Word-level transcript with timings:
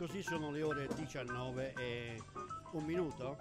Così 0.00 0.22
sono 0.22 0.50
le 0.50 0.62
ore 0.62 0.88
19 0.94 1.74
e 1.76 2.18
un 2.70 2.84
minuto? 2.84 3.36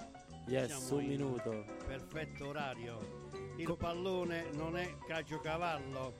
Yes, 0.48 0.76
Siamo 0.76 0.98
un 0.98 1.04
in 1.04 1.08
minuto. 1.08 1.66
Perfetto 1.88 2.48
orario. 2.48 3.30
Il 3.56 3.74
pallone 3.78 4.52
non 4.56 4.76
è 4.76 4.98
cagiocavallo 5.08 6.16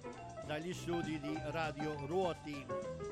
dagli 0.48 0.74
studi 0.74 1.20
di 1.20 1.38
Radio 1.48 1.94
Ruoti. 2.06 2.66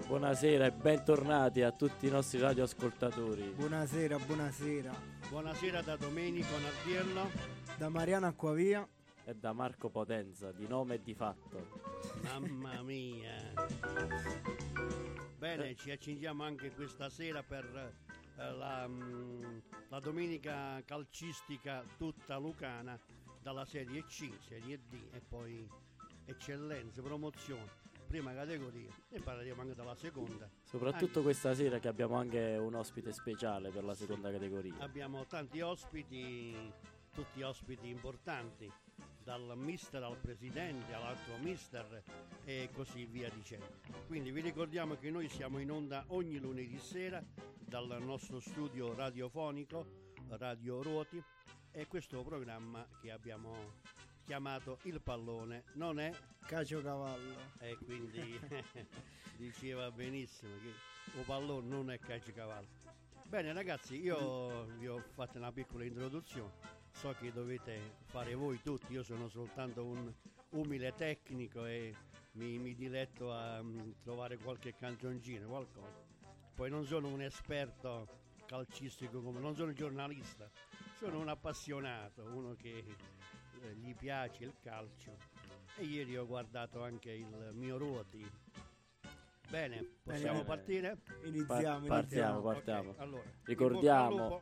Buonasera 0.07 0.67
e 0.67 0.71
bentornati 0.71 1.63
a 1.63 1.73
tutti 1.73 2.07
i 2.07 2.09
nostri 2.09 2.39
radioascoltatori. 2.39 3.51
Buonasera, 3.57 4.17
buonasera. 4.19 4.93
Buonasera 5.27 5.81
da 5.81 5.97
Domenico 5.97 6.57
Nardiello. 6.57 7.29
Da 7.77 7.89
Mariana 7.89 8.27
Acquavia. 8.27 8.87
E 9.25 9.35
da 9.35 9.51
Marco 9.51 9.89
Potenza, 9.89 10.53
di 10.53 10.65
nome 10.65 10.95
e 10.95 11.01
di 11.01 11.13
fatto. 11.13 11.67
Mamma 12.21 12.81
mia. 12.83 13.51
Bene, 15.47 15.75
ci 15.75 15.91
accingiamo 15.91 16.43
anche 16.43 16.71
questa 16.71 17.09
sera 17.09 17.41
per 17.41 17.63
eh, 18.37 18.51
la, 18.51 18.85
mm, 18.85 19.59
la 19.87 19.99
domenica 20.01 20.83
calcistica 20.83 21.85
tutta 21.97 22.35
lucana 22.35 22.99
dalla 23.41 23.63
Serie 23.63 24.03
C, 24.03 24.29
Serie 24.41 24.77
D 24.89 25.07
e 25.13 25.21
poi 25.21 25.65
eccellenze, 26.25 27.01
promozione, 27.01 27.71
prima 28.07 28.33
categoria 28.33 28.91
e 29.07 29.21
parleremo 29.21 29.61
anche 29.61 29.73
della 29.73 29.95
seconda. 29.95 30.49
Soprattutto 30.63 31.05
Anche- 31.05 31.21
questa 31.21 31.53
sera 31.53 31.79
che 31.79 31.87
abbiamo 31.87 32.15
anche 32.15 32.57
un 32.59 32.75
ospite 32.75 33.13
speciale 33.13 33.69
per 33.69 33.85
la 33.85 33.95
seconda 33.95 34.29
categoria. 34.29 34.75
Abbiamo 34.79 35.25
tanti 35.27 35.61
ospiti, 35.61 36.53
tutti 37.13 37.41
ospiti 37.41 37.87
importanti, 37.87 38.69
dal 39.27 39.57
mister 39.57 40.01
al 40.03 40.15
presidente 40.15 40.93
all'altro 40.93 41.35
mister 41.39 42.01
e 42.45 42.69
così 42.71 43.03
via 43.07 43.29
dicendo. 43.29 43.81
Quindi 44.05 44.31
vi 44.31 44.39
ricordiamo 44.39 44.95
che 44.95 45.11
noi 45.11 45.27
siamo 45.27 45.59
in 45.59 45.69
onda 45.69 46.05
ogni 46.07 46.39
lunedì 46.39 46.79
sera 46.79 47.21
dal 47.59 48.01
nostro 48.01 48.39
studio 48.39 48.95
radiofonico 48.95 50.13
Radio 50.29 50.81
Ruoti 50.81 51.21
e 51.71 51.87
questo 51.87 52.23
programma 52.23 52.87
che 53.01 53.11
abbiamo 53.11 53.81
chiamato 54.23 54.79
Il 54.83 55.01
Pallone 55.01 55.65
non 55.73 55.99
è 55.99 56.09
Cacio 56.45 56.81
Cavallo. 56.81 57.35
e 57.59 57.75
quindi 57.83 58.39
diceva 59.35 59.91
benissimo 59.91 60.53
che 60.61 61.17
il 61.17 61.25
pallone 61.25 61.67
non 61.67 61.91
è 61.91 61.99
calciocavallo. 61.99 62.67
Bene 63.25 63.51
ragazzi, 63.51 64.01
io 64.01 64.67
vi 64.77 64.87
ho 64.87 65.03
fatto 65.13 65.37
una 65.37 65.51
piccola 65.51 65.83
introduzione, 65.83 66.53
so 66.97 67.13
che 67.19 67.31
dovete 67.31 67.97
fare 68.05 68.33
voi 68.33 68.59
tutti, 68.61 68.93
io 68.93 69.03
sono 69.03 69.27
soltanto 69.29 69.85
un 69.85 70.11
umile 70.51 70.93
tecnico 70.95 71.65
e 71.65 71.93
mi, 72.33 72.57
mi 72.57 72.73
diletto 72.73 73.31
a 73.31 73.61
mm, 73.61 73.91
trovare 74.01 74.37
qualche 74.37 74.73
canzoncino, 74.73 75.47
qualcosa. 75.47 76.05
Poi 76.55 76.69
non 76.71 76.85
sono 76.85 77.07
un 77.09 77.21
esperto 77.21 78.07
calcistico 78.47 79.21
come 79.21 79.39
non 79.39 79.55
sono 79.55 79.73
giornalista, 79.73 80.49
sono 80.97 81.19
un 81.19 81.27
appassionato, 81.29 82.23
uno 82.33 82.55
che 82.55 82.77
eh, 83.61 83.73
gli 83.75 83.93
piace 83.93 84.43
il 84.45 84.53
calcio 84.59 85.15
e 85.77 85.83
ieri 85.83 86.17
ho 86.17 86.25
guardato 86.25 86.81
anche 86.81 87.11
il 87.11 87.51
mio 87.53 87.77
ruoti. 87.77 88.25
Bene, 89.49 89.85
possiamo 90.03 90.41
Bene. 90.41 90.43
partire? 90.45 90.97
Iniziamo, 91.25 91.85
Pa- 91.85 91.87
partiamo, 91.87 91.95
iniziamo. 91.99 92.41
partiamo. 92.41 92.89
Ok, 92.89 92.99
allora, 92.99 93.23
Ricordiamo- 93.43 94.41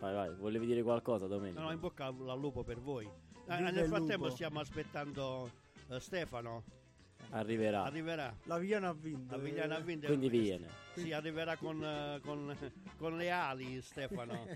Vai, 0.00 0.14
vai, 0.14 0.34
volevi 0.34 0.66
dire 0.66 0.82
qualcosa, 0.82 1.26
Domenico? 1.26 1.60
No, 1.60 1.66
no, 1.66 1.72
in 1.72 1.80
bocca 1.80 2.06
al 2.06 2.38
lupo 2.38 2.62
per 2.62 2.78
voi. 2.80 3.04
Eh, 3.06 3.56
Viva 3.56 3.70
nel 3.70 3.86
frattempo 3.86 4.24
lupo. 4.24 4.30
stiamo 4.34 4.60
aspettando 4.60 5.50
eh, 5.88 6.00
Stefano. 6.00 6.62
Arriverà. 7.30 7.84
Arriverà. 7.84 8.34
La 8.44 8.58
Vigliana 8.58 8.88
ha 8.88 8.92
vinto. 8.92 9.34
La 9.36 9.42
Vigliana 9.42 9.76
ha 9.76 9.80
vinto. 9.80 10.06
Quindi 10.06 10.28
viene. 10.28 10.68
Sì, 10.94 11.12
arriverà 11.12 11.56
con, 11.56 11.82
eh, 11.82 12.20
con- 12.22 12.56
con 12.98 13.16
le 13.16 13.30
ali 13.30 13.80
Stefano. 13.82 14.46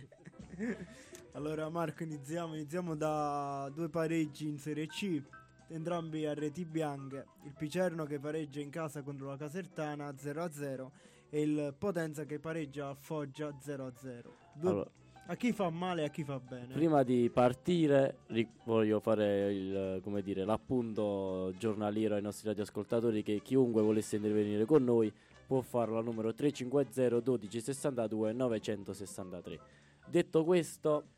Allora 1.32 1.68
Marco 1.68 2.02
iniziamo, 2.02 2.54
iniziamo 2.54 2.96
da 2.96 3.70
due 3.72 3.88
pareggi 3.88 4.48
in 4.48 4.58
Serie 4.58 4.86
C, 4.88 5.22
entrambi 5.68 6.26
a 6.26 6.34
reti 6.34 6.64
bianche, 6.64 7.26
il 7.44 7.54
Picerno 7.56 8.04
che 8.06 8.18
pareggia 8.18 8.60
in 8.60 8.70
casa 8.70 9.02
contro 9.02 9.28
la 9.28 9.36
Casertana 9.36 10.10
0-0 10.10 10.90
e 11.30 11.42
il 11.42 11.74
Potenza 11.78 12.24
che 12.24 12.40
pareggia 12.40 12.88
a 12.88 12.94
Foggia 12.94 13.50
0-0. 13.50 14.22
Due- 14.54 14.70
Allora, 14.70 14.90
A 15.30 15.36
chi 15.36 15.52
fa 15.52 15.68
male 15.68 16.02
e 16.02 16.04
a 16.06 16.08
chi 16.08 16.24
fa 16.24 16.40
bene? 16.40 16.72
prima 16.72 17.02
di 17.02 17.28
partire 17.30 18.20
voglio 18.64 18.98
fare 18.98 19.52
il, 19.52 20.00
come 20.02 20.22
dire, 20.22 20.42
l'appunto 20.46 21.52
giornaliero 21.58 22.14
ai 22.14 22.22
nostri 22.22 22.48
radioascoltatori 22.48 23.22
che 23.22 23.42
chiunque 23.42 23.82
volesse 23.82 24.16
intervenire 24.16 24.64
con 24.64 24.84
noi 24.84 25.12
può 25.46 25.60
farlo 25.60 25.98
al 25.98 26.04
numero 26.04 26.32
350 26.32 27.20
12 27.20 27.60
62 27.60 28.32
963. 28.32 29.60
Detto 30.06 30.44
questo, 30.44 31.08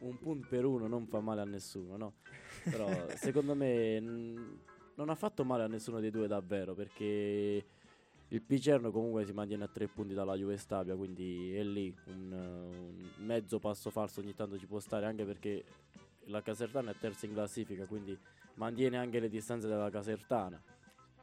un 0.00 0.18
punto 0.18 0.46
per 0.48 0.64
uno 0.64 0.86
non 0.86 1.06
fa 1.06 1.20
male 1.20 1.42
a 1.42 1.44
nessuno, 1.44 1.98
no? 1.98 2.14
Però 2.64 2.88
secondo 3.16 3.54
me 3.54 4.00
mh, 4.00 4.58
non 4.94 5.10
ha 5.10 5.14
fatto 5.14 5.44
male 5.44 5.64
a 5.64 5.68
nessuno 5.68 6.00
dei 6.00 6.10
due 6.10 6.26
davvero 6.28 6.74
perché 6.74 7.62
il 8.32 8.42
Picerno 8.42 8.90
comunque 8.90 9.24
si 9.24 9.32
mantiene 9.32 9.64
a 9.64 9.68
tre 9.68 9.88
punti 9.88 10.14
dalla 10.14 10.36
Juve 10.36 10.56
Stabia, 10.56 10.94
quindi 10.94 11.52
è 11.54 11.64
lì 11.64 11.94
un, 12.06 12.32
un 12.32 13.24
mezzo 13.24 13.58
passo 13.58 13.90
falso 13.90 14.20
ogni 14.20 14.34
tanto 14.34 14.58
ci 14.58 14.66
può 14.66 14.78
stare 14.78 15.06
anche 15.06 15.24
perché 15.24 15.64
la 16.26 16.40
Casertana 16.40 16.92
è 16.92 16.94
terza 16.96 17.26
in 17.26 17.32
classifica, 17.32 17.86
quindi 17.86 18.16
mantiene 18.54 18.98
anche 18.98 19.18
le 19.18 19.28
distanze 19.28 19.66
della 19.66 19.90
Casertana, 19.90 20.62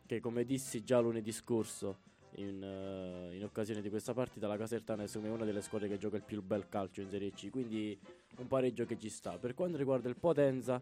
che 0.05 0.19
come 0.19 0.43
dissi 0.43 0.83
già 0.83 0.99
lunedì 0.99 1.31
scorso 1.31 1.99
in, 2.35 2.61
uh, 2.61 3.33
in 3.33 3.43
occasione 3.43 3.81
di 3.81 3.89
questa 3.89 4.13
partita, 4.13 4.47
la 4.47 4.57
Casertana 4.57 5.03
è 5.03 5.17
una 5.17 5.45
delle 5.45 5.61
squadre 5.61 5.87
che 5.87 5.97
gioca 5.97 6.17
il 6.17 6.23
più 6.23 6.43
bel 6.43 6.67
calcio 6.67 6.99
in 6.99 7.09
Serie 7.09 7.31
C, 7.31 7.49
quindi 7.49 7.97
un 8.37 8.47
pareggio 8.47 8.85
che 8.85 8.97
ci 8.97 9.09
sta. 9.09 9.37
Per 9.37 9.53
quanto 9.53 9.77
riguarda 9.77 10.09
il 10.09 10.17
Potenza, 10.17 10.81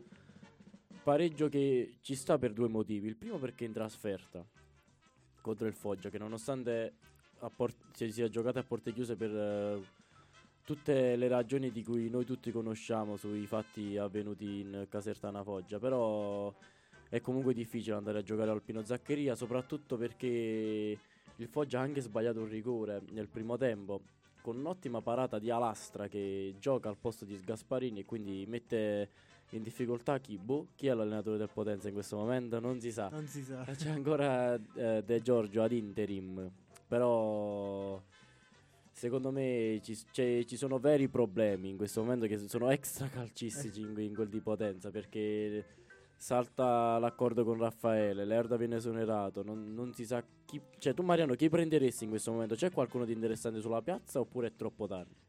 pareggio 1.04 1.50
che 1.50 1.98
ci 2.02 2.16
sta 2.16 2.40
per 2.40 2.52
due 2.52 2.68
motivi. 2.68 3.08
Il 3.08 3.16
primo 3.16 3.38
perché 3.38 3.64
in 3.64 3.74
trasferta 3.74 4.44
contro 5.46 5.68
il 5.68 5.76
Foggia, 5.76 6.10
che 6.10 6.18
nonostante 6.18 6.94
a 7.42 7.52
por- 7.56 7.76
si 7.94 8.12
sia 8.12 8.28
giocata 8.30 8.62
a 8.62 8.64
porte 8.64 8.92
chiuse 8.92 9.16
per 9.16 9.30
eh, 9.30 9.80
tutte 10.64 11.16
le 11.16 11.28
ragioni 11.28 11.70
di 11.70 11.84
cui 11.84 12.10
noi 12.10 12.26
tutti 12.26 12.52
conosciamo 12.52 13.16
sui 13.16 13.46
fatti 13.46 13.96
avvenuti 13.96 14.62
in 14.62 14.88
Casertana 14.90 15.44
Foggia, 15.44 15.78
però 15.78 16.52
è 17.08 17.22
comunque 17.22 17.54
difficile 17.54 17.96
andare 17.96 18.18
a 18.18 18.24
giocare 18.24 18.50
al 18.50 18.64
Pino 18.64 18.84
Zaccheria, 18.84 19.36
soprattutto 19.36 19.98
perché 19.98 20.98
il 21.36 21.48
Foggia 21.48 21.78
ha 21.78 21.84
anche 21.84 22.02
sbagliato 22.02 22.40
un 22.40 22.50
rigore 22.50 23.04
nel 23.12 23.28
primo 23.28 23.56
tempo 23.56 24.02
con 24.42 24.58
un'ottima 24.58 25.02
parata 25.02 25.38
di 25.38 25.52
Alastra 25.52 26.08
che 26.08 26.56
gioca 26.60 26.90
al 26.90 26.98
posto 26.98 27.24
di 27.24 27.40
Gasparini 27.44 28.00
e 28.00 28.06
quindi 28.06 28.46
mette 28.48 29.10
in 29.58 29.64
difficoltà 29.64 30.20
chi, 30.20 30.38
boh, 30.38 30.68
chi 30.76 30.88
è 30.88 30.94
l'allenatore 30.94 31.38
del 31.38 31.50
Potenza 31.52 31.88
in 31.88 31.94
questo 31.94 32.18
momento 32.18 32.60
non 32.60 32.80
si 32.80 32.92
sa. 32.92 33.10
Non 33.10 33.28
si 33.28 33.44
sa. 33.44 33.64
C'è 33.64 33.90
ancora 33.90 34.56
eh, 34.76 35.04
De 35.06 35.22
Giorgio 35.22 35.62
ad 35.62 35.72
interim, 35.72 36.52
però 36.88 38.02
secondo 38.92 39.32
me 39.32 39.82
ci, 39.84 39.98
ci 40.46 40.58
sono 40.58 40.80
veri 40.80 41.10
problemi 41.10 41.70
in 41.70 41.78
questo 41.78 42.02
momento 42.02 42.28
che 42.28 42.38
sono 42.48 42.70
extra 42.70 43.08
calcistici 43.08 43.82
in, 43.82 43.94
in 43.98 44.14
quel 44.14 44.30
di 44.30 44.40
Potenza 44.40 44.90
perché 44.90 45.66
salta 46.16 46.98
l'accordo 46.98 47.44
con 47.44 47.58
Raffaele, 47.58 48.26
Lerda 48.26 48.56
viene 48.56 48.78
esonerato, 48.78 49.44
non, 49.44 49.74
non 49.74 49.94
si 49.94 50.06
sa 50.06 50.24
chi... 50.46 50.62
Cioè 50.78 50.94
tu 50.94 51.04
Mariano 51.04 51.36
chi 51.36 51.50
prenderesti 51.50 52.06
in 52.06 52.10
questo 52.10 52.32
momento? 52.32 52.56
C'è 52.56 52.72
qualcuno 52.72 53.06
di 53.06 53.14
interessante 53.14 53.60
sulla 53.60 53.82
piazza 53.82 54.20
oppure 54.20 54.48
è 54.48 54.56
troppo 54.56 54.88
tardi? 54.88 55.25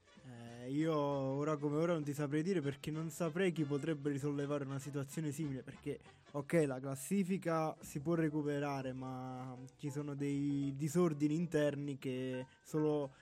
Io 0.67 0.95
ora 0.95 1.57
come 1.57 1.77
ora 1.77 1.93
non 1.93 2.03
ti 2.03 2.13
saprei 2.13 2.43
dire 2.43 2.61
perché 2.61 2.91
non 2.91 3.11
saprei 3.11 3.53
chi 3.53 3.65
potrebbe 3.65 4.11
risollevare 4.11 4.65
una 4.65 4.79
situazione 4.79 5.31
simile 5.31 5.63
perché 5.63 5.99
ok 6.33 6.65
la 6.67 6.81
classifica 6.81 7.77
si 7.81 8.01
può 8.01 8.15
recuperare 8.15 8.93
ma 8.93 9.57
ci 9.77 9.91
sono 9.91 10.15
dei 10.15 10.75
disordini 10.77 11.35
interni 11.35 11.99
che 11.99 12.47
solo 12.63 13.13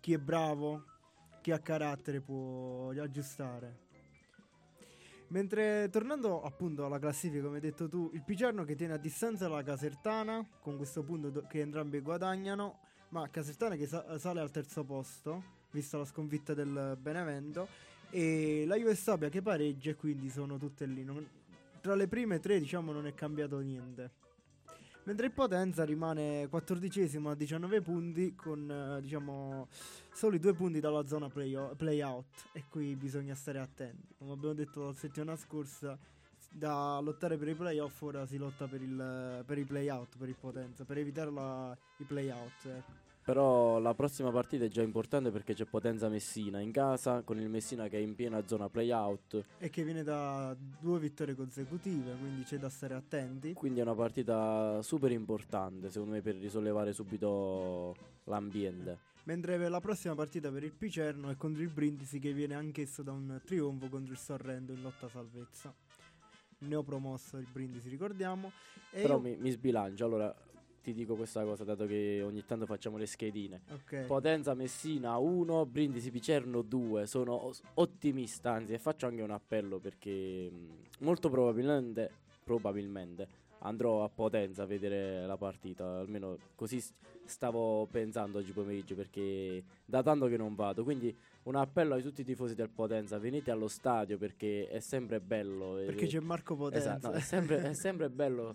chi 0.00 0.12
è 0.12 0.18
bravo, 0.18 0.84
chi 1.40 1.52
ha 1.52 1.58
carattere 1.58 2.20
può 2.20 2.90
aggiustare. 2.90 3.86
Mentre 5.28 5.88
tornando 5.90 6.42
appunto 6.42 6.86
alla 6.86 6.98
classifica, 6.98 7.42
come 7.42 7.56
hai 7.56 7.60
detto 7.60 7.86
tu, 7.88 8.10
il 8.14 8.22
Picerno 8.22 8.64
che 8.64 8.74
tiene 8.74 8.94
a 8.94 8.96
distanza 8.96 9.46
la 9.48 9.62
Casertana, 9.62 10.46
con 10.60 10.76
questo 10.76 11.02
punto 11.02 11.44
che 11.46 11.60
entrambi 11.60 12.00
guadagnano, 12.00 12.78
ma 13.10 13.28
Casertana 13.28 13.76
che 13.76 13.86
sa- 13.86 14.18
sale 14.18 14.40
al 14.40 14.50
terzo 14.50 14.84
posto, 14.84 15.56
vista 15.78 15.98
la 15.98 16.04
sconfitta 16.04 16.54
del 16.54 16.96
Benevento, 17.00 17.68
e 18.10 18.64
la 18.66 18.76
Juve 18.76 18.94
Stabia 18.94 19.28
che 19.28 19.42
pareggia 19.42 19.94
quindi 19.94 20.30
sono 20.30 20.56
tutte 20.58 20.86
lì. 20.86 21.04
Non- 21.04 21.26
tra 21.80 21.94
le 21.94 22.08
prime 22.08 22.40
tre 22.40 22.58
diciamo 22.58 22.92
non 22.92 23.06
è 23.06 23.14
cambiato 23.14 23.58
niente. 23.58 24.26
Mentre 25.04 25.26
il 25.26 25.32
Potenza 25.32 25.84
rimane 25.84 26.48
quattordicesimo 26.50 27.30
a 27.30 27.34
19 27.34 27.80
punti 27.80 28.34
con 28.34 28.70
eh, 28.70 29.00
diciamo 29.00 29.68
soli 30.12 30.38
due 30.38 30.52
punti 30.52 30.80
dalla 30.80 31.06
zona 31.06 31.28
play- 31.30 31.74
play-out 31.76 32.50
e 32.52 32.64
qui 32.68 32.94
bisogna 32.94 33.34
stare 33.34 33.58
attenti. 33.58 34.14
Come 34.18 34.32
abbiamo 34.32 34.54
detto 34.54 34.84
la 34.84 34.92
settimana 34.92 35.34
scorsa, 35.36 35.96
da 36.50 36.98
lottare 37.00 37.38
per 37.38 37.48
i 37.48 37.54
playoff 37.54 38.02
ora 38.02 38.26
si 38.26 38.36
lotta 38.36 38.66
per, 38.66 38.82
il, 38.82 39.44
per 39.46 39.56
i 39.56 39.64
play-out, 39.64 40.18
per 40.18 40.28
il 40.28 40.36
Potenza, 40.38 40.84
per 40.84 40.98
evitare 40.98 41.30
la- 41.30 41.76
i 41.98 42.04
play-out. 42.04 42.66
ecco. 42.66 43.07
Però 43.28 43.78
la 43.78 43.92
prossima 43.92 44.30
partita 44.30 44.64
è 44.64 44.68
già 44.68 44.80
importante 44.80 45.30
perché 45.30 45.52
c'è 45.52 45.66
Potenza 45.66 46.08
Messina 46.08 46.60
in 46.60 46.72
casa 46.72 47.20
con 47.20 47.38
il 47.38 47.50
Messina 47.50 47.86
che 47.86 47.98
è 47.98 48.00
in 48.00 48.14
piena 48.14 48.46
zona 48.46 48.70
playout. 48.70 49.44
E 49.58 49.68
che 49.68 49.84
viene 49.84 50.02
da 50.02 50.56
due 50.58 50.98
vittorie 50.98 51.34
consecutive, 51.34 52.16
quindi 52.16 52.44
c'è 52.44 52.56
da 52.56 52.70
stare 52.70 52.94
attenti. 52.94 53.52
Quindi 53.52 53.80
è 53.80 53.82
una 53.82 53.94
partita 53.94 54.80
super 54.80 55.12
importante 55.12 55.90
secondo 55.90 56.14
me 56.14 56.22
per 56.22 56.36
risollevare 56.36 56.94
subito 56.94 57.94
l'ambiente. 58.24 58.96
Mentre 59.24 59.68
la 59.68 59.80
prossima 59.80 60.14
partita 60.14 60.50
per 60.50 60.64
il 60.64 60.72
Picerno 60.72 61.28
è 61.28 61.36
contro 61.36 61.60
il 61.60 61.68
Brindisi 61.68 62.18
che 62.18 62.32
viene 62.32 62.54
anch'esso 62.54 63.02
da 63.02 63.12
un 63.12 63.42
trionfo 63.44 63.90
contro 63.90 64.10
il 64.10 64.18
Sorrento 64.18 64.72
in 64.72 64.80
lotta 64.80 65.06
salvezza. 65.06 65.74
Neopromosso 66.60 67.36
il 67.36 67.46
Brindisi, 67.52 67.90
ricordiamo. 67.90 68.50
Però 68.90 69.16
io... 69.16 69.20
mi, 69.20 69.36
mi 69.36 69.50
sbilancio, 69.50 70.06
allora 70.06 70.34
ti 70.88 70.94
dico 70.94 71.16
questa 71.16 71.44
cosa, 71.44 71.64
dato 71.64 71.86
che 71.86 72.22
ogni 72.24 72.44
tanto 72.46 72.64
facciamo 72.64 72.96
le 72.96 73.04
schedine. 73.04 73.60
Okay. 73.70 74.06
Potenza 74.06 74.54
Messina 74.54 75.18
1, 75.18 75.66
Brindisi 75.66 76.10
Picerno 76.10 76.62
2. 76.62 77.06
Sono 77.06 77.52
ottimista, 77.74 78.52
anzi, 78.52 78.72
e 78.72 78.78
faccio 78.78 79.06
anche 79.06 79.20
un 79.20 79.30
appello 79.30 79.78
perché 79.78 80.50
molto 81.00 81.28
probabilmente, 81.28 82.10
probabilmente 82.42 83.46
andrò 83.60 84.02
a 84.02 84.08
Potenza 84.08 84.62
a 84.62 84.66
vedere 84.66 85.26
la 85.26 85.36
partita, 85.36 85.98
almeno 85.98 86.38
così 86.54 86.82
stavo 87.24 87.86
pensando 87.90 88.38
oggi 88.38 88.52
pomeriggio 88.52 88.94
perché 88.94 89.62
da 89.84 90.02
tanto 90.02 90.26
che 90.28 90.38
non 90.38 90.54
vado, 90.54 90.84
quindi 90.84 91.14
un 91.42 91.56
appello 91.56 91.96
a 91.96 92.00
tutti 92.00 92.22
i 92.22 92.24
tifosi 92.24 92.54
del 92.54 92.70
Potenza, 92.70 93.18
venite 93.18 93.50
allo 93.50 93.68
stadio 93.68 94.16
perché 94.16 94.68
è 94.68 94.80
sempre 94.80 95.20
bello. 95.20 95.74
Perché 95.84 96.06
c'è 96.06 96.20
Marco 96.20 96.56
Potenza. 96.56 96.96
Esatto, 96.96 97.10
no, 97.10 97.12
è, 97.14 97.20
sempre, 97.20 97.62
è 97.62 97.74
sempre 97.74 98.08
bello 98.10 98.54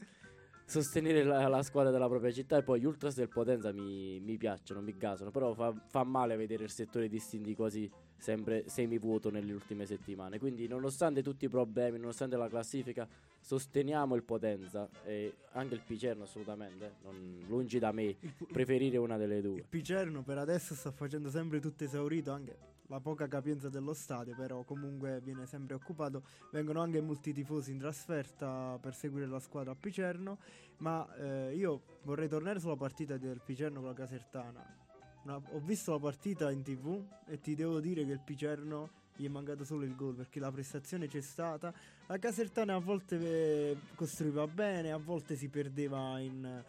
sostenere 0.65 1.23
la, 1.23 1.47
la, 1.47 1.63
squadra 1.63 1.91
della 1.91 2.07
propria 2.07 2.31
città. 2.31 2.57
E 2.57 2.63
poi 2.63 2.79
gli 2.79 2.85
ultras 2.85 3.15
del 3.15 3.29
Potenza 3.29 3.71
mi, 3.71 4.19
mi 4.19 4.37
piacciono, 4.37 4.81
mi 4.81 4.95
gasano, 4.97 5.31
però 5.31 5.53
fa, 5.53 5.73
fa, 5.87 6.03
male 6.03 6.35
vedere 6.35 6.63
il 6.63 6.71
settore 6.71 7.07
distinti 7.07 7.55
quasi 7.55 7.89
sempre 8.17 8.63
semivuoto 8.67 9.29
nelle 9.29 9.51
ultime 9.51 9.85
settimane, 9.85 10.39
quindi 10.39 10.65
nonostante 10.65 11.21
tutti 11.21 11.45
i 11.45 11.49
problemi, 11.49 11.97
nonostante 11.97 12.37
la 12.37 12.47
classifica, 12.47 13.07
sosteniamo 13.39 14.15
il 14.15 14.23
Potenza. 14.23 14.89
E 15.03 15.35
anche 15.51 15.75
il 15.75 15.81
Picerno 15.85 16.23
assolutamente, 16.23 16.95
non, 17.03 17.43
lungi 17.47 17.79
da 17.79 17.91
me 17.91 18.15
preferire 18.51 18.97
una 18.97 19.17
delle 19.17 19.41
due. 19.41 19.57
Il 19.57 19.65
Picerno 19.67 20.23
per 20.23 20.37
adesso 20.37 20.73
sta 20.73 20.91
facendo 20.91 21.29
sempre 21.29 21.59
tutto 21.59 21.83
esaurito 21.83 22.31
anche 22.31 22.72
la 22.87 22.99
poca 22.99 23.27
capienza 23.27 23.69
dello 23.69 23.93
stadio, 23.93 24.35
però 24.35 24.63
comunque 24.63 25.21
viene 25.21 25.45
sempre 25.45 25.75
occupato. 25.75 26.23
Vengono 26.51 26.81
anche 26.81 27.01
molti 27.01 27.33
tifosi 27.33 27.71
in 27.71 27.79
trasferta 27.79 28.77
per 28.81 28.93
seguire 28.93 29.27
la 29.27 29.39
squadra 29.39 29.71
a 29.71 29.75
Picerno, 29.75 30.37
ma 30.77 31.07
eh, 31.15 31.55
io 31.55 31.81
vorrei 32.03 32.27
tornare 32.27 32.59
sulla 32.59 32.75
partita 32.75 33.17
del 33.17 33.41
Picerno 33.43 33.79
con 33.79 33.89
la 33.89 33.95
Casertana. 33.95 34.81
Una, 35.23 35.35
ho 35.35 35.59
visto 35.59 35.91
la 35.91 35.99
partita 35.99 36.51
in 36.51 36.63
tv 36.63 37.01
e 37.25 37.39
ti 37.39 37.55
devo 37.55 37.79
dire 37.79 38.05
che 38.05 38.11
il 38.11 38.19
Picerno 38.19 39.01
gli 39.15 39.25
è 39.25 39.29
mancato 39.29 39.63
solo 39.63 39.85
il 39.85 39.95
gol 39.95 40.15
perché 40.15 40.39
la 40.39 40.51
prestazione 40.51 41.07
c'è 41.07 41.21
stata. 41.21 41.73
La 42.07 42.17
Casertana 42.17 42.75
a 42.75 42.79
volte 42.79 43.17
eh, 43.19 43.77
costruiva 43.95 44.47
bene, 44.47 44.91
a 44.91 44.97
volte 44.97 45.35
si 45.35 45.47
perdeva 45.47 46.19
in 46.19 46.63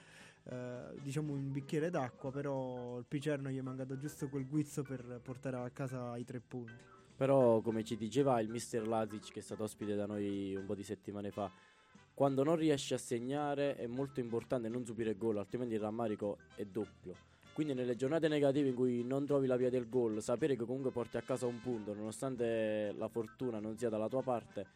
eh, 0.50 1.00
diciamo 1.02 1.32
un 1.32 1.52
bicchiere 1.52 1.90
d'acqua, 1.90 2.30
però 2.30 2.98
il 2.98 3.04
Picerno 3.06 3.50
gli 3.50 3.58
è 3.58 3.62
mancato 3.62 3.96
giusto 3.96 4.28
quel 4.28 4.46
guizzo 4.46 4.82
per 4.82 5.20
portare 5.22 5.56
a 5.56 5.70
casa 5.70 6.16
i 6.16 6.24
tre 6.24 6.40
punti. 6.40 6.92
Però 7.16 7.60
come 7.60 7.84
ci 7.84 7.96
diceva 7.96 8.40
il 8.40 8.48
mister 8.48 8.86
Lazic 8.86 9.32
che 9.32 9.38
è 9.38 9.42
stato 9.42 9.62
ospite 9.62 9.94
da 9.94 10.06
noi 10.06 10.54
un 10.54 10.66
po' 10.66 10.74
di 10.74 10.82
settimane 10.82 11.30
fa, 11.30 11.50
quando 12.12 12.42
non 12.44 12.56
riesci 12.56 12.94
a 12.94 12.98
segnare 12.98 13.76
è 13.76 13.86
molto 13.86 14.20
importante 14.20 14.68
non 14.68 14.84
subire 14.84 15.16
gol, 15.16 15.38
altrimenti 15.38 15.74
il 15.74 15.80
rammarico 15.80 16.38
è 16.56 16.64
doppio. 16.64 17.32
Quindi 17.52 17.72
nelle 17.72 17.94
giornate 17.94 18.26
negative 18.26 18.68
in 18.68 18.74
cui 18.74 19.04
non 19.04 19.26
trovi 19.26 19.46
la 19.46 19.56
via 19.56 19.70
del 19.70 19.88
gol, 19.88 20.20
sapere 20.20 20.56
che 20.56 20.64
comunque 20.64 20.90
porti 20.90 21.16
a 21.16 21.22
casa 21.22 21.46
un 21.46 21.60
punto, 21.60 21.94
nonostante 21.94 22.92
la 22.96 23.06
fortuna 23.08 23.60
non 23.60 23.78
sia 23.78 23.88
dalla 23.88 24.08
tua 24.08 24.22
parte, 24.22 24.66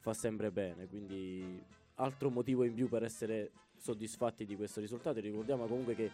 fa 0.00 0.14
sempre 0.14 0.50
bene. 0.50 0.86
Quindi 0.86 1.62
altro 2.02 2.30
motivo 2.30 2.64
in 2.64 2.74
più 2.74 2.88
per 2.88 3.02
essere 3.04 3.50
soddisfatti 3.76 4.44
di 4.44 4.56
questo 4.56 4.80
risultato. 4.80 5.20
Ricordiamo 5.20 5.66
comunque 5.66 5.94
che 5.94 6.10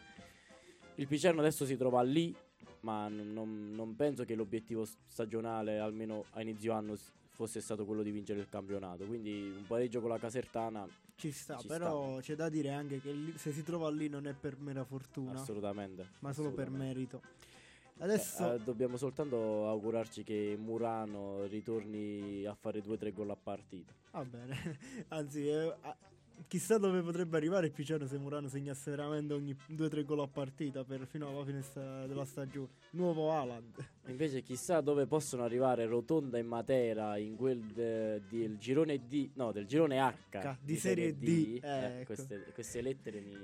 il 0.94 1.06
Picerno 1.06 1.40
adesso 1.40 1.64
si 1.64 1.76
trova 1.76 2.02
lì, 2.02 2.35
ma 2.81 3.08
non, 3.08 3.75
non 3.75 3.94
penso 3.96 4.25
che 4.25 4.35
l'obiettivo 4.35 4.85
stagionale, 5.06 5.79
almeno 5.79 6.25
a 6.31 6.43
inizio 6.43 6.73
anno, 6.73 6.96
fosse 7.31 7.61
stato 7.61 7.85
quello 7.85 8.02
di 8.02 8.11
vincere 8.11 8.40
il 8.40 8.49
campionato. 8.49 9.05
Quindi 9.05 9.52
un 9.56 9.64
pareggio 9.67 10.00
con 10.00 10.11
la 10.11 10.19
Casertana 10.19 10.88
ci 11.14 11.31
sta, 11.31 11.56
ci 11.58 11.67
però 11.67 12.12
sta. 12.12 12.20
c'è 12.20 12.34
da 12.34 12.49
dire 12.49 12.70
anche 12.70 13.00
che 13.00 13.14
se 13.37 13.52
si 13.52 13.62
trova 13.62 13.91
lì 13.91 14.08
non 14.08 14.26
è 14.26 14.34
per 14.34 14.56
mera 14.58 14.84
fortuna, 14.84 15.32
assolutamente, 15.32 16.02
ma 16.20 16.32
solo 16.32 16.49
assolutamente. 16.49 16.62
per 16.62 16.70
merito. 16.70 17.23
Adesso 17.98 18.54
eh, 18.54 18.58
dobbiamo 18.60 18.96
soltanto 18.96 19.68
augurarci 19.68 20.22
che 20.22 20.56
Murano 20.58 21.44
ritorni 21.46 22.44
a 22.44 22.54
fare 22.54 22.80
2-3 22.80 23.12
gol 23.12 23.30
a 23.30 23.36
partita. 23.36 23.92
Va 24.12 24.24
bene, 24.24 24.78
anzi, 25.08 25.48
eh, 25.48 25.74
chissà 26.46 26.78
dove 26.78 27.02
potrebbe 27.02 27.36
arrivare 27.36 27.66
il 27.66 27.72
Piceno 27.72 28.06
se 28.06 28.16
Murano 28.16 28.48
segnasse 28.48 28.90
veramente 28.90 29.34
ogni 29.34 29.56
2-3 29.70 30.04
gol 30.04 30.20
a 30.20 30.28
partita 30.28 30.84
per, 30.84 31.06
fino 31.06 31.28
alla 31.28 31.44
fine 31.44 31.62
sta, 31.62 32.06
della 32.06 32.24
stagione. 32.24 32.68
Nuovo 32.90 33.32
Haaland. 33.32 33.74
Invece 34.06 34.43
chissà 34.43 34.81
dove 34.81 35.06
possono 35.06 35.43
arrivare 35.43 35.84
Rotonda 35.86 36.38
e 36.38 36.43
Matera 36.43 37.17
in 37.17 37.34
quel 37.34 37.60
de, 37.60 38.22
del 38.28 38.58
girone 38.58 39.06
D, 39.08 39.31
no, 39.34 39.50
del 39.50 39.67
girone 39.67 40.00
H, 40.00 40.14
H 40.31 40.56
di, 40.60 40.72
di, 40.72 40.76
serie, 40.78 41.14
serie 41.14 41.17
D. 41.17 41.24
D. 41.58 41.64
Eh, 41.64 41.69
eh, 41.69 42.00
ecco. 42.00 42.05
queste, 42.05 42.46
queste 42.55 42.81
lettere 42.81 43.20
mi 43.20 43.36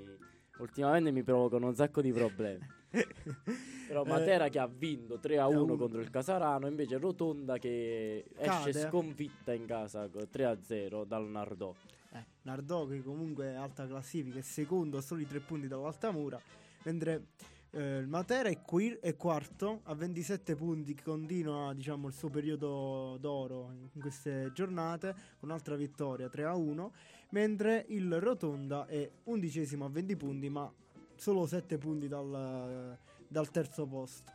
ultimamente 0.59 1.11
mi 1.11 1.23
provocano 1.23 1.67
un 1.67 1.75
sacco 1.75 2.01
di 2.01 2.11
problemi. 2.11 2.65
Però 3.87 4.03
eh, 4.03 4.07
Matera 4.07 4.45
eh, 4.45 4.49
che 4.49 4.59
ha 4.59 4.67
vinto 4.67 5.19
3 5.19 5.37
a 5.39 5.47
1 5.47 5.75
contro 5.75 5.99
il 5.99 6.09
Casarano, 6.09 6.67
invece 6.67 6.97
Rotonda 6.97 7.57
che 7.57 8.25
cade. 8.35 8.69
esce 8.69 8.87
sconfitta 8.87 9.53
in 9.53 9.65
casa 9.65 10.07
3 10.07 10.45
a 10.45 10.57
0 10.61 11.03
dal 11.03 11.27
Nardò. 11.27 11.73
Eh, 12.13 12.25
Nardò 12.43 12.85
che 12.87 13.03
comunque 13.03 13.47
è 13.47 13.55
alta 13.55 13.85
classifica, 13.85 14.39
è 14.39 14.41
secondo 14.41 14.97
a 14.97 15.01
soli 15.01 15.27
3 15.27 15.39
punti 15.41 15.67
dall'Altamura, 15.67 16.39
mentre 16.83 17.27
eh, 17.75 17.97
il 17.97 18.07
Matera 18.07 18.47
è, 18.47 18.61
qui- 18.61 18.97
è, 19.01 19.15
quarto 19.17 19.81
a 19.83 19.93
27 19.93 20.55
punti, 20.55 20.95
continua 20.95 21.73
diciamo, 21.73 22.07
il 22.07 22.13
suo 22.13 22.29
periodo 22.29 23.17
d'oro 23.19 23.71
in 23.93 24.01
queste 24.01 24.51
giornate 24.53 25.13
con 25.39 25.49
un'altra 25.49 25.75
vittoria 25.75 26.29
3 26.29 26.43
a 26.45 26.55
1, 26.55 26.93
mentre 27.35 27.83
il 27.89 28.17
Rotonda 28.21 28.85
è 28.85 29.09
undicesimo 29.25 29.83
a 29.83 29.89
20 29.89 30.15
punti 30.15 30.49
ma 30.49 30.71
solo 31.15 31.45
7 31.45 31.77
punti 31.77 32.07
dal, 32.07 32.97
dal 33.27 33.51
terzo 33.51 33.85
posto. 33.85 34.31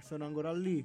Sono 0.00 0.24
ancora 0.24 0.52
lì. 0.52 0.84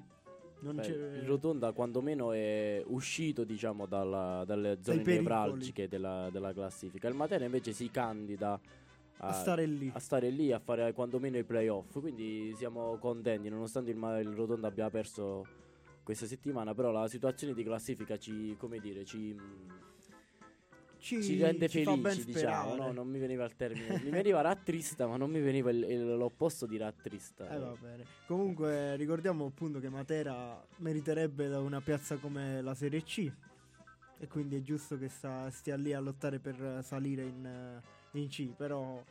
Beh, 0.60 0.86
il 0.86 1.24
Rotonda 1.26 1.72
quantomeno 1.72 2.32
è 2.32 2.84
uscito 2.88 3.44
diciamo 3.44 3.86
dalla, 3.86 4.44
dalle 4.46 4.80
zone 4.82 5.04
nevralgiche 5.04 5.88
della, 5.88 6.30
della, 6.32 6.54
classifica. 6.54 7.08
Il 7.08 7.16
Matera 7.16 7.46
invece 7.46 7.74
si 7.74 7.90
candida 7.90 8.60
a, 9.18 9.28
a, 9.28 9.34
stare 9.34 9.66
lì. 9.66 9.92
a 9.94 10.00
stare 10.00 10.30
lì, 10.30 10.52
a 10.52 10.60
fare 10.60 10.94
quantomeno 10.94 11.38
i 11.38 11.44
playoff. 11.44 12.00
Quindi 12.00 12.54
siamo 12.56 12.98
contenti, 12.98 13.50
nonostante 13.50 13.92
il, 13.92 13.98
il 13.98 14.36
Rotonda 14.36 14.68
abbia 14.68 14.90
perso 14.90 15.46
questa 16.04 16.26
settimana, 16.26 16.74
però 16.74 16.92
la 16.92 17.08
situazione 17.08 17.54
di 17.54 17.64
classifica 17.64 18.18
ci, 18.18 18.56
come 18.58 18.80
dire, 18.80 19.06
ci 19.06 19.36
ci, 21.00 21.24
ci 21.24 21.42
rende 21.42 21.68
ci 21.68 21.84
felici, 21.84 22.26
diciamo. 22.26 22.76
No, 22.76 22.92
non 22.92 23.08
mi 23.08 23.20
veniva 23.20 23.46
il 23.46 23.56
termine. 23.56 24.02
mi 24.04 24.10
veniva 24.10 24.42
rattrista, 24.42 25.08
ma 25.08 25.18
non 25.18 25.30
mi 25.30 25.42
veniva 25.42 25.70
il, 25.70 25.84
il, 25.84 26.16
l'opposto 26.16 26.66
di 26.66 26.78
rattrista. 26.78 27.50
Eh, 27.50 27.60
va 27.60 27.76
bene. 27.80 28.06
Comunque, 28.26 28.96
ricordiamo 28.96 29.46
appunto 29.46 29.80
che 29.80 29.90
Matera 29.90 30.64
meriterebbe 30.78 31.48
da 31.48 31.60
una 31.60 31.82
piazza 31.82 32.18
come 32.18 32.62
la 32.62 32.74
Serie 32.74 33.04
C. 33.04 33.32
E 34.20 34.28
quindi 34.28 34.56
è 34.56 34.62
giusto 34.62 34.98
che 34.98 35.10
sta, 35.10 35.50
stia 35.52 35.76
lì 35.76 35.94
a 35.94 36.00
lottare 36.00 36.40
per 36.40 36.82
salire 36.84 37.24
in, 37.24 37.82
in 38.12 38.28
C. 38.28 38.48
Però 38.56 39.04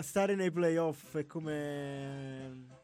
stare 0.00 0.34
nei 0.34 0.50
playoff 0.50 1.16
è 1.16 1.26
come 1.26 2.80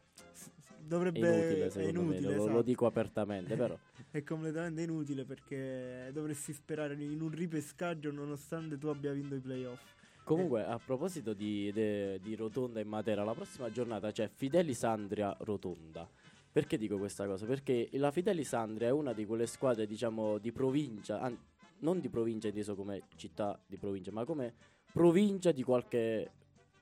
dovrebbe 0.88 1.20
è 1.20 1.54
inutile, 1.54 1.68
è 1.68 1.88
inutile 1.88 2.26
me, 2.26 2.34
esatto. 2.34 2.52
lo, 2.52 2.62
dico 2.62 2.86
apertamente 2.86 3.54
però 3.54 3.78
è 4.10 4.24
completamente 4.24 4.82
inutile 4.82 5.24
perché 5.24 6.10
dovresti 6.12 6.52
sperare 6.52 6.94
in 6.94 7.20
un 7.20 7.30
ripescaggio 7.30 8.10
nonostante 8.10 8.78
tu 8.78 8.88
abbia 8.88 9.12
vinto 9.12 9.34
i 9.34 9.40
playoff 9.40 9.96
Comunque, 10.28 10.62
a 10.62 10.78
proposito 10.78 11.32
di, 11.32 11.72
de, 11.72 12.20
di, 12.22 12.36
Rotonda 12.36 12.80
e 12.80 12.84
Matera, 12.84 13.24
la 13.24 13.32
prossima 13.32 13.70
giornata 13.70 14.12
c'è 14.12 14.28
Fidelis 14.28 14.84
Andria 14.84 15.34
Rotonda. 15.40 16.06
Perché 16.52 16.76
dico 16.76 16.98
questa 16.98 17.24
cosa? 17.24 17.46
Perché 17.46 17.88
la 17.92 18.10
Fidelis 18.10 18.52
Andria 18.52 18.88
è 18.88 18.90
una 18.90 19.14
di 19.14 19.24
quelle 19.24 19.46
squadre, 19.46 19.86
diciamo, 19.86 20.36
di 20.36 20.52
provincia, 20.52 21.18
an- 21.18 21.38
non 21.78 22.00
di 22.00 22.10
provincia 22.10 22.48
inteso 22.48 22.74
come 22.74 23.04
città 23.16 23.58
di 23.66 23.78
provincia, 23.78 24.12
ma 24.12 24.26
come 24.26 24.52
provincia 24.92 25.50
di 25.50 25.62
qualche 25.62 26.32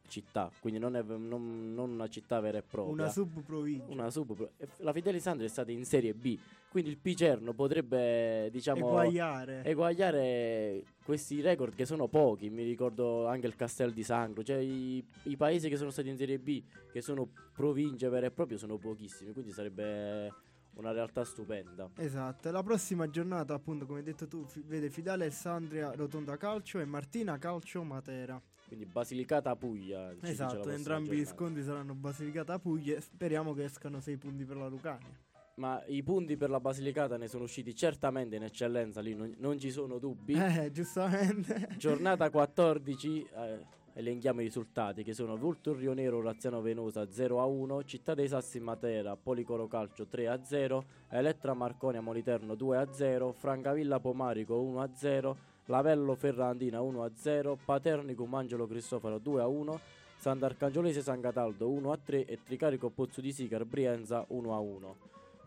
città, 0.06 0.50
quindi 0.60 0.78
non, 0.78 0.96
è, 0.96 1.02
non, 1.02 1.74
non 1.74 1.90
una 1.90 2.08
città 2.08 2.40
vera 2.40 2.58
e 2.58 2.62
propria. 2.62 2.92
Una 2.92 3.08
sub-provincia. 3.08 3.92
Una 3.92 4.10
sub 4.10 4.48
La 4.78 4.92
Fidelis 4.92 5.22
Sandria 5.22 5.46
è 5.46 5.50
stata 5.50 5.70
in 5.70 5.84
Serie 5.84 6.14
B, 6.14 6.38
quindi 6.68 6.90
il 6.90 6.98
Picerno 6.98 7.52
potrebbe, 7.52 8.48
diciamo, 8.50 8.88
eguagliare. 8.88 9.64
eguagliare 9.64 10.82
questi 11.04 11.40
record 11.40 11.74
che 11.74 11.86
sono 11.86 12.08
pochi. 12.08 12.50
Mi 12.50 12.64
ricordo 12.64 13.26
anche 13.26 13.46
il 13.46 13.56
Castel 13.56 13.92
di 13.92 14.02
Sangro, 14.02 14.42
cioè 14.42 14.58
i, 14.58 15.04
i 15.24 15.36
paesi 15.36 15.68
che 15.68 15.76
sono 15.76 15.90
stati 15.90 16.08
in 16.08 16.16
Serie 16.16 16.38
B, 16.38 16.62
che 16.92 17.00
sono 17.00 17.28
province 17.52 18.08
vere 18.08 18.26
e 18.26 18.30
proprie, 18.30 18.58
sono 18.58 18.76
pochissimi, 18.76 19.32
quindi 19.32 19.52
sarebbe 19.52 20.32
una 20.74 20.92
realtà 20.92 21.24
stupenda. 21.24 21.88
Esatto, 21.96 22.50
la 22.50 22.62
prossima 22.62 23.08
giornata, 23.08 23.54
appunto, 23.54 23.86
come 23.86 24.00
hai 24.00 24.04
detto 24.04 24.28
tu, 24.28 24.44
fi- 24.44 24.62
vede 24.66 24.90
Fidale 24.90 25.24
Alessandria 25.24 25.92
Rotonda 25.94 26.36
Calcio 26.36 26.78
e 26.78 26.84
Martina 26.84 27.38
Calcio 27.38 27.82
Matera. 27.82 28.40
Quindi 28.66 28.84
Basilicata 28.86 29.54
Puglia. 29.54 30.14
Esatto, 30.22 30.68
entrambi 30.70 31.16
gli 31.16 31.24
scontri 31.24 31.62
saranno 31.62 31.94
Basilicata 31.94 32.58
Puglia. 32.58 33.00
Speriamo 33.00 33.54
che 33.54 33.64
escano 33.64 34.00
6 34.00 34.16
punti 34.16 34.44
per 34.44 34.56
la 34.56 34.66
Lucania. 34.66 35.24
Ma 35.56 35.82
i 35.86 36.02
punti 36.02 36.36
per 36.36 36.50
la 36.50 36.60
Basilicata 36.60 37.16
ne 37.16 37.28
sono 37.28 37.44
usciti 37.44 37.74
certamente 37.74 38.36
in 38.36 38.42
eccellenza, 38.42 39.00
lì 39.00 39.14
non, 39.14 39.34
non 39.38 39.58
ci 39.58 39.70
sono 39.70 39.98
dubbi. 39.98 40.34
Eh, 40.34 40.70
giustamente. 40.70 41.68
Giornata 41.78 42.28
14, 42.28 43.26
eh, 43.34 43.64
elenchiamo 43.94 44.42
i 44.42 44.44
risultati 44.44 45.02
che 45.02 45.14
sono 45.14 45.36
Vultur 45.36 45.78
Rio 45.78 45.94
Nero 45.94 46.20
Raziano 46.20 46.60
Venosa 46.60 47.10
0 47.10 47.40
a 47.40 47.46
1, 47.46 47.84
Città 47.84 48.12
dei 48.12 48.28
Sassi 48.28 48.60
Matera 48.60 49.16
Policoro 49.16 49.66
Calcio 49.66 50.06
3 50.06 50.28
a 50.28 50.44
0, 50.44 50.84
Elettra 51.08 51.54
Marconia 51.54 52.02
Moliterno 52.02 52.54
2 52.54 52.76
a 52.76 52.92
0, 52.92 53.32
Francavilla 53.32 53.98
Pomarico 53.98 54.60
1 54.60 54.80
a 54.82 54.90
0, 54.92 55.38
Lavello 55.66 56.14
Ferrandina 56.14 56.80
1 56.80 57.02
a 57.02 57.10
0, 57.12 57.58
Paternicum 57.64 58.32
Angelo 58.34 58.68
Cristoforo 58.68 59.18
2 59.18 59.40
a 59.42 59.48
1, 59.48 59.80
Sant'Arcangiolese 60.16 61.02
San 61.02 61.20
Cataldo 61.20 61.68
1 61.70 61.90
a 61.90 61.98
3 61.98 62.24
e 62.24 62.38
Tricarico 62.42 62.90
Pozzo 62.90 63.20
di 63.20 63.32
Sicar 63.32 63.64
Brienza 63.64 64.24
1 64.28 64.54
a 64.54 64.58
1. 64.60 64.96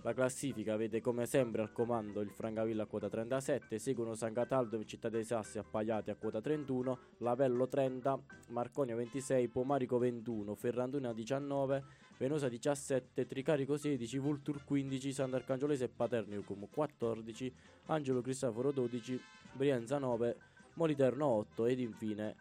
La 0.01 0.13
classifica 0.13 0.75
vede 0.75 0.99
come 0.99 1.25
sempre 1.25 1.61
al 1.61 1.71
comando 1.71 2.19
il 2.19 2.31
Francavilla 2.31 2.83
a 2.83 2.85
quota 2.85 3.09
37, 3.09 3.79
seguono 3.79 4.13
San 4.13 4.33
Cataldo 4.33 4.77
e 4.77 4.85
Città 4.85 5.07
dei 5.07 5.23
Sassi 5.23 5.57
appaiati 5.57 6.09
a 6.09 6.15
quota 6.15 6.41
31, 6.41 6.97
Lavello 7.17 7.67
30, 7.67 8.19
Marconia 8.49 8.95
26, 8.95 9.47
Pomarico 9.47 9.97
21, 9.97 10.53
Ferranduna 10.55 11.13
19, 11.13 11.83
Venosa 12.19 12.49
17, 12.49 13.25
Tricarico 13.25 13.77
16, 13.77 14.17
Vultur 14.17 14.65
15, 14.65 15.13
Sant'Arcangiolese 15.13 15.85
e 15.85 15.87
Paternicum 15.87 16.67
14, 16.69 17.53
Angelo 17.85 18.19
Cristoforo 18.19 18.71
12, 18.71 19.17
Brienza 19.53 19.97
9, 19.99 20.35
Moliterno 20.73 21.25
8 21.25 21.65
ed 21.67 21.79
infine 21.79 22.35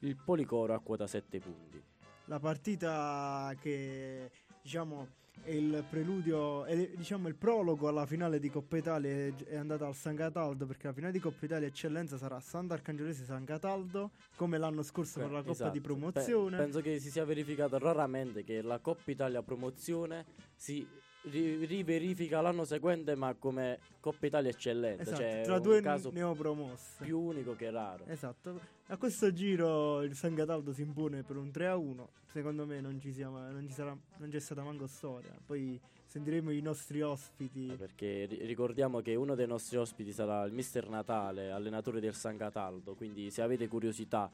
il 0.00 0.14
Policoro 0.22 0.74
a 0.74 0.78
quota 0.80 1.06
7 1.06 1.40
punti. 1.40 1.82
La 2.26 2.38
partita 2.38 3.50
che 3.62 4.30
diciamo 4.60 5.08
è 5.42 5.50
il 5.50 5.84
preludio, 5.88 6.64
è 6.64 6.90
diciamo 6.96 7.28
il 7.28 7.34
prologo 7.34 7.88
alla 7.88 8.06
finale 8.06 8.38
di 8.38 8.48
Coppa 8.50 8.76
Italia 8.76 9.10
è, 9.46 9.56
andata 9.56 9.86
al 9.86 9.94
San 9.94 10.14
Cataldo 10.14 10.64
perché 10.66 10.86
la 10.86 10.92
finale 10.92 11.12
di 11.12 11.18
Coppa 11.18 11.44
Italia 11.44 11.66
eccellenza 11.68 12.16
sarà 12.16 12.40
Sant'Arcangiolese 12.40 13.24
San 13.24 13.44
Cataldo 13.44 14.12
come 14.36 14.56
l'anno 14.58 14.82
scorso 14.82 15.20
per 15.20 15.30
la 15.30 15.38
Coppa 15.40 15.50
Esatto. 15.52 15.70
di 15.72 15.80
Pe- 15.80 15.86
promozione. 15.86 16.56
penso 16.56 16.80
che 16.80 16.98
si 16.98 17.10
sia 17.10 17.24
verificato 17.24 17.78
raramente 17.78 18.42
che 18.42 18.62
la 18.62 18.78
Coppa 18.78 19.10
Italia 19.10 19.42
promozione 19.42 20.24
si 20.54 20.86
ri- 21.24 21.64
riverifica 21.64 22.40
l'anno 22.40 22.64
seguente, 22.64 23.14
ma 23.14 23.34
come 23.34 23.78
Coppa 24.00 24.26
Italia 24.26 24.50
eccellenza. 24.50 25.02
Esatto, 25.02 25.20
cioè 25.20 25.40
tra 25.44 25.56
un 25.56 25.62
due 25.62 25.80
caso 25.80 26.10
neopromosse. 26.12 27.04
più 27.04 27.18
unico 27.18 27.54
che 27.54 27.70
raro. 27.70 28.04
Esatto. 28.06 28.60
A 28.88 28.96
questo 28.96 29.32
giro 29.32 30.02
il 30.02 30.14
San 30.14 30.34
Cataldo 30.34 30.72
si 30.72 30.82
impone 30.82 31.22
per 31.22 31.36
un 31.36 31.50
3 31.50 31.66
a 31.68 31.76
1. 31.76 32.08
Secondo 32.26 32.66
me 32.66 32.80
non 32.80 33.00
ci, 33.00 33.12
sia, 33.12 33.28
ma- 33.30 33.48
non 33.50 33.66
ci 33.66 33.72
sarà, 33.72 33.96
non 34.18 34.28
c'è 34.28 34.40
stata 34.40 34.62
manco 34.62 34.86
storia. 34.86 35.32
Poi 35.46 35.80
sentiremo 36.06 36.50
i 36.50 36.60
nostri 36.60 37.00
ospiti. 37.00 37.68
Eh, 37.70 37.76
Perché 37.76 38.26
ri- 38.26 38.44
ricordiamo 38.44 39.00
che 39.00 39.14
uno 39.14 39.34
dei 39.34 39.46
nostri 39.46 39.76
ospiti 39.76 40.12
sarà 40.12 40.44
il 40.44 40.52
mister 40.52 40.88
Natale, 40.88 41.50
allenatore 41.50 42.00
del 42.00 42.14
San 42.14 42.36
Cataldo. 42.36 42.94
Quindi, 42.94 43.30
se 43.30 43.40
avete 43.42 43.68
curiosità, 43.68 44.30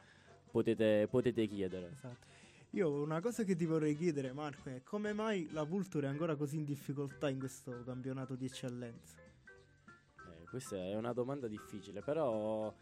potete, 0.50 1.06
potete 1.10 1.46
chiedere. 1.46 1.90
Esatto. 1.92 2.26
Io 2.74 3.02
una 3.02 3.20
cosa 3.20 3.42
che 3.42 3.56
ti 3.56 3.66
vorrei 3.66 3.96
chiedere, 3.96 4.32
Marco, 4.32 4.68
è 4.68 4.80
come 4.84 5.12
mai 5.12 5.48
la 5.50 5.64
Vulture 5.64 6.06
è 6.06 6.08
ancora 6.08 6.36
così 6.36 6.56
in 6.56 6.64
difficoltà 6.64 7.28
in 7.28 7.40
questo 7.40 7.82
campionato 7.84 8.36
di 8.36 8.44
eccellenza? 8.44 9.16
Eh, 9.16 10.44
questa 10.48 10.76
è 10.76 10.94
una 10.94 11.12
domanda 11.12 11.48
difficile, 11.48 12.00
però 12.00 12.72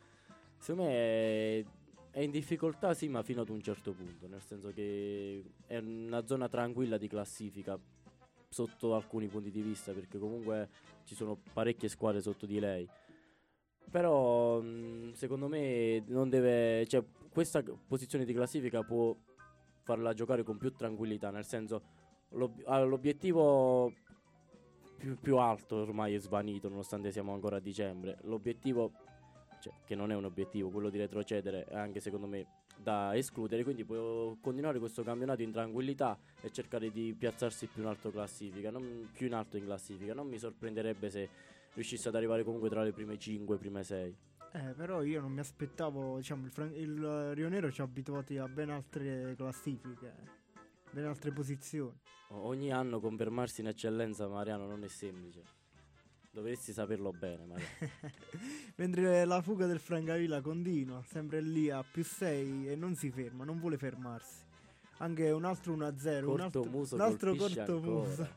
secondo 0.59 0.91
me 0.91 0.91
è, 0.91 1.65
è 2.11 2.21
in 2.21 2.31
difficoltà 2.31 2.93
sì, 2.93 3.09
ma 3.09 3.23
fino 3.23 3.41
ad 3.41 3.49
un 3.49 3.63
certo 3.63 3.93
punto, 3.93 4.27
nel 4.29 4.43
senso 4.43 4.73
che 4.75 5.43
è 5.65 5.79
una 5.79 6.27
zona 6.27 6.51
tranquilla 6.51 6.99
di 6.99 7.09
classifica 7.09 7.79
sotto 8.51 8.95
alcuni 8.95 9.27
punti 9.29 9.51
di 9.51 9.63
vista, 9.63 9.93
perché 9.93 10.19
comunque 10.19 10.69
ci 11.05 11.15
sono 11.15 11.41
parecchie 11.55 11.89
squadre 11.89 12.21
sotto 12.21 12.45
di 12.45 12.61
lei. 12.61 12.87
Però 13.91 14.61
mh, 14.61 15.13
secondo 15.15 15.49
me 15.49 16.05
non 16.09 16.29
deve, 16.29 16.87
cioè, 16.89 17.03
questa 17.31 17.63
posizione 17.63 18.27
di 18.27 18.35
classifica 18.35 18.83
può 18.83 19.17
farla 19.89 20.13
giocare 20.13 20.43
con 20.43 20.59
più 20.59 20.71
tranquillità, 20.75 21.31
nel 21.31 21.47
senso 21.47 21.83
ha 22.67 22.83
l'obiettivo 22.83 23.91
più, 24.99 25.17
più 25.19 25.39
alto 25.39 25.77
ormai 25.77 26.13
è 26.15 26.19
svanito 26.19 26.69
nonostante 26.69 27.11
siamo 27.11 27.33
ancora 27.33 27.57
a 27.57 27.61
dicembre. 27.61 28.19
L'obiettivo, 28.25 28.93
cioè, 29.63 29.73
che 29.87 29.95
non 29.95 30.11
è 30.11 30.15
un 30.15 30.27
obiettivo, 30.27 30.69
quello 30.69 30.91
di 30.91 30.99
retrocedere 30.99 31.65
è 31.65 31.75
anche 31.75 32.01
secondo 32.01 32.27
me 32.27 32.47
da 32.77 33.17
escludere, 33.17 33.65
quindi 33.65 33.87
può 33.87 34.37
continuare 34.43 34.79
questo 34.79 35.03
campionato 35.03 35.41
in 35.41 35.53
tranquillità 35.53 36.19
e 36.43 36.51
cercare 36.51 36.91
di 36.91 37.15
piazzarsi 37.19 37.67
più 37.69 37.81
in 37.81 37.89
alto 37.89 38.11
classifica, 38.11 38.71
non, 38.71 39.09
più 39.11 39.27
in 39.27 39.33
alto 39.33 39.57
in 39.57 39.65
classifica. 39.65 40.13
Non 40.13 40.27
mi 40.27 40.37
sorprenderebbe 40.37 41.09
se 41.09 41.31
riuscisse 41.73 42.09
ad 42.09 42.15
arrivare 42.15 42.45
comunque 42.45 42.69
tra 42.69 42.83
le 42.83 42.93
prime 42.93 43.17
5, 43.17 43.57
prime 43.57 43.83
6. 43.83 44.17
Eh, 44.53 44.73
però 44.75 45.03
io 45.03 45.21
non 45.21 45.33
mi 45.33 45.41
aspettavo, 45.41 46.17
diciamo, 46.17 46.47
il, 46.47 46.51
Fran- 46.51 46.75
il 46.75 47.35
Rio 47.35 47.49
Nero 47.49 47.71
ci 47.71 47.81
ha 47.81 47.85
abituati 47.85 48.39
a 48.39 48.49
ben 48.49 48.71
altre 48.71 49.35
classifiche, 49.37 50.13
ben 50.91 51.05
altre 51.07 51.31
posizioni. 51.33 51.93
Ogni 52.31 52.73
anno 52.73 52.99
confermarsi 53.01 53.61
in 53.61 53.69
eccellenza, 53.69 54.27
Mariano, 54.27 54.67
non 54.67 54.85
è 54.85 54.89
semplice. 54.89 55.43
Dovresti 56.31 56.73
saperlo 56.73 57.11
bene, 57.13 57.45
Mariano. 57.47 57.71
Mentre 58.77 59.25
la 59.25 59.43
fuga 59.43 59.67
del 59.67 59.81
Francavilla 59.81 60.41
continua, 60.41 61.03
sempre 61.07 61.41
lì 61.41 61.71
a 61.71 61.83
più 61.83 62.05
6 62.05 62.69
e 62.71 62.77
non 62.77 62.95
si 62.95 63.11
ferma, 63.11 63.45
non 63.45 63.59
vuole 63.59 63.77
fermarsi. 63.77 64.47
Anche 64.99 65.31
un 65.31 65.45
altro 65.45 65.75
1-0, 65.75 65.77
un 65.79 66.41
altro, 66.41 66.63
Corto 66.63 66.65
muso 66.65 66.95
un 66.97 67.01
altro 67.03 67.35
corto 67.35 67.81
muso. 67.81 68.23
ancora. 68.23 68.37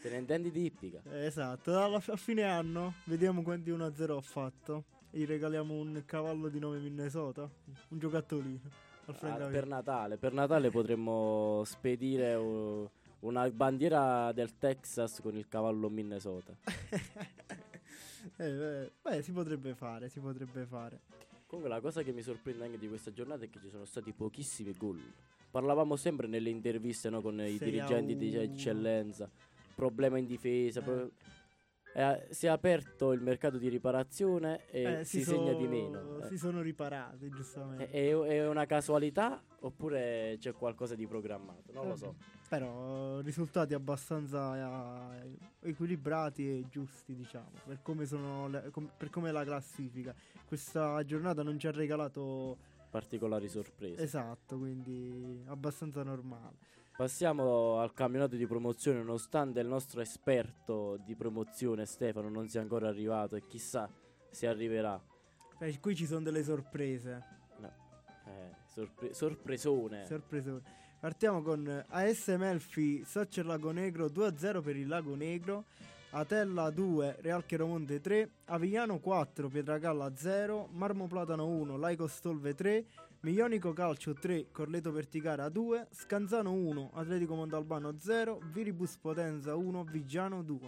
Te 0.00 0.08
ne 0.10 0.16
intendi 0.16 0.50
di 0.50 0.64
ippica? 0.64 1.00
Eh, 1.04 1.26
Esatto, 1.26 1.78
alla- 1.82 2.02
a 2.04 2.16
fine 2.16 2.42
anno 2.44 2.94
vediamo 3.04 3.42
quanti 3.42 3.70
1-0 3.70 4.10
ho 4.16 4.20
fatto. 4.20 4.84
Gli 5.10 5.26
regaliamo 5.26 5.74
un 5.74 6.02
cavallo 6.06 6.48
di 6.48 6.58
nome 6.58 6.78
Minnesota, 6.78 7.50
un 7.88 7.98
giocattolino 7.98 8.88
Ah, 9.22 9.48
per 9.50 9.66
Natale, 9.66 10.18
per 10.18 10.32
Natale 10.32 10.70
potremmo 10.70 11.62
spedire 11.64 12.34
uh, 12.34 12.88
una 13.20 13.50
bandiera 13.50 14.30
del 14.30 14.56
Texas 14.56 15.20
con 15.20 15.36
il 15.36 15.48
cavallo 15.48 15.88
Minnesota. 15.88 16.54
Eh, 18.36 18.52
beh, 18.52 18.90
beh, 19.00 19.22
si 19.22 19.32
potrebbe 19.32 19.74
fare, 19.74 20.10
si 20.10 20.20
potrebbe 20.20 20.66
fare. 20.66 21.00
Comunque 21.46 21.74
la 21.74 21.80
cosa 21.80 22.02
che 22.02 22.12
mi 22.12 22.20
sorprende 22.20 22.64
anche 22.64 22.78
di 22.78 22.86
questa 22.86 23.10
giornata 23.12 23.44
è 23.44 23.50
che 23.50 23.58
ci 23.58 23.70
sono 23.70 23.86
stati 23.86 24.12
pochissimi 24.12 24.74
gol. 24.76 25.00
Parlavamo 25.50 25.96
sempre 25.96 26.26
nelle 26.26 26.50
interviste 26.50 27.08
no, 27.08 27.22
con 27.22 27.40
i 27.40 27.56
dirigenti 27.58 28.16
di 28.16 28.34
eccellenza, 28.36 29.28
problema 29.74 30.18
in 30.18 30.26
difesa. 30.26 30.80
Eh. 30.80 30.82
pro- 30.82 31.10
eh, 31.92 32.26
si 32.30 32.46
è 32.46 32.48
aperto 32.48 33.12
il 33.12 33.20
mercato 33.20 33.58
di 33.58 33.68
riparazione 33.68 34.66
e 34.70 35.00
Eh, 35.00 35.04
si, 35.04 35.22
so- 35.22 35.30
segna 35.32 35.52
di 35.52 35.66
meno. 35.66 36.20
Si 36.26 36.34
Eh, 36.34 36.38
sono 36.38 36.60
riparati, 36.62 37.28
giustamente. 37.30 37.90
È, 37.90 38.10
è 38.16 38.48
una 38.48 38.66
casualità 38.66 39.42
oppure 39.60 40.36
c'è 40.38 40.52
qualcosa 40.52 40.94
di 40.94 41.06
programmato? 41.06 41.72
Non 41.72 41.88
lo 41.88 41.96
so. 41.96 42.14
Però 42.48 43.20
risultati 43.20 43.74
abbastanza 43.74 45.16
eh, 45.22 45.36
equilibrati 45.68 46.48
e 46.48 46.64
giusti, 46.68 47.14
diciamo, 47.14 47.50
per 47.64 47.78
come, 47.82 48.06
sono 48.06 48.48
le- 48.48 48.70
com- 48.70 48.90
per 48.96 49.10
come 49.10 49.28
è 49.28 49.32
la 49.32 49.44
classifica. 49.44 50.14
Questa 50.46 51.04
giornata 51.04 51.42
non 51.42 51.58
ci 51.58 51.66
ha 51.66 51.70
regalato 51.72 52.56
Particolari 52.90 53.48
sorprese. 53.48 54.02
esatto, 54.02 54.58
quindi 54.58 55.42
abbastanza 55.46 56.02
normale. 56.02 56.56
Passiamo 57.00 57.78
al 57.78 57.94
campionato 57.94 58.36
di 58.36 58.46
promozione, 58.46 58.98
nonostante 58.98 59.58
il 59.60 59.66
nostro 59.66 60.02
esperto 60.02 60.98
di 61.02 61.14
promozione 61.14 61.86
Stefano 61.86 62.28
non 62.28 62.46
sia 62.46 62.60
ancora 62.60 62.88
arrivato 62.88 63.36
e 63.36 63.46
chissà 63.46 63.88
se 64.28 64.46
arriverà. 64.46 65.02
Eh, 65.60 65.80
qui 65.80 65.96
ci 65.96 66.04
sono 66.04 66.20
delle 66.20 66.44
sorprese. 66.44 67.24
Eh, 68.26 68.54
sorpre- 68.66 69.14
sorpresone. 69.14 70.04
Sorpresone. 70.04 70.60
Partiamo 71.00 71.40
con 71.40 71.84
AS 71.88 72.26
Melfi 72.36 73.02
Saccer 73.02 73.46
Lago 73.46 73.70
Negro 73.70 74.10
2-0 74.10 74.60
per 74.60 74.76
il 74.76 74.86
Lago 74.86 75.14
Negro. 75.14 75.64
Atella 76.10 76.68
2, 76.68 77.16
Real 77.22 77.46
Chiaromonte 77.46 78.02
3, 78.02 78.30
Avigliano 78.46 78.98
4, 78.98 79.48
Pietragalla 79.48 80.12
0, 80.14 80.68
Marmo 80.72 81.06
Platano 81.06 81.46
1, 81.46 81.78
Laico 81.78 82.06
Stolve 82.08 82.54
3, 82.54 82.84
Milionico 83.22 83.74
Calcio 83.74 84.14
3, 84.14 84.46
Corleto 84.50 84.90
Verticara 84.92 85.50
2, 85.50 85.88
Scanzano 85.92 86.52
1, 86.52 86.92
Atletico 86.94 87.34
Montalbano 87.34 87.98
0, 87.98 88.40
Viribus 88.50 88.96
Potenza 88.96 89.56
1, 89.56 89.84
Vigiano 89.84 90.42
2. 90.42 90.58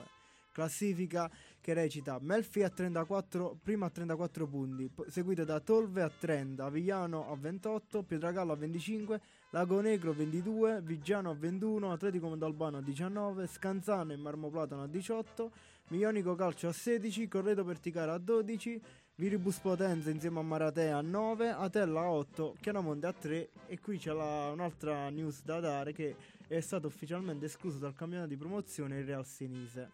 Classifica 0.53 1.31
che 1.63 1.73
recita 1.73 2.19
Melfi 2.21 2.63
a 2.63 2.69
34, 2.69 3.59
prima 3.63 3.87
a 3.87 3.89
34 3.89 4.47
punti, 4.47 4.91
seguito 5.09 5.45
da 5.45 5.61
Tolve 5.61 6.03
a 6.03 6.11
30, 6.11 6.63
Avigliano 6.63 7.31
a 7.31 7.37
28, 7.37 8.03
Pietragallo 8.03 8.53
a 8.53 8.57
25, 8.57 9.21
Lago 9.49 9.81
Negro 9.81 10.11
a 10.11 10.15
22, 10.15 10.83
Vigiano 10.83 11.31
a 11.31 11.35
21, 11.35 11.91
Atletico 11.91 12.29
Montalbano 12.29 12.77
a 12.77 12.83
19, 12.83 13.47
Scanzano 13.47 14.13
e 14.13 14.17
Marmoplatano 14.17 14.83
a 14.83 14.87
18, 14.87 15.51
Milionico 15.89 16.35
Calcio 16.35 16.69
a 16.69 16.73
16, 16.73 17.29
Correto 17.29 17.65
Perticara 17.65 18.13
a 18.13 18.19
12, 18.19 18.83
Viribus 19.15 19.59
Potenza 19.59 20.09
insieme 20.11 20.39
a 20.39 20.43
Maratea 20.43 20.97
a 20.97 21.03
9, 21.03 21.51
Atella 21.51 22.01
a 22.01 22.11
8, 22.11 22.57
Chiaramonte 22.61 23.07
a 23.07 23.13
3 23.13 23.51
e 23.67 23.79
qui 23.79 23.99
c'è 23.99 24.11
la- 24.13 24.51
un'altra 24.51 25.11
news 25.11 25.43
da 25.45 25.61
dare 25.61 25.93
che 25.93 26.17
è 26.49 26.61
stato 26.61 26.87
ufficialmente 26.87 27.45
escluso 27.45 27.79
dal 27.79 27.95
campionato 27.95 28.31
di 28.31 28.37
promozione 28.37 28.99
il 28.99 29.05
Real 29.05 29.27
Senise. 29.27 29.91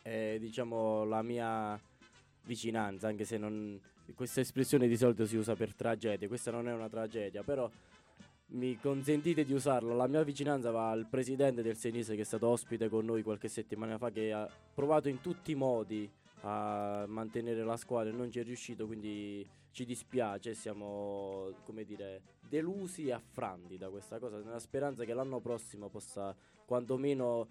È 0.00 0.38
diciamo 0.40 1.04
la 1.04 1.22
mia 1.22 1.78
vicinanza, 2.44 3.08
anche 3.08 3.24
se 3.24 3.36
non, 3.36 3.78
questa 4.14 4.40
espressione 4.40 4.88
di 4.88 4.96
solito 4.96 5.26
si 5.26 5.36
usa 5.36 5.54
per 5.54 5.74
tragedie, 5.74 6.26
questa 6.26 6.50
non 6.50 6.66
è 6.66 6.72
una 6.72 6.88
tragedia, 6.88 7.42
però 7.42 7.70
mi 8.48 8.78
consentite 8.78 9.44
di 9.44 9.52
usarla, 9.52 9.94
la 9.94 10.06
mia 10.06 10.22
vicinanza 10.22 10.70
va 10.70 10.90
al 10.90 11.06
presidente 11.10 11.60
del 11.62 11.76
Senise 11.76 12.14
che 12.14 12.22
è 12.22 12.24
stato 12.24 12.46
ospite 12.48 12.88
con 12.88 13.04
noi 13.04 13.22
qualche 13.22 13.48
settimana 13.48 13.98
fa, 13.98 14.10
che 14.10 14.32
ha 14.32 14.48
provato 14.74 15.08
in 15.10 15.20
tutti 15.20 15.50
i 15.50 15.54
modi 15.56 16.10
a 16.40 17.04
mantenere 17.08 17.64
la 17.64 17.76
squadra 17.76 18.12
e 18.12 18.16
non 18.16 18.30
ci 18.30 18.40
è 18.40 18.44
riuscito, 18.44 18.86
quindi 18.86 19.46
ci 19.70 19.84
dispiace, 19.84 20.54
siamo 20.54 21.50
come 21.64 21.84
dire 21.84 22.22
delusi 22.48 23.08
e 23.08 23.12
affranti 23.12 23.76
da 23.76 23.90
questa 23.90 24.18
cosa, 24.18 24.38
nella 24.38 24.58
speranza 24.58 25.04
che 25.04 25.12
l'anno 25.12 25.40
prossimo 25.40 25.88
possa 25.88 26.34
quantomeno 26.64 27.46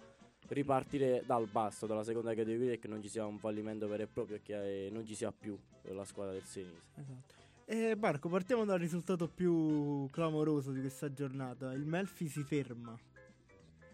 ripartire 0.47 1.23
dal 1.25 1.47
basso, 1.47 1.85
dalla 1.85 2.03
seconda 2.03 2.33
categoria 2.33 2.73
e 2.73 2.79
che 2.79 2.87
non 2.87 3.01
ci 3.01 3.09
sia 3.09 3.25
un 3.25 3.39
fallimento 3.39 3.87
vero 3.87 4.03
e 4.03 4.07
proprio 4.07 4.37
e 4.37 4.41
che 4.41 4.85
eh, 4.85 4.89
non 4.89 5.05
ci 5.05 5.15
sia 5.15 5.31
più 5.31 5.57
la 5.83 6.05
squadra 6.05 6.33
del 6.33 6.43
Senise. 6.43 6.81
Esatto. 6.95 7.33
E 7.67 7.95
Marco, 7.95 8.29
partiamo 8.29 8.63
dal 8.63 8.77
risultato 8.77 9.27
più 9.27 10.07
clamoroso 10.11 10.71
di 10.71 10.81
questa 10.81 11.11
giornata. 11.11 11.73
Il 11.73 11.85
Melfi 11.85 12.27
si 12.27 12.43
ferma. 12.43 12.95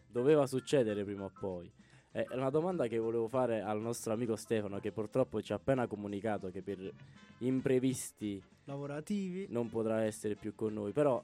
Doveva 0.08 0.46
succedere 0.46 1.06
prima 1.06 1.24
o 1.24 1.32
poi. 1.40 1.72
È 2.14 2.28
una 2.32 2.50
domanda 2.50 2.88
che 2.88 2.98
volevo 2.98 3.30
fare 3.30 3.62
al 3.62 3.80
nostro 3.80 4.12
amico 4.12 4.36
Stefano 4.36 4.82
che 4.82 4.92
purtroppo 4.92 5.42
ci 5.42 5.54
ha 5.54 5.56
appena 5.56 5.88
comunicato 5.88 6.52
che 6.52 6.62
per 6.62 6.92
imprevisti 7.38 8.44
Lavorativi. 8.66 9.48
non 9.50 9.70
potrà 9.70 10.04
essere 10.04 10.36
più 10.36 10.54
con 10.54 10.74
noi, 10.74 10.92
però 10.92 11.24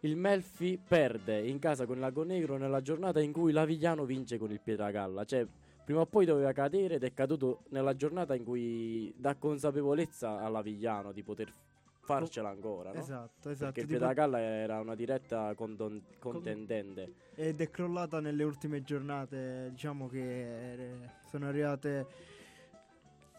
il 0.00 0.16
Melfi 0.16 0.78
perde 0.78 1.46
in 1.46 1.58
casa 1.58 1.84
con 1.84 1.96
il 1.96 2.00
Lago 2.00 2.22
Negro 2.22 2.56
nella 2.56 2.80
giornata 2.80 3.20
in 3.20 3.30
cui 3.30 3.52
l'Avigliano 3.52 4.06
vince 4.06 4.38
con 4.38 4.50
il 4.50 4.60
Pietragalla, 4.60 5.24
cioè 5.24 5.46
prima 5.84 6.00
o 6.00 6.06
poi 6.06 6.24
doveva 6.24 6.52
cadere 6.52 6.94
ed 6.94 7.04
è 7.04 7.12
caduto 7.12 7.64
nella 7.68 7.94
giornata 7.94 8.34
in 8.34 8.42
cui 8.42 9.12
dà 9.18 9.34
consapevolezza 9.34 10.40
all'Avigliano 10.40 11.12
di 11.12 11.22
poter 11.22 11.52
farcela 12.06 12.48
ancora, 12.48 12.92
no? 12.92 12.98
Esatto, 13.00 13.50
esatto. 13.50 13.64
Perché 13.72 13.80
il 13.80 13.86
Pietragalla 13.86 14.38
era 14.38 14.80
una 14.80 14.94
diretta 14.94 15.52
condon- 15.54 16.02
contendente. 16.18 17.12
ed 17.34 17.60
è 17.60 17.68
crollata 17.68 18.20
nelle 18.20 18.44
ultime 18.44 18.82
giornate. 18.82 19.68
Diciamo 19.70 20.08
che 20.08 20.72
eh, 20.74 21.10
sono 21.28 21.48
arrivate 21.48 22.06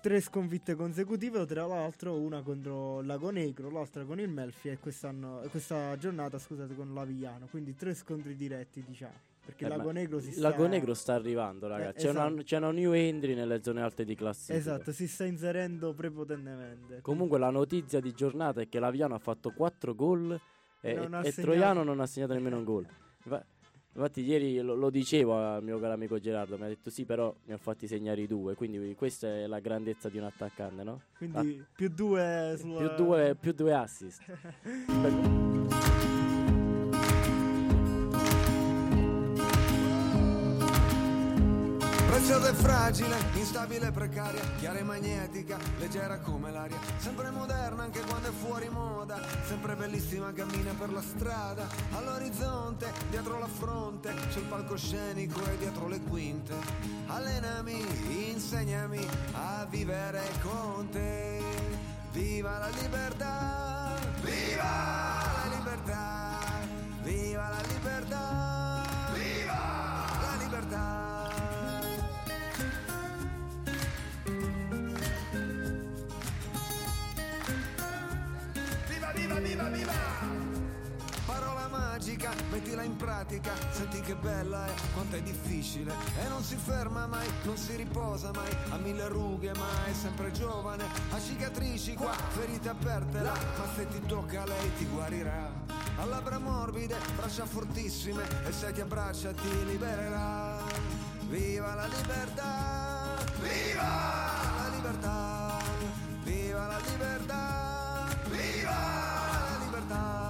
tre 0.02 0.20
sconfitte 0.22 0.76
consecutive, 0.76 1.46
tra 1.46 1.66
l'altro 1.66 2.16
una 2.20 2.42
contro 2.42 3.02
Lago 3.02 3.30
Negro, 3.30 3.70
l'altra 3.70 4.04
con 4.04 4.20
il 4.20 4.30
Melfi 4.30 4.70
e 4.70 4.78
quest'anno, 4.78 5.42
questa 5.50 5.98
giornata 5.98 6.38
scusate 6.38 6.76
con 6.76 6.94
l'Avigliano. 6.94 7.48
Quindi 7.48 7.74
tre 7.74 7.94
scontri 7.94 8.36
diretti, 8.36 8.84
diciamo. 8.86 9.36
Perché 9.48 9.64
Eh, 9.64 9.70
Lago 9.70 9.92
Negro 9.92 10.20
si 10.20 10.28
il 10.28 10.34
sta... 10.34 10.50
Lago 10.50 10.68
Negro 10.68 10.94
sta 10.94 11.14
arrivando, 11.14 11.68
ragazzi. 11.68 12.00
Eh, 12.00 12.02
c'è, 12.02 12.10
una, 12.10 12.28
esatto. 12.28 12.44
c'è 12.44 12.58
una 12.58 12.72
new 12.72 12.92
entry 12.92 13.34
nelle 13.34 13.64
zone 13.64 13.82
alte 13.82 14.04
di 14.04 14.14
classifica. 14.14 14.58
Esatto, 14.58 14.92
si 14.92 15.08
sta 15.08 15.24
inserendo 15.24 15.94
prepotentemente. 15.94 17.00
Comunque 17.02 17.40
la 17.40 17.50
notizia 17.50 18.02
di 18.02 18.12
giornata 18.12 18.60
è 18.60 18.68
che 18.68 18.78
l'Aviano 18.80 19.16
ha 19.16 19.20
fatto 19.20 19.52
4 19.52 19.96
gol 19.96 20.38
e, 20.82 20.94
Non 20.96 21.14
e 21.24 21.32
segnato. 21.32 21.42
Troiano 21.42 21.84
non 21.84 22.02
ha 22.02 22.06
segnato 22.06 22.34
nemmeno 22.34 22.58
un 22.58 22.64
gol. 22.66 22.86
Infa- 23.24 23.46
Infatti 23.94 24.22
ieri 24.22 24.60
lo, 24.60 24.76
lo 24.76 24.92
dicevo 24.92 25.38
al 25.38 25.64
mio 25.64 25.80
caro 25.80 25.94
amico 25.94 26.20
Gerardo, 26.20 26.56
mi 26.56 26.66
ha 26.66 26.68
detto 26.68 26.92
sì 26.92 27.04
però 27.04 27.34
mi 27.46 27.54
ha 27.54 27.58
fatti 27.58 27.88
segnare 27.88 28.22
i 28.22 28.28
due, 28.28 28.54
quindi 28.54 28.94
questa 28.96 29.28
è 29.28 29.48
la 29.48 29.60
grandezza 29.60 30.08
di 30.08 30.20
un 30.20 30.26
attaccante, 30.26 30.84
no? 30.84 31.02
Quindi 31.18 31.66
più 31.74 31.90
due 31.90 32.54
sulla... 32.60 32.78
Più 32.90 33.04
due, 33.04 33.36
più 33.40 33.54
due 33.54 33.74
assist. 33.74 34.22
Preziosa 42.18 42.50
e 42.50 42.54
fragile, 42.54 43.16
instabile 43.36 43.88
e 43.90 43.92
precaria, 43.92 44.42
chiara 44.58 44.80
e 44.80 44.84
magnetica, 44.84 45.60
leggera 45.78 46.18
come 46.18 46.50
l'aria, 46.50 46.80
sempre 46.98 47.30
moderna 47.30 47.84
anche 47.84 48.00
quando 48.00 48.30
è 48.30 48.32
fuori 48.32 48.68
moda, 48.70 49.20
sempre 49.46 49.76
bellissima 49.76 50.34
cammina 50.34 50.74
per 50.74 50.92
la 50.92 51.02
strada, 51.04 51.68
all'orizzonte, 51.92 52.92
dietro 53.12 53.38
la 53.38 53.48
fronte, 53.48 54.16
sul 54.30 54.46
palcoscenico 54.46 55.46
e 55.46 55.58
dietro 55.58 55.88
le 55.88 56.02
quinte. 56.02 56.56
Allenami, 57.06 57.86
insegnami 58.32 59.08
a 59.34 59.68
vivere 59.70 60.24
con 60.42 60.90
te. 60.90 61.40
Viva 62.14 62.58
la 62.58 62.70
libertà! 62.82 63.94
Viva 64.22 65.22
la 65.36 65.56
libertà! 65.56 66.40
Viva 67.04 67.50
la 67.50 67.62
libertà! 67.68 68.57
Magica, 82.18 82.34
mettila 82.50 82.82
in 82.82 82.96
pratica, 82.96 83.54
senti 83.70 84.02
che 84.02 84.16
bella 84.16 84.66
è, 84.66 84.72
quanto 84.94 85.18
è 85.18 85.22
difficile 85.22 85.94
e 86.20 86.28
non 86.30 86.42
si 86.42 86.56
ferma 86.56 87.06
mai, 87.06 87.28
non 87.44 87.56
si 87.58 87.76
riposa 87.76 88.32
mai, 88.34 88.50
ha 88.70 88.78
mille 88.78 89.08
rughe 89.08 89.54
ma 89.54 89.86
è 89.86 89.94
sempre 89.94 90.32
giovane, 90.32 90.84
ha 91.12 91.20
cicatrici 91.20 91.94
qua, 91.94 92.14
ferite 92.14 92.70
aperte 92.70 93.22
là, 93.22 93.34
ma 93.34 93.68
se 93.76 93.88
ti 93.88 94.02
tocca 94.08 94.46
lei 94.46 94.76
ti 94.78 94.86
guarirà. 94.86 95.52
Ha 95.98 96.06
labbra 96.06 96.40
morbide, 96.40 96.96
braccia 97.16 97.46
fortissime 97.46 98.24
e 98.48 98.52
se 98.52 98.72
ti 98.72 98.82
abbraccia 98.82 99.32
ti 99.34 99.66
libererà. 99.66 100.58
Viva 101.28 101.76
la 101.76 101.86
libertà! 101.86 103.16
Viva 103.42 104.54
la 104.58 104.70
libertà! 104.74 105.60
Viva 106.24 106.66
la 106.66 106.80
libertà! 106.80 108.08
Viva 108.24 108.72
la 109.50 109.66
libertà! 109.66 110.27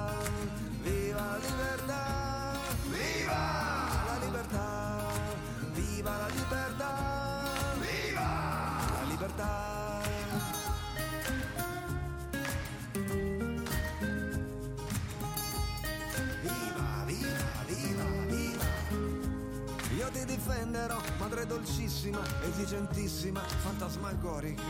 Ti 20.77 20.83
difenderò, 20.83 21.01
madre 21.17 21.45
dolcissima, 21.47 22.19
esigentissima, 22.43 23.39
fantasmagorica, 23.39 24.61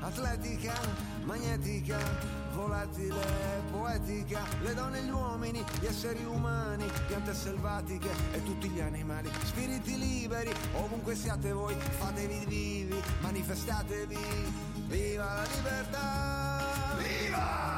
atletica, 0.00 0.74
magnetica, 1.24 1.98
volatile, 2.52 3.62
poetica, 3.70 4.42
le 4.62 4.74
donne 4.74 4.98
e 4.98 5.04
gli 5.04 5.10
uomini, 5.10 5.64
gli 5.80 5.86
esseri 5.86 6.24
umani, 6.24 6.84
piante 7.06 7.32
selvatiche 7.34 8.10
e 8.32 8.42
tutti 8.42 8.68
gli 8.68 8.80
animali, 8.80 9.30
spiriti 9.44 9.98
liberi, 9.98 10.52
ovunque 10.74 11.14
siate 11.14 11.52
voi, 11.52 11.74
fatevi 11.98 12.44
vivi, 12.46 13.02
manifestatevi, 13.20 14.18
viva 14.86 15.24
la 15.24 15.46
libertà! 15.54 16.62
Viva 16.98 17.73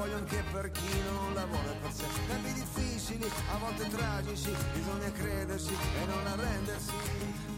voglio 0.00 0.16
anche 0.16 0.42
per 0.50 0.70
chi 0.70 1.00
non 1.02 1.34
la 1.34 1.44
vuole 1.44 1.76
per 1.82 1.92
sé. 1.92 2.04
Tempi 2.26 2.52
difficili 2.54 3.30
a 3.52 3.58
volte 3.58 3.86
tragici, 3.88 4.50
bisogna 4.72 5.12
crederci 5.12 5.74
e 5.74 6.06
non 6.06 6.26
arrendersi. 6.26 6.92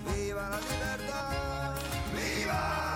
Viva 0.05 0.49
la 0.49 0.59
libertà! 0.59 1.75
Viva 2.13 2.92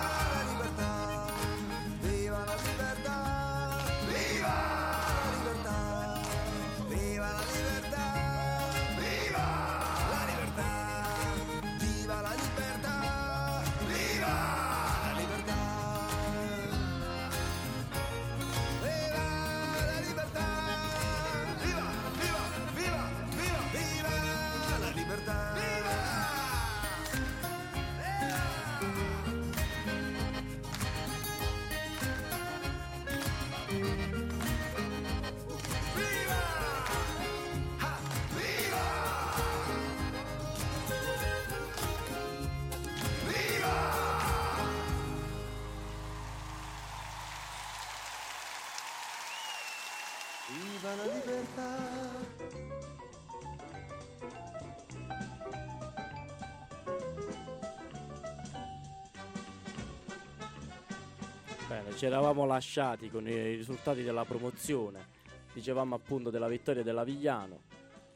Bene, 61.67 61.95
ci 61.95 62.05
eravamo 62.05 62.45
lasciati 62.45 63.09
con 63.09 63.27
i 63.27 63.55
risultati 63.55 64.01
della 64.03 64.23
promozione. 64.23 65.15
Dicevamo 65.53 65.95
appunto 65.95 66.29
della 66.29 66.47
vittoria 66.47 66.83
dell'Avigliano 66.83 67.61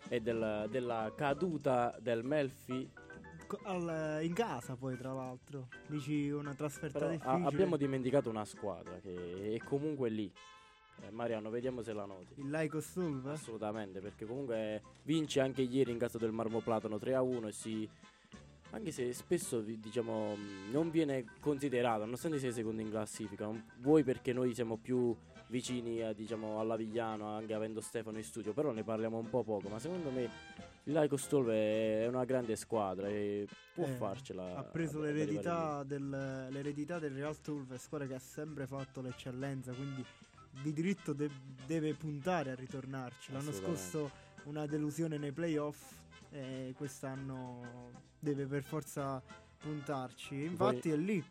e 0.08 0.22
del- 0.22 0.68
della 0.70 1.12
caduta 1.16 1.96
del 2.00 2.24
Melfi. 2.24 2.90
Al- 3.64 4.20
in 4.24 4.34
casa 4.34 4.76
poi 4.78 4.96
tra 4.96 5.12
l'altro. 5.12 5.68
Dici 5.88 6.30
una 6.30 6.54
trasferta 6.54 7.00
Però 7.00 7.12
difficile. 7.12 7.44
a- 7.44 7.48
abbiamo 7.48 7.76
dimenticato 7.76 8.30
una 8.30 8.46
squadra 8.46 8.98
che 9.00 9.56
è 9.56 9.58
comunque 9.66 10.10
lì. 10.10 10.32
Eh, 11.04 11.10
Mariano, 11.12 11.50
vediamo 11.50 11.82
se 11.82 11.94
la 11.94 12.06
noti. 12.06 12.34
Il 12.36 12.50
Laico 12.50 12.80
Stulve? 12.80 13.32
Assolutamente, 13.32 14.00
perché 14.00 14.26
comunque 14.26 14.82
vince 15.04 15.40
anche 15.40 15.62
ieri 15.62 15.92
in 15.92 15.98
casa 15.98 16.18
del 16.18 16.32
Marmo 16.32 16.60
Platano 16.62 16.98
3-1 16.98 17.48
e 17.48 17.52
si... 17.52 17.90
Anche 18.74 18.92
se 18.92 19.12
spesso 19.12 19.60
diciamo 19.60 20.38
non 20.72 20.92
viene 20.92 21.26
considerato, 21.42 22.06
nonostante 22.06 22.40
sia 22.40 22.54
secondo 22.54 22.82
in 22.82 22.90
classifica, 22.90 23.50
vuoi 23.80 24.02
perché 24.06 24.32
noi 24.32 24.54
siamo 24.54 24.78
più 24.78 25.14
vicini 25.48 26.02
a, 26.02 26.14
diciamo, 26.14 26.58
all'Avigliano, 26.58 27.28
anche 27.36 27.54
avendo 27.54 27.82
Stefano 27.82 28.16
in 28.18 28.24
studio, 28.24 28.54
però 28.54 28.72
ne 28.72 28.86
parliamo 28.86 29.18
un 29.18 29.30
po' 29.30 29.44
poco, 29.44 29.68
ma 29.68 29.78
secondo 29.78 30.10
me 30.10 30.22
il 30.86 30.94
Laico 30.94 31.18
Stolve 31.18 32.04
è 32.04 32.08
una 32.08 32.24
grande 32.24 32.56
squadra 32.56 33.10
e 33.10 33.46
può 33.74 33.84
Eh, 33.84 33.90
farcela. 33.90 34.56
Ha 34.56 34.64
preso 34.64 35.00
ad- 35.00 35.04
l'eredità 35.04 35.84
del, 35.84 36.48
l'eredità 36.50 36.98
del 36.98 37.14
Real 37.14 37.36
Stulve, 37.36 37.78
squadra 37.78 38.08
che 38.08 38.14
ha 38.14 38.20
sempre 38.20 38.68
fatto 38.68 39.02
l'eccellenza, 39.02 39.74
quindi 39.74 40.06
di 40.62 40.74
diritto 40.74 41.14
de- 41.14 41.30
deve 41.66 41.94
puntare 41.94 42.52
a 42.52 42.56
ritornarci. 42.56 43.32
L'anno 43.32 43.52
scorso 43.52 44.12
una 44.44 44.66
delusione 44.66 45.18
nei 45.18 45.32
playoff 45.32 46.00
e 46.32 46.74
quest'anno 46.78 47.92
deve 48.20 48.46
per 48.46 48.64
forza 48.64 49.22
puntarci. 49.58 50.44
Infatti 50.44 50.90
è 50.92 50.96
lì. 50.98 51.24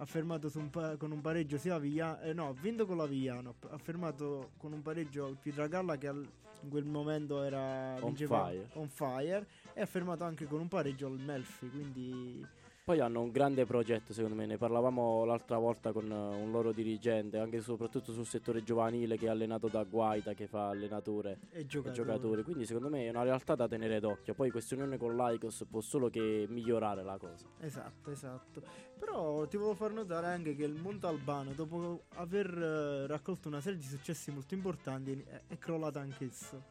Ha 0.00 0.04
fermato 0.06 0.48
un 0.54 0.70
pa- 0.70 0.96
con 0.96 1.10
un 1.10 1.20
pareggio 1.20 1.58
sia 1.58 1.76
Vigliano, 1.78 2.20
eh, 2.20 2.32
no, 2.32 2.48
ha 2.48 2.52
vinto 2.52 2.86
con 2.86 2.96
la 2.96 3.06
Vigliano, 3.06 3.56
ha 3.70 3.78
fermato 3.78 4.52
con 4.56 4.72
un 4.72 4.80
pareggio 4.80 5.26
il 5.26 5.36
Pietragalla 5.36 5.96
che 5.96 6.06
al- 6.06 6.28
in 6.62 6.68
quel 6.70 6.84
momento 6.84 7.42
era 7.42 7.96
On 8.00 8.14
fire. 8.14 8.68
on 8.74 8.88
fire 8.88 9.46
e 9.74 9.80
ha 9.80 9.86
fermato 9.86 10.22
anche 10.24 10.46
con 10.46 10.60
un 10.60 10.68
pareggio 10.68 11.06
al 11.08 11.18
Melfi, 11.20 11.68
quindi 11.68 12.44
Poi 12.88 13.00
hanno 13.00 13.20
un 13.20 13.30
grande 13.30 13.66
progetto, 13.66 14.14
secondo 14.14 14.34
me. 14.34 14.46
Ne 14.46 14.56
parlavamo 14.56 15.26
l'altra 15.26 15.58
volta 15.58 15.92
con 15.92 16.10
eh, 16.10 16.14
un 16.14 16.50
loro 16.50 16.72
dirigente, 16.72 17.36
anche 17.36 17.60
soprattutto 17.60 18.12
sul 18.12 18.24
settore 18.24 18.62
giovanile 18.62 19.18
che 19.18 19.26
è 19.26 19.28
allenato 19.28 19.68
da 19.68 19.84
Guaita, 19.84 20.32
che 20.32 20.46
fa 20.46 20.70
allenatore 20.70 21.36
e 21.50 21.66
giocatore. 21.66 21.94
giocatori. 21.94 22.42
Quindi, 22.44 22.64
secondo 22.64 22.88
me, 22.88 23.04
è 23.04 23.10
una 23.10 23.24
realtà 23.24 23.54
da 23.54 23.68
tenere 23.68 24.00
d'occhio. 24.00 24.32
Poi, 24.32 24.50
questa 24.50 24.74
unione 24.74 24.96
con 24.96 25.16
l'Aicos 25.16 25.66
può 25.68 25.82
solo 25.82 26.08
che 26.08 26.46
migliorare 26.48 27.02
la 27.02 27.18
cosa. 27.18 27.46
Esatto, 27.60 28.10
esatto. 28.10 28.62
Però 28.98 29.46
ti 29.46 29.58
volevo 29.58 29.74
far 29.74 29.92
notare 29.92 30.28
anche 30.28 30.56
che 30.56 30.64
il 30.64 30.72
Montalbano, 30.72 31.52
dopo 31.52 32.04
aver 32.14 32.56
eh, 32.56 33.06
raccolto 33.06 33.48
una 33.48 33.60
serie 33.60 33.78
di 33.78 33.84
successi 33.84 34.30
molto 34.30 34.54
importanti, 34.54 35.22
è, 35.28 35.42
è 35.46 35.58
crollato 35.58 35.98
anch'esso. 35.98 36.64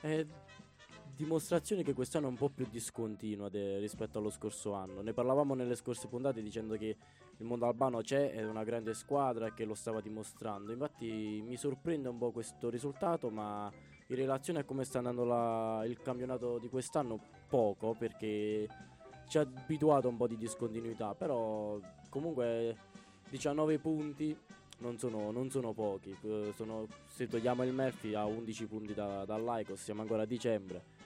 È 0.00 0.24
dimostrazione 1.20 1.82
che 1.82 1.92
quest'anno 1.92 2.26
è 2.26 2.30
un 2.30 2.36
po' 2.36 2.48
più 2.48 2.66
discontinua 2.70 3.50
de- 3.50 3.78
rispetto 3.78 4.18
allo 4.18 4.30
scorso 4.30 4.72
anno. 4.72 5.02
Ne 5.02 5.12
parlavamo 5.12 5.54
nelle 5.54 5.74
scorse 5.76 6.08
puntate 6.08 6.40
dicendo 6.42 6.76
che 6.76 6.96
il 7.36 7.44
mondo 7.46 7.66
albano 7.66 8.00
c'è, 8.00 8.32
è 8.32 8.42
una 8.46 8.64
grande 8.64 8.94
squadra 8.94 9.46
e 9.48 9.54
che 9.54 9.66
lo 9.66 9.74
stava 9.74 10.00
dimostrando. 10.00 10.72
Infatti 10.72 11.42
mi 11.46 11.56
sorprende 11.56 12.08
un 12.08 12.16
po' 12.16 12.30
questo 12.30 12.70
risultato, 12.70 13.28
ma 13.28 13.70
in 14.06 14.16
relazione 14.16 14.60
a 14.60 14.64
come 14.64 14.84
sta 14.84 14.98
andando 14.98 15.24
la- 15.24 15.82
il 15.84 16.00
campionato 16.00 16.58
di 16.58 16.68
quest'anno 16.70 17.20
poco, 17.48 17.94
perché 17.98 18.66
ci 19.28 19.36
ha 19.38 19.42
abituato 19.42 20.08
un 20.08 20.16
po' 20.16 20.26
di 20.26 20.36
discontinuità, 20.38 21.14
però 21.14 21.78
comunque 22.08 22.76
19 23.28 23.78
punti 23.78 24.34
non 24.78 24.98
sono, 24.98 25.30
non 25.30 25.50
sono 25.50 25.72
pochi. 25.74 26.16
Eh, 26.22 26.52
sono- 26.56 26.86
se 27.06 27.28
togliamo 27.28 27.62
il 27.64 27.74
Murphy 27.74 28.14
a 28.14 28.24
11 28.24 28.64
punti 28.66 28.94
da, 28.94 29.26
dall'Aicos, 29.26 29.82
siamo 29.82 30.00
ancora 30.00 30.22
a 30.22 30.26
dicembre. 30.26 30.99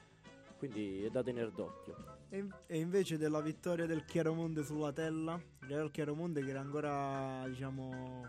Quindi 0.67 1.05
è 1.05 1.11
da 1.11 1.23
tenere 1.23 1.53
d'occhio. 1.53 1.95
E, 2.31 2.47
e 2.67 2.79
invece 2.79 3.19
della 3.19 3.43
vittoria 3.43 3.85
del 3.85 4.05
Chiaromonte 4.07 4.65
sulla 4.65 4.93
Tella, 4.93 5.35
il 5.35 5.69
Real 5.69 5.91
Chiaromonte 5.91 6.43
che 6.43 6.49
era 6.49 6.61
ancora, 6.61 7.45
diciamo, 7.47 8.27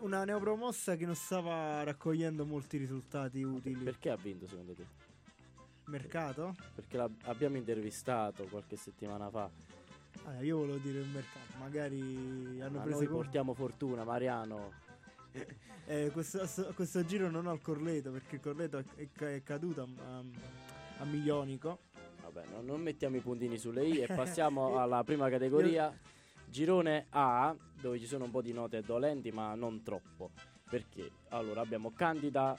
una 0.00 0.24
neopromossa 0.24 0.96
che 0.96 1.06
non 1.06 1.14
stava 1.14 1.82
raccogliendo 1.84 2.44
molti 2.44 2.76
risultati 2.76 3.42
utili. 3.42 3.82
Perché 3.82 4.10
ha 4.10 4.16
vinto 4.16 4.46
secondo 4.46 4.74
te? 4.74 4.84
Mercato? 5.86 6.54
Perché 6.74 6.98
l'abbiamo 6.98 7.56
intervistato 7.56 8.44
qualche 8.44 8.76
settimana 8.76 9.30
fa. 9.30 9.50
Ah, 10.24 10.42
io 10.42 10.58
volevo 10.58 10.78
dire 10.78 11.00
un 11.00 11.10
mercato, 11.10 11.58
magari 11.58 12.60
hanno 12.60 12.76
Ma 12.76 12.82
preso 12.82 12.98
noi 12.98 13.08
portiamo 13.08 13.54
fortuna, 13.54 14.04
Mariano. 14.04 14.86
Eh, 15.88 16.10
questo, 16.12 16.44
sto- 16.46 16.70
questo 16.74 17.02
giro 17.02 17.30
non 17.30 17.46
ho 17.46 17.54
il 17.54 17.62
Corleto 17.62 18.10
perché 18.10 18.34
il 18.34 18.42
Corleto 18.42 18.76
è, 18.76 19.08
è 19.10 19.42
caduto 19.42 19.88
a, 20.04 20.22
a 20.98 21.04
Milionico. 21.06 21.78
Vabbè, 22.20 22.42
no- 22.52 22.60
non 22.60 22.82
mettiamo 22.82 23.16
i 23.16 23.20
puntini 23.20 23.56
sulle 23.56 23.86
i 23.86 24.00
e 24.02 24.06
passiamo 24.14 24.78
alla 24.78 25.02
prima 25.02 25.30
categoria. 25.30 25.90
Girone 26.44 27.06
A, 27.08 27.56
dove 27.80 27.98
ci 27.98 28.04
sono 28.04 28.24
un 28.24 28.30
po' 28.30 28.42
di 28.42 28.52
note 28.52 28.82
dolenti, 28.82 29.30
ma 29.32 29.54
non 29.54 29.82
troppo. 29.82 30.32
Perché? 30.68 31.10
Allora, 31.28 31.62
abbiamo 31.62 31.90
Candida 31.92 32.54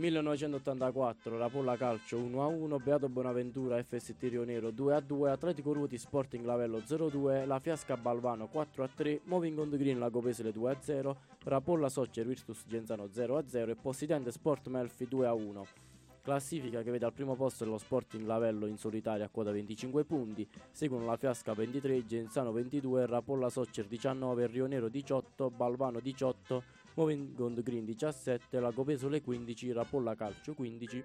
1984, 0.00 1.36
Rapolla 1.36 1.76
Calcio 1.76 2.18
1-1, 2.18 2.82
Beato 2.82 3.10
Bonaventura 3.10 3.82
FST 3.82 4.16
Rio 4.20 4.44
Nero 4.44 4.70
2-2, 4.70 5.28
Atletico 5.28 5.74
Ruoti 5.74 5.98
Sporting 5.98 6.42
Lavello 6.46 6.78
0-2, 6.78 7.46
La 7.46 7.60
Fiasca 7.60 7.98
Balvano 7.98 8.48
4-3, 8.50 9.20
Moving 9.24 9.58
on 9.58 9.68
the 9.68 9.76
Green 9.76 9.98
Lagopesele 9.98 10.52
2-0, 10.54 11.14
Rapolla 11.44 11.90
Soccer 11.90 12.26
Virtus 12.26 12.64
Genzano 12.66 13.10
0-0 13.14 13.68
e 13.68 13.76
Possidente 13.76 14.32
Sport 14.32 14.68
Melfi 14.68 15.04
2-1. 15.04 15.64
Classifica 16.22 16.82
che 16.82 16.90
vede 16.90 17.04
al 17.04 17.12
primo 17.12 17.34
posto 17.34 17.64
lo 17.66 17.76
Sporting 17.76 18.24
Lavello 18.24 18.66
in 18.66 18.76
solitaria 18.78 19.26
a 19.26 19.30
quota 19.30 19.50
25 19.50 20.04
punti, 20.04 20.48
seguono 20.70 21.04
la 21.04 21.16
Fiasca 21.16 21.52
23, 21.52 22.06
Genzano 22.06 22.52
22, 22.52 23.04
Rapolla 23.04 23.50
Soccer 23.50 23.86
19, 23.86 24.46
Rio 24.46 24.66
Nero 24.66 24.88
18, 24.88 25.50
Balvano 25.50 26.00
18, 26.00 26.62
Moving 27.00 27.34
on 27.38 27.54
the 27.54 27.62
Green 27.62 27.86
17, 27.86 28.60
Lago 28.60 28.84
Pesole 28.84 29.22
15, 29.22 29.72
Rapolla 29.72 30.14
Calcio 30.14 30.52
15, 30.52 31.02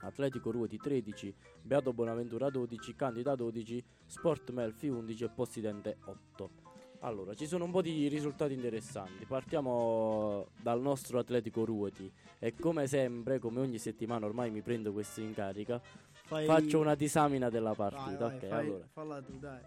Atletico 0.00 0.50
Ruoti 0.50 0.76
13, 0.76 1.34
Beato 1.62 1.94
Bonaventura 1.94 2.50
12, 2.50 2.94
Candida 2.94 3.34
12, 3.34 3.82
Sport 4.04 4.50
Melfi 4.50 4.88
11 4.88 5.24
e 5.24 5.28
Possidente 5.30 5.96
8. 6.04 6.50
Allora, 6.98 7.32
ci 7.32 7.46
sono 7.46 7.64
un 7.64 7.70
po' 7.70 7.80
di 7.80 8.08
risultati 8.08 8.52
interessanti. 8.52 9.24
Partiamo 9.24 10.48
dal 10.60 10.82
nostro 10.82 11.18
Atletico 11.18 11.64
Ruoti 11.64 12.12
e 12.38 12.52
come 12.54 12.86
sempre, 12.86 13.38
come 13.38 13.60
ogni 13.60 13.78
settimana 13.78 14.26
ormai 14.26 14.50
mi 14.50 14.60
prendo 14.60 14.92
questo 14.92 15.22
in 15.22 15.32
carica, 15.32 15.80
Fai- 16.26 16.44
faccio 16.44 16.78
una 16.78 16.94
disamina 16.94 17.48
della 17.48 17.72
Vai, 17.72 17.90
partita. 17.90 18.26
vai, 18.26 18.36
ok, 18.36 18.46
fai- 18.48 18.66
allora. 18.66 18.86
Falla 18.92 19.22
tu, 19.22 19.38
dai. 19.38 19.60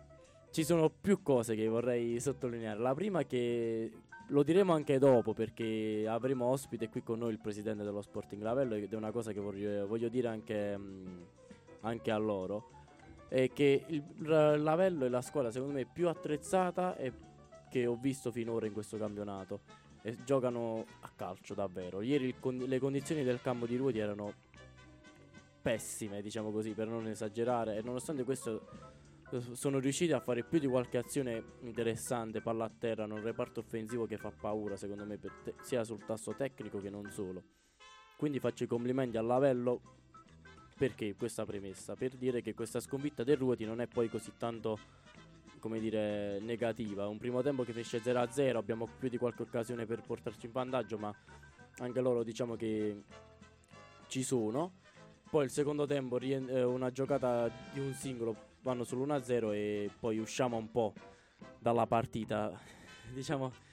Ci 0.51 0.63
sono 0.63 0.89
più 0.89 1.23
cose 1.23 1.55
che 1.55 1.67
vorrei 1.67 2.19
sottolineare. 2.19 2.79
La 2.79 2.93
prima 2.93 3.19
è 3.19 3.25
che 3.25 3.91
lo 4.27 4.43
diremo 4.43 4.73
anche 4.73 4.97
dopo 4.99 5.33
perché 5.33 6.05
avremo 6.07 6.45
ospite 6.45 6.89
qui 6.89 7.03
con 7.03 7.19
noi 7.19 7.31
il 7.31 7.39
presidente 7.39 7.83
dello 7.83 8.01
Sporting 8.01 8.41
Lavello 8.41 8.75
ed 8.75 8.91
è 8.91 8.95
una 8.95 9.11
cosa 9.11 9.31
che 9.31 9.39
voglio, 9.39 9.87
voglio 9.87 10.09
dire 10.09 10.27
anche, 10.27 10.77
mh, 10.77 11.25
anche, 11.81 12.11
a 12.11 12.17
loro. 12.17 12.71
È 13.27 13.51
che 13.51 13.83
il 13.87 14.03
Lavello 14.19 15.05
è 15.05 15.09
la 15.09 15.21
squadra 15.21 15.51
secondo 15.51 15.73
me 15.73 15.85
più 15.85 16.07
attrezzata 16.07 16.95
che 17.69 17.85
ho 17.85 17.95
visto 17.95 18.31
finora 18.31 18.65
in 18.65 18.73
questo 18.73 18.97
campionato. 18.97 19.61
E 20.01 20.17
giocano 20.23 20.85
a 21.01 21.11
calcio 21.15 21.53
davvero. 21.53 22.01
Ieri 22.01 22.35
con- 22.39 22.57
le 22.57 22.79
condizioni 22.79 23.23
del 23.23 23.41
campo 23.41 23.65
di 23.65 23.75
Ruoti 23.75 23.99
erano 23.99 24.31
pessime, 25.61 26.21
diciamo 26.21 26.51
così, 26.51 26.71
per 26.71 26.87
non 26.87 27.07
esagerare. 27.07 27.77
E 27.77 27.81
nonostante 27.81 28.23
questo 28.23 28.95
sono 29.53 29.79
riusciti 29.79 30.13
a 30.13 30.19
fare 30.19 30.43
più 30.43 30.59
di 30.59 30.67
qualche 30.67 30.97
azione 30.97 31.43
interessante, 31.61 32.41
palla 32.41 32.65
a 32.65 32.71
terra, 32.75 33.03
un 33.03 33.21
reparto 33.21 33.59
offensivo 33.59 34.05
che 34.05 34.17
fa 34.17 34.31
paura 34.31 34.77
secondo 34.77 35.05
me 35.05 35.19
te- 35.19 35.53
sia 35.61 35.83
sul 35.83 36.05
tasso 36.05 36.33
tecnico 36.33 36.79
che 36.79 36.89
non 36.89 37.09
solo. 37.11 37.43
Quindi 38.15 38.39
faccio 38.39 38.63
i 38.63 38.67
complimenti 38.67 39.17
all'Avello 39.17 39.81
perché 40.77 41.15
questa 41.15 41.45
premessa? 41.45 41.95
Per 41.95 42.15
dire 42.15 42.41
che 42.41 42.53
questa 42.53 42.79
sconfitta 42.79 43.23
del 43.23 43.37
Ruoti 43.37 43.65
non 43.65 43.81
è 43.81 43.87
poi 43.87 44.09
così 44.09 44.31
tanto 44.37 44.79
come 45.59 45.79
dire 45.79 46.39
negativa. 46.39 47.07
Un 47.07 47.17
primo 47.17 47.41
tempo 47.41 47.63
che 47.63 47.73
finisce 47.73 48.01
0-0, 48.01 48.55
abbiamo 48.55 48.87
più 48.97 49.09
di 49.09 49.17
qualche 49.17 49.41
occasione 49.41 49.85
per 49.85 50.01
portarci 50.01 50.45
in 50.45 50.51
vantaggio, 50.51 50.97
ma 50.97 51.13
anche 51.79 51.99
loro 51.99 52.23
diciamo 52.23 52.55
che 52.55 53.03
ci 54.07 54.23
sono. 54.23 54.85
Poi 55.29 55.43
il 55.43 55.51
secondo 55.51 55.85
tempo 55.85 56.17
eh, 56.19 56.63
una 56.63 56.91
giocata 56.91 57.49
di 57.73 57.79
un 57.79 57.93
singolo 57.93 58.46
vanno 58.67 58.83
sull'1-0 58.83 59.53
e 59.53 59.89
poi 59.97 60.19
usciamo 60.19 60.57
un 60.57 60.69
po' 60.69 60.93
dalla 61.57 61.87
partita. 61.87 62.51
diciamo 63.13 63.65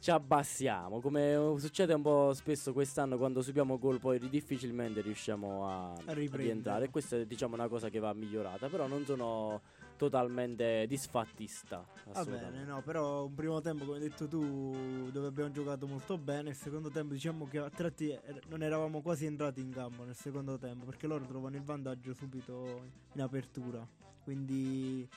ci 0.00 0.10
abbassiamo, 0.10 0.98
come 1.00 1.56
succede 1.58 1.92
un 1.92 2.00
po' 2.00 2.32
spesso 2.32 2.72
quest'anno 2.72 3.18
quando 3.18 3.42
subiamo 3.42 3.78
gol 3.78 4.00
poi 4.00 4.18
difficilmente 4.30 5.02
riusciamo 5.02 5.68
a, 5.68 5.92
a 5.92 6.14
rientrare. 6.14 6.88
Questa 6.88 7.16
è 7.18 7.26
diciamo 7.26 7.54
una 7.54 7.68
cosa 7.68 7.90
che 7.90 7.98
va 7.98 8.14
migliorata, 8.14 8.68
però 8.68 8.86
non 8.86 9.04
sono 9.04 9.60
totalmente 9.98 10.86
disfattista. 10.88 11.86
Va 12.14 12.24
bene, 12.24 12.64
no, 12.64 12.80
però 12.80 13.26
un 13.26 13.34
primo 13.34 13.60
tempo, 13.60 13.84
come 13.84 13.98
hai 13.98 14.08
detto 14.08 14.26
tu, 14.26 15.10
dove 15.12 15.26
abbiamo 15.26 15.50
giocato 15.50 15.86
molto 15.86 16.16
bene, 16.16 16.48
il 16.48 16.56
secondo 16.56 16.88
tempo 16.88 17.12
diciamo 17.12 17.46
che 17.46 17.58
a 17.58 17.68
tratti 17.68 18.08
er, 18.08 18.40
non 18.48 18.62
eravamo 18.62 19.02
quasi 19.02 19.26
entrati 19.26 19.60
in 19.60 19.70
campo 19.70 20.04
nel 20.04 20.16
secondo 20.16 20.56
tempo, 20.56 20.86
perché 20.86 21.06
loro 21.06 21.26
trovano 21.26 21.56
il 21.56 21.62
vantaggio 21.62 22.14
subito 22.14 22.84
in 23.12 23.20
apertura. 23.20 23.86
Quindi 24.30 25.08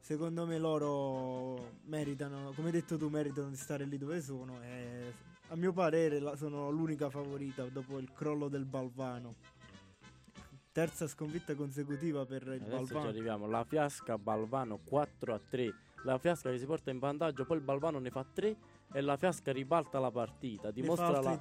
secondo 0.00 0.46
me 0.46 0.56
loro 0.56 1.72
meritano, 1.84 2.52
come 2.54 2.68
hai 2.68 2.72
detto 2.72 2.96
tu, 2.96 3.10
meritano 3.10 3.50
di 3.50 3.56
stare 3.56 3.84
lì 3.84 3.98
dove 3.98 4.22
sono 4.22 4.58
e 4.62 5.12
a 5.48 5.54
mio 5.54 5.74
parere 5.74 6.34
sono 6.36 6.70
l'unica 6.70 7.10
favorita 7.10 7.64
dopo 7.64 7.98
il 7.98 8.10
crollo 8.10 8.48
del 8.48 8.64
Balvano. 8.64 9.34
Terza 10.72 11.06
sconfitta 11.08 11.54
consecutiva 11.54 12.24
per 12.24 12.44
il 12.44 12.52
Adesso 12.52 12.68
Balvano. 12.70 13.00
ci 13.02 13.06
arriviamo, 13.08 13.46
la 13.46 13.64
Fiasca 13.64 14.16
Balvano 14.16 14.78
4 14.82 15.34
a 15.34 15.40
3. 15.50 15.74
La 16.04 16.16
Fiasca 16.16 16.50
che 16.50 16.56
si 16.56 16.64
porta 16.64 16.90
in 16.90 16.98
vantaggio, 16.98 17.44
poi 17.44 17.58
il 17.58 17.62
Balvano 17.62 17.98
ne 17.98 18.08
fa 18.08 18.24
3 18.24 18.56
e 18.94 19.00
la 19.02 19.18
Fiasca 19.18 19.52
ribalta 19.52 19.98
la 19.98 20.10
partita. 20.10 20.70
Dimostra 20.70 21.20
la, 21.20 21.38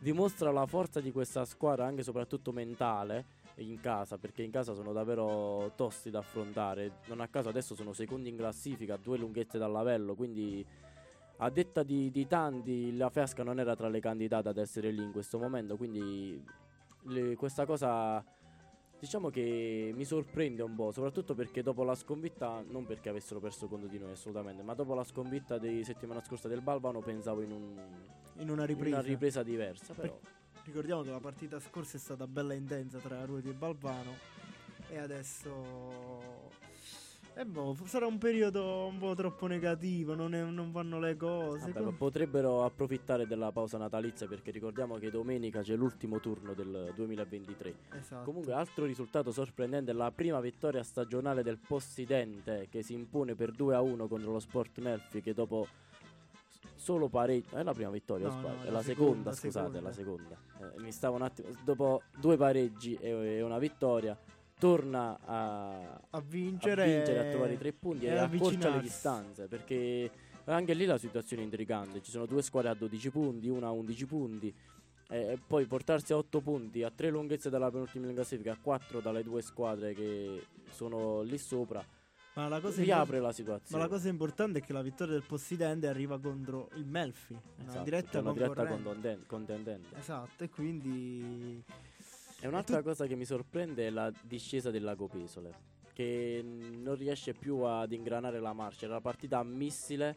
dimostra 0.00 0.50
la 0.50 0.64
forza 0.64 0.98
di 1.02 1.12
questa 1.12 1.44
squadra, 1.44 1.84
anche 1.84 2.00
e 2.00 2.04
soprattutto 2.04 2.52
mentale 2.52 3.41
in 3.56 3.80
casa 3.80 4.18
perché 4.18 4.42
in 4.42 4.50
casa 4.50 4.74
sono 4.74 4.92
davvero 4.92 5.72
tosti 5.76 6.10
da 6.10 6.20
affrontare. 6.20 7.00
Non 7.06 7.20
a 7.20 7.28
caso 7.28 7.48
adesso 7.48 7.74
sono 7.74 7.92
secondi 7.92 8.28
in 8.28 8.36
classifica, 8.36 8.96
due 8.96 9.18
lunghezze 9.18 9.58
dal 9.58 9.72
lavello, 9.72 10.14
quindi 10.14 10.64
a 11.36 11.50
detta 11.50 11.82
di, 11.82 12.10
di 12.10 12.26
tanti 12.26 12.96
la 12.96 13.10
Fiasca 13.10 13.42
non 13.42 13.58
era 13.58 13.74
tra 13.74 13.88
le 13.88 14.00
candidate 14.00 14.48
ad 14.48 14.58
essere 14.58 14.90
lì 14.90 15.02
in 15.02 15.12
questo 15.12 15.38
momento, 15.38 15.76
quindi 15.76 16.42
le, 17.06 17.34
questa 17.36 17.66
cosa 17.66 18.24
diciamo 19.02 19.30
che 19.30 19.90
mi 19.92 20.04
sorprende 20.04 20.62
un 20.62 20.76
po', 20.76 20.92
soprattutto 20.92 21.34
perché 21.34 21.60
dopo 21.60 21.82
la 21.82 21.96
sconfitta, 21.96 22.62
non 22.68 22.86
perché 22.86 23.08
avessero 23.08 23.40
perso 23.40 23.66
contro 23.66 23.88
di 23.88 23.98
noi 23.98 24.12
assolutamente, 24.12 24.62
ma 24.62 24.74
dopo 24.74 24.94
la 24.94 25.02
sconfitta 25.02 25.58
di 25.58 25.82
settimana 25.82 26.22
scorsa 26.22 26.46
del 26.46 26.60
Balvano 26.60 27.00
pensavo 27.00 27.42
in, 27.42 27.50
un, 27.50 27.80
in, 28.36 28.48
una, 28.48 28.64
ripresa. 28.64 28.88
in 28.88 29.00
una 29.00 29.02
ripresa 29.02 29.42
diversa, 29.42 29.92
però... 29.92 30.16
Per 30.16 30.41
Ricordiamo 30.64 31.02
che 31.02 31.10
la 31.10 31.20
partita 31.20 31.58
scorsa 31.60 31.96
è 31.96 32.00
stata 32.00 32.26
bella 32.26 32.54
intensa 32.54 32.98
tra 32.98 33.24
Ruoti 33.24 33.48
e 33.48 33.52
Balvano 33.52 34.16
e 34.88 34.98
adesso 34.98 36.50
eh 37.34 37.46
boh, 37.46 37.74
sarà 37.86 38.06
un 38.06 38.18
periodo 38.18 38.84
un 38.86 38.98
po' 38.98 39.14
troppo 39.14 39.46
negativo, 39.46 40.14
non, 40.14 40.34
è, 40.34 40.42
non 40.42 40.70
vanno 40.70 41.00
le 41.00 41.16
cose. 41.16 41.72
Vabbè, 41.72 41.92
potrebbero 41.92 42.62
approfittare 42.62 43.26
della 43.26 43.50
pausa 43.52 43.78
natalizia 43.78 44.26
perché 44.26 44.50
ricordiamo 44.50 44.96
che 44.96 45.10
domenica 45.10 45.62
c'è 45.62 45.74
l'ultimo 45.74 46.20
turno 46.20 46.52
del 46.52 46.92
2023. 46.94 47.74
Esatto. 47.98 48.24
Comunque, 48.24 48.52
altro 48.52 48.84
risultato 48.84 49.32
sorprendente 49.32 49.92
è 49.92 49.94
la 49.94 50.12
prima 50.14 50.40
vittoria 50.40 50.82
stagionale 50.82 51.42
del 51.42 51.56
Possidente 51.56 52.68
che 52.70 52.82
si 52.82 52.92
impone 52.92 53.34
per 53.34 53.52
2 53.52 53.74
a 53.74 53.80
1 53.80 54.08
contro 54.08 54.32
lo 54.32 54.40
Sport 54.40 54.80
Melfi 54.80 55.22
che 55.22 55.32
dopo 55.32 55.66
solo 56.82 57.08
pareggio. 57.08 57.56
È 57.56 57.62
la 57.62 57.72
prima 57.72 57.90
vittoria, 57.90 58.28
no, 58.28 58.40
no, 58.40 58.62
è 58.62 58.64
la, 58.64 58.72
la 58.72 58.82
seconda, 58.82 59.32
seconda, 59.32 59.32
scusate, 59.32 59.78
è 59.78 59.80
la 59.80 59.92
seconda. 59.92 60.36
Eh, 60.60 60.80
mi 60.80 60.90
stavo 60.90 61.16
un 61.16 61.22
attimo. 61.22 61.48
Dopo 61.64 62.02
due 62.18 62.36
pareggi 62.36 62.98
e, 63.00 63.40
una 63.40 63.58
vittoria, 63.58 64.18
torna 64.58 65.18
a, 65.24 66.00
a, 66.10 66.20
vincere, 66.20 66.82
a, 66.82 66.86
vincere, 66.86 67.28
a 67.28 67.30
trovare 67.30 67.52
i 67.52 67.58
tre 67.58 67.72
punti 67.72 68.06
e, 68.06 68.08
e 68.08 68.18
accorcia 68.18 68.74
le 68.74 68.80
distanze. 68.80 69.46
Perché 69.46 70.10
anche 70.44 70.74
lì 70.74 70.84
la 70.84 70.98
situazione 70.98 71.42
è 71.42 71.44
intrigante. 71.44 72.02
Ci 72.02 72.10
sono 72.10 72.26
due 72.26 72.42
squadre 72.42 72.70
a 72.70 72.74
12 72.74 73.10
punti, 73.10 73.48
una 73.48 73.68
a 73.68 73.70
11 73.70 74.06
punti. 74.06 74.54
E 75.08 75.38
poi 75.46 75.66
portarsi 75.66 76.12
a 76.12 76.16
8 76.16 76.40
punti, 76.40 76.82
a 76.82 76.90
3 76.90 77.10
lunghezze 77.10 77.50
dalla 77.50 77.70
penultima 77.70 78.08
in 78.08 78.14
classifica, 78.14 78.52
a 78.52 78.58
4 78.60 79.00
dalle 79.00 79.22
due 79.22 79.42
squadre 79.42 79.92
che 79.92 80.46
sono 80.70 81.20
lì 81.20 81.36
sopra 81.36 81.84
ma 82.34 82.48
la 82.48 82.60
cosa 82.60 82.82
riapre 82.82 83.20
la 83.20 83.32
situazione. 83.32 83.82
Ma 83.82 83.88
la 83.88 83.94
cosa 83.94 84.08
importante 84.08 84.58
è 84.58 84.62
che 84.62 84.72
la 84.72 84.82
vittoria 84.82 85.14
del 85.14 85.24
Possidente 85.26 85.86
arriva 85.86 86.18
contro 86.18 86.70
il 86.74 86.86
Melfi, 86.86 87.34
esatto, 87.34 87.72
una 87.72 87.82
diretta, 87.82 88.20
una 88.20 88.32
diretta 88.32 88.66
contonden- 88.66 89.26
contendente. 89.26 89.96
Esatto, 89.96 90.44
e 90.44 90.48
quindi... 90.48 91.62
E 92.40 92.48
un'altra 92.48 92.78
tu- 92.78 92.84
cosa 92.84 93.06
che 93.06 93.14
mi 93.14 93.24
sorprende 93.24 93.86
è 93.86 93.90
la 93.90 94.12
discesa 94.22 94.70
del 94.70 94.82
Lago 94.82 95.06
Pesole, 95.06 95.54
che 95.92 96.42
non 96.42 96.96
riesce 96.96 97.34
più 97.34 97.58
ad 97.58 97.92
ingranare 97.92 98.40
la 98.40 98.52
marcia. 98.52 98.86
Era 98.86 98.94
la 98.94 99.00
partita 99.00 99.38
a 99.38 99.44
missile 99.44 100.16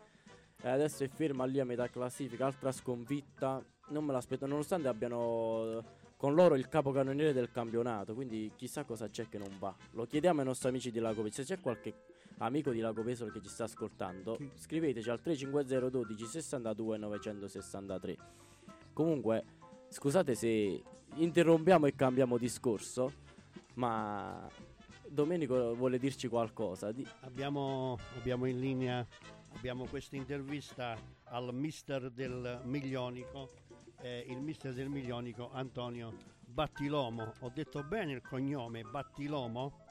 e 0.61 0.69
adesso 0.69 1.03
è 1.03 1.07
ferma 1.07 1.45
lì 1.45 1.59
a 1.59 1.65
metà 1.65 1.87
classifica, 1.87 2.47
altra 2.47 2.71
sconfitta. 2.71 3.63
Non 3.89 4.03
me 4.03 4.13
l'aspetto, 4.13 4.47
nonostante 4.47 4.87
abbiano 4.87 5.83
con 6.17 6.33
loro 6.33 6.55
il 6.55 6.67
capocannoniere 6.67 7.33
del 7.33 7.51
campionato, 7.51 8.13
quindi 8.13 8.51
chissà 8.55 8.83
cosa 8.83 9.09
c'è 9.09 9.27
che 9.27 9.37
non 9.37 9.55
va. 9.59 9.75
Lo 9.91 10.05
chiediamo 10.05 10.39
ai 10.39 10.45
nostri 10.45 10.69
amici 10.69 10.91
di 10.91 10.99
Lago 10.99 11.21
Pesaro. 11.21 11.43
Se 11.45 11.55
c'è 11.55 11.61
qualche 11.61 11.93
amico 12.37 12.71
di 12.71 12.79
Lago 12.79 13.03
Pesaro 13.03 13.31
che 13.31 13.41
ci 13.41 13.49
sta 13.49 13.65
ascoltando, 13.65 14.37
scriveteci 14.55 15.09
al 15.09 15.21
350 15.21 15.89
12 15.89 16.25
62 16.25 16.97
963. 16.97 18.17
Comunque, 18.93 19.43
scusate 19.89 20.35
se 20.35 20.81
interrompiamo 21.15 21.85
e 21.85 21.95
cambiamo 21.95 22.37
discorso, 22.37 23.11
ma 23.75 24.47
Domenico 25.07 25.75
vuole 25.75 25.97
dirci 25.99 26.27
qualcosa. 26.27 26.91
Di... 26.91 27.05
Abbiamo, 27.21 27.97
abbiamo 28.17 28.45
in 28.45 28.59
linea 28.59 29.05
abbiamo 29.55 29.85
questa 29.85 30.15
intervista 30.15 30.97
al 31.25 31.53
mister 31.53 32.09
del 32.11 32.61
Miglionico 32.65 33.51
eh, 34.01 34.25
il 34.27 34.39
mister 34.39 34.73
del 34.73 34.89
Milionico 34.89 35.51
Antonio 35.53 36.13
Battilomo. 36.45 37.33
Ho 37.39 37.51
detto 37.53 37.83
bene 37.83 38.13
il 38.13 38.21
cognome 38.21 38.83
Battilomo? 38.83 39.83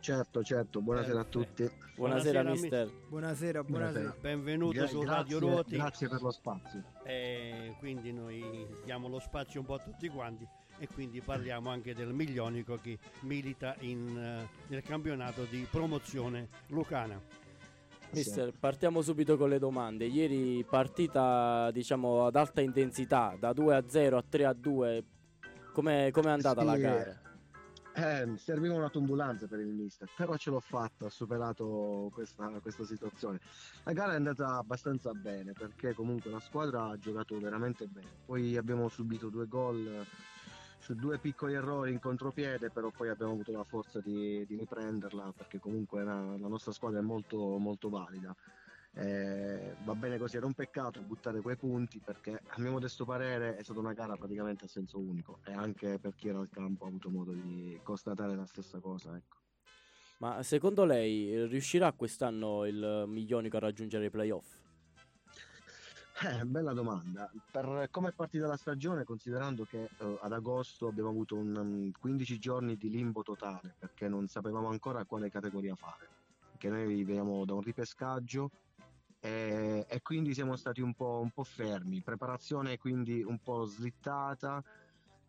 Certo, 0.00 0.44
certo, 0.44 0.80
buonasera 0.80 1.24
Perfetto. 1.24 1.38
a 1.38 1.42
tutti. 1.42 1.70
Buonasera, 1.96 2.42
buonasera 2.42 2.50
mister. 2.50 2.92
Buonasera, 3.08 3.64
buonasera. 3.64 4.16
Benvenuto 4.20 4.78
Gra- 4.78 4.86
su 4.86 5.02
Radio 5.02 5.38
Ruoti. 5.40 5.76
Grazie 5.76 6.08
per 6.08 6.22
lo 6.22 6.30
spazio. 6.30 6.84
Eh, 7.04 7.74
quindi 7.78 8.12
noi 8.12 8.66
diamo 8.84 9.08
lo 9.08 9.18
spazio 9.18 9.60
un 9.60 9.66
po' 9.66 9.74
a 9.74 9.78
tutti 9.80 10.08
quanti 10.08 10.46
e 10.78 10.86
quindi 10.86 11.20
parliamo 11.20 11.70
anche 11.70 11.94
del 11.94 12.12
Milionico 12.12 12.76
che 12.76 12.98
milita 13.22 13.74
in, 13.80 14.46
uh, 14.48 14.68
nel 14.68 14.82
campionato 14.82 15.42
di 15.44 15.66
promozione 15.68 16.48
lucana. 16.68 17.20
Mister, 18.10 18.52
partiamo 18.58 19.02
subito 19.02 19.36
con 19.36 19.48
le 19.48 19.58
domande. 19.58 20.06
Ieri 20.06 20.64
partita 20.68 21.70
diciamo 21.70 22.26
ad 22.26 22.36
alta 22.36 22.60
intensità, 22.60 23.36
da 23.38 23.52
2 23.52 23.76
a 23.76 23.84
0 23.86 24.16
a 24.16 24.24
3 24.26 24.44
a 24.44 24.52
2. 24.52 25.04
Com'è, 25.72 26.10
com'è 26.10 26.30
andata 26.30 26.60
sì, 26.60 26.66
la 26.66 26.76
gara? 26.76 27.20
Eh, 27.94 28.36
serviva 28.36 28.74
una 28.74 28.90
tumbulanza 28.90 29.46
per 29.46 29.58
il 29.58 29.66
mister, 29.66 30.08
però 30.16 30.36
ce 30.36 30.50
l'ho 30.50 30.60
fatta, 30.60 31.06
ho 31.06 31.08
superato 31.08 32.10
questa, 32.12 32.48
questa 32.62 32.84
situazione. 32.84 33.40
La 33.84 33.92
gara 33.92 34.12
è 34.12 34.16
andata 34.16 34.56
abbastanza 34.56 35.12
bene 35.12 35.52
perché 35.52 35.94
comunque 35.94 36.30
la 36.30 36.40
squadra 36.40 36.90
ha 36.90 36.98
giocato 36.98 37.38
veramente 37.38 37.86
bene. 37.86 38.08
Poi 38.24 38.56
abbiamo 38.56 38.88
subito 38.88 39.28
due 39.28 39.46
gol 39.46 40.06
due 40.94 41.18
piccoli 41.18 41.54
errori 41.54 41.92
in 41.92 42.00
contropiede, 42.00 42.70
però 42.70 42.90
poi 42.90 43.08
abbiamo 43.08 43.32
avuto 43.32 43.52
la 43.52 43.64
forza 43.64 44.00
di, 44.00 44.44
di 44.46 44.56
riprenderla 44.56 45.32
perché 45.36 45.58
comunque 45.58 46.02
la, 46.02 46.36
la 46.36 46.48
nostra 46.48 46.72
squadra 46.72 47.00
è 47.00 47.02
molto, 47.02 47.58
molto 47.58 47.88
valida. 47.88 48.34
Eh, 48.94 49.76
va 49.84 49.94
bene 49.94 50.18
così, 50.18 50.36
era 50.36 50.46
un 50.46 50.54
peccato 50.54 51.00
buttare 51.02 51.40
quei 51.40 51.56
punti 51.56 52.00
perché 52.04 52.40
a 52.44 52.60
mio 52.60 52.72
modesto 52.72 53.04
parere 53.04 53.56
è 53.56 53.62
stata 53.62 53.78
una 53.78 53.92
gara 53.92 54.16
praticamente 54.16 54.64
a 54.64 54.68
senso 54.68 54.98
unico 54.98 55.38
e 55.44 55.52
anche 55.52 55.98
per 55.98 56.14
chi 56.16 56.28
era 56.28 56.40
al 56.40 56.48
campo 56.48 56.84
ha 56.84 56.88
avuto 56.88 57.08
modo 57.10 57.32
di 57.32 57.78
constatare 57.82 58.34
la 58.34 58.46
stessa 58.46 58.80
cosa. 58.80 59.14
Ecco. 59.16 59.36
Ma 60.18 60.42
secondo 60.42 60.84
lei 60.84 61.46
riuscirà 61.46 61.92
quest'anno 61.92 62.66
il 62.66 63.04
Miglionico 63.06 63.56
a 63.56 63.60
raggiungere 63.60 64.06
i 64.06 64.10
playoff? 64.10 64.56
Eh, 66.20 66.44
bella 66.44 66.72
domanda. 66.72 67.30
Per 67.50 67.88
come 67.92 68.08
è 68.08 68.12
partita 68.12 68.48
la 68.48 68.56
stagione, 68.56 69.04
considerando 69.04 69.64
che 69.64 69.84
eh, 69.84 70.18
ad 70.20 70.32
agosto 70.32 70.88
abbiamo 70.88 71.10
avuto 71.10 71.36
un, 71.36 71.54
um, 71.56 71.92
15 71.92 72.38
giorni 72.38 72.76
di 72.76 72.90
limbo 72.90 73.22
totale 73.22 73.76
perché 73.78 74.08
non 74.08 74.26
sapevamo 74.26 74.68
ancora 74.68 75.04
quale 75.04 75.30
categoria 75.30 75.76
fare, 75.76 76.08
che 76.56 76.68
noi 76.70 77.04
veniamo 77.04 77.44
da 77.44 77.54
un 77.54 77.60
ripescaggio 77.60 78.50
e, 79.20 79.86
e 79.88 80.02
quindi 80.02 80.34
siamo 80.34 80.56
stati 80.56 80.80
un 80.80 80.92
po', 80.94 81.20
un 81.22 81.30
po' 81.30 81.44
fermi. 81.44 82.02
Preparazione 82.02 82.78
quindi 82.78 83.22
un 83.22 83.38
po' 83.38 83.64
slittata. 83.64 84.64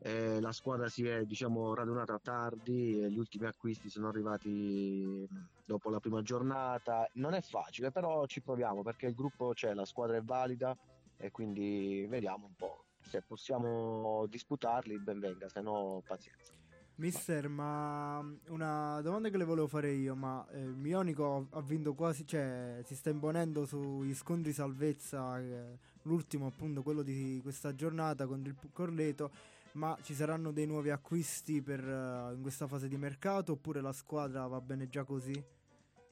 Eh, 0.01 0.39
la 0.39 0.53
squadra 0.53 0.87
si 0.87 1.05
è 1.05 1.25
diciamo 1.25 1.73
radunata 1.73 2.17
tardi 2.19 3.01
e 3.01 3.11
gli 3.11 3.17
ultimi 3.17 3.47
acquisti 3.47 3.89
sono 3.89 4.07
arrivati 4.07 5.27
dopo 5.65 5.89
la 5.89 5.99
prima 5.99 6.21
giornata. 6.21 7.09
Non 7.15 7.33
è 7.33 7.41
facile, 7.41 7.91
però 7.91 8.25
ci 8.25 8.41
proviamo 8.41 8.81
perché 8.81 9.07
il 9.07 9.15
gruppo 9.15 9.51
c'è, 9.53 9.73
la 9.73 9.85
squadra 9.85 10.15
è 10.15 10.21
valida 10.21 10.77
e 11.17 11.31
quindi 11.31 12.05
vediamo 12.07 12.45
un 12.45 12.55
po'. 12.55 12.85
Se 13.01 13.21
possiamo 13.21 14.25
disputarli, 14.27 14.99
ben 14.99 15.19
venga, 15.19 15.49
se 15.49 15.61
no 15.61 16.01
pazienza. 16.05 16.53
Mister, 16.95 17.47
ma 17.47 18.19
una 18.49 18.99
domanda 19.01 19.29
che 19.29 19.37
le 19.37 19.45
volevo 19.45 19.67
fare 19.67 19.91
io, 19.91 20.15
ma 20.15 20.45
eh, 20.51 20.59
Mionico 20.59 21.47
ha 21.51 21.61
vinto 21.61 21.93
quasi, 21.93 22.27
cioè 22.27 22.81
si 22.83 22.93
sta 22.93 23.09
imponendo 23.09 23.65
sugli 23.65 24.13
scontri 24.13 24.51
salvezza, 24.51 25.39
eh, 25.39 25.77
l'ultimo 26.03 26.47
appunto 26.47 26.83
quello 26.83 27.01
di 27.01 27.39
questa 27.41 27.73
giornata 27.73 28.27
contro 28.27 28.51
il 28.51 28.57
Corleto, 28.73 29.31
ma 29.79 29.97
ci 30.01 30.13
saranno 30.13 30.51
dei 30.51 30.65
nuovi 30.65 30.89
acquisti 30.89 31.61
per, 31.61 31.81
uh, 31.81 32.33
in 32.33 32.41
questa 32.41 32.67
fase 32.67 32.89
di 32.89 32.97
mercato 32.97 33.53
oppure 33.53 33.79
la 33.79 33.93
squadra 33.93 34.45
va 34.45 34.59
bene 34.59 34.89
già 34.89 35.05
così? 35.05 35.41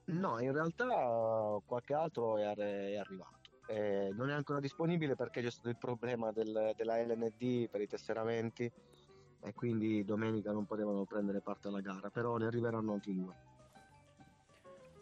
No, 0.06 0.40
in 0.40 0.54
realtà 0.54 1.62
qualche 1.66 1.94
altro 1.94 2.38
è, 2.38 2.56
è 2.56 2.96
arrivato. 2.96 3.36
Eh, 3.68 4.14
non 4.14 4.30
è 4.30 4.34
ancora 4.34 4.62
disponibile 4.62 5.18
perché 5.18 5.42
c'è 5.42 5.52
stato 5.52 5.68
il 5.68 5.76
problema 5.76 6.32
del, 6.32 6.72
della 6.78 7.04
LND 7.04 7.68
per 7.70 7.82
i 7.82 7.88
tesseramenti 7.88 8.72
e 9.42 9.54
quindi 9.54 10.06
domenica 10.06 10.54
non 10.54 10.66
potevano 10.66 11.04
prendere 11.04 11.42
parte 11.42 11.68
alla 11.68 11.82
gara, 11.82 12.10
però 12.10 12.38
ne 12.38 12.46
arriveranno 12.46 12.94
altri 12.94 13.14
due. 13.14 13.34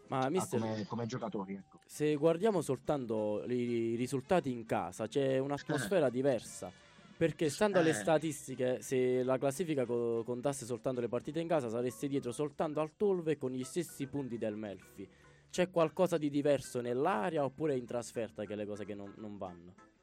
Ma 0.07 0.21
ah, 0.21 0.29
mister, 0.29 0.59
come, 0.59 0.85
come, 0.87 1.05
giocatori, 1.05 1.53
ecco. 1.53 1.79
se 1.85 2.15
guardiamo 2.15 2.61
soltanto 2.61 3.43
i 3.45 3.95
risultati 3.95 4.51
in 4.51 4.65
casa, 4.65 5.07
c'è 5.07 5.37
un'atmosfera 5.37 6.09
diversa. 6.09 6.71
Perché 7.17 7.49
stando 7.49 7.79
alle 7.79 7.91
eh. 7.91 7.93
statistiche, 7.93 8.81
se 8.81 9.23
la 9.23 9.37
classifica 9.37 9.85
co- 9.85 10.23
contasse 10.25 10.65
soltanto 10.65 10.99
le 10.99 11.07
partite 11.07 11.39
in 11.39 11.47
casa, 11.47 11.69
sareste 11.69 12.07
dietro 12.07 12.33
soltanto 12.33 12.81
al 12.81 12.95
Tolve 12.97 13.37
con 13.37 13.51
gli 13.51 13.63
stessi 13.63 14.07
punti 14.07 14.37
del 14.37 14.57
Melfi. 14.57 15.07
C'è 15.49 15.69
qualcosa 15.69 16.17
di 16.17 16.29
diverso 16.29 16.81
nell'area 16.81 17.45
oppure 17.45 17.77
in 17.77 17.85
trasferta 17.85 18.43
che 18.43 18.55
le 18.55 18.65
cose 18.65 18.83
che 18.83 18.95
non, 18.95 19.13
non 19.17 19.37
vanno? 19.37 19.94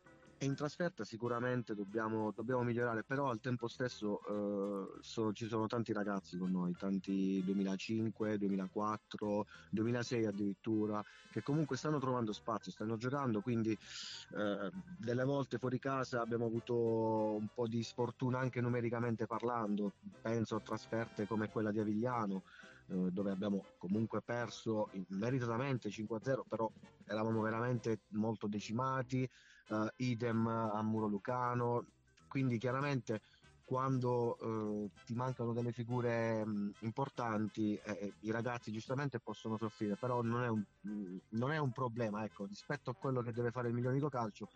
E 0.43 0.45
in 0.45 0.57
trasferta 0.57 1.05
sicuramente 1.05 1.73
dobbiamo, 1.73 2.33
dobbiamo, 2.33 2.65
migliorare, 2.65 3.05
però 3.05 3.31
al 3.31 3.39
tempo 3.39 3.69
stesso 3.69 4.19
eh, 4.27 4.99
so, 5.01 5.33
ci 5.33 5.47
sono 5.47 5.69
tanti 5.69 5.93
ragazzi 5.93 6.37
con 6.37 6.51
noi, 6.51 6.75
tanti 6.77 7.41
2005, 7.45 8.39
2004, 8.39 9.47
2006 9.71 10.27
addirittura, 10.27 11.01
che 11.31 11.43
comunque 11.43 11.77
stanno 11.77 12.01
trovando 12.01 12.33
spazio, 12.33 12.73
stanno 12.73 12.97
giocando, 12.97 13.41
quindi 13.41 13.71
eh, 13.71 14.71
delle 14.99 15.23
volte 15.23 15.59
fuori 15.59 15.79
casa 15.79 16.21
abbiamo 16.23 16.47
avuto 16.47 17.37
un 17.37 17.47
po' 17.55 17.69
di 17.69 17.85
sfortuna 17.85 18.41
anche 18.41 18.61
numericamente 18.61 19.27
parlando, 19.27 19.93
penso 20.21 20.57
a 20.57 20.61
trasferte 20.61 21.25
come 21.25 21.51
quella 21.53 21.71
di 21.71 21.79
Avigliano 21.79 22.43
eh, 22.89 23.11
dove 23.13 23.31
abbiamo 23.31 23.65
comunque 23.79 24.23
perso 24.23 24.91
meritatamente 25.11 25.89
5-0, 25.89 26.41
però 26.49 26.69
eravamo 27.07 27.43
veramente 27.43 28.01
molto 28.11 28.49
decimati, 28.49 29.29
uh, 29.73 29.89
idem 29.97 30.47
a 30.47 30.83
Muro 30.83 31.07
Lucano, 31.07 31.85
quindi 32.29 32.59
chiaramente 32.59 33.21
quando 33.65 34.37
uh, 34.39 34.91
ti 35.07 35.15
mancano 35.15 35.53
delle 35.53 35.73
figure 35.73 36.45
mh, 36.45 36.75
importanti 36.81 37.79
eh, 37.83 38.13
i 38.21 38.31
ragazzi 38.31 38.71
giustamente 38.71 39.19
possono 39.19 39.57
soffrire, 39.57 39.97
però 39.97 40.21
non 40.23 40.43
è 40.43 40.49
un, 40.49 40.63
mh, 40.81 41.17
non 41.31 41.53
è 41.53 41.59
un 41.59 41.73
problema 41.73 42.25
ecco, 42.25 42.45
rispetto 42.45 42.91
a 42.91 42.95
quello 42.95 43.23
che 43.23 43.33
deve 43.33 43.51
fare 43.51 43.69
il 43.69 43.75
Miglionico 43.75 44.09
Calcio 44.09 44.49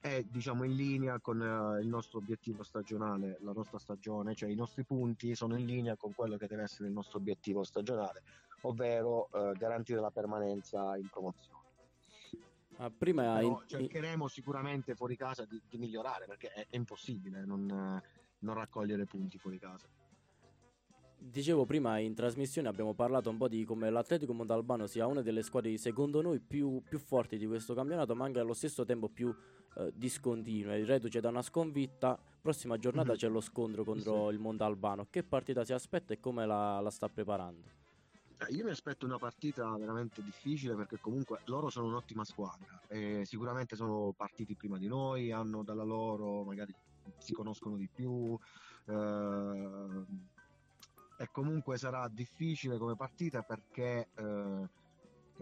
è 0.00 0.22
diciamo 0.22 0.64
in 0.64 0.74
linea 0.74 1.18
con 1.18 1.40
uh, 1.40 1.80
il 1.80 1.88
nostro 1.88 2.18
obiettivo 2.18 2.62
stagionale, 2.62 3.38
la 3.42 3.52
nostra 3.52 3.78
stagione, 3.78 4.34
cioè 4.34 4.48
i 4.48 4.54
nostri 4.54 4.84
punti 4.84 5.34
sono 5.34 5.56
in 5.56 5.66
linea 5.66 5.96
con 5.96 6.14
quello 6.14 6.36
che 6.36 6.46
deve 6.46 6.62
essere 6.62 6.88
il 6.88 6.94
nostro 6.94 7.18
obiettivo 7.18 7.64
stagionale, 7.64 8.22
ovvero 8.62 9.28
uh, 9.32 9.52
garantire 9.52 10.00
la 10.00 10.10
permanenza 10.10 10.96
in 10.96 11.08
promozione. 11.08 11.57
Ah, 12.80 12.90
prima 12.90 13.40
in... 13.40 13.56
cercheremo 13.66 14.28
sicuramente 14.28 14.94
fuori 14.94 15.16
casa 15.16 15.44
di, 15.44 15.60
di 15.68 15.78
migliorare 15.78 16.26
perché 16.26 16.48
è, 16.52 16.66
è 16.70 16.76
impossibile 16.76 17.44
non, 17.44 17.66
non, 18.38 18.54
raccogliere 18.54 19.04
punti 19.04 19.36
fuori 19.36 19.58
casa. 19.58 19.88
Dicevo 21.20 21.64
prima 21.64 21.98
in 21.98 22.14
trasmissione 22.14 22.68
abbiamo 22.68 22.94
parlato 22.94 23.30
un 23.30 23.36
po' 23.36 23.48
di 23.48 23.64
come 23.64 23.90
l'Atletico 23.90 24.32
Montalbano 24.32 24.86
sia 24.86 25.06
una 25.06 25.22
delle 25.22 25.42
squadre 25.42 25.76
secondo 25.76 26.22
noi 26.22 26.38
più, 26.38 26.80
più 26.88 27.00
forti 27.00 27.36
di 27.36 27.46
questo 27.46 27.74
campionato 27.74 28.14
ma 28.14 28.24
anche 28.24 28.38
allo 28.38 28.54
stesso 28.54 28.84
tempo 28.84 29.08
più 29.08 29.34
eh, 29.76 29.92
discontinue. 29.92 30.78
Il 30.78 30.86
reduce 30.86 31.18
da 31.18 31.30
una 31.30 31.42
sconfitta, 31.42 32.16
prossima 32.40 32.78
giornata 32.78 33.08
mm-hmm. 33.08 33.18
c'è 33.18 33.28
lo 33.28 33.40
scontro 33.40 33.82
contro 33.82 34.28
sì. 34.28 34.34
il 34.34 34.38
Montalbano. 34.38 35.08
Che 35.10 35.24
partita 35.24 35.64
si 35.64 35.72
aspetta 35.72 36.14
e 36.14 36.20
come 36.20 36.46
la, 36.46 36.78
la 36.78 36.90
sta 36.90 37.08
preparando? 37.08 37.77
Eh, 38.40 38.54
io 38.54 38.64
mi 38.64 38.70
aspetto 38.70 39.04
una 39.04 39.18
partita 39.18 39.68
veramente 39.76 40.22
difficile 40.22 40.76
perché 40.76 40.98
comunque 41.00 41.40
loro 41.46 41.70
sono 41.70 41.86
un'ottima 41.88 42.24
squadra 42.24 42.80
sicuramente 43.22 43.74
sono 43.76 44.14
partiti 44.16 44.54
prima 44.54 44.78
di 44.78 44.86
noi, 44.86 45.32
hanno 45.32 45.62
dalla 45.62 45.82
loro, 45.82 46.44
magari 46.44 46.74
si 47.18 47.32
conoscono 47.32 47.76
di 47.76 47.88
più 47.92 48.38
eh, 48.86 50.04
e 51.20 51.28
comunque 51.32 51.76
sarà 51.78 52.08
difficile 52.08 52.78
come 52.78 52.94
partita 52.94 53.42
perché 53.42 54.08
eh, 54.14 54.68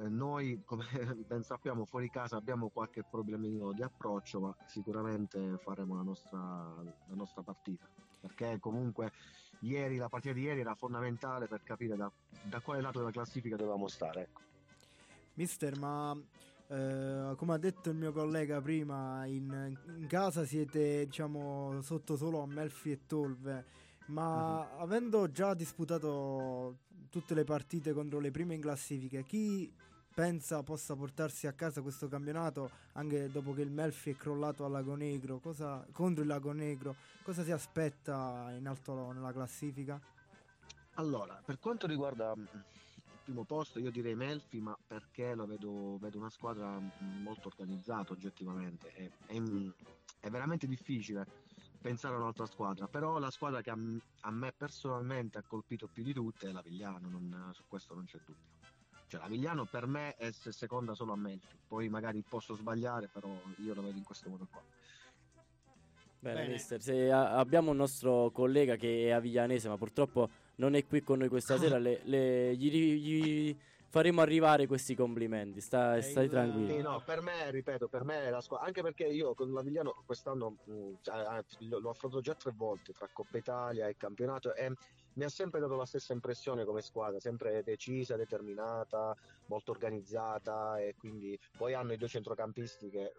noi 0.09 0.63
come 0.65 0.85
ben 1.27 1.43
sappiamo 1.43 1.85
fuori 1.85 2.09
casa 2.11 2.37
abbiamo 2.37 2.69
qualche 2.69 3.05
problemino 3.05 3.73
di 3.73 3.83
approccio 3.83 4.41
ma 4.41 4.57
sicuramente 4.67 5.59
faremo 5.59 5.97
la 5.97 6.03
nostra, 6.03 6.39
la 6.39 7.15
nostra 7.15 7.43
partita 7.43 7.87
perché 8.21 8.59
comunque 8.59 9.13
ieri, 9.61 9.97
la 9.97 10.09
partita 10.09 10.35
di 10.35 10.43
ieri 10.43 10.61
era 10.61 10.75
fondamentale 10.75 11.47
per 11.47 11.63
capire 11.63 11.97
da, 11.97 12.11
da 12.43 12.61
quale 12.61 12.81
lato 12.81 12.99
della 12.99 13.11
classifica 13.11 13.57
dovevamo 13.57 13.89
stare. 13.89 14.23
Ecco. 14.23 14.41
Mister, 15.35 15.79
ma 15.79 16.17
eh, 16.69 17.35
come 17.37 17.53
ha 17.55 17.59
detto 17.59 17.91
il 17.91 17.97
mio 17.97 18.13
collega 18.13 18.61
prima, 18.61 19.25
in, 19.27 19.77
in 19.97 20.07
casa 20.07 20.45
siete 20.45 21.05
diciamo 21.07 21.81
sotto 21.83 22.17
solo 22.17 22.43
a 22.43 22.47
Melfi 22.47 22.91
e 22.91 23.07
Tolve, 23.07 23.65
ma 24.07 24.59
mm-hmm. 24.59 24.81
avendo 24.81 25.31
già 25.31 25.55
disputato 25.55 26.79
tutte 27.11 27.35
le 27.35 27.45
partite 27.45 27.93
contro 27.93 28.19
le 28.19 28.31
prime 28.31 28.55
in 28.55 28.61
classifica, 28.61 29.21
chi 29.21 29.73
pensa 30.17 30.63
possa 30.63 30.97
portarsi 30.97 31.47
a 31.47 31.53
casa 31.53 31.83
questo 31.83 32.09
campionato 32.09 32.71
anche 32.93 33.29
dopo 33.31 33.53
che 33.53 33.61
il 33.61 33.71
Melfi 33.71 34.13
è 34.13 34.17
crollato 34.17 34.65
al 34.65 34.71
Lago 34.71 34.95
Negro. 34.95 35.41
Cosa, 35.41 35.87
contro 35.93 36.23
il 36.23 36.29
Lago 36.29 36.53
Negro 36.53 36.97
cosa 37.23 37.45
si 37.45 37.53
aspetta 37.53 38.51
in 38.57 38.67
alto 38.67 39.13
nella 39.13 39.31
classifica? 39.31 40.01
Allora 40.95 41.43
per 41.45 41.59
quanto 41.59 41.87
riguarda 41.87 42.35
mm, 42.35 42.41
il 42.41 43.19
primo 43.25 43.45
posto 43.45 43.79
io 43.79 43.91
direi 43.91 44.15
Melfi 44.15 44.59
ma 44.59 44.75
perché 44.87 45.35
lo 45.35 45.45
vedo, 45.45 45.99
vedo 45.99 46.17
una 46.17 46.31
squadra 46.31 46.81
mm, 46.81 47.21
molto 47.21 47.49
organizzata 47.49 48.15
oggettivamente. 48.15 48.91
È, 48.95 49.11
è, 49.27 49.43
è, 50.21 50.31
veramente 50.31 50.67
difficile 50.67 51.27
pensare 51.79 52.15
a 52.15 52.19
un'altra 52.19 52.47
squadra 52.47 52.89
però 52.89 53.19
la 53.19 53.31
squadra 53.31 53.61
che 53.61 53.69
a, 53.69 53.77
a 54.21 54.31
me 54.31 54.53
personalmente 54.57 55.37
ha 55.37 55.43
colpito 55.43 55.89
più 55.89 56.03
di 56.03 56.15
tutte 56.15 56.49
è 56.49 56.53
la 56.53 56.63
Vigliano 56.63 57.07
non, 57.07 57.51
su 57.53 57.65
questo 57.69 57.95
non 57.95 58.07
c'è 58.07 58.19
dubbio 58.25 58.56
cioè 59.09 59.21
la 59.21 59.29
Vigliano 59.29 59.65
per 59.65 59.87
me 59.87 60.17
è 60.17 60.31
seconda 60.33 60.95
solo 60.95 61.13
a 61.13 61.17
Melfi, 61.17 61.57
poi 61.67 61.89
magari 61.89 62.23
posso 62.29 62.55
sbagliare, 62.55 63.09
però 63.13 63.29
io 63.59 63.75
lo 63.75 63.83
vedo 63.83 63.97
in 63.99 64.05
questo 64.05 64.29
modo 64.29 64.47
qua. 64.51 64.63
Bene, 66.19 66.41
Bene. 66.41 66.53
mister, 66.53 66.81
se 66.81 67.11
a- 67.11 67.37
abbiamo 67.37 67.71
un 67.71 67.77
nostro 67.77 68.31
collega 68.33 68.77
che 68.77 69.07
è 69.07 69.11
aviglianese, 69.11 69.69
ma 69.69 69.77
purtroppo 69.77 70.29
non 70.57 70.75
è 70.75 70.85
qui 70.87 71.03
con 71.03 71.19
noi 71.19 71.29
questa 71.29 71.57
sera, 71.59 71.79
le, 71.79 72.01
le, 72.05 72.57
gli, 72.57 72.71
gli 72.71 73.57
faremo 73.97 74.21
arrivare 74.21 74.67
questi 74.67 74.95
complimenti. 74.95 75.61
Sta, 75.63 75.97
Eh, 75.97 76.03
stai 76.03 76.25
il- 76.25 76.31
tranquillo. 76.31 76.69
Sì, 76.75 76.83
no, 76.83 77.03
per 77.03 77.23
me, 77.23 77.51
ripeto, 77.51 77.89
per 77.89 78.05
me 78.05 78.29
la 78.29 78.43
squadra, 78.43 78.67
anche 78.67 78.83
perché 78.83 79.05
io 79.05 79.35
con 79.35 79.51
l'Avigliano 79.53 80.03
quest'anno 80.05 80.57
mh, 80.65 80.93
cioè, 81.01 81.39
eh, 81.39 81.45
lo, 81.69 81.79
lo 81.79 81.91
affronto 81.91 82.21
già 82.21 82.35
tre 82.35 82.53
volte 82.55 82.93
tra 82.93 83.09
Coppa 83.11 83.39
Italia 83.39 83.89
e 83.89 83.97
campionato 83.97 84.55
e 84.55 84.71
mi 85.15 85.25
ha 85.25 85.31
sempre 85.31 85.61
dato 85.61 85.77
la 85.77 85.87
stessa 85.87 86.13
impressione 86.13 86.67
come 86.67 86.83
squadra, 86.83 87.19
sempre 87.21 87.63
decisa, 87.63 88.17
determinata, 88.17 89.15
molto 89.47 89.71
organizzata 89.71 90.79
e 90.79 90.95
quindi 90.99 91.39
poi 91.57 91.73
hanno 91.73 91.95
i 91.95 91.97
due 91.97 92.09
centrocampisti 92.09 92.91
che 92.91 93.13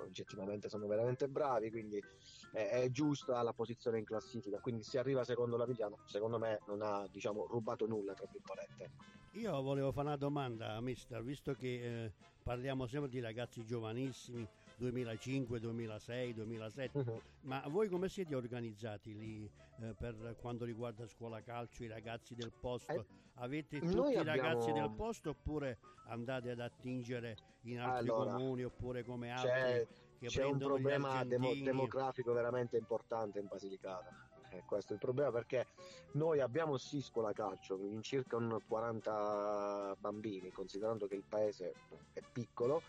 oggettivamente 0.00 0.68
sono 0.68 0.88
veramente 0.88 1.28
bravi, 1.28 1.70
quindi 1.70 2.02
è, 2.50 2.70
è 2.82 2.90
giusta 2.90 3.40
la 3.42 3.52
posizione 3.52 3.98
in 3.98 4.04
classifica, 4.04 4.58
quindi 4.58 4.82
se 4.82 4.98
arriva 4.98 5.22
secondo 5.22 5.56
l'Avigliano, 5.56 5.98
secondo 6.06 6.38
me 6.38 6.58
non 6.66 6.82
ha 6.82 7.06
diciamo 7.12 7.46
rubato 7.46 7.86
nulla, 7.86 8.14
tra 8.14 8.26
virgolette. 8.32 8.90
Io 9.36 9.62
volevo 9.62 9.92
fare 9.92 10.08
una 10.08 10.16
domanda, 10.16 10.78
mister, 10.82 11.22
visto 11.22 11.54
che 11.54 12.04
eh, 12.04 12.12
parliamo 12.42 12.86
sempre 12.86 13.08
di 13.08 13.18
ragazzi 13.20 13.64
giovanissimi, 13.64 14.46
2005, 14.76 15.58
2006, 15.58 16.34
2007, 16.34 16.98
Mhm. 16.98 17.20
ma 17.42 17.62
voi 17.68 17.88
come 17.88 18.08
siete 18.10 18.34
organizzati 18.34 19.16
lì 19.16 19.50
eh, 19.80 19.94
per 19.98 20.36
quanto 20.38 20.64
riguarda 20.66 21.06
scuola 21.06 21.40
calcio, 21.40 21.82
i 21.82 21.88
ragazzi 21.88 22.34
del 22.34 22.52
posto? 22.52 22.92
Eh, 22.92 23.04
Avete 23.36 23.78
tutti 23.80 24.12
i 24.12 24.16
abbiamo- 24.16 24.24
ragazzi 24.24 24.72
del 24.72 24.90
posto 24.94 25.30
oppure 25.30 25.78
andate 26.08 26.50
ad 26.50 26.60
attingere 26.60 27.36
in 27.62 27.80
altri 27.80 28.10
Allora, 28.10 28.32
comuni 28.34 28.64
oppure 28.64 29.02
come 29.02 29.30
altri 29.30 29.48
C'è, 29.50 29.88
che 30.18 30.26
c'è 30.26 30.44
un 30.44 30.58
problema 30.58 31.24
demo- 31.24 31.54
demografico 31.54 32.32
veramente 32.34 32.76
importante 32.76 33.38
in 33.40 33.46
Basilicata. 33.46 34.10
Eh, 34.52 34.64
questo 34.66 34.90
è 34.92 34.94
il 34.96 35.00
problema 35.00 35.30
perché 35.30 35.66
noi 36.12 36.40
abbiamo 36.40 36.76
sì 36.76 37.00
scuola 37.00 37.32
calcio 37.32 37.76
in 37.86 38.02
circa 38.02 38.36
un 38.36 38.58
40 38.66 39.94
bambini, 39.98 40.50
considerando 40.50 41.06
che 41.06 41.14
il 41.14 41.24
paese 41.26 41.74
è 42.12 42.20
piccolo, 42.30 42.82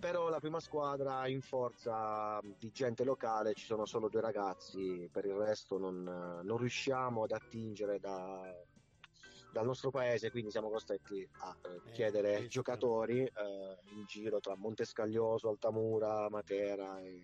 però 0.00 0.30
la 0.30 0.38
prima 0.40 0.58
squadra 0.60 1.26
in 1.28 1.42
forza 1.42 2.40
di 2.58 2.70
gente 2.70 3.04
locale 3.04 3.52
ci 3.52 3.66
sono 3.66 3.84
solo 3.84 4.08
due 4.08 4.22
ragazzi, 4.22 5.06
per 5.12 5.26
il 5.26 5.34
resto 5.34 5.76
non, 5.76 6.02
non 6.02 6.56
riusciamo 6.56 7.24
ad 7.24 7.32
attingere 7.32 7.98
da- 7.98 8.54
dal 9.52 9.66
nostro 9.66 9.90
paese, 9.90 10.30
quindi 10.30 10.50
siamo 10.50 10.70
costretti 10.70 11.26
a 11.38 11.56
eh, 11.62 11.80
Eh, 11.88 11.92
chiedere 11.92 12.30
questo- 12.32 12.48
giocatori 12.48 13.20
eh, 13.22 13.78
in 13.90 14.04
giro 14.04 14.40
tra 14.40 14.56
Montescaglioso, 14.56 15.48
Altamura, 15.50 16.28
Matera. 16.30 17.00
e- 17.00 17.20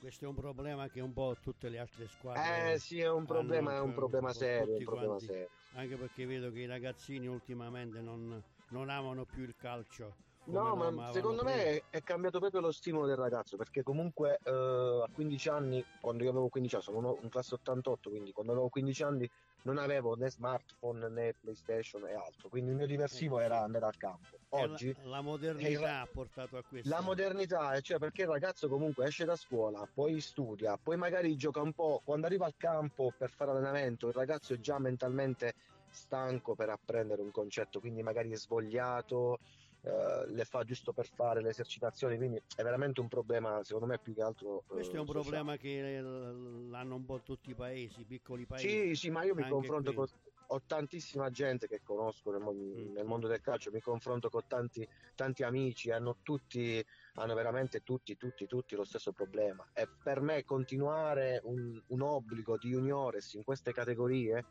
Questo 0.00 0.24
è 0.24 0.28
un 0.28 0.34
problema 0.34 0.88
che 0.88 1.00
un 1.00 1.12
po' 1.12 1.36
tutte 1.42 1.68
le 1.68 1.78
altre 1.78 2.08
squadre 2.08 2.72
Eh 2.72 2.78
sì, 2.78 3.00
è 3.00 3.10
un 3.10 3.26
problema, 3.26 3.76
è 3.76 3.80
un 3.80 3.92
problema 3.92 4.32
serio, 4.32 4.76
un 4.78 4.84
problema 4.84 5.06
quanti. 5.08 5.26
serio. 5.26 5.48
anche 5.74 5.96
perché 5.96 6.24
vedo 6.24 6.50
che 6.50 6.60
i 6.60 6.66
ragazzini 6.66 7.26
ultimamente 7.26 8.00
non, 8.00 8.42
non 8.68 8.88
amano 8.88 9.26
più 9.26 9.42
il 9.42 9.54
calcio. 9.58 10.16
No, 10.46 10.74
ma 10.74 11.12
secondo 11.12 11.42
prima. 11.42 11.56
me 11.58 11.82
è 11.90 12.00
cambiato 12.02 12.38
proprio 12.40 12.62
lo 12.62 12.72
stimolo 12.72 13.06
del 13.06 13.16
ragazzo, 13.16 13.56
perché 13.58 13.82
comunque 13.82 14.38
eh, 14.42 14.50
a 14.50 15.06
15 15.12 15.48
anni, 15.50 15.84
quando 16.00 16.24
io 16.24 16.30
avevo 16.30 16.48
15 16.48 16.74
anni, 16.76 16.84
sono 16.84 16.98
uno- 16.98 17.18
un 17.22 17.28
classe 17.28 17.54
88, 17.54 18.08
quindi 18.08 18.32
quando 18.32 18.52
avevo 18.52 18.68
15 18.70 19.02
anni 19.02 19.28
non 19.62 19.78
avevo 19.78 20.14
né 20.16 20.30
smartphone 20.30 21.08
né 21.08 21.34
PlayStation 21.40 22.06
e 22.06 22.14
altro, 22.14 22.48
quindi 22.48 22.70
il 22.70 22.76
mio 22.76 22.86
diversivo 22.86 23.38
sì. 23.38 23.44
era 23.44 23.60
andare 23.60 23.86
al 23.86 23.96
campo. 23.96 24.38
Oggi 24.50 24.94
la, 25.02 25.10
la 25.10 25.20
modernità 25.20 26.00
ha 26.00 26.08
portato 26.10 26.56
a 26.56 26.62
questo. 26.62 26.88
La 26.88 27.00
modernità, 27.00 27.80
cioè 27.80 27.98
perché 27.98 28.22
il 28.22 28.28
ragazzo 28.28 28.68
comunque 28.68 29.06
esce 29.06 29.24
da 29.24 29.36
scuola, 29.36 29.86
poi 29.92 30.20
studia, 30.20 30.76
poi 30.76 30.96
magari 30.96 31.36
gioca 31.36 31.60
un 31.60 31.72
po', 31.72 32.00
quando 32.04 32.26
arriva 32.26 32.46
al 32.46 32.54
campo 32.56 33.12
per 33.16 33.30
fare 33.30 33.50
allenamento, 33.50 34.08
il 34.08 34.14
ragazzo 34.14 34.54
è 34.54 34.58
già 34.58 34.78
mentalmente 34.78 35.54
stanco 35.90 36.54
per 36.54 36.70
apprendere 36.70 37.20
un 37.20 37.30
concetto, 37.30 37.80
quindi 37.80 38.02
magari 38.02 38.30
è 38.30 38.36
svogliato, 38.36 39.38
eh, 39.82 40.26
le 40.28 40.44
fa 40.44 40.62
giusto 40.64 40.92
per 40.92 41.06
fare 41.06 41.40
le 41.42 41.50
esercitazioni, 41.50 42.16
quindi 42.16 42.42
è 42.56 42.62
veramente 42.62 43.00
un 43.00 43.08
problema, 43.08 43.62
secondo 43.64 43.86
me 43.86 43.98
più 43.98 44.14
che 44.14 44.22
altro... 44.22 44.60
eh, 44.60 44.74
Questo 44.74 44.96
è 44.96 44.98
un 45.00 45.06
sociale. 45.06 45.22
problema 45.24 45.56
che 45.56 45.96
eh, 45.96 46.00
l'hanno 46.02 46.94
un 46.96 47.04
po' 47.04 47.20
tutti 47.22 47.50
i 47.50 47.54
paesi, 47.54 48.00
i 48.00 48.04
piccoli 48.04 48.46
paesi. 48.46 48.68
Sì, 48.68 48.94
sì, 48.94 49.10
ma 49.10 49.24
io 49.24 49.34
mi 49.34 49.48
confronto 49.48 49.92
qui. 49.92 50.06
con... 50.06 50.06
Ho 50.52 50.62
tantissima 50.66 51.30
gente 51.30 51.68
che 51.68 51.80
conosco 51.80 52.32
nel, 52.32 52.42
Mm. 52.42 52.92
nel 52.92 53.04
mondo 53.04 53.28
del 53.28 53.40
calcio, 53.40 53.70
mi 53.70 53.78
confronto 53.80 54.28
con 54.30 54.42
tanti, 54.48 54.84
tanti 55.14 55.44
amici, 55.44 55.92
hanno 55.92 56.16
tutti, 56.24 56.84
hanno 57.14 57.34
veramente 57.34 57.84
tutti, 57.84 58.16
tutti, 58.16 58.46
tutti 58.48 58.74
lo 58.74 58.82
stesso 58.82 59.12
problema. 59.12 59.64
E 59.72 59.86
per 60.02 60.20
me 60.20 60.44
continuare 60.44 61.40
un, 61.44 61.80
un 61.86 62.00
obbligo 62.00 62.58
di 62.58 62.70
juniores 62.70 63.34
in 63.34 63.44
queste 63.44 63.72
categorie, 63.72 64.44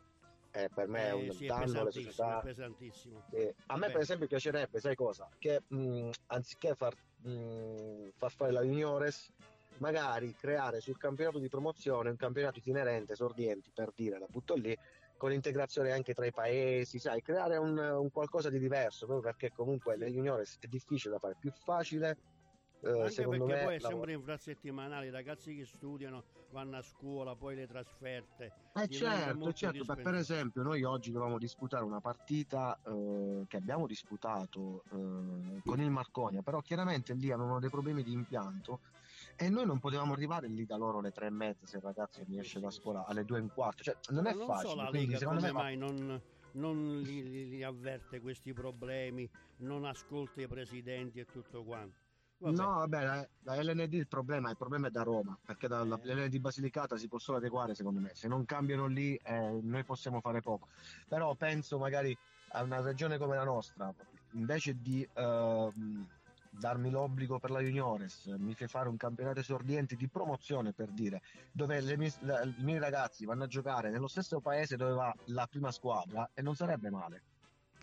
eh, 0.50 0.70
per 0.72 0.88
me 0.88 1.08
è 1.08 1.12
Eh, 1.12 1.14
un 1.14 1.26
sì, 1.30 1.46
è 1.46 1.46
danno 1.46 1.64
pesantissimo, 1.64 1.92
società. 1.92 2.38
è 2.38 2.38
pesantissimo. 2.38 3.24
Eh, 3.28 3.54
a 3.66 3.76
me 3.76 3.80
Vabbè. 3.80 3.90
per 3.90 4.00
esempio 4.00 4.26
piacerebbe, 4.26 4.80
sai 4.80 4.94
cosa? 4.94 5.28
Che 5.38 5.60
mh, 5.66 6.10
anziché 6.26 6.74
far, 6.74 6.94
mh, 7.16 8.08
far 8.16 8.32
fare 8.32 8.52
la 8.52 8.62
juniores, 8.62 9.30
magari 9.78 10.34
creare 10.34 10.80
sul 10.80 10.96
campionato 10.96 11.38
di 11.38 11.48
promozione 11.48 12.10
un 12.10 12.16
campionato 12.16 12.58
itinerente, 12.58 13.12
esordienti, 13.12 13.70
per 13.72 13.92
dire, 13.94 14.18
la 14.18 14.26
butto 14.26 14.54
lì, 14.54 14.76
con 15.16 15.32
integrazione 15.32 15.92
anche 15.92 16.12
tra 16.14 16.26
i 16.26 16.32
paesi, 16.32 16.98
sai, 16.98 17.20
creare 17.20 17.56
un, 17.56 17.78
un 17.78 18.10
qualcosa 18.10 18.50
di 18.50 18.58
diverso, 18.58 19.06
proprio 19.06 19.30
perché 19.30 19.50
comunque 19.52 19.96
le 19.96 20.10
juniores 20.10 20.56
è 20.58 20.66
difficile 20.66 21.12
da 21.14 21.18
fare, 21.18 21.36
più 21.38 21.50
facile, 21.52 22.16
eh, 22.82 22.88
Anche 22.90 23.10
secondo 23.10 23.44
perché 23.44 23.60
me, 23.60 23.64
poi 23.64 23.76
è 23.76 23.80
sempre 23.80 24.12
infrasettimanale, 24.12 25.06
i 25.06 25.10
ragazzi 25.10 25.56
che 25.56 25.64
studiano 25.64 26.22
vanno 26.50 26.76
a 26.76 26.82
scuola, 26.82 27.34
poi 27.34 27.54
le 27.54 27.66
trasferte. 27.66 28.52
Eh 28.72 28.88
certo, 28.88 29.52
certo, 29.52 29.84
per- 29.84 30.02
per 30.02 30.14
esempio 30.14 30.62
noi 30.62 30.84
oggi 30.84 31.10
dovevamo 31.10 31.38
disputare 31.38 31.84
una 31.84 32.00
partita 32.00 32.78
eh, 32.84 33.44
che 33.48 33.56
abbiamo 33.56 33.86
disputato 33.86 34.82
eh, 34.84 35.60
con 35.64 35.80
il 35.80 35.90
Marconia, 35.90 36.40
però 36.42 36.60
chiaramente 36.60 37.14
lì 37.14 37.30
avevano 37.32 37.58
dei 37.58 37.68
problemi 37.68 38.02
di 38.02 38.12
impianto 38.12 38.80
e 39.36 39.48
noi 39.50 39.66
non 39.66 39.80
potevamo 39.80 40.12
arrivare 40.12 40.48
lì 40.48 40.64
da 40.64 40.76
loro 40.76 40.98
alle 40.98 41.10
tre 41.10 41.26
e 41.26 41.30
mezza 41.30 41.66
se 41.66 41.78
il 41.78 41.82
ragazzo 41.82 42.22
mi 42.26 42.38
esce 42.38 42.60
da 42.60 42.70
scuola 42.70 43.04
alle 43.06 43.24
due 43.24 43.38
e 43.38 43.40
un 43.42 43.50
quarto, 43.52 43.82
cioè 43.82 43.96
non 44.12 44.26
è 44.26 44.34
non 44.34 44.46
facile, 44.46 44.68
so 44.70 44.76
la 44.76 44.88
quindi 44.88 45.06
Lega 45.08 45.18
secondo 45.18 45.40
come 45.40 45.52
me 45.52 45.58
va- 45.58 45.62
mai 45.64 45.76
non, 45.76 46.22
non 46.52 47.00
li, 47.00 47.22
li- 47.28 47.48
li 47.48 47.62
avverte 47.62 48.20
questi 48.20 48.52
problemi, 48.52 49.28
non 49.58 49.84
ascolta 49.84 50.40
i 50.40 50.46
presidenti 50.46 51.18
e 51.18 51.24
tutto 51.24 51.64
quanto. 51.64 52.08
Vabbè. 52.40 52.56
No, 52.56 52.68
vabbè, 52.78 53.04
la, 53.04 53.28
la 53.42 53.62
LND 53.62 53.92
il 53.92 54.08
problema, 54.08 54.48
il 54.48 54.56
problema 54.56 54.86
è 54.86 54.90
da 54.90 55.02
Roma, 55.02 55.38
perché 55.44 55.68
dalla 55.68 56.00
Eh. 56.02 56.14
LND 56.14 56.38
Basilicata 56.38 56.96
si 56.96 57.06
può 57.06 57.18
solo 57.18 57.36
adeguare 57.36 57.74
secondo 57.74 58.00
me, 58.00 58.14
se 58.14 58.28
non 58.28 58.46
cambiano 58.46 58.86
lì 58.86 59.14
eh, 59.16 59.60
noi 59.62 59.84
possiamo 59.84 60.20
fare 60.20 60.40
poco, 60.40 60.68
però 61.06 61.34
penso 61.34 61.78
magari 61.78 62.16
a 62.52 62.62
una 62.62 62.80
regione 62.80 63.18
come 63.18 63.36
la 63.36 63.44
nostra, 63.44 63.92
invece 64.32 64.80
di 64.80 65.06
ehm, 65.12 66.08
darmi 66.48 66.90
l'obbligo 66.90 67.38
per 67.38 67.50
la 67.50 67.60
juniores, 67.60 68.24
mi 68.38 68.54
fai 68.54 68.68
fare 68.68 68.88
un 68.88 68.96
campionato 68.96 69.40
esordiente 69.40 69.94
di 69.94 70.08
promozione 70.08 70.72
per 70.72 70.88
dire, 70.92 71.20
dove 71.52 71.78
le 71.82 71.98
mie- 71.98 72.12
la- 72.20 72.42
i 72.42 72.54
miei 72.62 72.78
ragazzi 72.78 73.26
vanno 73.26 73.44
a 73.44 73.48
giocare 73.48 73.90
nello 73.90 74.08
stesso 74.08 74.40
paese 74.40 74.76
dove 74.76 74.92
va 74.94 75.14
la 75.26 75.46
prima 75.46 75.70
squadra 75.70 76.30
e 76.32 76.40
non 76.40 76.54
sarebbe 76.56 76.88
male. 76.90 77.22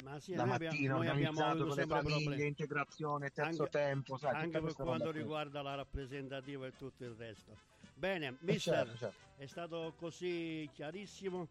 Ma 0.04 0.20
sì, 0.20 0.36
la 0.36 0.46
noi 0.46 0.54
abbiamo, 0.56 0.74
mattina 0.76 0.94
noi 0.96 1.08
abbiamo 1.08 1.40
avuto 1.44 1.58
con 1.60 1.68
le 1.70 1.74
sempre 1.74 1.98
famiglie, 1.98 2.24
problemi. 2.24 2.48
integrazione, 2.48 3.30
terzo 3.32 3.64
Anche- 3.64 3.78
tempo, 3.78 4.18
sai, 4.18 4.36
Anche 4.36 4.62
per 4.62 4.74
quanto 4.74 5.10
qui. 5.10 5.20
riguarda 5.20 5.62
la 5.62 5.76
rappresentativa 5.76 6.68
e 6.68 6.74
tutto 6.78 7.04
il 7.04 7.12
resto. 7.16 7.58
Bene, 7.96 8.28
Eh, 8.28 8.36
mister, 8.42 8.86
certo, 8.86 8.98
certo. 8.98 9.18
è 9.38 9.46
stato 9.48 9.94
così 9.98 10.70
chiarissimo. 10.74 11.48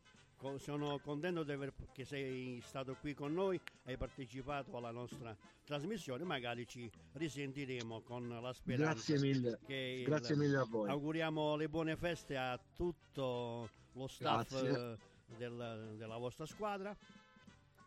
Sono 0.59 0.99
contento 0.99 1.43
di 1.43 1.51
aver, 1.53 1.73
che 1.93 2.05
sei 2.05 2.61
stato 2.63 2.95
qui 3.01 3.15
con 3.15 3.33
noi, 3.33 3.59
hai 3.87 3.97
partecipato 3.97 4.77
alla 4.77 4.91
nostra 4.91 5.35
trasmissione. 5.65 6.23
Magari 6.25 6.69
ci 6.69 6.89
risentiremo 7.15 8.03
con 8.03 8.29
la 8.29 8.53
speranza. 8.53 8.93
Grazie 8.93 9.19
mille. 9.19 9.59
che 9.67 9.75
il- 10.01 10.05
Grazie 10.05 10.37
mille 10.37 10.59
a 10.59 10.65
voi. 10.65 10.89
Auguriamo 10.91 11.57
le 11.57 11.69
buone 11.69 11.97
feste 11.97 12.37
a 12.37 12.61
tutto 12.77 13.69
lo 13.95 14.07
staff 14.07 14.53
eh, 14.63 14.97
del- 15.37 15.95
della 15.97 16.17
vostra 16.19 16.45
squadra. 16.47 16.95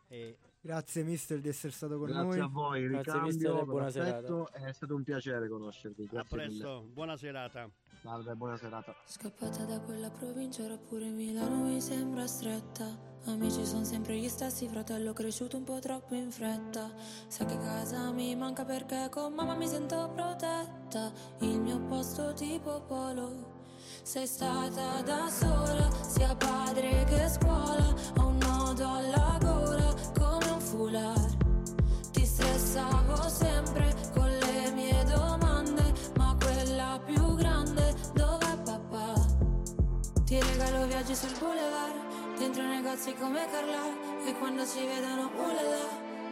E 0.07 0.35
Grazie 0.61 1.03
mister 1.03 1.39
di 1.39 1.47
essere 1.47 1.71
stato 1.71 1.97
con 1.97 2.07
Grazie 2.07 2.23
noi. 2.25 2.39
a 2.39 2.47
voi, 2.47 2.81
Grazie, 2.81 2.97
ricambio, 3.13 3.31
mister, 3.31 3.65
buona 3.65 3.85
l'affetto, 3.85 4.51
È 4.51 4.71
stato 4.73 4.95
un 4.95 5.03
piacere 5.03 5.47
conoscervi. 5.47 6.03
a 6.03 6.07
Grazie 6.11 6.37
mille. 6.37 6.49
presto, 6.49 6.81
buona 6.91 7.15
serata. 7.15 7.69
Salve, 8.01 8.35
buona 8.35 8.57
serata. 8.57 8.93
Scappata 9.05 9.63
da 9.63 9.79
quella 9.79 10.09
provincia, 10.09 10.63
ora 10.63 10.77
pure 10.77 11.05
Milano 11.09 11.63
mi 11.63 11.79
sembra 11.79 12.27
stretta. 12.27 13.07
Amici 13.25 13.65
sono 13.65 13.85
sempre 13.85 14.17
gli 14.17 14.27
stessi, 14.27 14.67
fratello 14.67 15.13
cresciuto 15.13 15.55
un 15.55 15.63
po' 15.63 15.79
troppo 15.79 16.13
in 16.15 16.29
fretta. 16.29 16.91
Sa 17.27 17.45
che 17.45 17.57
casa 17.57 18.11
mi 18.11 18.35
manca 18.35 18.65
perché 18.65 19.07
con 19.09 19.33
mamma 19.33 19.55
mi 19.55 19.67
sento 19.67 20.11
protetta. 20.13 21.11
Il 21.39 21.59
mio 21.61 21.79
posto 21.85 22.33
tipo 22.33 22.81
polo. 22.81 23.57
Sei 24.03 24.27
stata 24.27 25.01
da 25.03 25.29
sola, 25.29 25.89
sia 26.03 26.35
padre 26.35 27.05
che 27.05 27.27
scuola. 27.29 27.93
Ho 28.17 28.27
un 28.27 28.37
nodo 28.37 28.87
alla 28.87 29.37
gola 29.41 29.58
foulard. 30.89 31.37
Ti 32.11 32.25
stressavo 32.25 33.29
sempre 33.29 33.93
con 34.13 34.27
le 34.27 34.71
mie 34.71 35.03
domande, 35.05 35.93
ma 36.17 36.35
quella 36.39 36.99
più 37.05 37.35
grande 37.35 37.95
dov'è 38.13 38.57
papà? 38.63 39.13
Ti 40.25 40.39
regalo 40.39 40.87
viaggi 40.87 41.15
sul 41.15 41.35
boulevard, 41.39 42.37
dentro 42.37 42.63
negozi 42.63 43.13
come 43.15 43.47
Carla, 43.51 43.85
e 44.25 44.33
quando 44.39 44.65
ci 44.65 44.85
vedono 44.85 45.29
ulala, 45.37 45.85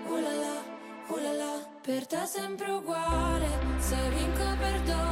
ulala. 0.08 1.66
per 1.82 2.06
te 2.06 2.24
è 2.24 2.26
sempre 2.26 2.70
uguale, 2.72 3.48
se 3.78 3.96
vinco 4.10 4.44
perdono, 4.60 5.07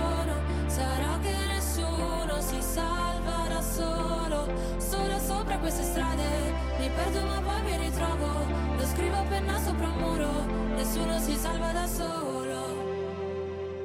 sopra 5.55 5.57
queste 5.57 5.83
strade, 5.83 6.53
mi 6.79 6.89
perdo 6.89 7.21
ma 7.25 7.41
poi 7.41 7.61
mi 7.63 7.77
ritrovo, 7.77 8.27
lo 8.75 8.85
scrivo 8.85 9.15
a 9.15 9.23
penna 9.23 9.59
sopra 9.59 9.87
un 9.87 9.97
muro, 9.97 10.45
nessuno 10.75 11.19
si 11.19 11.35
salva 11.35 11.71
da 11.71 11.87
solo. 11.87 12.83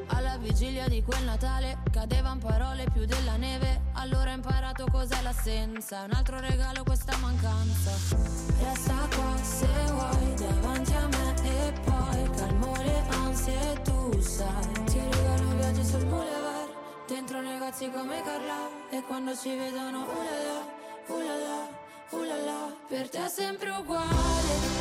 Alla 0.09 0.37
vigilia 0.39 0.89
di 0.89 1.03
quel 1.03 1.23
Natale 1.25 1.79
cadevano 1.91 2.41
parole 2.41 2.87
più 2.93 3.05
della 3.05 3.37
neve, 3.37 3.83
allora 3.95 4.31
ho 4.31 4.35
imparato 4.35 4.87
cos'è 4.91 5.23
l'assenza, 5.23 6.03
un 6.03 6.13
altro 6.13 6.41
regalo 6.41 6.83
questa 6.83 7.17
mancanza. 7.19 7.91
Resta 8.63 8.95
qua 9.15 9.37
se 9.43 9.69
vuoi 9.93 10.35
davanti 10.35 10.93
a 10.93 11.07
me 11.07 11.35
e 11.45 11.73
poi. 11.85 12.31
Calmo 12.37 12.75
le 12.77 13.03
ansie 13.11 13.81
tu 13.83 14.21
sai. 14.21 14.85
Ti 14.85 14.99
regalo 14.99 15.57
viaggi 15.57 15.85
sul 15.85 16.05
boulevard, 16.05 16.71
dentro 17.07 17.41
negozi 17.41 17.91
come 17.91 18.23
Carla. 18.23 18.69
E 18.91 19.03
quando 19.07 19.37
ci 19.37 19.55
vedono 19.57 20.03
ulala, 20.03 20.79
ulala, 21.11 21.69
ulala, 22.11 22.75
per 22.89 23.09
te 23.09 23.25
è 23.25 23.29
sempre 23.29 23.71
uguale, 23.71 24.80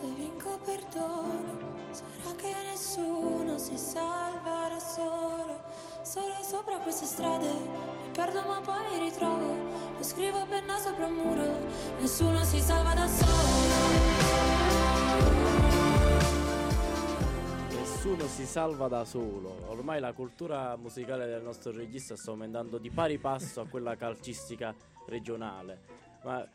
se 0.00 0.06
vinco 0.14 0.56
perdono, 0.64 1.58
sarà 1.90 2.36
che 2.36 2.54
nessuno 2.70 3.58
si 3.58 3.76
salva 3.76 4.68
da 4.68 4.78
solo, 4.78 5.60
solo 6.02 6.34
sopra 6.40 6.78
queste 6.78 7.04
strade, 7.04 7.50
mi 7.50 8.10
perdo 8.12 8.42
ma 8.42 8.60
poi 8.60 8.78
mi 8.92 9.10
ritrovo, 9.10 9.56
lo 9.96 10.02
scrivo 10.04 10.38
a 10.38 10.46
penna 10.46 10.78
sopra 10.78 11.06
un 11.06 11.14
muro, 11.14 11.58
nessuno 11.98 12.44
si 12.44 12.60
salva 12.60 12.94
da 12.94 13.08
solo. 13.08 13.56
Nessuno 17.70 18.26
si 18.28 18.46
salva 18.46 18.86
da 18.86 19.04
solo. 19.04 19.64
Ormai 19.66 19.98
la 19.98 20.12
cultura 20.12 20.76
musicale 20.76 21.26
del 21.26 21.42
nostro 21.42 21.72
regista 21.72 22.14
sta 22.14 22.30
aumentando 22.30 22.78
di 22.78 22.90
pari 22.90 23.18
passo 23.18 23.60
a 23.60 23.66
quella 23.66 23.96
calcistica 23.96 24.72
regionale. 25.06 25.80
Ma 26.22 26.48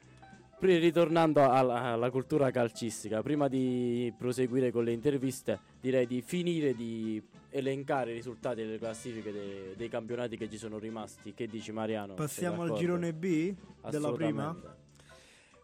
ritornando 0.65 1.47
alla, 1.49 1.81
alla 1.83 2.09
cultura 2.09 2.51
calcistica, 2.51 3.21
prima 3.21 3.47
di 3.47 4.13
proseguire 4.17 4.71
con 4.71 4.83
le 4.83 4.91
interviste, 4.91 5.59
direi 5.79 6.07
di 6.07 6.21
finire 6.21 6.73
di 6.75 7.21
elencare 7.49 8.11
i 8.11 8.15
risultati 8.15 8.61
delle 8.63 8.79
classifiche 8.79 9.31
de- 9.31 9.73
dei 9.75 9.89
campionati 9.89 10.37
che 10.37 10.49
ci 10.49 10.57
sono 10.57 10.77
rimasti. 10.79 11.33
Che 11.33 11.47
dici 11.47 11.71
Mariano? 11.71 12.13
Passiamo 12.15 12.63
al 12.63 12.73
girone 12.73 13.13
B 13.13 13.53
della 13.89 14.11
prima. 14.11 14.55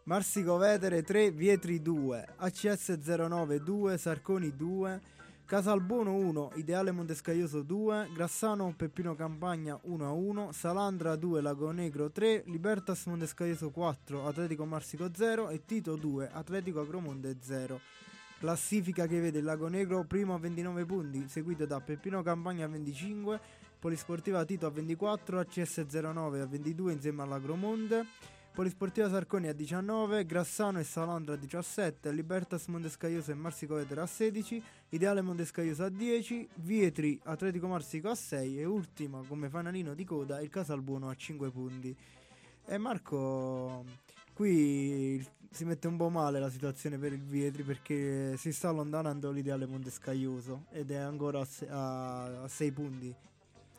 Marsico 0.04 0.56
Vetere 0.56 1.02
3, 1.02 1.30
Vietri 1.30 1.82
2, 1.82 2.26
ACS 2.36 2.98
09 2.98 3.60
2, 3.62 3.98
Sarconi 3.98 4.56
2, 4.56 5.00
Casalbuono 5.50 6.14
1, 6.14 6.52
Ideale 6.54 6.92
Montescaioso 6.92 7.62
2, 7.62 8.10
Grassano 8.14 8.72
Peppino 8.76 9.16
Campagna 9.16 9.76
1 9.82 10.06
a 10.06 10.12
1, 10.12 10.52
Salandra 10.52 11.16
2, 11.16 11.40
Lago 11.40 11.72
Negro 11.72 12.08
3, 12.12 12.44
Libertas 12.46 13.06
Montescaioso 13.06 13.70
4, 13.70 14.28
Atletico 14.28 14.64
Marsico 14.64 15.10
0 15.12 15.48
e 15.48 15.64
Tito 15.64 15.96
2, 15.96 16.30
Atletico 16.30 16.78
Agromonte 16.78 17.38
0. 17.40 17.80
Classifica 18.38 19.08
che 19.08 19.18
vede 19.18 19.40
Lago 19.40 19.66
Negro 19.66 20.04
primo 20.04 20.34
a 20.34 20.38
29 20.38 20.84
punti, 20.84 21.26
seguito 21.26 21.66
da 21.66 21.80
Peppino 21.80 22.22
Campagna 22.22 22.66
a 22.66 22.68
25, 22.68 23.40
Polisportiva 23.80 24.44
Tito 24.44 24.66
a 24.66 24.70
24, 24.70 25.40
ACS 25.40 25.84
09 25.88 26.42
a 26.42 26.46
22 26.46 26.92
insieme 26.92 27.22
all'Agromonte, 27.22 28.06
Polisportiva 28.52 29.08
Sarconi 29.08 29.46
a 29.46 29.52
19, 29.52 30.26
Grassano 30.26 30.80
e 30.80 30.84
Salandra 30.84 31.34
a 31.34 31.36
17, 31.36 32.10
Libertas 32.10 32.66
Montescaioso 32.66 33.30
e 33.30 33.34
Marsico 33.34 33.76
Vetera 33.76 34.02
a 34.02 34.06
16, 34.06 34.62
Ideale 34.88 35.22
Montescaioso 35.22 35.84
a 35.84 35.88
10, 35.88 36.48
Vietri 36.56 37.18
Atletico 37.24 37.68
Marsico 37.68 38.10
a 38.10 38.14
6 38.16 38.58
e 38.58 38.64
ultima 38.64 39.22
come 39.26 39.48
fanalino 39.48 39.94
di 39.94 40.04
coda 40.04 40.40
il 40.40 40.50
Casalbuono 40.50 41.08
a 41.08 41.14
5 41.14 41.50
punti. 41.50 41.96
E 42.66 42.76
Marco, 42.76 43.84
qui 44.34 45.24
si 45.48 45.64
mette 45.64 45.86
un 45.86 45.96
po' 45.96 46.10
male 46.10 46.40
la 46.40 46.50
situazione 46.50 46.98
per 46.98 47.12
il 47.12 47.22
Vietri 47.22 47.62
perché 47.62 48.36
si 48.36 48.52
sta 48.52 48.68
allontanando 48.68 49.30
l'ideale 49.30 49.64
Montescaioso 49.64 50.66
ed 50.70 50.90
è 50.90 50.96
ancora 50.96 51.46
a 51.68 52.48
6 52.48 52.72
punti. 52.72 53.14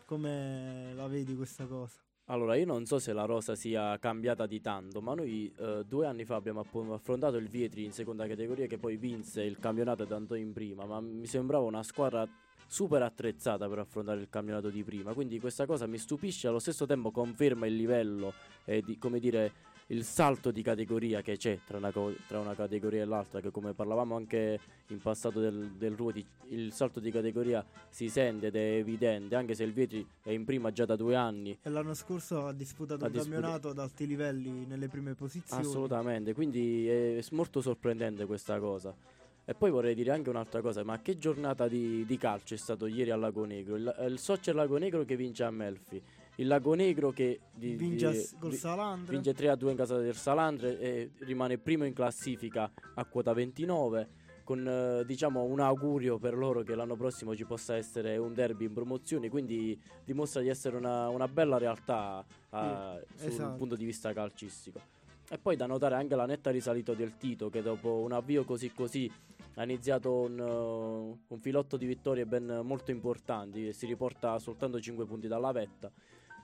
Come 0.06 0.94
la 0.96 1.08
vedi 1.08 1.36
questa 1.36 1.66
cosa? 1.66 2.00
Allora, 2.32 2.56
io 2.56 2.66
non 2.66 2.86
so 2.86 2.98
se 2.98 3.12
la 3.12 3.26
rosa 3.26 3.56
sia 3.56 4.00
cambiata 4.00 4.46
di 4.46 4.62
tanto, 4.62 5.02
ma 5.02 5.14
noi 5.14 5.54
eh, 5.58 5.84
due 5.86 6.06
anni 6.06 6.24
fa 6.24 6.36
abbiamo 6.36 6.62
affrontato 6.62 7.36
il 7.36 7.50
Vietri 7.50 7.84
in 7.84 7.92
seconda 7.92 8.26
categoria 8.26 8.68
che 8.68 8.78
poi 8.78 8.96
vinse 8.96 9.42
il 9.42 9.60
campionato 9.60 10.08
e 10.08 10.14
andò 10.14 10.36
in 10.36 10.54
prima, 10.54 10.86
ma 10.86 11.02
mi 11.02 11.26
sembrava 11.26 11.66
una 11.66 11.84
squadra 11.84 12.26
super 12.66 13.02
attrezzata 13.02 13.68
per 13.68 13.80
affrontare 13.80 14.22
il 14.22 14.30
campionato 14.30 14.70
di 14.70 14.82
prima, 14.82 15.14
quindi 15.14 15.42
questa 15.42 15.66
cosa 15.66 15.88
mi 15.88 15.98
stupisce, 15.98 16.48
allo 16.48 16.60
stesso 16.60 16.86
tempo 16.86 17.12
conferma 17.12 17.68
il 17.68 17.76
livello 17.76 18.34
e 18.64 18.82
di, 18.82 18.98
come 18.98 19.20
dire, 19.20 19.52
il 19.92 20.04
salto 20.04 20.52
di 20.52 20.62
categoria 20.62 21.22
che 21.22 21.36
c'è 21.38 21.60
tra 21.66 21.78
una, 21.78 21.92
co- 21.92 22.16
tra 22.28 22.40
una 22.40 22.56
categoria 22.56 23.02
e 23.02 23.06
l'altra, 23.06 23.42
che 23.42 23.52
come 23.52 23.74
parlavamo 23.74 24.16
anche 24.16 24.60
in 24.88 25.00
passato 25.00 25.40
del, 25.42 25.72
del 25.78 25.96
Ruoti, 25.96 26.26
il 26.50 26.72
salto 26.72 27.00
di 27.02 27.12
categoria 27.12 27.64
si 27.90 28.08
sente 28.08 28.48
ed 28.48 28.56
è 28.56 28.76
evidente, 28.76 29.36
anche 29.36 29.54
se 29.54 29.64
il 29.64 29.74
Vietri 29.74 30.06
è 30.24 30.32
in 30.32 30.46
prima 30.46 30.72
già 30.72 30.86
da 30.86 30.96
due 30.96 31.16
anni, 31.16 31.58
E 31.62 31.70
l'anno 31.70 31.94
scorso 31.94 32.46
ha 32.46 32.54
disputato 32.54 33.04
Ha 33.04 33.08
un 33.08 33.12
disputa- 33.14 33.34
campionato 33.34 33.70
ad 33.70 33.80
alti 33.80 34.08
livelli 34.08 34.66
nelle 34.66 34.88
prime 34.88 35.14
posizioni. 35.14 35.62
Assolutamente, 35.62 36.34
quindi 36.34 36.88
è 36.88 37.22
molto 37.32 37.62
sorprendente 37.62 38.26
questa 38.26 38.60
cosa. 38.60 38.96
E 39.44 39.54
poi 39.56 39.72
vorrei 39.72 39.96
dire 39.96 40.12
anche 40.12 40.30
un'altra 40.30 40.62
cosa, 40.62 40.84
ma 40.84 41.02
che 41.02 41.18
giornata 41.18 41.68
di, 41.68 42.06
di 42.06 42.18
calcio 42.18 42.54
è 42.54 42.58
stato 42.58 42.86
ieri 42.86 43.10
al 43.10 43.20
Lago 43.20 43.44
Negro? 43.44 43.76
Il, 43.76 43.96
il 44.08 44.20
Soccer 44.20 44.56
Lago 44.56 44.78
Negro 44.78 45.04
che 45.04 45.16
vince 45.18 45.44
a 45.44 45.52
Melfi, 45.52 46.02
il 46.42 46.48
Lago 46.48 46.74
Negro 46.74 47.12
che 47.12 47.40
di- 47.54 47.76
Vince 47.76 48.12
di- 48.12 48.30
col 48.40 48.54
Salandra. 48.54 49.12
vince 49.12 49.34
3 49.34 49.50
a 49.50 49.56
2 49.56 49.72
in 49.72 49.78
casa 49.78 49.98
del 49.98 50.16
Salandre 50.16 50.80
e 50.80 51.12
rimane 51.20 51.58
primo 51.60 51.86
in 51.86 51.94
classifica 51.94 52.70
a 52.96 53.06
quota 53.06 53.32
29 53.32 54.20
con 54.44 54.68
eh, 54.68 55.06
diciamo 55.06 55.44
un 55.44 55.60
augurio 55.60 56.18
per 56.18 56.36
loro 56.36 56.64
che 56.64 56.74
l'anno 56.74 56.96
prossimo 56.96 57.36
ci 57.36 57.46
possa 57.46 57.76
essere 57.76 58.18
un 58.18 58.34
derby 58.34 58.66
in 58.66 58.74
promozione 58.74 59.30
quindi 59.30 59.80
dimostra 60.04 60.42
di 60.42 60.50
essere 60.50 60.76
una, 60.76 61.10
una 61.10 61.28
bella 61.28 61.60
realtà 61.60 62.26
ah, 62.50 63.00
sul 63.16 63.28
esatto. 63.28 63.58
punto 63.58 63.76
di 63.76 63.86
vista 63.86 64.12
calcistico 64.12 64.82
e 65.30 65.38
poi 65.38 65.56
da 65.56 65.68
notare 65.68 65.94
anche 65.94 66.16
la 66.16 66.26
netta 66.26 66.50
risalita 66.50 66.96
del 66.96 67.18
Tito 67.18 67.50
che 67.50 67.62
dopo 67.62 68.00
un 68.00 68.14
avvio 68.14 68.44
così 68.46 68.72
così 68.74 69.10
ha 69.56 69.64
iniziato 69.64 70.12
un, 70.22 70.40
uh, 70.40 71.34
un 71.34 71.40
filotto 71.40 71.78
di 71.78 71.86
vittorie 71.86 72.26
ben 72.26 72.62
molto 72.64 72.90
importanti 72.90 73.68
e 73.68 73.74
si 73.74 73.86
riporta 73.86 74.40
soltanto 74.40 74.80
5 74.80 75.06
punti 75.06 75.28
dalla 75.28 75.52
vetta 75.52 75.92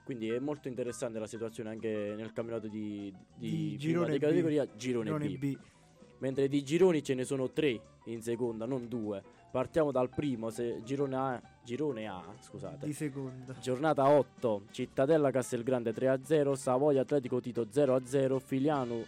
quindi 0.07 0.29
è 0.29 0.39
molto 0.39 0.69
interessante 0.69 1.19
la 1.19 1.27
situazione 1.27 1.69
anche 1.69 2.13
nel 2.15 2.31
campionato 2.31 2.69
di, 2.69 3.13
di, 3.35 3.49
Di 3.49 3.75
prima 3.75 3.77
girone 3.77 4.11
di 4.13 4.17
B. 4.17 4.21
categoria 4.21 4.67
girone, 4.77 5.05
Girone 5.09 5.27
B. 5.27 5.37
B. 5.37 5.57
Mentre 6.19 6.47
di 6.47 6.63
gironi 6.63 7.03
ce 7.03 7.13
ne 7.13 7.25
sono 7.25 7.51
tre 7.51 7.77
in 8.05 8.21
seconda, 8.21 8.65
non 8.65 8.87
due. 8.87 9.21
Partiamo 9.51 9.91
dal 9.91 10.07
primo, 10.07 10.49
se 10.49 10.81
girone 10.85 11.15
A, 11.17 11.41
girone 11.61 12.07
A 12.07 12.23
scusate. 12.39 12.85
di 12.85 12.93
seconda. 12.93 13.53
Giornata 13.59 14.07
8, 14.07 14.67
Cittadella 14.71 15.29
Castelgrande 15.29 15.93
3-0, 15.93 16.53
Savoia 16.53 17.01
Atletico 17.01 17.41
Tito 17.41 17.65
0-0, 17.65 18.39
Filiano 18.39 19.03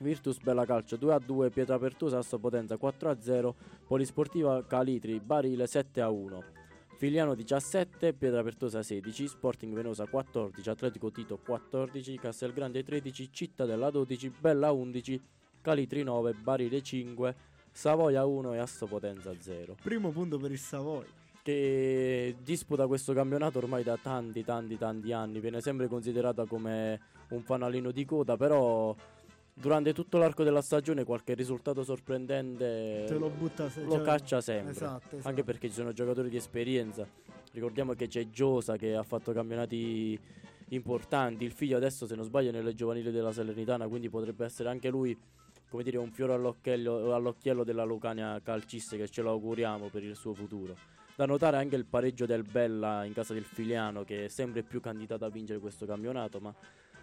Virtus 0.00 0.38
Bella 0.38 0.66
Calcio 0.66 0.96
2-2, 0.96 1.50
Pietrapertusa 1.50 2.18
Asso 2.18 2.38
Potenza 2.38 2.74
4-0, 2.74 3.54
Polisportiva 3.86 4.66
Calitri 4.66 5.18
Barile 5.18 5.64
7-1. 5.64 6.59
Filiano 7.00 7.34
17, 7.34 8.12
Pietrapertosa 8.12 8.82
16, 8.82 9.26
Sporting 9.26 9.72
Venosa 9.72 10.04
14, 10.04 10.68
Atletico 10.68 11.10
Tito 11.10 11.38
14, 11.42 12.18
Castelgrande 12.18 12.82
13, 12.82 13.30
Cittadella 13.32 13.88
12, 13.88 14.30
Bella 14.38 14.70
11, 14.70 15.22
Calitri 15.62 16.02
9, 16.02 16.34
Barile 16.34 16.82
5, 16.82 17.34
Savoia 17.70 18.26
1 18.26 18.52
e 18.52 18.58
Assopotenza 18.58 19.32
0 19.34 19.76
Primo 19.82 20.10
punto 20.10 20.36
per 20.36 20.50
il 20.50 20.58
Savoia. 20.58 21.06
che 21.42 22.36
disputa 22.42 22.86
questo 22.86 23.14
campionato 23.14 23.56
ormai 23.56 23.82
da 23.82 23.96
tanti 23.96 24.44
tanti 24.44 24.76
tanti 24.76 25.10
anni, 25.10 25.40
viene 25.40 25.62
sempre 25.62 25.88
considerata 25.88 26.44
come 26.44 27.00
un 27.30 27.40
fanalino 27.40 27.92
di 27.92 28.04
coda, 28.04 28.36
però 28.36 28.94
durante 29.60 29.92
tutto 29.92 30.18
l'arco 30.18 30.42
della 30.42 30.62
stagione 30.62 31.04
qualche 31.04 31.34
risultato 31.34 31.84
sorprendente 31.84 33.04
Te 33.06 33.14
lo 33.18 33.28
butta 33.28 33.68
se- 33.68 33.82
lo 33.84 33.92
cioè- 33.92 34.02
caccia 34.04 34.40
sempre, 34.40 34.72
Esatto, 34.72 35.14
esatto. 35.16 35.28
anche 35.28 35.44
perché 35.44 35.68
ci 35.68 35.74
sono 35.74 35.92
giocatori 35.92 36.28
di 36.28 36.36
esperienza. 36.36 37.06
Ricordiamo 37.52 37.94
che 37.94 38.06
c'è 38.08 38.30
Giosa 38.30 38.76
che 38.76 38.94
ha 38.94 39.02
fatto 39.02 39.32
campionati 39.32 40.18
importanti, 40.68 41.44
il 41.44 41.52
figlio 41.52 41.76
adesso 41.76 42.06
se 42.06 42.14
non 42.14 42.24
sbaglio 42.24 42.50
è 42.50 42.52
nelle 42.52 42.74
giovanili 42.74 43.10
della 43.10 43.32
Salernitana, 43.32 43.88
quindi 43.88 44.08
potrebbe 44.08 44.44
essere 44.44 44.68
anche 44.68 44.88
lui 44.88 45.18
come 45.68 45.82
dire 45.84 45.98
un 45.98 46.10
fiore 46.10 46.32
all'occhiello, 46.32 47.14
all'occhiello 47.14 47.62
della 47.64 47.84
Lucania 47.84 48.40
calcistica 48.42 49.04
che 49.04 49.10
ce 49.10 49.22
lo 49.22 49.30
auguriamo 49.30 49.88
per 49.88 50.02
il 50.02 50.16
suo 50.16 50.32
futuro. 50.34 50.76
Da 51.14 51.26
notare 51.26 51.58
anche 51.58 51.76
il 51.76 51.84
pareggio 51.84 52.24
del 52.24 52.44
Bella 52.44 53.04
in 53.04 53.12
casa 53.12 53.34
del 53.34 53.44
Filiano 53.44 54.04
che 54.04 54.24
è 54.24 54.28
sempre 54.28 54.62
più 54.62 54.80
candidato 54.80 55.24
a 55.24 55.28
vincere 55.28 55.58
questo 55.60 55.86
campionato, 55.86 56.40
ma 56.40 56.52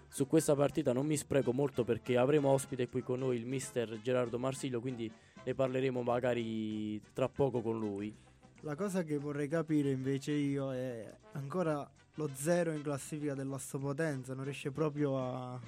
su 0.07 0.27
questa 0.27 0.55
partita 0.55 0.93
non 0.93 1.05
mi 1.05 1.17
spreco 1.17 1.53
molto 1.53 1.83
perché 1.83 2.17
avremo 2.17 2.49
ospite 2.49 2.87
qui 2.87 3.01
con 3.01 3.19
noi 3.19 3.37
il 3.37 3.45
mister 3.45 3.99
Gerardo 4.01 4.39
Marsilio, 4.39 4.79
quindi 4.79 5.11
ne 5.43 5.53
parleremo 5.53 6.01
magari 6.01 7.01
tra 7.13 7.29
poco 7.29 7.61
con 7.61 7.77
lui. 7.77 8.15
La 8.61 8.75
cosa 8.75 9.03
che 9.03 9.17
vorrei 9.17 9.47
capire 9.47 9.91
invece 9.91 10.31
io 10.31 10.73
è 10.73 11.13
ancora 11.33 11.89
lo 12.15 12.29
zero 12.33 12.71
in 12.71 12.81
classifica 12.81 13.35
dell'Assopotenza, 13.35 14.33
non 14.33 14.43
riesce 14.43 14.71
proprio 14.71 15.19
a, 15.19 15.53
a 15.53 15.61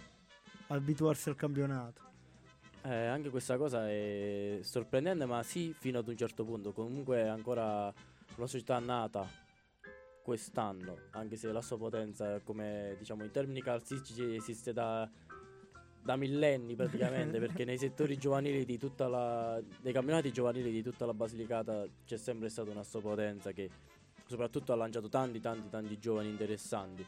abituarsi 0.68 1.30
al 1.30 1.36
campionato. 1.36 2.02
Eh, 2.82 3.06
anche 3.06 3.30
questa 3.30 3.58
cosa 3.58 3.88
è 3.90 4.60
sorprendente, 4.62 5.26
ma 5.26 5.44
sì, 5.44 5.76
fino 5.78 6.00
ad 6.00 6.08
un 6.08 6.18
certo 6.18 6.44
punto. 6.44 6.72
Comunque 6.72 7.18
è 7.18 7.28
ancora 7.28 7.94
una 8.36 8.48
società 8.48 8.80
nata 8.80 9.28
quest'anno, 10.30 11.08
anche 11.14 11.38
se 11.38 11.52
la 11.52 11.62
sua 11.62 11.80
potenza, 11.80 12.40
come 12.42 12.96
diciamo 13.00 13.24
in 13.24 13.32
termini 13.32 13.64
calcistici, 13.64 14.36
esiste 14.36 14.74
da, 14.74 15.10
da 16.04 16.16
millenni 16.18 16.76
praticamente, 16.76 17.40
perché 17.42 17.66
nei 17.66 17.80
settori 17.80 18.16
giovanili 18.16 18.64
di 18.64 18.78
tutta 18.78 19.08
la, 19.08 19.60
nei 19.82 19.92
campionati 19.92 20.32
giovanili 20.32 20.70
di 20.70 20.84
tutta 20.84 21.08
la 21.08 21.16
Basilicata 21.16 21.84
c'è 22.06 22.18
sempre 22.18 22.50
stata 22.50 22.70
una 22.70 22.84
sua 22.84 23.02
potenza 23.02 23.52
che 23.54 23.72
soprattutto 24.28 24.72
ha 24.72 24.76
lanciato 24.76 25.10
tanti 25.10 25.40
tanti 25.40 25.68
tanti 25.68 25.98
giovani 25.98 26.30
interessanti. 26.30 27.04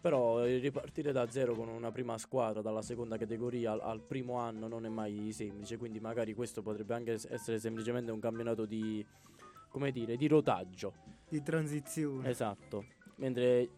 Però 0.00 0.44
ripartire 0.44 1.10
da 1.10 1.28
zero 1.28 1.54
con 1.54 1.66
una 1.66 1.90
prima 1.90 2.16
squadra 2.18 2.62
dalla 2.62 2.82
seconda 2.82 3.18
categoria 3.18 3.72
al, 3.72 3.80
al 3.80 4.00
primo 4.00 4.34
anno 4.34 4.68
non 4.68 4.86
è 4.86 4.88
mai 4.88 5.32
semplice, 5.32 5.76
quindi 5.76 5.98
magari 5.98 6.34
questo 6.34 6.62
potrebbe 6.62 6.94
anche 6.94 7.14
es- 7.14 7.26
essere 7.28 7.58
semplicemente 7.58 8.12
un 8.12 8.20
campionato 8.20 8.64
di, 8.64 9.04
come 9.68 9.90
dire, 9.90 10.16
di 10.16 10.28
rotaggio. 10.28 11.18
Di 11.30 11.42
transizione. 11.42 12.28
Esatto. 12.28 12.84
Mentre 13.16 13.68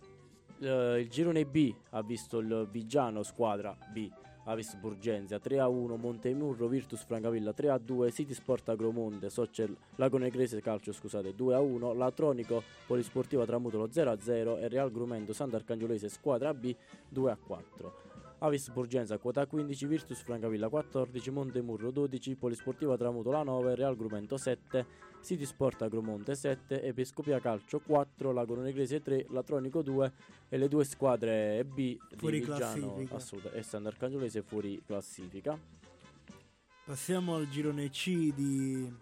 eh, 0.59 1.01
il 1.01 1.09
girone 1.09 1.45
B 1.45 1.73
ha 1.91 2.03
visto 2.03 2.39
il 2.39 2.67
Vigiano 2.71 3.23
squadra 3.23 3.77
B 3.93 4.11
Avis 4.45 4.75
Burgenzia 4.75 5.39
3 5.39 5.61
a 5.61 5.69
1, 5.69 5.97
Montemurro 5.97 6.67
Virtus 6.67 7.05
Francavilla 7.05 7.53
3 7.53 7.69
a 7.71 7.79
2, 7.79 8.11
City 8.11 8.35
Sport 8.35 8.71
Agromonte, 8.71 9.31
Social 9.31 9.77
Lago 9.97 10.19
Negrese 10.19 10.61
Calcio 10.61 10.93
scusate 10.93 11.33
2 11.35 11.55
a 11.55 11.61
1, 11.61 11.93
Latronico 11.93 12.63
Polisportiva 12.87 13.47
Tramutolo 13.47 13.89
0 13.91 14.11
a 14.11 14.19
0 14.21 14.59
e 14.59 14.67
Real 14.67 14.91
Grumento 14.91 15.33
Sant'Arcangiolese 15.33 16.09
squadra 16.09 16.53
B 16.55 16.75
2 17.09 17.31
a 17.31 17.37
4. 17.37 18.01
Avis 18.39 18.69
Burgenza 18.71 19.19
quota 19.19 19.47
15, 19.47 19.87
Virtus 19.87 20.21
Francavilla 20.23 20.69
14, 20.69 21.31
Montemurro 21.31 21.93
12, 21.93 22.35
Polisportiva 22.35 22.97
Tramutola 22.97 23.45
9, 23.45 23.77
Real 23.77 23.95
Grumento 23.95 24.37
7, 24.37 24.85
City 25.23 25.47
Sport 25.47 25.83
Agromonte 25.83 26.35
7, 26.35 26.83
Episcopia 26.83 27.41
Calcio 27.41 27.79
4, 27.79 28.33
Lago 28.33 28.57
Negrese 28.57 29.01
3, 29.01 29.27
Latronico 29.31 29.81
2 29.81 30.13
e 30.49 30.59
le 30.59 30.69
due 30.69 30.85
squadre 30.85 31.65
B 31.65 31.97
Fuori 32.17 32.41
di 32.41 32.45
Viggiano 32.45 33.07
assoluta, 33.13 33.53
e 33.53 33.63
Sant'Arcangiolese 33.63 34.43
fuori 34.43 34.83
classifica. 34.85 35.57
Passiamo 36.85 37.37
al 37.37 37.49
girone 37.49 37.89
C 37.91 38.35
di 38.35 38.93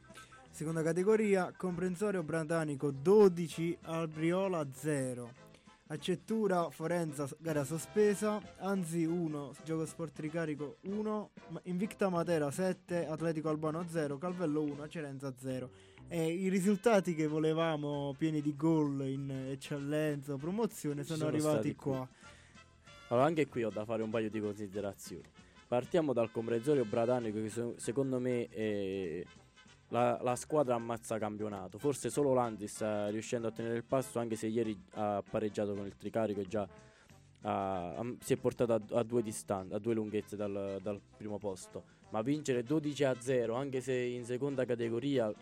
seconda 0.51 0.83
categoria, 0.83 1.53
comprensorio 1.57 2.23
Bratanico 2.23 2.91
12, 2.91 3.79
Albriola 3.83 4.66
0. 4.71 5.49
Accettura 5.87 6.71
Forenza 6.71 7.29
gara 7.39 7.64
sospesa, 7.64 8.41
Anzi 8.59 9.05
1, 9.05 9.55
Gioco 9.64 9.87
Sport 9.87 10.21
Ricarico 10.21 10.77
1, 10.83 11.31
Ma- 11.49 11.61
Invicta 11.64 12.09
Matera 12.11 12.49
7, 12.51 13.07
Atletico 13.07 13.49
Albano 13.49 13.85
0, 13.89 14.18
Calvello 14.18 14.62
1, 14.62 14.87
Cerenza 14.87 15.35
0. 15.37 15.71
E 16.13 16.27
i 16.27 16.49
risultati 16.49 17.15
che 17.15 17.29
volevamo 17.29 18.13
pieni 18.19 18.41
di 18.43 18.57
gol 18.57 19.07
in 19.09 19.31
eccellenza 19.53 20.37
promozione 20.37 21.05
sono, 21.05 21.19
sono 21.19 21.29
arrivati 21.31 21.55
stati 21.69 21.75
qui. 21.77 21.93
qua. 21.93 22.09
Allora 23.09 23.27
anche 23.27 23.47
qui 23.47 23.63
ho 23.63 23.71
da 23.71 23.85
fare 23.85 24.03
un 24.03 24.11
paio 24.11 24.29
di 24.29 24.41
considerazioni. 24.41 25.23
Partiamo 25.69 26.13
dal 26.13 26.33
comprensorio 26.33 26.85
Bratanico 26.85 27.41
che 27.41 27.49
se- 27.49 27.75
secondo 27.77 28.19
me 28.19 28.49
è 28.49 29.23
la, 29.91 30.19
la 30.21 30.35
squadra 30.35 30.75
ammazza 30.75 31.17
campionato. 31.19 31.79
Forse 31.79 32.11
solo 32.11 32.33
l'Anzi 32.35 32.67
sta 32.67 33.09
riuscendo 33.09 33.47
a 33.47 33.53
tenere 33.53 33.77
il 33.77 33.85
passo 33.85 34.19
anche 34.19 34.35
se 34.35 34.49
ieri 34.49 34.77
ha 34.95 35.23
pareggiato 35.29 35.75
con 35.75 35.87
il 35.87 35.95
Tricarico 35.97 36.41
e 36.41 36.47
già 36.49 36.69
ha- 37.43 37.95
ha- 37.95 38.15
si 38.21 38.33
è 38.33 38.37
portato 38.37 38.73
a, 38.75 38.81
a 38.99 39.03
due 39.05 39.23
distanze, 39.23 39.75
a 39.77 39.79
due 39.79 39.95
lunghezze 39.95 40.35
dal, 40.35 40.81
dal 40.83 41.01
primo 41.17 41.39
posto. 41.39 41.85
Ma 42.11 42.21
vincere 42.23 42.65
12 42.65 43.05
a 43.05 43.15
0 43.17 43.55
anche 43.55 43.81
se 43.81 43.95
in 43.95 44.25
seconda 44.25 44.65
categoria 44.65 45.33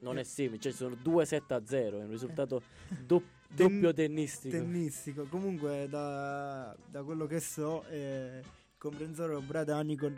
non 0.00 0.18
è 0.18 0.22
semplice, 0.22 0.70
cioè 0.70 0.72
sono 0.72 0.96
2 1.00 1.24
7 1.24 1.54
a 1.54 1.62
0, 1.64 2.00
è 2.00 2.04
un 2.04 2.10
risultato 2.10 2.62
do- 3.04 3.22
Ten- 3.54 3.68
doppio 3.68 3.92
tennistico. 3.94 4.56
Tennistico. 4.56 5.24
Comunque, 5.24 5.86
da, 5.88 6.76
da 6.90 7.02
quello 7.02 7.26
che 7.26 7.40
so, 7.40 7.84
eh, 7.86 8.40
il 8.42 8.76
comprensorio 8.76 9.40
bradanico 9.40 10.10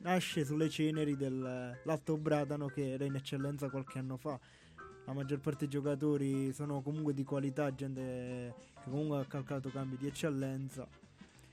nasce 0.00 0.44
sulle 0.44 0.68
ceneri 0.68 1.16
dell'Alto 1.16 2.16
Bradano 2.16 2.66
che 2.66 2.92
era 2.92 3.04
in 3.04 3.14
eccellenza 3.14 3.70
qualche 3.70 3.98
anno 3.98 4.16
fa. 4.16 4.38
La 5.04 5.12
maggior 5.12 5.40
parte 5.40 5.60
dei 5.60 5.68
giocatori 5.68 6.52
sono 6.52 6.80
comunque 6.80 7.14
di 7.14 7.24
qualità, 7.24 7.74
gente 7.74 8.54
che 8.84 8.90
comunque 8.90 9.18
ha 9.20 9.24
calcato 9.24 9.70
cambi 9.70 9.96
di 9.96 10.06
eccellenza. 10.06 10.86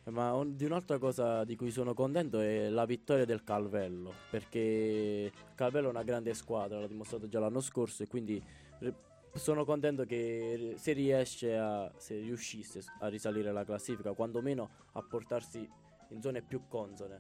Ma 0.10 0.34
un- 0.34 0.56
di 0.56 0.66
un'altra 0.66 0.98
cosa 0.98 1.44
di 1.44 1.56
cui 1.56 1.72
sono 1.72 1.94
contento 1.94 2.40
è 2.40 2.70
la 2.70 2.86
vittoria 2.86 3.26
del 3.26 3.44
Calvello, 3.44 4.14
perché 4.30 5.32
Calvello 5.56 5.88
è 5.88 5.90
una 5.92 6.04
grande 6.04 6.34
squadra, 6.34 6.80
l'ha 6.80 6.88
dimostrato 6.88 7.28
già 7.28 7.40
l'anno 7.40 7.60
scorso 7.62 8.04
e 8.04 8.08
quindi 8.08 8.44
re- 8.80 8.96
sono 9.34 9.64
contento 9.66 10.06
che 10.06 10.74
se 10.78 10.94
riesce 10.94 11.56
a, 11.56 11.92
se 11.98 12.20
riuscisse 12.20 12.82
a 13.00 13.08
risalire 13.08 13.52
la 13.52 13.64
classifica, 13.64 14.14
quantomeno 14.14 14.70
a 14.94 15.02
portarsi 15.04 15.70
in 16.10 16.22
zone 16.22 16.42
più 16.42 16.62
consone. 16.68 17.20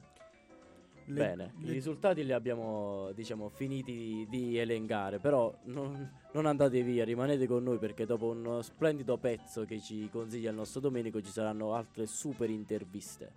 Le- 1.10 1.16
Bene, 1.16 1.54
le- 1.58 1.70
i 1.70 1.74
risultati 1.74 2.24
li 2.24 2.32
abbiamo 2.32 3.12
diciamo 3.16 3.50
finiti 3.50 3.92
di, 3.94 4.28
di 4.30 4.58
elencare, 4.60 5.18
però 5.18 5.52
non, 5.64 6.12
non 6.34 6.46
andate 6.46 6.84
via, 6.84 7.04
rimanete 7.04 7.48
con 7.48 7.64
noi 7.64 7.80
perché 7.80 8.06
dopo 8.06 8.28
uno 8.28 8.62
splendido 8.62 9.18
pezzo 9.18 9.66
che 9.66 9.80
ci 9.82 10.08
consiglia 10.12 10.52
il 10.52 10.56
nostro 10.56 10.80
Domenico 10.80 11.20
ci 11.22 11.32
saranno 11.32 11.74
altre 11.74 12.06
super 12.06 12.50
interviste. 12.52 13.32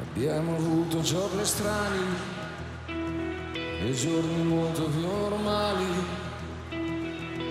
Abbiamo 0.00 0.56
avuto 0.56 1.00
giorni 1.00 1.44
strani 1.44 2.06
e 3.80 3.92
giorni 3.92 4.42
molto 4.44 4.88
più 4.88 5.00
normali. 5.00 5.86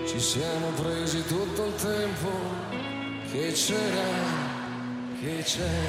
Ci 0.08 0.20
siamo 0.20 0.68
presi 0.70 1.22
tutto 1.26 1.66
il 1.66 1.74
tempo 1.74 2.30
che 3.30 3.52
c'era, 3.52 4.08
che 5.20 5.42
c'è. 5.42 5.80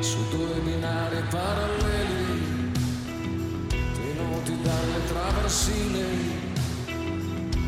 Su 0.00 0.18
due 0.28 0.58
binari 0.64 1.22
paralleli, 1.30 2.72
tenuti 3.68 4.60
dalle 4.60 5.06
traversine, 5.06 6.04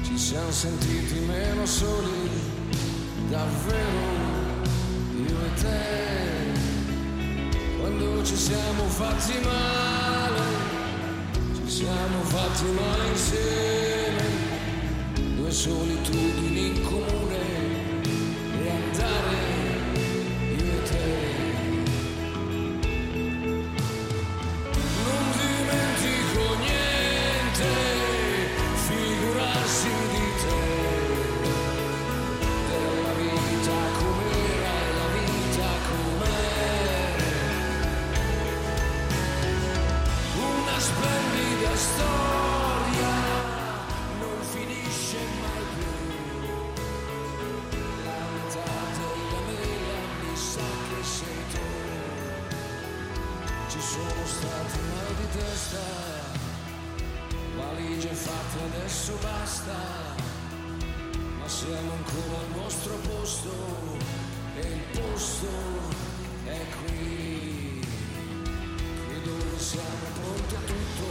ci 0.02 0.18
siamo 0.18 0.50
sentiti 0.50 1.20
meno 1.20 1.64
soli, 1.66 2.28
davvero 3.28 4.32
io 5.24 5.38
e 5.38 5.54
te 5.54 5.82
quando 7.78 8.24
ci 8.24 8.36
siamo 8.36 8.88
fatti 8.88 9.38
male, 9.40 10.42
ci 11.62 11.70
siamo 11.70 12.22
fatti 12.24 12.64
male 12.64 13.08
insieme, 13.12 14.03
solitudini 15.54 16.66
in 16.66 16.82
comune 16.82 17.23
sono 53.80 54.24
stati 54.24 54.78
mal 54.78 55.14
di 55.16 55.38
testa, 55.38 55.78
valigie 57.56 58.14
fatte 58.14 58.62
adesso 58.62 59.18
basta, 59.20 59.74
ma 61.38 61.48
siamo 61.48 61.92
ancora 61.92 62.38
al 62.38 62.62
nostro 62.62 62.94
posto 62.98 63.52
e 64.56 64.60
il 64.60 65.00
posto 65.00 65.48
è 66.44 66.60
qui, 66.78 67.84
qui 69.06 69.22
dove 69.22 69.58
siamo 69.58 70.06
pronti 70.20 70.54
a 70.54 70.60
tutto, 70.66 71.06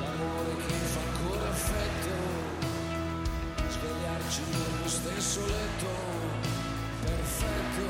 l'amore 0.00 0.56
che 0.66 0.74
fa 0.74 1.00
ancora 1.00 1.48
effetto, 1.50 2.14
svegliarci 3.70 4.40
nello 4.50 4.88
stesso 4.88 5.40
letto, 5.46 5.88
perfetto 7.02 7.84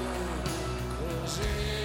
così. 0.98 1.75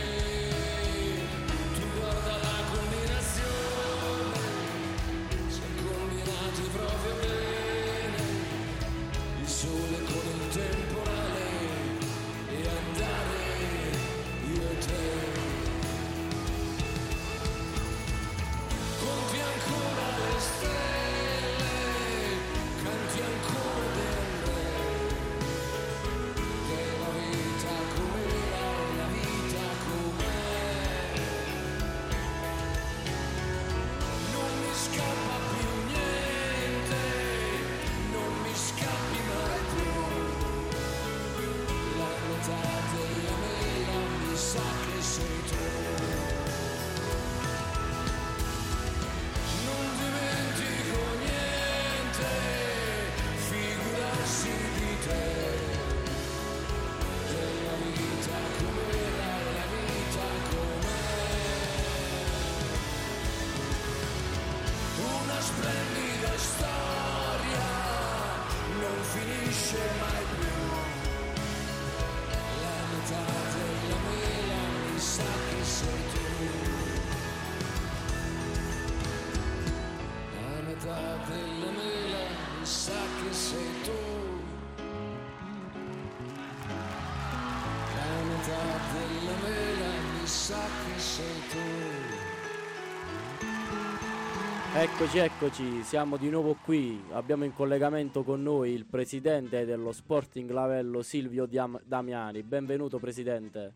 Eccoci, 94.82 95.19
eccoci, 95.19 95.84
siamo 95.84 96.17
di 96.17 96.27
nuovo 96.32 96.55
qui. 96.55 96.99
Abbiamo 97.11 97.45
in 97.45 97.53
collegamento 97.53 98.23
con 98.23 98.41
noi 98.41 98.71
il 98.71 98.88
presidente 98.88 99.63
dello 99.63 99.91
Sporting 99.91 100.49
Lavello 100.49 101.03
Silvio 101.03 101.45
Diam- 101.45 101.79
Damiani. 101.84 102.41
Benvenuto 102.41 102.97
presidente. 102.97 103.73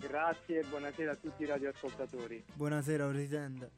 Grazie 0.00 0.58
e 0.58 0.64
buonasera 0.68 1.12
a 1.12 1.14
tutti 1.14 1.44
i 1.44 1.46
radioascoltatori. 1.46 2.44
Buonasera 2.52 3.06
Presidente. 3.06 3.70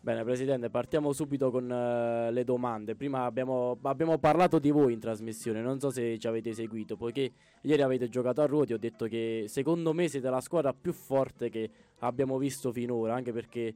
Bene 0.00 0.24
presidente, 0.24 0.70
partiamo 0.70 1.12
subito 1.12 1.50
con 1.50 1.70
eh, 1.70 2.32
le 2.32 2.44
domande. 2.44 2.94
Prima 2.94 3.26
abbiamo, 3.26 3.76
abbiamo 3.82 4.16
parlato 4.16 4.58
di 4.58 4.70
voi 4.70 4.94
in 4.94 5.00
trasmissione, 5.00 5.60
non 5.60 5.80
so 5.80 5.90
se 5.90 6.18
ci 6.18 6.26
avete 6.26 6.54
seguito, 6.54 6.96
poiché 6.96 7.30
ieri 7.60 7.82
avete 7.82 8.08
giocato 8.08 8.40
a 8.40 8.46
Ruoti, 8.46 8.72
ho 8.72 8.78
detto 8.78 9.04
che 9.04 9.44
secondo 9.48 9.92
me 9.92 10.08
siete 10.08 10.30
la 10.30 10.40
squadra 10.40 10.72
più 10.72 10.94
forte 10.94 11.50
che 11.50 11.70
abbiamo 11.98 12.38
visto 12.38 12.72
finora, 12.72 13.14
anche 13.14 13.32
perché 13.32 13.74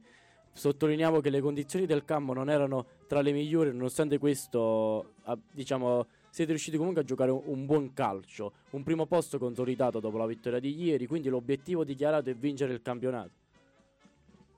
sottolineiamo 0.59 1.21
che 1.21 1.29
le 1.29 1.39
condizioni 1.39 1.85
del 1.85 2.03
campo 2.03 2.33
non 2.33 2.49
erano 2.49 2.85
tra 3.07 3.21
le 3.21 3.31
migliori, 3.31 3.71
nonostante 3.71 4.17
questo, 4.17 5.13
diciamo, 5.51 6.05
siete 6.29 6.51
riusciti 6.51 6.75
comunque 6.75 7.01
a 7.01 7.05
giocare 7.05 7.31
un, 7.31 7.65
buon 7.65 7.93
calcio, 7.93 8.51
un 8.71 8.83
primo 8.83 9.05
posto 9.05 9.39
consolidato 9.39 10.01
dopo 10.01 10.17
la 10.17 10.25
vittoria 10.25 10.59
di 10.59 10.75
ieri, 10.75 11.07
quindi 11.07 11.29
l'obiettivo 11.29 11.85
dichiarato 11.85 12.29
è 12.29 12.35
vincere 12.35 12.73
il 12.73 12.81
campionato. 12.81 13.31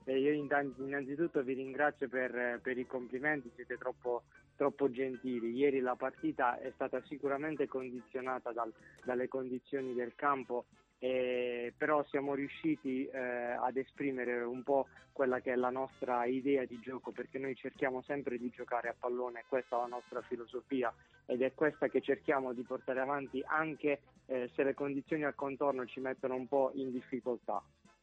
E 0.04 0.18
io 0.18 0.32
innanzitutto 0.32 1.40
vi 1.44 1.54
ringrazio 1.54 2.08
per, 2.08 2.58
per 2.60 2.76
i 2.76 2.84
complimenti, 2.84 3.52
siete 3.54 3.78
troppo, 3.78 4.24
troppo 4.56 4.90
gentili. 4.90 5.52
Ieri 5.52 5.78
la 5.78 5.94
partita 5.94 6.58
è 6.58 6.72
stata 6.74 7.00
sicuramente 7.06 7.68
condizionata 7.68 8.50
dal- 8.50 8.72
dalle 9.04 9.28
condizioni 9.28 9.94
del 9.94 10.14
campo, 10.16 10.64
eh, 11.04 11.74
però 11.76 12.04
siamo 12.04 12.32
riusciti 12.32 13.06
eh, 13.06 13.18
ad 13.18 13.76
esprimere 13.76 14.40
un 14.44 14.62
po' 14.62 14.86
quella 15.10 15.40
che 15.40 15.52
è 15.52 15.56
la 15.56 15.70
nostra 15.70 16.26
idea 16.26 16.64
di 16.64 16.78
gioco, 16.78 17.10
perché 17.10 17.40
noi 17.40 17.56
cerchiamo 17.56 18.02
sempre 18.02 18.38
di 18.38 18.50
giocare 18.50 18.88
a 18.88 18.94
pallone, 18.96 19.44
questa 19.48 19.76
è 19.76 19.80
la 19.80 19.88
nostra 19.88 20.22
filosofia 20.22 20.94
ed 21.26 21.42
è 21.42 21.54
questa 21.54 21.88
che 21.88 22.00
cerchiamo 22.00 22.52
di 22.52 22.62
portare 22.62 23.00
avanti 23.00 23.42
anche 23.44 24.00
eh, 24.26 24.48
se 24.54 24.62
le 24.62 24.74
condizioni 24.74 25.24
al 25.24 25.34
contorno 25.34 25.84
ci 25.86 25.98
mettono 25.98 26.36
un 26.36 26.46
po' 26.46 26.70
in 26.74 26.92
difficoltà. 26.92 27.60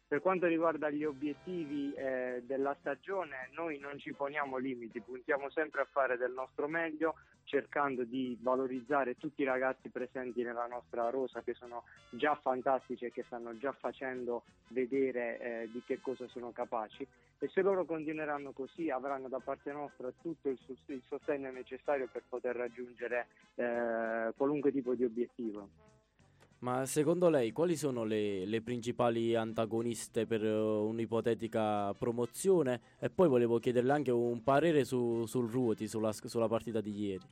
Per 0.10 0.22
quanto 0.22 0.48
riguarda 0.48 0.90
gli 0.90 1.04
obiettivi 1.04 1.94
eh, 1.94 2.42
della 2.48 2.76
stagione, 2.80 3.50
noi 3.52 3.78
non 3.78 4.00
ci 4.00 4.12
poniamo 4.12 4.58
limiti, 4.58 5.02
puntiamo 5.02 5.52
sempre 5.52 5.82
a 5.82 5.88
fare 5.92 6.18
del 6.18 6.32
nostro 6.32 6.68
meglio, 6.68 7.14
cercando 7.44 8.04
di 8.04 8.36
valorizzare 8.42 9.18
tutti 9.18 9.44
i 9.44 9.46
ragazzi 9.46 9.90
presenti 9.90 10.42
nella 10.42 10.66
nostra 10.66 11.12
rosa 11.12 11.44
che 11.44 11.54
sono 11.54 11.84
già 12.10 12.34
fantastici 12.34 13.06
e 13.06 13.12
che 13.12 13.22
stanno 13.28 13.56
già 13.60 13.72
facendo 13.72 14.46
vedere 14.70 15.40
eh, 15.40 15.70
di 15.72 15.84
che 15.86 16.02
cosa 16.02 16.28
sono 16.30 16.52
capaci 16.52 17.08
e 17.38 17.48
se 17.50 17.62
loro 17.62 17.86
continueranno 17.86 18.52
così 18.52 18.90
avranno 18.90 19.28
da 19.28 19.40
parte 19.40 19.72
nostra 19.72 20.12
tutto 20.22 20.50
il, 20.50 20.58
sos- 20.66 20.88
il 20.88 21.04
sostegno 21.08 21.52
necessario 21.52 22.10
per 22.12 22.24
poter 22.28 22.56
raggiungere 22.56 23.28
eh, 23.54 24.34
qualunque 24.36 24.72
tipo 24.72 24.96
di 24.96 25.04
obiettivo. 25.04 25.99
Ma 26.60 26.86
secondo 26.86 27.30
lei 27.30 27.54
quali 27.54 27.78
sono 27.78 28.04
le, 28.04 28.46
le 28.46 28.62
principali 28.62 29.34
antagoniste 29.34 30.26
per 30.26 30.44
eh, 30.44 30.52
un'ipotetica 30.52 31.94
promozione? 31.94 32.82
E 33.00 33.10
poi 33.10 33.30
volevo 33.30 33.60
chiederle 33.60 33.94
anche 33.94 34.12
un 34.12 34.44
parere 34.44 34.84
su- 34.84 35.26
sul 35.26 35.50
Ruoti, 35.50 35.88
sulla, 35.88 36.12
sulla 36.12 36.50
partita 36.50 36.82
di 36.82 36.92
ieri. 36.92 37.26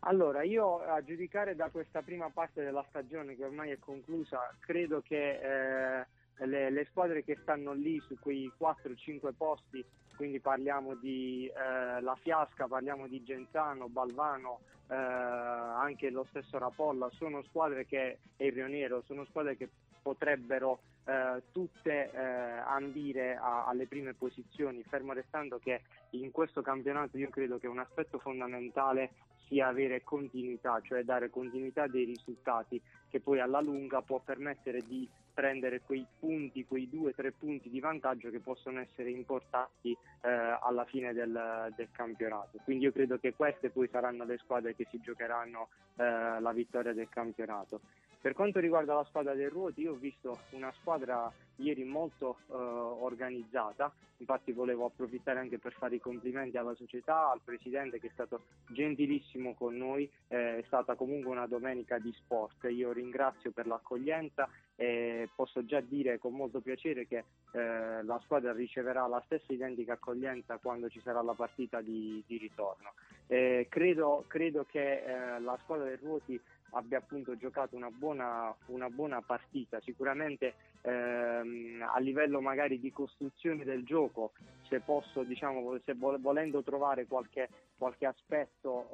Allora, 0.00 0.42
io 0.42 0.82
a 0.82 1.02
giudicare 1.02 1.56
da 1.56 1.70
questa 1.70 2.02
prima 2.02 2.28
parte 2.28 2.62
della 2.62 2.84
stagione 2.90 3.34
che 3.34 3.44
ormai 3.44 3.70
è 3.70 3.78
conclusa, 3.78 4.54
credo 4.60 5.00
che 5.00 6.00
eh, 6.00 6.06
le, 6.38 6.70
le 6.70 6.84
squadre 6.90 7.24
che 7.24 7.38
stanno 7.42 7.72
lì 7.72 8.00
su 8.06 8.16
quei 8.18 8.50
4-5 8.58 9.32
posti, 9.36 9.84
quindi 10.16 10.40
parliamo 10.40 10.94
di 10.94 11.46
eh, 11.46 12.00
La 12.00 12.16
Fiasca, 12.20 12.66
parliamo 12.66 13.06
di 13.06 13.22
Genzano, 13.22 13.88
Balvano, 13.88 14.60
eh, 14.88 14.94
anche 14.94 16.10
lo 16.10 16.26
stesso 16.30 16.58
Rapolla, 16.58 17.10
sono 17.10 17.42
squadre 17.42 17.86
che, 17.86 18.18
e 18.36 18.46
il 18.46 18.52
Rioniero, 18.52 19.02
sono 19.06 19.24
squadre 19.24 19.56
che 19.56 19.68
potrebbero 20.02 20.80
eh, 21.04 21.42
tutte 21.52 22.10
eh, 22.12 22.20
ambire 22.20 23.36
a- 23.36 23.66
alle 23.66 23.86
prime 23.86 24.14
posizioni, 24.14 24.82
fermo 24.88 25.12
restando 25.12 25.58
che 25.58 25.82
in 26.10 26.30
questo 26.30 26.62
campionato 26.62 27.18
io 27.18 27.28
credo 27.28 27.58
che 27.58 27.66
un 27.66 27.78
aspetto 27.78 28.18
fondamentale 28.18 29.10
sia 29.48 29.68
avere 29.68 30.02
continuità, 30.02 30.80
cioè 30.82 31.02
dare 31.02 31.30
continuità 31.30 31.86
dei 31.86 32.04
risultati 32.04 32.80
che 33.08 33.20
poi 33.20 33.40
alla 33.40 33.60
lunga 33.60 34.02
può 34.02 34.20
permettere 34.20 34.80
di 34.82 35.08
prendere 35.36 35.82
quei 35.82 36.06
punti, 36.18 36.64
quei 36.64 36.88
due 36.88 37.10
o 37.10 37.14
tre 37.14 37.30
punti 37.30 37.68
di 37.68 37.78
vantaggio 37.78 38.30
che 38.30 38.40
possono 38.40 38.80
essere 38.80 39.10
importanti 39.10 39.92
eh, 39.92 40.30
alla 40.30 40.86
fine 40.86 41.12
del, 41.12 41.70
del 41.76 41.88
campionato. 41.92 42.58
Quindi 42.64 42.84
io 42.84 42.92
credo 42.92 43.18
che 43.18 43.34
queste 43.34 43.68
poi 43.68 43.86
saranno 43.92 44.24
le 44.24 44.38
squadre 44.38 44.74
che 44.74 44.86
si 44.90 44.98
giocheranno 44.98 45.68
eh, 45.96 46.40
la 46.40 46.52
vittoria 46.52 46.94
del 46.94 47.10
campionato. 47.10 47.82
Per 48.26 48.34
quanto 48.34 48.58
riguarda 48.58 48.92
la 48.92 49.04
squadra 49.04 49.34
del 49.34 49.50
Ruoti, 49.50 49.82
io 49.82 49.92
ho 49.92 49.94
visto 49.94 50.40
una 50.50 50.72
squadra 50.80 51.32
ieri 51.58 51.84
molto 51.84 52.38
eh, 52.50 52.54
organizzata, 52.54 53.92
infatti 54.16 54.50
volevo 54.50 54.86
approfittare 54.86 55.38
anche 55.38 55.60
per 55.60 55.72
fare 55.72 55.94
i 55.94 56.00
complimenti 56.00 56.56
alla 56.56 56.74
società, 56.74 57.30
al 57.30 57.40
presidente 57.44 58.00
che 58.00 58.08
è 58.08 58.10
stato 58.12 58.46
gentilissimo 58.66 59.54
con 59.54 59.76
noi, 59.76 60.10
eh, 60.26 60.58
è 60.58 60.62
stata 60.66 60.96
comunque 60.96 61.30
una 61.30 61.46
domenica 61.46 61.98
di 61.98 62.12
sport, 62.14 62.64
io 62.68 62.90
ringrazio 62.90 63.52
per 63.52 63.68
l'accoglienza 63.68 64.48
e 64.74 65.28
posso 65.32 65.64
già 65.64 65.80
dire 65.80 66.18
con 66.18 66.34
molto 66.34 66.58
piacere 66.58 67.06
che 67.06 67.22
eh, 67.52 68.02
la 68.02 68.20
squadra 68.24 68.52
riceverà 68.52 69.06
la 69.06 69.22
stessa 69.26 69.52
identica 69.52 69.92
accoglienza 69.92 70.58
quando 70.58 70.88
ci 70.88 71.00
sarà 71.00 71.22
la 71.22 71.34
partita 71.34 71.80
di, 71.80 72.20
di 72.26 72.38
ritorno. 72.38 72.92
Eh, 73.28 73.66
credo, 73.68 74.24
credo, 74.26 74.64
che 74.68 75.02
eh, 75.02 75.40
la 75.40 75.58
squadra 75.62 75.86
del 75.86 75.98
Ruoti 75.98 76.40
abbia 76.70 76.98
appunto 76.98 77.36
giocato 77.36 77.76
una 77.76 77.90
buona, 77.90 78.54
una 78.66 78.88
buona 78.88 79.20
partita. 79.22 79.80
Sicuramente 79.80 80.54
ehm, 80.82 81.84
a 81.88 81.98
livello 81.98 82.40
magari 82.40 82.80
di 82.80 82.90
costruzione 82.92 83.64
del 83.64 83.84
gioco, 83.84 84.32
se 84.68 84.80
posso, 84.80 85.22
diciamo, 85.22 85.78
se 85.84 85.94
volendo 85.94 86.62
trovare 86.62 87.06
qualche, 87.06 87.48
qualche 87.76 88.06
aspetto 88.06 88.88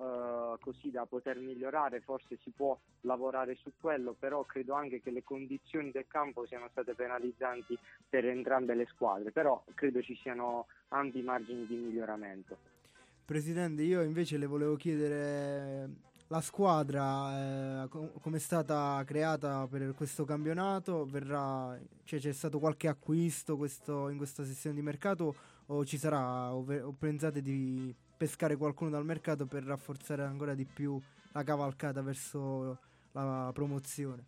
eh, 0.55 0.59
così 0.61 0.91
da 0.91 1.07
poter 1.07 1.39
migliorare, 1.39 2.01
forse 2.01 2.39
si 2.43 2.51
può 2.51 2.79
lavorare 3.03 3.55
su 3.57 3.73
quello, 3.81 4.15
però 4.19 4.45
credo 4.45 4.75
anche 4.75 5.01
che 5.01 5.11
le 5.11 5.23
condizioni 5.23 5.91
del 5.91 6.07
campo 6.07 6.47
siano 6.47 6.69
state 6.71 6.95
penalizzanti 6.95 7.79
per 8.09 8.27
entrambe 8.27 8.75
le 8.75 8.87
squadre, 8.87 9.31
però 9.31 9.63
credo 9.75 10.03
ci 10.03 10.17
siano 10.17 10.67
ampi 10.89 11.23
margini 11.23 11.67
di 11.67 11.77
miglioramento. 11.77 12.57
Presidente, 13.25 13.83
io 13.83 14.03
invece 14.03 14.37
le 14.37 14.47
volevo 14.47 14.77
chiedere 14.77 15.89
la 16.33 16.41
squadra 16.41 17.83
eh, 17.85 17.89
come 17.89 18.39
è 18.39 18.41
stata 18.41 19.03
creata 19.05 19.67
per 19.67 19.93
questo 19.95 20.25
campionato? 20.25 21.05
Verrà, 21.05 21.79
cioè, 22.05 22.19
c'è 22.19 22.33
stato 22.33 22.59
qualche 22.59 22.89
acquisto 22.89 23.59
questo, 23.59 24.09
in 24.09 24.17
questa 24.17 24.43
sessione 24.43 24.75
di 24.75 24.81
mercato 24.81 25.35
o 25.67 25.85
ci 25.85 25.99
sarà 25.99 26.55
o, 26.55 26.65
o, 26.65 26.93
pensate 26.99 27.43
di 27.43 27.95
pescare 28.17 28.57
qualcuno 28.57 28.89
dal 28.89 29.05
mercato 29.05 29.45
per 29.45 29.63
rafforzare 29.65 30.23
ancora 30.23 30.55
di 30.55 30.65
più 30.65 30.99
la 31.33 31.43
cavalcata 31.43 32.01
verso 32.01 32.79
la 33.13 33.51
promozione? 33.53 34.25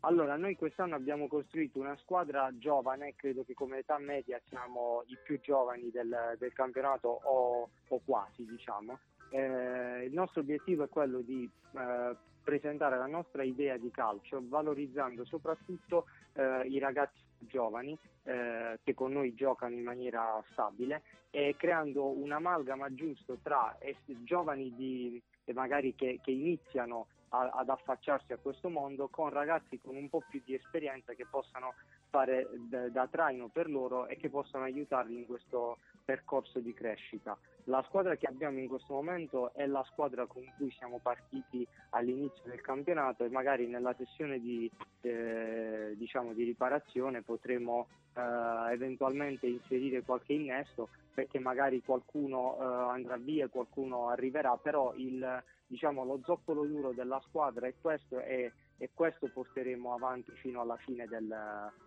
Allora, 0.00 0.36
noi 0.36 0.56
quest'anno 0.56 0.96
abbiamo 0.96 1.28
costruito 1.28 1.78
una 1.78 1.96
squadra 1.98 2.50
giovane, 2.58 3.14
credo 3.14 3.44
che 3.44 3.54
come 3.54 3.78
età 3.78 3.98
media 3.98 4.40
siamo 4.48 5.04
i 5.06 5.16
più 5.22 5.38
giovani 5.40 5.90
del, 5.90 6.36
del 6.36 6.52
campionato 6.52 7.08
o, 7.08 7.68
o 7.86 8.00
quasi, 8.04 8.44
diciamo 8.44 8.98
eh, 9.30 10.04
il 10.04 10.12
nostro 10.12 10.40
obiettivo 10.40 10.84
è 10.84 10.88
quello 10.88 11.20
di 11.20 11.48
eh, 11.72 12.16
presentare 12.42 12.96
la 12.96 13.06
nostra 13.06 13.42
idea 13.42 13.76
di 13.76 13.90
calcio 13.90 14.42
valorizzando 14.42 15.24
soprattutto 15.24 16.06
eh, 16.34 16.66
i 16.66 16.78
ragazzi 16.78 17.18
giovani 17.38 17.96
eh, 18.24 18.78
che 18.82 18.94
con 18.94 19.12
noi 19.12 19.34
giocano 19.34 19.74
in 19.74 19.82
maniera 19.82 20.42
stabile 20.52 21.02
e 21.30 21.54
creando 21.56 22.06
un'amalgama 22.06 22.92
giusto 22.94 23.38
tra 23.42 23.76
giovani 24.24 24.74
di, 24.74 25.22
magari 25.52 25.94
che, 25.94 26.18
che 26.22 26.30
iniziano 26.30 27.06
a, 27.30 27.50
ad 27.54 27.68
affacciarsi 27.68 28.32
a 28.32 28.38
questo 28.38 28.68
mondo 28.68 29.08
con 29.08 29.30
ragazzi 29.30 29.78
con 29.78 29.96
un 29.96 30.08
po' 30.08 30.22
più 30.28 30.40
di 30.44 30.54
esperienza 30.54 31.12
che 31.14 31.26
possano 31.28 31.74
fare 32.08 32.48
da, 32.68 32.88
da 32.88 33.06
traino 33.06 33.48
per 33.48 33.68
loro 33.68 34.06
e 34.06 34.16
che 34.16 34.28
possano 34.28 34.64
aiutarli 34.64 35.16
in 35.16 35.26
questo 35.26 35.78
percorso 36.04 36.58
di 36.58 36.72
crescita. 36.74 37.38
La 37.64 37.84
squadra 37.86 38.16
che 38.16 38.26
abbiamo 38.26 38.58
in 38.58 38.68
questo 38.68 38.94
momento 38.94 39.52
è 39.54 39.66
la 39.66 39.84
squadra 39.90 40.26
con 40.26 40.42
cui 40.56 40.70
siamo 40.72 40.98
partiti 41.00 41.66
all'inizio 41.90 42.42
del 42.44 42.60
campionato 42.60 43.24
e 43.24 43.28
magari 43.28 43.66
nella 43.66 43.94
sessione 43.94 44.40
di, 44.40 44.70
eh, 45.02 45.94
diciamo 45.96 46.32
di 46.32 46.44
riparazione 46.44 47.22
potremo 47.22 47.86
eh, 48.14 48.72
eventualmente 48.72 49.46
inserire 49.46 50.02
qualche 50.02 50.32
innesto 50.32 50.88
perché 51.12 51.38
magari 51.38 51.82
qualcuno 51.82 52.56
eh, 52.58 52.64
andrà 52.64 53.16
via 53.16 53.48
qualcuno 53.48 54.08
arriverà, 54.08 54.56
però 54.56 54.94
il, 54.96 55.42
diciamo, 55.66 56.04
lo 56.04 56.20
zoccolo 56.24 56.64
duro 56.64 56.92
della 56.92 57.20
squadra 57.28 57.66
è 57.66 57.74
questo 57.80 58.20
e, 58.20 58.52
e 58.78 58.90
questo 58.94 59.28
porteremo 59.28 59.92
avanti 59.92 60.32
fino 60.32 60.60
alla 60.60 60.76
fine 60.76 61.06
del, 61.06 61.34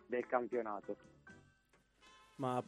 del 0.05 0.25
campionato 0.27 0.95
ma 2.35 2.63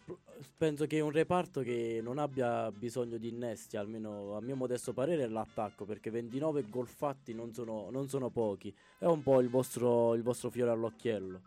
penso 0.58 0.86
che 0.86 1.00
un 1.00 1.12
reparto 1.12 1.62
che 1.62 2.00
non 2.02 2.18
abbia 2.18 2.72
bisogno 2.72 3.18
di 3.18 3.30
innesti, 3.30 3.78
almeno 3.78 4.36
a 4.36 4.42
mio 4.42 4.56
modesto 4.56 4.94
parere, 4.94 5.24
è 5.24 5.28
l'attacco, 5.28 5.86
perché 5.86 6.10
29 6.10 6.70
gol 6.70 6.88
fatti 6.88 7.34
non 7.34 7.54
sono, 7.54 7.90
non 7.90 8.08
sono 8.08 8.30
pochi. 8.30 8.76
È 8.98 9.06
un 9.06 9.24
po' 9.24 9.42
il 9.42 9.50
vostro, 9.50 10.14
il 10.14 10.22
vostro 10.22 10.50
fiore 10.50 10.72
all'occhiello. 10.72 11.42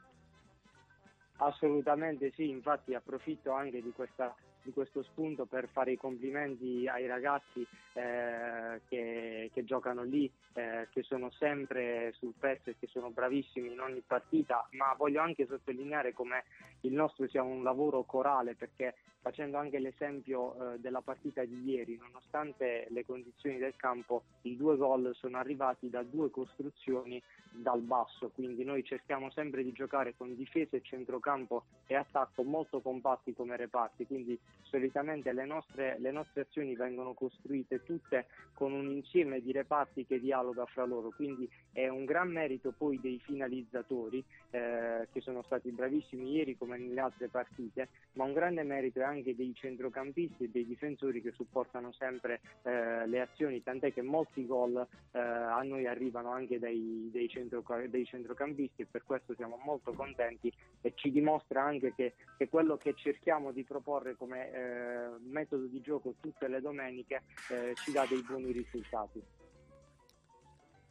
Assolutamente 1.40 2.32
sì, 2.34 2.48
infatti 2.48 2.94
approfitto 2.94 3.52
anche 3.52 3.80
di 3.80 3.92
questa 3.92 4.34
di 4.68 4.74
questo 4.74 5.02
spunto 5.02 5.46
per 5.46 5.66
fare 5.72 5.92
i 5.92 5.96
complimenti 5.96 6.86
ai 6.86 7.06
ragazzi 7.06 7.66
eh, 7.94 8.82
che, 8.86 9.50
che, 9.52 9.64
giocano 9.64 10.02
lì, 10.02 10.30
eh, 10.52 10.88
che 10.90 11.02
sono 11.02 11.30
sempre 11.30 12.12
sul 12.18 12.34
pezzo 12.38 12.68
e 12.68 12.76
che 12.78 12.86
sono 12.86 13.10
bravissimi 13.10 13.72
in 13.72 13.80
ogni 13.80 14.02
partita, 14.06 14.68
ma 14.72 14.94
voglio 14.94 15.22
anche 15.22 15.46
sottolineare 15.46 16.12
come 16.12 16.44
il 16.82 16.92
nostro 16.92 17.26
sia 17.28 17.42
un 17.42 17.62
lavoro 17.62 18.02
corale 18.02 18.54
perché 18.54 18.94
facendo 19.20 19.56
anche 19.56 19.78
l'esempio 19.78 20.74
eh, 20.74 20.78
della 20.78 21.00
partita 21.00 21.44
di 21.44 21.62
ieri, 21.64 21.96
nonostante 21.96 22.86
le 22.90 23.04
condizioni 23.04 23.58
del 23.58 23.74
campo, 23.76 24.22
i 24.42 24.56
due 24.56 24.76
gol 24.76 25.14
sono 25.14 25.36
arrivati 25.36 25.90
da 25.90 26.02
due 26.02 26.30
costruzioni 26.30 27.22
dal 27.50 27.80
basso, 27.80 28.30
quindi 28.30 28.64
noi 28.64 28.84
cerchiamo 28.84 29.30
sempre 29.30 29.62
di 29.62 29.72
giocare 29.72 30.14
con 30.16 30.34
difesa 30.34 30.76
e 30.76 30.82
centrocampo 30.82 31.64
e 31.86 31.94
attacco 31.94 32.42
molto 32.44 32.80
compatti 32.80 33.34
come 33.34 33.56
reparti, 33.56 34.06
quindi 34.06 34.38
solitamente 34.62 35.32
le 35.32 35.44
nostre, 35.44 35.96
le 35.98 36.10
nostre 36.10 36.42
azioni 36.42 36.76
vengono 36.76 37.14
costruite 37.14 37.82
tutte 37.82 38.26
con 38.54 38.72
un 38.72 38.90
insieme 38.90 39.40
di 39.40 39.52
reparti 39.52 40.06
che 40.06 40.20
dialoga 40.20 40.66
fra 40.66 40.84
loro, 40.84 41.10
quindi 41.10 41.48
è 41.72 41.88
un 41.88 42.04
gran 42.04 42.30
merito 42.30 42.72
poi 42.76 43.00
dei 43.00 43.18
finalizzatori 43.24 44.22
eh, 44.50 45.08
che 45.10 45.20
sono 45.20 45.42
stati 45.42 45.70
bravissimi 45.70 46.30
ieri 46.30 46.56
come 46.56 46.78
nelle 46.78 47.00
altre 47.00 47.28
partite, 47.28 47.88
ma 48.12 48.24
un 48.24 48.32
grande 48.32 48.62
merito 48.62 49.00
è 49.00 49.04
anche 49.08 49.34
dei 49.34 49.52
centrocampisti 49.54 50.44
e 50.44 50.50
dei 50.50 50.66
difensori 50.66 51.20
che 51.20 51.32
supportano 51.32 51.92
sempre 51.92 52.40
eh, 52.62 53.06
le 53.06 53.20
azioni, 53.20 53.62
tant'è 53.62 53.92
che 53.92 54.02
molti 54.02 54.46
gol 54.46 54.76
eh, 55.12 55.18
a 55.18 55.60
noi 55.62 55.86
arrivano 55.86 56.30
anche 56.30 56.58
dai, 56.58 57.10
dai, 57.12 57.28
centro, 57.28 57.64
dai, 57.88 58.04
centrocampisti 58.04 58.82
e 58.82 58.86
per 58.86 59.04
questo 59.04 59.34
siamo 59.34 59.58
molto 59.64 59.92
contenti 59.92 60.52
e 60.80 60.92
ci 60.94 61.10
dimostra 61.10 61.62
anche 61.62 61.94
che, 61.94 62.14
che 62.36 62.48
quello 62.48 62.76
che 62.76 62.94
cerchiamo 62.94 63.52
di 63.52 63.64
proporre 63.64 64.16
come 64.16 64.50
eh, 64.52 65.08
metodo 65.20 65.66
di 65.66 65.80
gioco 65.80 66.14
tutte 66.20 66.48
le 66.48 66.60
domeniche 66.60 67.22
eh, 67.50 67.74
ci 67.74 67.92
dà 67.92 68.06
dei 68.08 68.22
buoni 68.22 68.52
risultati. 68.52 69.22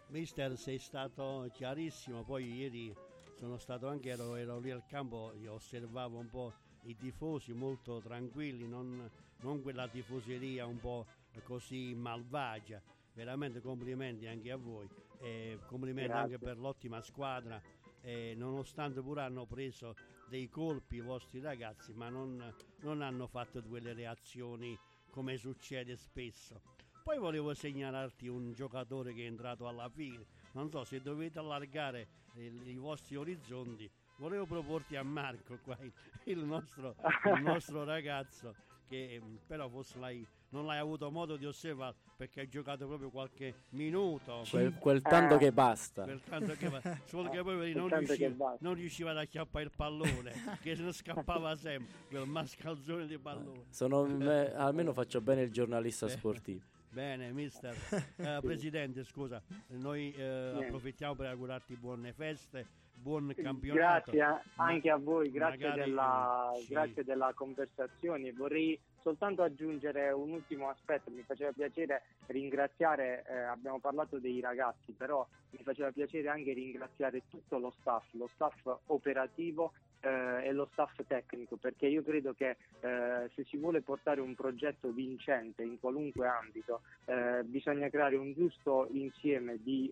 Mister, 0.10 0.56
sei 0.58 0.80
stato 0.80 1.50
chiarissimo, 1.52 2.24
poi 2.24 2.60
ieri 2.60 2.94
sono 3.36 3.58
stato 3.58 3.88
anche, 3.88 4.10
ero, 4.10 4.36
ero 4.36 4.58
lì 4.58 4.72
al 4.72 4.86
campo, 4.86 5.34
osservavo 5.48 6.18
un 6.18 6.30
po' 6.30 6.54
i 6.88 6.96
tifosi 6.96 7.54
molto 7.54 8.00
tranquilli, 8.00 8.68
non, 8.68 9.10
non 9.42 9.62
quella 9.62 9.88
tifoseria 9.88 10.66
un 10.66 10.80
po' 10.80 11.06
così 11.44 11.94
malvagia. 11.94 12.82
Veramente 13.14 13.62
complimenti 13.62 14.28
anche 14.28 14.52
a 14.52 14.58
voi 14.58 14.88
e 15.20 15.60
complimenti 15.66 16.10
Grazie. 16.10 16.34
anche 16.34 16.46
per 16.46 16.58
l'ottima 16.58 17.02
squadra. 17.02 17.62
E 18.02 18.36
nonostante 18.38 19.02
pure 19.02 19.22
hanno 19.22 19.46
preso 19.46 19.96
dei 20.30 20.48
colpi 20.50 20.98
i 20.98 21.02
vostri 21.02 21.40
ragazzi, 21.40 21.94
ma 21.94 22.10
non, 22.10 22.54
non 22.82 23.02
hanno 23.02 23.28
fatto 23.28 23.62
quelle 23.64 23.94
reazioni 23.94 24.78
come 25.10 25.36
succede 25.38 25.98
spesso. 25.98 26.62
Poi 27.04 27.18
volevo 27.18 27.54
segnalarti 27.54 28.28
un 28.28 28.54
giocatore 28.54 29.14
che 29.14 29.24
è 29.24 29.28
entrato 29.28 29.68
alla 29.68 29.90
fine. 29.90 30.26
Non 30.54 30.70
so 30.70 30.84
se 30.84 31.02
dovete 31.02 31.40
allargare 31.40 32.08
i 32.36 32.76
vostri 32.76 33.16
orizzonti. 33.16 33.90
Volevo 34.18 34.46
proporti 34.46 34.96
a 34.96 35.04
Marco 35.04 35.60
qua, 35.64 35.78
il 36.24 36.40
nostro, 36.40 36.96
il 37.36 37.42
nostro 37.44 37.84
ragazzo 37.84 38.56
che 38.88 39.22
mm, 39.22 39.36
però 39.46 39.68
forse 39.70 40.00
l'hai, 40.00 40.26
non 40.50 40.66
l'hai 40.66 40.80
avuto 40.80 41.12
modo 41.12 41.36
di 41.36 41.46
osservare 41.46 41.96
perché 42.16 42.42
hai 42.42 42.50
giocato 42.50 42.88
proprio 42.88 43.10
qualche 43.10 43.54
minuto. 43.72 44.44
Quel, 44.50 44.74
quel 44.80 45.02
tanto 45.02 45.36
eh. 45.36 45.38
che 45.38 45.52
basta. 45.52 46.04
Quel 46.04 46.22
tanto 46.22 46.54
che 46.54 46.70
basta. 46.70 47.00
Solo 47.06 47.30
che 47.30 47.44
poi 47.44 47.74
non 47.74 47.90
riusciva, 47.90 48.58
non 48.60 48.74
riusciva 48.74 49.12
ad 49.12 49.18
acchiappare 49.18 49.66
il 49.66 49.72
pallone, 49.76 50.34
che 50.62 50.76
se 50.76 50.82
ne 50.82 50.92
scappava 50.94 51.56
sempre, 51.56 51.94
quel 52.10 52.28
mascalzone 52.28 53.06
di 53.06 53.20
pallone. 53.20 53.66
Sono, 53.70 54.04
me, 54.08 54.52
almeno 54.56 54.94
faccio 54.94 55.22
bene 55.22 55.44
il 55.44 55.52
giornalista 55.52 56.08
sportivo. 56.08 56.62
Bene, 56.90 57.32
mister. 57.32 57.76
Eh, 58.18 58.40
Presidente, 58.42 59.04
scusa, 59.04 59.40
noi 59.68 60.12
eh, 60.18 60.54
approfittiamo 60.56 61.14
per 61.14 61.28
augurarti 61.28 61.76
buone 61.76 62.14
feste 62.14 62.87
buon 63.02 63.34
campionato. 63.36 64.12
Grazie 64.12 64.52
anche 64.56 64.90
a 64.90 64.98
voi, 64.98 65.32
grazie 65.32 65.68
magari, 65.68 65.90
della, 65.90 66.52
sì. 66.58 66.68
grazie 66.68 67.04
della 67.04 67.32
conversazione. 67.34 68.32
Vorrei 68.34 68.80
soltanto 69.02 69.42
aggiungere 69.42 70.12
un 70.12 70.32
ultimo 70.32 70.70
aspetto, 70.70 71.10
mi 71.12 71.24
faceva 71.24 71.52
piacere 71.52 72.04
ringraziare, 72.28 73.24
eh, 73.30 73.38
abbiamo 73.38 73.80
parlato 73.80 74.20
dei 74.20 74.42
ragazzi, 74.42 74.92
però 74.92 75.26
mi 75.52 75.60
faceva 75.64 75.92
piacere 75.92 76.28
anche 76.28 76.54
ringraziare 76.54 77.24
tutto 77.30 77.58
lo 77.58 77.74
staff, 77.80 78.04
lo 78.12 78.30
staff 78.34 78.80
operativo 78.88 79.72
eh, 80.02 80.48
e 80.48 80.52
lo 80.52 80.68
staff 80.74 81.00
tecnico, 81.08 81.56
perché 81.56 81.88
io 81.88 82.04
credo 82.04 82.34
che 82.34 82.58
eh, 82.82 83.30
se 83.34 83.46
si 83.46 83.58
vuole 83.58 83.82
portare 83.82 84.20
un 84.20 84.36
progetto 84.36 84.92
vincente 84.92 85.64
in 85.64 85.80
qualunque 85.80 86.28
ambito, 86.28 86.82
eh, 87.06 87.44
bisogna 87.46 87.90
creare 87.90 88.18
un 88.18 88.34
giusto 88.34 88.88
insieme 88.92 89.58
di 89.62 89.92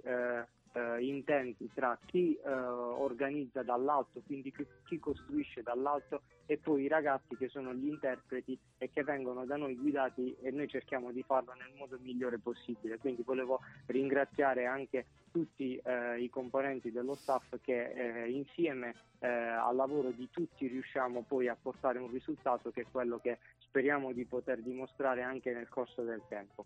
eh, 0.75 1.05
intenti 1.05 1.69
tra 1.73 1.97
chi 2.05 2.35
eh, 2.35 2.49
organizza 2.49 3.63
dall'alto, 3.63 4.21
quindi 4.25 4.51
chi, 4.51 4.65
chi 4.85 4.99
costruisce 4.99 5.61
dall'alto 5.61 6.21
e 6.45 6.57
poi 6.57 6.83
i 6.83 6.87
ragazzi 6.87 7.35
che 7.37 7.47
sono 7.47 7.73
gli 7.73 7.87
interpreti 7.87 8.57
e 8.77 8.89
che 8.91 9.03
vengono 9.03 9.45
da 9.45 9.55
noi 9.55 9.75
guidati 9.75 10.35
e 10.41 10.51
noi 10.51 10.67
cerchiamo 10.67 11.11
di 11.11 11.23
farlo 11.23 11.53
nel 11.53 11.73
modo 11.77 11.97
migliore 12.01 12.37
possibile. 12.37 12.97
Quindi 12.97 13.23
volevo 13.23 13.61
ringraziare 13.87 14.65
anche 14.65 15.05
tutti 15.31 15.75
eh, 15.83 16.21
i 16.21 16.29
componenti 16.29 16.91
dello 16.91 17.15
staff 17.15 17.55
che 17.61 17.91
eh, 17.91 18.29
insieme 18.29 18.95
eh, 19.19 19.27
al 19.27 19.75
lavoro 19.75 20.11
di 20.11 20.29
tutti 20.29 20.67
riusciamo 20.67 21.23
poi 21.27 21.47
a 21.47 21.57
portare 21.59 21.99
un 21.99 22.11
risultato 22.11 22.71
che 22.71 22.81
è 22.81 22.85
quello 22.91 23.19
che 23.19 23.39
speriamo 23.59 24.13
di 24.13 24.25
poter 24.25 24.61
dimostrare 24.61 25.21
anche 25.23 25.51
nel 25.51 25.67
corso 25.67 26.03
del 26.03 26.21
tempo. 26.29 26.65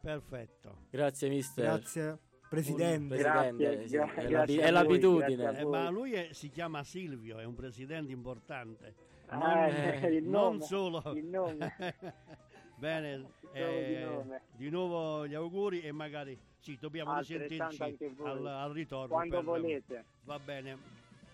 Perfetto. 0.00 0.86
Grazie 0.90 1.28
mister. 1.28 1.64
Grazie, 1.64 2.18
presidente. 2.56 3.14
Presidente, 3.16 3.16
Grazie, 3.64 3.88
sì, 3.88 3.96
è, 3.96 4.26
grazie 4.26 4.58
è 4.58 4.62
voi, 4.62 4.70
l'abitudine. 4.72 5.46
a 5.46 5.58
Eh, 5.58 5.62
voi. 5.62 5.70
ma 5.70 5.88
lui 5.88 6.12
è- 6.12 6.32
si 6.32 6.50
chiama 6.50 6.84
Silvio, 6.84 7.38
è 7.38 7.44
un 7.44 7.54
presidente 7.54 8.12
importante. 8.12 8.94
Ah, 9.28 9.66
eh, 9.68 10.12
il 10.16 10.24
non 10.24 10.56
nome, 10.56 10.62
solo. 10.64 11.02
il 11.14 11.24
nome. 11.24 11.74
Bene, 12.76 13.26
eh, 13.52 14.02
nome. 14.04 14.42
di 14.56 14.68
nuovo 14.68 15.26
gli 15.26 15.34
auguri 15.34 15.80
e 15.82 15.92
magari 15.92 16.38
sì, 16.58 16.76
dobbiamo 16.78 17.16
risentirci 17.16 17.96
voi. 18.16 18.28
al, 18.28 18.46
al 18.46 18.72
ritorno. 18.72 19.14
Quando 19.14 19.36
per- 19.36 19.44
volete. 19.44 20.04
Va 20.24 20.38
bene. 20.38 20.76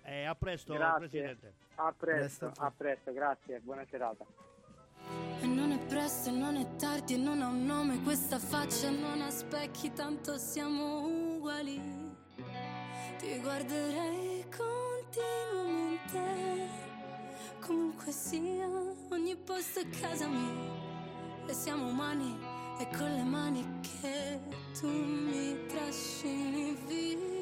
Eh, 0.04 0.24
a 0.24 0.34
presto, 0.34 0.74
Grazie. 0.74 0.98
Presidente. 0.98 1.52
A 1.74 1.92
presto, 1.96 2.46
Presto. 2.46 2.62
a 2.64 2.72
presto, 2.76 3.12
grazie, 3.12 3.60
buona 3.60 3.84
serata. 3.86 4.24
E 5.40 5.46
non 5.46 5.72
è 5.72 5.78
presto 5.78 6.30
e 6.30 6.32
non 6.32 6.56
è 6.56 6.66
tardi 6.76 7.14
e 7.14 7.16
non 7.16 7.42
ha 7.42 7.48
un 7.48 7.64
nome 7.64 8.02
questa 8.02 8.38
faccia 8.38 8.90
non 8.90 9.22
ha 9.22 9.30
specchi 9.30 9.92
tanto 9.92 10.36
siamo 10.36 11.06
uguali. 11.06 11.80
Ti 13.18 13.38
guarderei 13.40 14.44
continuamente 14.50 15.28
comunque 17.60 18.12
sia 18.12 18.68
ogni 19.10 19.36
posto 19.36 19.80
è 19.80 19.88
casa 19.90 20.26
mia. 20.26 20.86
E 21.46 21.52
siamo 21.52 21.88
umani 21.88 22.38
e 22.78 22.88
con 22.96 23.12
le 23.12 23.22
mani 23.22 23.64
che 23.80 24.40
tu 24.78 24.88
mi 24.88 25.66
trascini 25.66 26.76
via 26.86 27.37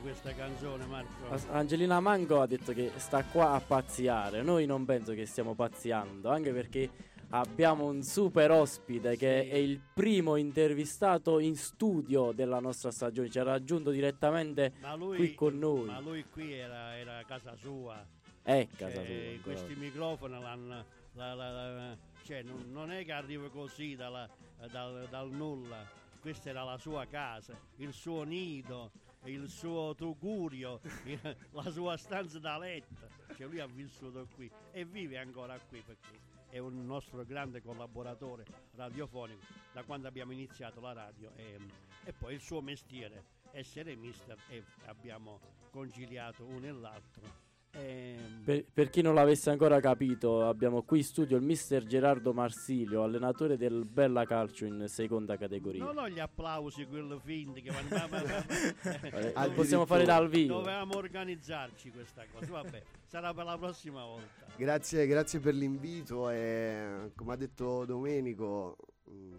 Questa 0.00 0.32
canzone, 0.34 0.86
Marco? 0.86 1.28
Angelina 1.50 2.00
Mango 2.00 2.40
ha 2.40 2.46
detto 2.46 2.72
che 2.72 2.90
sta 2.96 3.22
qua 3.24 3.52
a 3.52 3.60
pazziare. 3.60 4.42
Noi 4.42 4.64
non 4.66 4.84
penso 4.84 5.12
che 5.12 5.26
stiamo 5.26 5.54
pazziando, 5.54 6.30
anche 6.30 6.52
perché 6.52 6.90
abbiamo 7.30 7.84
un 7.86 8.02
super 8.02 8.50
ospite 8.50 9.16
che 9.16 9.48
è 9.48 9.54
il 9.56 9.78
primo 9.94 10.36
intervistato 10.36 11.38
in 11.38 11.54
studio 11.56 12.32
della 12.32 12.60
nostra 12.60 12.90
stagione. 12.90 13.28
Ci 13.30 13.38
ha 13.38 13.42
raggiunto 13.44 13.90
direttamente 13.90 14.72
lui, 14.96 15.16
qui 15.16 15.34
con 15.34 15.58
noi. 15.58 15.84
ma 15.86 16.00
lui 16.00 16.24
qui 16.30 16.52
era, 16.52 16.96
era 16.96 17.22
casa 17.26 17.54
sua. 17.56 18.04
È 18.42 18.66
casa 18.76 18.94
Cioè, 19.04 19.32
sua. 19.34 19.42
questi 19.52 19.74
microfoni 19.74 20.40
l'hanno. 20.40 20.84
la- 21.14 21.34
la- 21.34 21.50
la- 21.50 21.96
cioè, 22.24 22.42
non, 22.42 22.64
non 22.70 22.90
è 22.90 23.04
che 23.04 23.12
arriva 23.12 23.48
così 23.50 23.96
dalla- 23.96 24.28
dal, 24.70 25.06
dal 25.10 25.30
nulla. 25.30 25.84
Questa 26.20 26.48
era 26.50 26.62
la 26.64 26.78
sua 26.78 27.06
casa, 27.06 27.58
il 27.76 27.92
suo 27.92 28.22
nido, 28.24 28.90
il 29.24 29.48
suo 29.48 29.94
tugurio, 29.94 30.80
la 31.52 31.70
sua 31.70 31.96
stanza 31.96 32.38
da 32.38 32.58
letto. 32.58 33.08
Cioè, 33.36 33.46
lui 33.46 33.60
ha 33.60 33.66
vissuto 33.66 34.26
qui 34.34 34.50
e 34.72 34.84
vive 34.84 35.18
ancora 35.18 35.58
qui 35.58 35.80
perché 35.80 36.18
è 36.48 36.58
un 36.58 36.84
nostro 36.84 37.24
grande 37.24 37.62
collaboratore 37.62 38.44
radiofonico 38.74 39.42
da 39.72 39.84
quando 39.84 40.08
abbiamo 40.08 40.32
iniziato 40.32 40.80
la 40.80 40.92
radio 40.92 41.30
e, 41.36 41.58
e 42.04 42.12
poi 42.12 42.34
il 42.34 42.40
suo 42.40 42.60
mestiere 42.60 43.38
essere 43.52 43.94
mister 43.94 44.36
e 44.48 44.64
abbiamo 44.86 45.40
conciliato 45.70 46.44
uno 46.44 46.66
e 46.66 46.72
l'altro 46.72 47.49
Ehm, 47.80 48.42
Per, 48.44 48.64
per 48.72 48.90
chi 48.90 49.00
non 49.02 49.14
l'avesse 49.14 49.50
ancora 49.50 49.80
capito, 49.80 50.46
abbiamo 50.46 50.82
qui 50.82 50.98
in 50.98 51.04
studio 51.04 51.36
il 51.36 51.42
mister 51.42 51.84
Gerardo 51.84 52.32
Marsilio, 52.32 53.02
allenatore 53.02 53.56
del 53.56 53.84
Bella 53.84 54.24
Calcio 54.24 54.64
in 54.64 54.84
seconda 54.88 55.36
categoria. 55.36 55.84
non 55.84 55.98
ho 55.98 56.08
gli 56.08 56.18
applausi, 56.18 56.86
quello 56.86 57.18
finti 57.18 57.62
che 57.62 57.70
vanno. 57.70 57.88
ma- 58.08 58.08
ma- 58.08 58.22
ma- 58.22 59.02
Eh, 59.02 59.32
dove- 59.32 59.50
possiamo 59.54 59.86
fare 59.86 60.04
dal 60.04 60.28
vivo. 60.28 60.54
Dovevamo 60.58 60.96
organizzarci 60.96 61.90
questa 61.90 62.24
cosa. 62.32 62.50
Vabbè, 62.50 62.82
sarà 63.06 63.32
per 63.34 63.44
la 63.44 63.58
prossima 63.58 64.04
volta. 64.04 64.46
Grazie, 64.56 65.06
grazie 65.06 65.38
per 65.40 65.54
l'invito 65.54 66.28
e 66.30 67.12
come 67.14 67.32
ha 67.34 67.36
detto 67.36 67.84
Domenico 67.84 68.76
mh, 69.04 69.36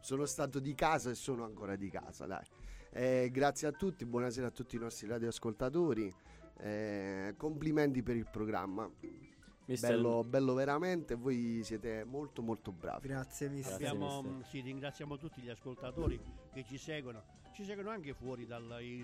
sono 0.00 0.24
stato 0.26 0.58
di 0.60 0.74
casa 0.74 1.10
e 1.10 1.14
sono 1.14 1.44
ancora 1.44 1.74
di 1.76 1.88
casa, 1.90 2.26
dai. 2.26 2.44
Eh, 2.90 3.28
grazie 3.32 3.68
a 3.68 3.72
tutti, 3.72 4.04
buonasera 4.04 4.46
a 4.46 4.50
tutti 4.50 4.76
i 4.76 4.78
nostri 4.78 5.06
radioascoltatori. 5.06 6.12
Eh, 6.58 7.34
complimenti 7.36 8.02
per 8.02 8.16
il 8.16 8.28
programma. 8.30 8.90
Bello, 9.66 10.22
bello 10.22 10.54
veramente, 10.54 11.16
voi 11.16 11.60
siete 11.64 12.04
molto 12.04 12.40
molto 12.40 12.70
bravi. 12.70 13.08
Grazie, 13.08 13.48
mister. 13.48 13.78
Grazie, 13.78 13.96
Abbiamo- 13.96 14.22
mister. 14.22 14.46
sì, 14.46 14.60
ringraziamo 14.60 15.18
tutti 15.18 15.40
gli 15.40 15.48
ascoltatori 15.48 16.20
che 16.52 16.64
ci 16.64 16.78
seguono. 16.78 17.22
Ci 17.52 17.64
seguono 17.64 17.90
anche 17.90 18.14
fuori 18.14 18.46
dai 18.46 19.02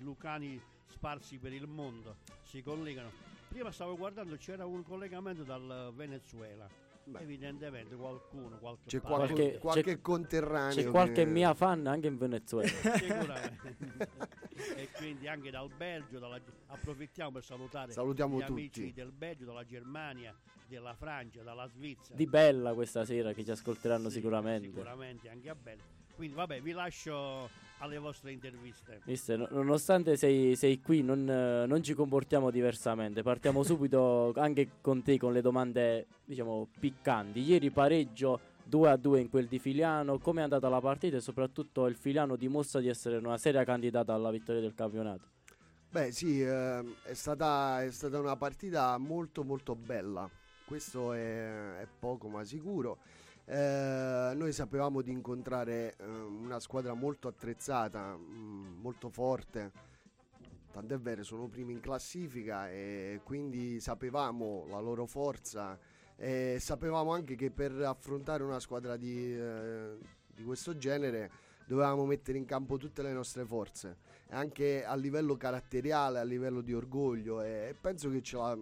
lucani 0.00 0.60
sparsi 0.86 1.38
per 1.38 1.52
il 1.52 1.66
mondo. 1.66 2.18
Si 2.42 2.62
collegano. 2.62 3.10
Prima 3.48 3.72
stavo 3.72 3.96
guardando, 3.96 4.36
c'era 4.36 4.64
un 4.64 4.82
collegamento 4.84 5.42
dal 5.42 5.92
Venezuela. 5.94 6.68
Beh. 7.06 7.20
Evidentemente 7.20 7.94
qualcuno, 7.96 8.56
qualche 8.58 8.82
C'è 8.86 9.00
qualche, 9.00 9.34
Qualche- 9.34 9.58
qualche 9.58 9.82
c'è- 9.96 10.00
conterraneo. 10.00 10.74
C'è 10.74 10.90
qualche 10.90 11.24
che- 11.24 11.26
mia 11.26 11.52
fan 11.54 11.86
anche 11.86 12.06
in 12.06 12.16
Venezuela. 12.16 12.68
Sicuramente. 12.96 13.76
e 14.76 14.88
quindi 14.96 15.28
anche 15.28 15.50
dal 15.50 15.68
Belgio, 15.76 16.18
dalla- 16.18 16.40
approfittiamo 16.68 17.30
per 17.32 17.44
salutare 17.44 17.92
Salutiamo 17.92 18.38
gli 18.38 18.42
amici 18.42 18.80
tutti. 18.80 18.92
del 18.94 19.12
Belgio, 19.12 19.44
dalla 19.44 19.64
Germania, 19.64 20.34
della 20.66 20.94
Francia, 20.94 21.42
dalla 21.42 21.66
Svizzera. 21.68 22.16
Di 22.16 22.26
bella 22.26 22.72
questa 22.72 23.04
sera 23.04 23.32
che 23.32 23.44
ci 23.44 23.50
ascolteranno 23.50 24.08
Sì, 24.08 24.16
sicuramente. 24.16 24.68
Sicuramente 24.68 25.28
anche 25.28 25.50
a 25.50 25.54
Belgio. 25.54 25.82
Quindi 26.14 26.34
vabbè, 26.36 26.62
vi 26.62 26.72
lascio 26.72 27.50
alle 27.78 27.98
vostre 27.98 28.32
interviste. 28.32 29.00
Mister, 29.04 29.38
no- 29.38 29.48
nonostante 29.50 30.16
sei, 30.16 30.56
sei 30.56 30.80
qui, 30.80 31.02
non, 31.02 31.28
eh, 31.28 31.66
non 31.66 31.82
ci 31.82 31.94
comportiamo 31.94 32.50
diversamente. 32.50 33.22
Partiamo 33.22 33.62
subito 33.64 34.32
anche 34.36 34.72
con 34.80 35.02
te 35.02 35.18
con 35.18 35.32
le 35.32 35.40
domande, 35.40 36.06
diciamo, 36.24 36.68
piccanti. 36.78 37.40
Ieri 37.40 37.70
pareggio 37.70 38.40
2 38.64 38.90
a 38.90 38.96
2 38.96 39.20
in 39.20 39.30
quel 39.30 39.46
di 39.46 39.58
Filiano. 39.58 40.18
Come 40.18 40.40
è 40.40 40.44
andata 40.44 40.68
la 40.68 40.80
partita 40.80 41.16
e 41.16 41.20
soprattutto 41.20 41.86
il 41.86 41.96
Filiano 41.96 42.36
dimostra 42.36 42.80
di 42.80 42.88
essere 42.88 43.16
una 43.16 43.36
seria 43.36 43.64
candidata 43.64 44.14
alla 44.14 44.30
vittoria 44.30 44.60
del 44.60 44.74
campionato? 44.74 45.32
Beh 45.90 46.10
sì, 46.10 46.42
ehm, 46.42 46.96
è, 47.04 47.14
stata, 47.14 47.84
è 47.84 47.90
stata 47.92 48.18
una 48.18 48.34
partita 48.34 48.98
molto 48.98 49.44
molto 49.44 49.76
bella, 49.76 50.28
questo 50.64 51.12
è, 51.12 51.78
è 51.78 51.86
poco 52.00 52.26
ma 52.26 52.42
sicuro. 52.42 52.98
Eh, 53.46 54.32
noi 54.34 54.52
sapevamo 54.52 55.02
di 55.02 55.10
incontrare 55.10 55.96
eh, 55.96 56.04
una 56.04 56.60
squadra 56.60 56.94
molto 56.94 57.28
attrezzata, 57.28 58.16
mm, 58.16 58.80
molto 58.80 59.10
forte, 59.10 59.70
tant'è 60.72 60.98
vero 60.98 61.22
sono 61.22 61.48
primi 61.48 61.72
in 61.72 61.80
classifica 61.80 62.70
e 62.70 63.20
quindi 63.22 63.80
sapevamo 63.80 64.66
la 64.68 64.80
loro 64.80 65.06
forza 65.06 65.78
e 66.16 66.56
sapevamo 66.58 67.12
anche 67.12 67.34
che 67.36 67.50
per 67.50 67.72
affrontare 67.72 68.42
una 68.42 68.60
squadra 68.60 68.96
di, 68.96 69.34
eh, 69.36 69.98
di 70.34 70.42
questo 70.42 70.76
genere 70.76 71.30
dovevamo 71.66 72.06
mettere 72.06 72.38
in 72.38 72.44
campo 72.44 72.76
tutte 72.76 73.02
le 73.02 73.12
nostre 73.12 73.44
forze 73.44 73.96
anche 74.30 74.84
a 74.84 74.94
livello 74.94 75.36
caratteriale, 75.36 76.18
a 76.18 76.24
livello 76.24 76.60
di 76.60 76.74
orgoglio 76.74 77.42
e 77.42 77.74
penso 77.80 78.10
che 78.10 78.22
ce 78.22 78.36
la, 78.36 78.58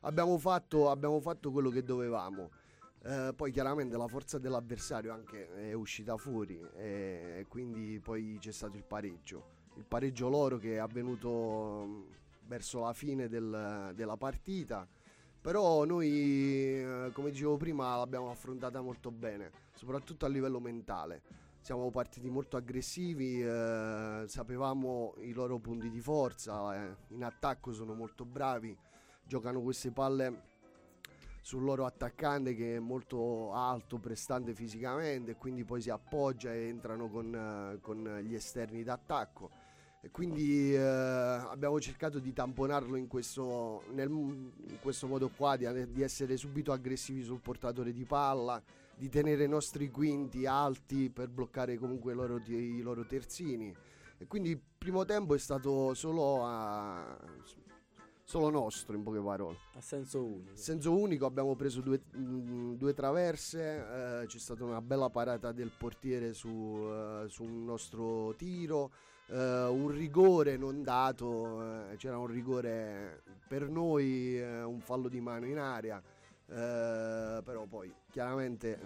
abbiamo, 0.00 0.36
fatto, 0.38 0.90
abbiamo 0.90 1.20
fatto 1.20 1.50
quello 1.50 1.70
che 1.70 1.82
dovevamo. 1.82 2.50
Eh, 3.06 3.32
poi 3.36 3.52
chiaramente 3.52 3.96
la 3.96 4.08
forza 4.08 4.36
dell'avversario 4.36 5.12
anche 5.12 5.48
è 5.54 5.72
uscita 5.74 6.16
fuori 6.16 6.60
e 6.74 7.46
quindi 7.48 8.00
poi 8.00 8.36
c'è 8.40 8.50
stato 8.50 8.76
il 8.76 8.82
pareggio. 8.82 9.54
Il 9.76 9.84
pareggio 9.86 10.28
loro 10.28 10.58
che 10.58 10.74
è 10.74 10.78
avvenuto 10.78 11.84
mm, 11.86 12.02
verso 12.48 12.80
la 12.80 12.92
fine 12.92 13.28
del- 13.28 13.92
della 13.94 14.16
partita. 14.16 14.88
Però 15.40 15.84
noi, 15.84 16.08
eh, 16.82 17.10
come 17.12 17.30
dicevo 17.30 17.56
prima, 17.56 17.94
l'abbiamo 17.96 18.28
affrontata 18.28 18.80
molto 18.80 19.12
bene, 19.12 19.52
soprattutto 19.74 20.26
a 20.26 20.28
livello 20.28 20.58
mentale 20.58 21.22
siamo 21.60 21.90
partiti 21.90 22.28
molto 22.30 22.56
aggressivi, 22.56 23.42
eh, 23.42 24.24
sapevamo 24.26 25.14
i 25.18 25.32
loro 25.32 25.58
punti 25.58 25.90
di 25.90 26.00
forza, 26.00 26.80
eh, 26.80 26.96
in 27.08 27.24
attacco 27.24 27.72
sono 27.72 27.92
molto 27.92 28.24
bravi, 28.24 28.76
giocano 29.24 29.60
queste 29.60 29.90
palle 29.90 30.55
sul 31.46 31.62
loro 31.62 31.84
attaccante 31.84 32.56
che 32.56 32.74
è 32.74 32.78
molto 32.80 33.52
alto, 33.52 33.98
prestante 33.98 34.52
fisicamente, 34.52 35.30
e 35.30 35.36
quindi 35.36 35.62
poi 35.62 35.80
si 35.80 35.90
appoggia 35.90 36.52
e 36.52 36.66
entrano 36.66 37.08
con, 37.08 37.32
eh, 37.32 37.78
con 37.80 38.18
gli 38.24 38.34
esterni 38.34 38.82
d'attacco. 38.82 39.50
E 40.00 40.10
quindi 40.10 40.74
eh, 40.74 40.80
abbiamo 40.80 41.78
cercato 41.78 42.18
di 42.18 42.32
tamponarlo 42.32 42.96
in 42.96 43.06
questo, 43.06 43.84
nel- 43.92 44.10
in 44.10 44.78
questo 44.82 45.06
modo 45.06 45.28
qua, 45.28 45.54
di, 45.54 45.92
di 45.92 46.02
essere 46.02 46.36
subito 46.36 46.72
aggressivi 46.72 47.22
sul 47.22 47.38
portatore 47.38 47.92
di 47.92 48.04
palla, 48.04 48.60
di 48.96 49.08
tenere 49.08 49.44
i 49.44 49.48
nostri 49.48 49.88
quinti 49.88 50.46
alti 50.46 51.10
per 51.10 51.28
bloccare 51.28 51.78
comunque 51.78 52.12
loro, 52.12 52.40
i 52.44 52.80
loro 52.80 53.06
terzini. 53.06 53.72
E 54.18 54.26
quindi 54.26 54.50
il 54.50 54.60
primo 54.76 55.04
tempo 55.04 55.32
è 55.32 55.38
stato 55.38 55.94
solo, 55.94 56.44
a- 56.44 57.16
solo 58.26 58.50
nostro, 58.50 58.96
in 58.96 59.04
poche 59.04 59.20
parole. 59.20 59.56
A 59.74 59.80
senso 59.80 60.24
unico. 60.24 60.56
Senso 60.56 60.98
unico, 60.98 61.26
abbiamo 61.26 61.54
preso 61.54 61.80
due, 61.80 62.00
mm, 62.16 62.74
due 62.74 62.92
traverse, 62.92 64.22
eh, 64.22 64.26
c'è 64.26 64.38
stata 64.38 64.64
una 64.64 64.82
bella 64.82 65.08
parata 65.08 65.52
del 65.52 65.70
portiere 65.70 66.34
su, 66.34 66.48
eh, 66.48 67.26
su 67.28 67.44
un 67.44 67.64
nostro 67.64 68.34
tiro, 68.36 68.90
eh, 69.28 69.66
un 69.66 69.88
rigore 69.88 70.56
non 70.56 70.82
dato, 70.82 71.90
eh, 71.90 71.96
c'era 71.96 72.18
un 72.18 72.26
rigore 72.26 73.22
per 73.46 73.68
noi, 73.68 74.40
un 74.40 74.80
fallo 74.80 75.08
di 75.08 75.20
mano 75.20 75.46
in 75.46 75.58
aria. 75.58 76.02
però 76.48 77.66
poi 77.66 77.92
chiaramente 78.10 78.78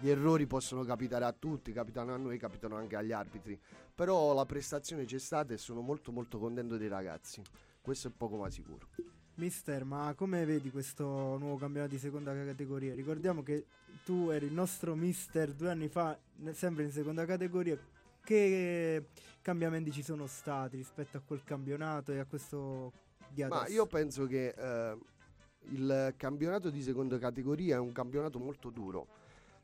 gli 0.00 0.10
errori 0.10 0.46
possono 0.46 0.84
capitare 0.84 1.24
a 1.24 1.32
tutti, 1.32 1.72
capitano 1.72 2.12
a 2.12 2.16
noi, 2.16 2.38
capitano 2.38 2.76
anche 2.76 2.96
agli 2.96 3.12
arbitri. 3.12 3.58
Però 3.94 4.34
la 4.34 4.46
prestazione 4.46 5.04
c'è 5.04 5.18
stata 5.18 5.52
e 5.54 5.58
sono 5.58 5.80
molto 5.80 6.12
molto 6.12 6.38
contento 6.38 6.76
dei 6.76 6.88
ragazzi. 6.88 7.42
Questo 7.88 8.08
è 8.08 8.10
poco 8.14 8.36
ma 8.36 8.50
sicuro. 8.50 8.86
Mister, 9.36 9.82
ma 9.82 10.12
come 10.14 10.44
vedi 10.44 10.70
questo 10.70 11.06
nuovo 11.38 11.56
campionato 11.56 11.92
di 11.92 11.98
seconda 11.98 12.34
categoria? 12.34 12.92
Ricordiamo 12.92 13.42
che 13.42 13.64
tu 14.04 14.28
eri 14.28 14.44
il 14.44 14.52
nostro 14.52 14.94
mister 14.94 15.54
due 15.54 15.70
anni 15.70 15.88
fa, 15.88 16.18
sempre 16.50 16.84
in 16.84 16.90
seconda 16.90 17.24
categoria. 17.24 17.78
Che 18.22 19.06
cambiamenti 19.40 19.90
ci 19.90 20.02
sono 20.02 20.26
stati 20.26 20.76
rispetto 20.76 21.16
a 21.16 21.22
quel 21.24 21.42
campionato 21.44 22.12
e 22.12 22.18
a 22.18 22.26
questo 22.26 22.92
di 23.30 23.42
adesso? 23.42 23.62
Ma 23.62 23.68
io 23.68 23.86
penso 23.86 24.26
che 24.26 24.48
eh, 24.54 24.98
il 25.70 26.12
campionato 26.18 26.68
di 26.68 26.82
seconda 26.82 27.16
categoria 27.16 27.76
è 27.76 27.78
un 27.78 27.92
campionato 27.92 28.38
molto 28.38 28.68
duro 28.68 29.06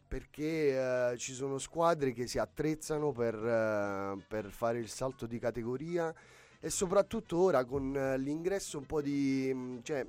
perché 0.08 1.12
eh, 1.12 1.18
ci 1.18 1.34
sono 1.34 1.58
squadre 1.58 2.12
che 2.12 2.26
si 2.26 2.38
attrezzano 2.38 3.12
per, 3.12 3.34
eh, 3.34 4.24
per 4.26 4.50
fare 4.50 4.78
il 4.78 4.88
salto 4.88 5.26
di 5.26 5.38
categoria 5.38 6.14
e 6.64 6.70
soprattutto 6.70 7.36
ora 7.36 7.62
con 7.66 7.94
eh, 7.94 8.16
l'ingresso 8.16 8.78
un 8.78 8.86
po' 8.86 9.02
di... 9.02 9.52
mh, 9.52 9.82
cioè 9.82 10.06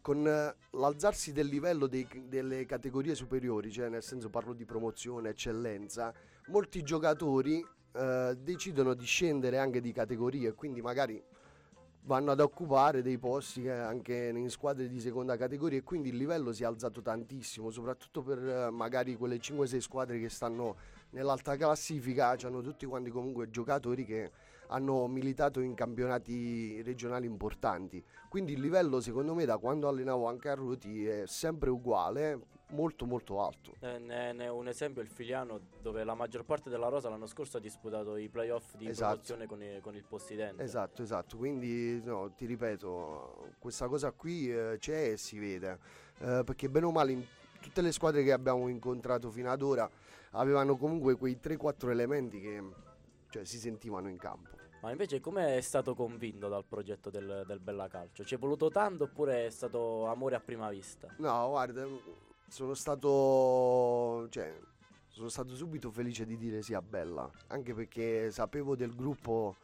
con 0.00 0.26
eh, 0.26 0.54
l'alzarsi 0.70 1.30
del 1.30 1.46
livello 1.46 1.86
dei- 1.86 2.24
delle 2.26 2.64
categorie 2.64 3.14
superiori, 3.14 3.70
cioè 3.70 3.90
nel 3.90 4.02
senso 4.02 4.30
parlo 4.30 4.54
di 4.54 4.64
promozione, 4.64 5.28
eccellenza, 5.28 6.10
molti 6.46 6.82
giocatori 6.82 7.62
eh, 7.92 8.34
decidono 8.40 8.94
di 8.94 9.04
scendere 9.04 9.58
anche 9.58 9.82
di 9.82 9.92
categoria 9.92 10.48
e 10.48 10.54
quindi 10.54 10.80
magari 10.80 11.22
vanno 12.04 12.30
ad 12.30 12.40
occupare 12.40 13.02
dei 13.02 13.18
posti 13.18 13.60
che 13.60 13.72
anche 13.72 14.32
in 14.34 14.48
squadre 14.48 14.88
di 14.88 15.00
seconda 15.00 15.36
categoria 15.36 15.76
e 15.76 15.82
quindi 15.82 16.08
il 16.08 16.16
livello 16.16 16.50
si 16.54 16.62
è 16.62 16.66
alzato 16.66 17.02
tantissimo, 17.02 17.68
soprattutto 17.68 18.22
per 18.22 18.38
eh, 18.38 18.70
magari 18.70 19.16
quelle 19.16 19.36
5-6 19.36 19.76
squadre 19.76 20.18
che 20.18 20.30
stanno 20.30 20.76
nell'alta 21.10 21.56
classifica, 21.56 22.34
hanno 22.42 22.62
tutti 22.62 22.86
quanti 22.86 23.10
comunque 23.10 23.50
giocatori 23.50 24.06
che 24.06 24.30
hanno 24.70 25.06
militato 25.08 25.60
in 25.60 25.74
campionati 25.74 26.80
regionali 26.82 27.26
importanti. 27.26 28.02
Quindi 28.28 28.52
il 28.52 28.60
livello 28.60 29.00
secondo 29.00 29.34
me 29.34 29.44
da 29.44 29.58
quando 29.58 29.88
allenavo 29.88 30.26
anche 30.28 30.48
a 30.48 30.54
Ruti 30.54 31.06
è 31.06 31.24
sempre 31.26 31.70
uguale, 31.70 32.38
molto 32.70 33.04
molto 33.04 33.42
alto. 33.44 33.74
Eh, 33.80 33.98
Ne, 33.98 34.32
ne 34.32 34.44
è 34.44 34.48
un 34.50 34.68
esempio 34.68 35.02
il 35.02 35.08
Filiano 35.08 35.58
dove 35.82 36.04
la 36.04 36.14
maggior 36.14 36.44
parte 36.44 36.70
della 36.70 36.86
rosa 36.88 37.08
l'anno 37.08 37.26
scorso 37.26 37.56
ha 37.56 37.60
disputato 37.60 38.14
i 38.16 38.28
playoff 38.28 38.76
di 38.76 38.86
Esatto. 38.88 39.10
promozione 39.10 39.46
con, 39.46 39.60
i- 39.62 39.80
con 39.80 39.96
il 39.96 40.04
possidente. 40.04 40.62
Esatto, 40.62 41.02
esatto. 41.02 41.36
Quindi 41.36 42.00
no, 42.04 42.30
ti 42.36 42.46
ripeto, 42.46 43.54
questa 43.58 43.88
cosa 43.88 44.12
qui 44.12 44.52
eh, 44.52 44.76
c'è 44.78 45.10
e 45.12 45.16
si 45.16 45.38
vede. 45.40 45.78
Eh, 46.20 46.42
perché 46.44 46.68
bene 46.68 46.86
o 46.86 46.92
male 46.92 47.10
in 47.12 47.24
tutte 47.60 47.80
le 47.82 47.90
squadre 47.90 48.22
che 48.22 48.30
abbiamo 48.32 48.68
incontrato 48.68 49.30
fino 49.30 49.50
ad 49.50 49.62
ora 49.62 49.90
avevano 50.32 50.76
comunque 50.76 51.16
quei 51.16 51.38
3-4 51.42 51.90
elementi 51.90 52.40
che 52.40 52.62
cioè, 53.30 53.44
si 53.44 53.58
sentivano 53.58 54.08
in 54.08 54.16
campo. 54.16 54.58
Ma 54.80 54.90
invece 54.90 55.20
come 55.20 55.58
è 55.58 55.60
stato 55.60 55.94
convinto 55.94 56.48
dal 56.48 56.64
progetto 56.64 57.10
del, 57.10 57.44
del 57.46 57.60
Bella 57.60 57.86
Calcio? 57.86 58.24
Ci 58.24 58.34
è 58.34 58.38
voluto 58.38 58.70
tanto 58.70 59.04
oppure 59.04 59.46
è 59.46 59.50
stato 59.50 60.06
amore 60.06 60.36
a 60.36 60.40
prima 60.40 60.70
vista? 60.70 61.14
No, 61.18 61.48
guarda, 61.50 61.86
sono 62.48 62.72
stato, 62.72 64.26
cioè, 64.30 64.58
sono 65.08 65.28
stato 65.28 65.54
subito 65.54 65.90
felice 65.90 66.24
di 66.24 66.38
dire 66.38 66.62
sì 66.62 66.72
a 66.72 66.80
Bella, 66.80 67.30
anche 67.48 67.74
perché 67.74 68.30
sapevo 68.30 68.74
del 68.74 68.94
gruppo 68.94 69.56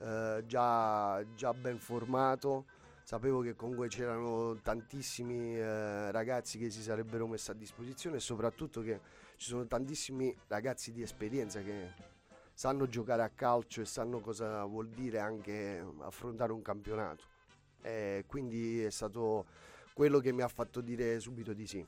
eh, 0.00 0.42
già, 0.46 1.22
già 1.34 1.52
ben 1.52 1.78
formato, 1.78 2.64
sapevo 3.02 3.40
che 3.42 3.54
comunque 3.54 3.88
c'erano 3.88 4.58
tantissimi 4.62 5.54
eh, 5.54 6.10
ragazzi 6.10 6.58
che 6.58 6.70
si 6.70 6.80
sarebbero 6.80 7.26
messi 7.26 7.50
a 7.50 7.54
disposizione 7.54 8.16
e 8.16 8.20
soprattutto 8.20 8.80
che 8.80 9.00
ci 9.36 9.48
sono 9.48 9.66
tantissimi 9.66 10.34
ragazzi 10.46 10.92
di 10.92 11.02
esperienza 11.02 11.60
che 11.60 12.10
sanno 12.52 12.86
giocare 12.86 13.22
a 13.22 13.30
calcio 13.30 13.80
e 13.80 13.84
sanno 13.84 14.20
cosa 14.20 14.64
vuol 14.64 14.88
dire 14.88 15.18
anche 15.18 15.84
affrontare 16.00 16.52
un 16.52 16.62
campionato. 16.62 17.24
E 17.82 18.24
quindi 18.26 18.82
è 18.82 18.90
stato 18.90 19.46
quello 19.92 20.20
che 20.20 20.32
mi 20.32 20.42
ha 20.42 20.48
fatto 20.48 20.80
dire 20.80 21.18
subito 21.20 21.52
di 21.52 21.66
sì. 21.66 21.84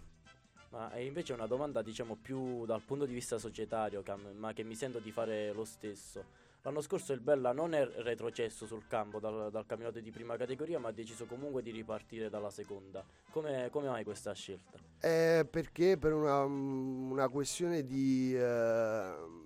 Ma 0.71 0.91
è 0.91 0.99
invece 0.99 1.33
una 1.33 1.47
domanda 1.47 1.83
diciamo 1.83 2.17
più 2.21 2.67
dal 2.67 2.83
punto 2.83 3.07
di 3.07 3.15
vista 3.15 3.39
societario, 3.39 4.03
ma 4.37 4.53
che 4.53 4.65
mi 4.65 4.75
sento 4.75 4.99
di 4.99 5.13
fare 5.13 5.53
lo 5.53 5.65
stesso. 5.65 6.43
L'anno 6.63 6.81
scorso 6.81 7.13
il 7.13 7.21
Bella 7.21 7.53
non 7.53 7.75
è 7.75 7.87
retrocesso 7.87 8.65
sul 8.65 8.87
campo 8.89 9.21
dal, 9.21 9.51
dal 9.51 9.67
campionato 9.67 10.01
di 10.01 10.11
prima 10.11 10.35
categoria, 10.37 10.79
ma 10.79 10.89
ha 10.89 10.93
deciso 10.93 11.27
comunque 11.27 11.63
di 11.63 11.71
ripartire 11.71 12.31
dalla 12.31 12.51
seconda. 12.51 13.05
Come, 13.31 13.69
come 13.71 13.89
mai 13.89 14.03
questa 14.03 14.33
scelta? 14.33 14.79
Eh, 14.99 15.47
perché 15.49 15.99
per 15.99 16.15
una, 16.15 16.43
una 16.43 17.29
questione 17.29 17.85
di... 17.85 18.35
Eh, 18.35 19.44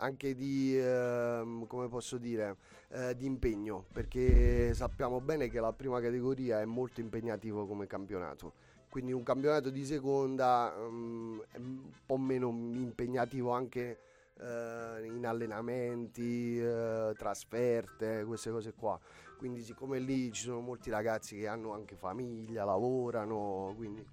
anche 0.00 0.34
di, 0.34 0.76
eh, 0.76 1.64
come 1.66 1.88
posso 1.88 2.18
dire, 2.18 2.56
eh, 2.88 3.14
di 3.16 3.26
impegno, 3.26 3.84
perché 3.92 4.74
sappiamo 4.74 5.20
bene 5.20 5.48
che 5.48 5.60
la 5.60 5.72
prima 5.72 6.00
categoria 6.00 6.60
è 6.60 6.64
molto 6.64 7.00
impegnativo 7.00 7.66
come 7.66 7.86
campionato. 7.86 8.68
Quindi 8.88 9.12
un 9.12 9.22
campionato 9.22 9.70
di 9.70 9.84
seconda 9.84 10.74
um, 10.76 11.40
è 11.52 11.58
un 11.58 11.90
po' 12.04 12.16
meno 12.16 12.48
impegnativo 12.48 13.52
anche 13.52 13.98
uh, 14.34 15.04
in 15.04 15.24
allenamenti, 15.24 16.58
uh, 16.58 17.12
trasferte, 17.12 18.24
queste 18.24 18.50
cose 18.50 18.72
qua. 18.72 18.98
Quindi 19.38 19.62
siccome 19.62 20.00
lì 20.00 20.32
ci 20.32 20.42
sono 20.42 20.60
molti 20.60 20.90
ragazzi 20.90 21.36
che 21.38 21.46
hanno 21.46 21.72
anche 21.72 21.94
famiglia, 21.94 22.64
lavorano, 22.64 23.72
quindi 23.76 24.04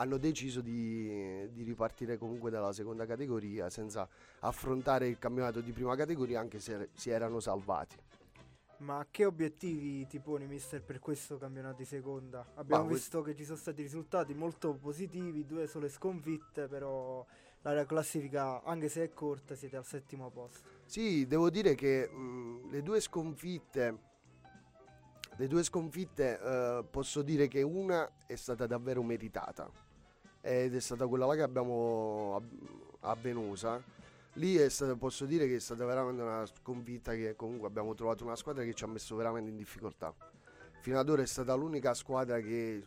hanno 0.00 0.16
deciso 0.16 0.62
di, 0.62 1.48
di, 1.52 1.62
ripartire 1.62 2.16
comunque 2.16 2.50
dalla 2.50 2.72
seconda 2.72 3.04
categoria 3.04 3.68
senza 3.68 4.08
affrontare 4.40 5.06
il 5.06 5.18
campionato 5.18 5.60
di 5.60 5.72
prima 5.72 5.94
categoria 5.94 6.40
anche 6.40 6.58
se 6.58 6.88
si 6.94 7.10
erano 7.10 7.38
salvati. 7.38 7.96
Ma 8.78 9.06
che 9.10 9.26
obiettivi 9.26 10.06
ti 10.06 10.18
poni, 10.20 10.46
mister, 10.46 10.82
per 10.82 11.00
questo 11.00 11.36
campionato 11.36 11.76
di 11.76 11.84
seconda? 11.84 12.52
Abbiamo 12.54 12.84
Ma 12.84 12.92
visto 12.92 13.20
que- 13.20 13.32
che 13.32 13.36
ci 13.36 13.44
sono 13.44 13.58
stati 13.58 13.82
risultati 13.82 14.32
molto 14.32 14.72
positivi, 14.72 15.44
due 15.44 15.66
sole 15.66 15.90
sconfitte, 15.90 16.66
però 16.66 17.24
la 17.60 17.84
classifica, 17.84 18.62
anche 18.62 18.88
se 18.88 19.04
è 19.04 19.12
corta, 19.12 19.54
siete 19.54 19.76
al 19.76 19.84
settimo 19.84 20.30
posto. 20.30 20.66
Sì, 20.86 21.26
devo 21.26 21.50
dire 21.50 21.74
che 21.74 22.08
mh, 22.08 22.70
le 22.70 22.82
due 22.82 23.00
sconfitte 23.00 24.08
le 25.36 25.46
due 25.46 25.62
sconfitte 25.62 26.38
eh, 26.38 26.84
posso 26.90 27.22
dire 27.22 27.48
che 27.48 27.62
una 27.62 28.26
è 28.26 28.34
stata 28.34 28.66
davvero 28.66 29.02
meritata 29.02 29.70
ed 30.40 30.74
è 30.74 30.80
stata 30.80 31.06
quella 31.06 31.26
là 31.26 31.34
che 31.34 31.42
abbiamo 31.42 32.42
a, 33.00 33.14
Venosa. 33.14 33.82
Lì 34.34 34.68
stata, 34.70 34.94
posso 34.96 35.26
dire 35.26 35.46
che 35.46 35.56
è 35.56 35.60
stata 35.60 35.84
veramente 35.84 36.22
una 36.22 36.46
sconfitta 36.46 37.12
che 37.12 37.34
comunque 37.36 37.66
abbiamo 37.66 37.94
trovato 37.94 38.24
una 38.24 38.36
squadra 38.36 38.62
che 38.64 38.74
ci 38.74 38.84
ha 38.84 38.86
messo 38.86 39.16
veramente 39.16 39.50
in 39.50 39.56
difficoltà. 39.56 40.14
Fino 40.80 40.98
ad 40.98 41.08
ora 41.08 41.22
è 41.22 41.26
stata 41.26 41.54
l'unica 41.54 41.94
squadra 41.94 42.38
che 42.40 42.86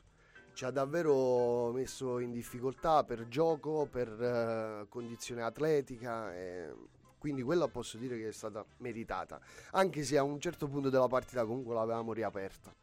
ci 0.53 0.65
ha 0.65 0.71
davvero 0.71 1.71
messo 1.71 2.19
in 2.19 2.31
difficoltà 2.31 3.03
per 3.03 3.27
gioco, 3.27 3.87
per 3.89 4.09
uh, 4.09 4.87
condizione 4.87 5.43
atletica. 5.43 6.33
E 6.33 6.73
quindi 7.19 7.43
quella 7.43 7.67
posso 7.67 7.97
dire 7.97 8.17
che 8.17 8.29
è 8.29 8.33
stata 8.33 8.65
meritata. 8.77 9.39
Anche 9.71 10.03
se 10.03 10.17
a 10.17 10.23
un 10.23 10.39
certo 10.39 10.67
punto 10.67 10.89
della 10.89 11.07
partita 11.07 11.45
comunque 11.45 11.75
l'avevamo 11.75 12.13
riaperta 12.13 12.73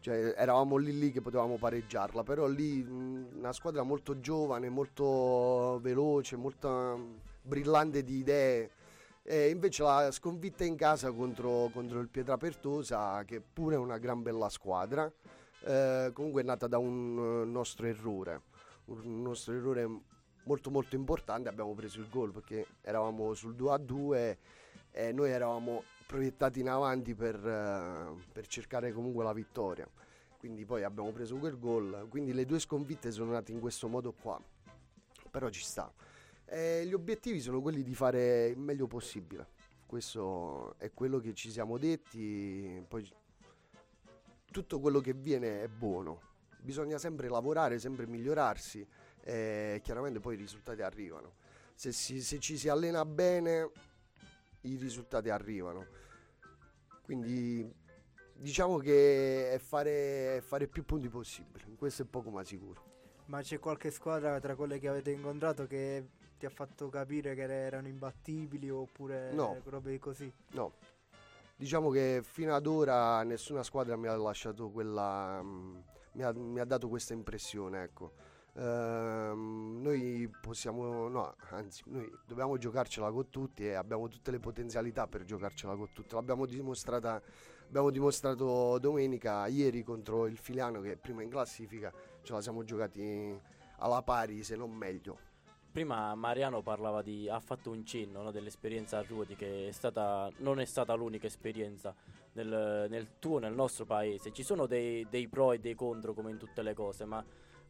cioè 0.00 0.34
eravamo 0.36 0.76
lì 0.76 0.98
lì 0.98 1.12
che 1.12 1.20
potevamo 1.20 1.56
pareggiarla, 1.56 2.22
però 2.22 2.46
lì 2.46 2.80
una 2.80 3.52
squadra 3.52 3.82
molto 3.82 4.20
giovane, 4.20 4.68
molto 4.68 5.78
veloce, 5.82 6.36
molto 6.36 7.20
brillante 7.42 8.02
di 8.02 8.18
idee. 8.18 8.70
E 9.22 9.50
invece 9.50 9.82
la 9.82 10.10
sconfitta 10.10 10.64
in 10.64 10.76
casa 10.76 11.12
contro, 11.12 11.68
contro 11.72 12.00
il 12.00 12.08
Pietrapertosa, 12.08 13.24
che 13.24 13.40
pure 13.40 13.74
è 13.74 13.78
una 13.78 13.98
gran 13.98 14.22
bella 14.22 14.48
squadra, 14.48 15.10
eh, 15.64 16.10
comunque 16.14 16.40
è 16.40 16.44
nata 16.44 16.66
da 16.66 16.78
un 16.78 17.50
nostro 17.50 17.86
errore, 17.86 18.42
un 18.86 19.20
nostro 19.20 19.54
errore 19.54 19.86
molto 20.44 20.70
molto 20.70 20.96
importante, 20.96 21.50
abbiamo 21.50 21.74
preso 21.74 22.00
il 22.00 22.08
gol 22.08 22.32
perché 22.32 22.66
eravamo 22.80 23.34
sul 23.34 23.54
2 23.54 23.72
a 23.72 23.76
2 23.76 24.38
e 24.90 25.12
noi 25.12 25.30
eravamo 25.30 25.82
proiettati 26.08 26.60
in 26.60 26.70
avanti 26.70 27.14
per, 27.14 27.36
uh, 27.36 28.18
per, 28.32 28.46
cercare 28.46 28.92
comunque 28.92 29.22
la 29.24 29.34
vittoria. 29.34 29.86
Quindi 30.38 30.64
poi 30.64 30.82
abbiamo 30.82 31.12
preso 31.12 31.36
quel 31.36 31.58
gol. 31.58 32.06
Quindi 32.08 32.32
le 32.32 32.46
due 32.46 32.58
sconfitte 32.58 33.10
sono 33.10 33.32
nate 33.32 33.52
in 33.52 33.60
questo 33.60 33.88
modo 33.88 34.12
qua. 34.12 34.40
Però 35.30 35.50
ci 35.50 35.62
sta. 35.62 35.92
E 36.46 36.86
gli 36.86 36.94
obiettivi 36.94 37.42
sono 37.42 37.60
quelli 37.60 37.82
di 37.82 37.94
fare 37.94 38.46
il 38.46 38.58
meglio 38.58 38.86
possibile. 38.86 39.48
Questo 39.84 40.76
è 40.78 40.90
quello 40.94 41.18
che 41.18 41.34
ci 41.34 41.50
siamo 41.50 41.76
detti. 41.76 42.82
Poi 42.88 43.06
tutto 44.50 44.80
quello 44.80 45.00
che 45.00 45.12
viene 45.12 45.62
è 45.62 45.68
buono. 45.68 46.22
Bisogna 46.58 46.96
sempre 46.96 47.28
lavorare, 47.28 47.78
sempre 47.78 48.06
migliorarsi. 48.06 48.86
E 49.20 49.80
chiaramente 49.84 50.20
poi 50.20 50.36
i 50.36 50.38
risultati 50.38 50.80
arrivano. 50.80 51.34
Se, 51.74 51.92
si, 51.92 52.22
se 52.22 52.38
ci 52.38 52.56
si 52.56 52.70
allena 52.70 53.04
bene, 53.04 53.70
i 54.62 54.76
risultati 54.76 55.30
arrivano. 55.30 55.86
Quindi 57.02 57.70
diciamo 58.34 58.78
che 58.78 59.52
è 59.52 59.58
fare, 59.58 60.40
fare 60.42 60.66
più 60.68 60.84
punti 60.84 61.08
possibile, 61.08 61.64
questo 61.76 62.02
è 62.02 62.04
poco 62.04 62.30
ma 62.30 62.44
sicuro. 62.44 62.96
Ma 63.26 63.42
c'è 63.42 63.58
qualche 63.58 63.90
squadra 63.90 64.38
tra 64.40 64.54
quelle 64.54 64.78
che 64.78 64.88
avete 64.88 65.10
incontrato 65.10 65.66
che 65.66 66.06
ti 66.38 66.46
ha 66.46 66.50
fatto 66.50 66.88
capire 66.88 67.34
che 67.34 67.42
erano 67.42 67.88
imbattibili 67.88 68.70
oppure 68.70 69.32
no. 69.32 69.60
robe 69.64 69.98
così? 69.98 70.32
No. 70.52 70.72
Diciamo 71.56 71.90
che 71.90 72.20
fino 72.22 72.54
ad 72.54 72.66
ora 72.66 73.22
nessuna 73.24 73.62
squadra 73.62 73.96
mi 73.96 74.06
ha 74.06 74.16
lasciato 74.16 74.70
quella. 74.70 75.42
Mm, 75.42 75.76
mi, 76.12 76.22
ha, 76.22 76.32
mi 76.32 76.60
ha 76.60 76.64
dato 76.64 76.88
questa 76.88 77.14
impressione, 77.14 77.82
ecco. 77.82 78.12
Ehm, 78.58 79.78
noi 79.82 80.28
possiamo, 80.40 81.08
no, 81.08 81.36
anzi, 81.50 81.82
noi 81.86 82.10
dobbiamo 82.26 82.58
giocarcela 82.58 83.10
con 83.12 83.30
tutti 83.30 83.64
e 83.64 83.74
abbiamo 83.74 84.08
tutte 84.08 84.32
le 84.32 84.40
potenzialità 84.40 85.06
per 85.06 85.24
giocarcela 85.24 85.76
con 85.76 85.90
tutti. 85.92 86.14
L'abbiamo 86.14 86.44
dimostrata, 86.44 87.22
abbiamo 87.66 87.90
dimostrato 87.90 88.78
domenica, 88.80 89.46
ieri 89.46 89.84
contro 89.84 90.26
il 90.26 90.36
Filiano 90.36 90.80
che 90.80 90.92
è 90.92 90.96
prima 90.96 91.22
in 91.22 91.30
classifica, 91.30 91.92
ce 92.22 92.32
la 92.32 92.40
siamo 92.40 92.64
giocati 92.64 93.40
alla 93.78 94.02
pari, 94.02 94.42
se 94.42 94.56
non 94.56 94.72
meglio. 94.72 95.26
Prima 95.70 96.12
Mariano 96.16 96.60
parlava 96.60 97.02
di, 97.02 97.28
ha 97.28 97.38
fatto 97.38 97.70
un 97.70 97.84
cenno 97.84 98.22
no, 98.22 98.32
dell'esperienza 98.32 98.98
a 98.98 99.04
Ruoti 99.06 99.36
che 99.36 99.68
è 99.68 99.70
stata, 99.70 100.28
non 100.38 100.58
è 100.58 100.64
stata 100.64 100.94
l'unica 100.94 101.28
esperienza 101.28 101.94
nel, 102.32 102.86
nel 102.88 103.18
tuo, 103.20 103.38
nel 103.38 103.54
nostro 103.54 103.84
paese. 103.84 104.32
Ci 104.32 104.42
sono 104.42 104.66
dei, 104.66 105.06
dei 105.08 105.28
pro 105.28 105.52
e 105.52 105.60
dei 105.60 105.76
contro 105.76 106.14
come 106.14 106.30
in 106.32 106.38
tutte 106.38 106.62
le 106.62 106.74
cose, 106.74 107.04
ma 107.04 107.24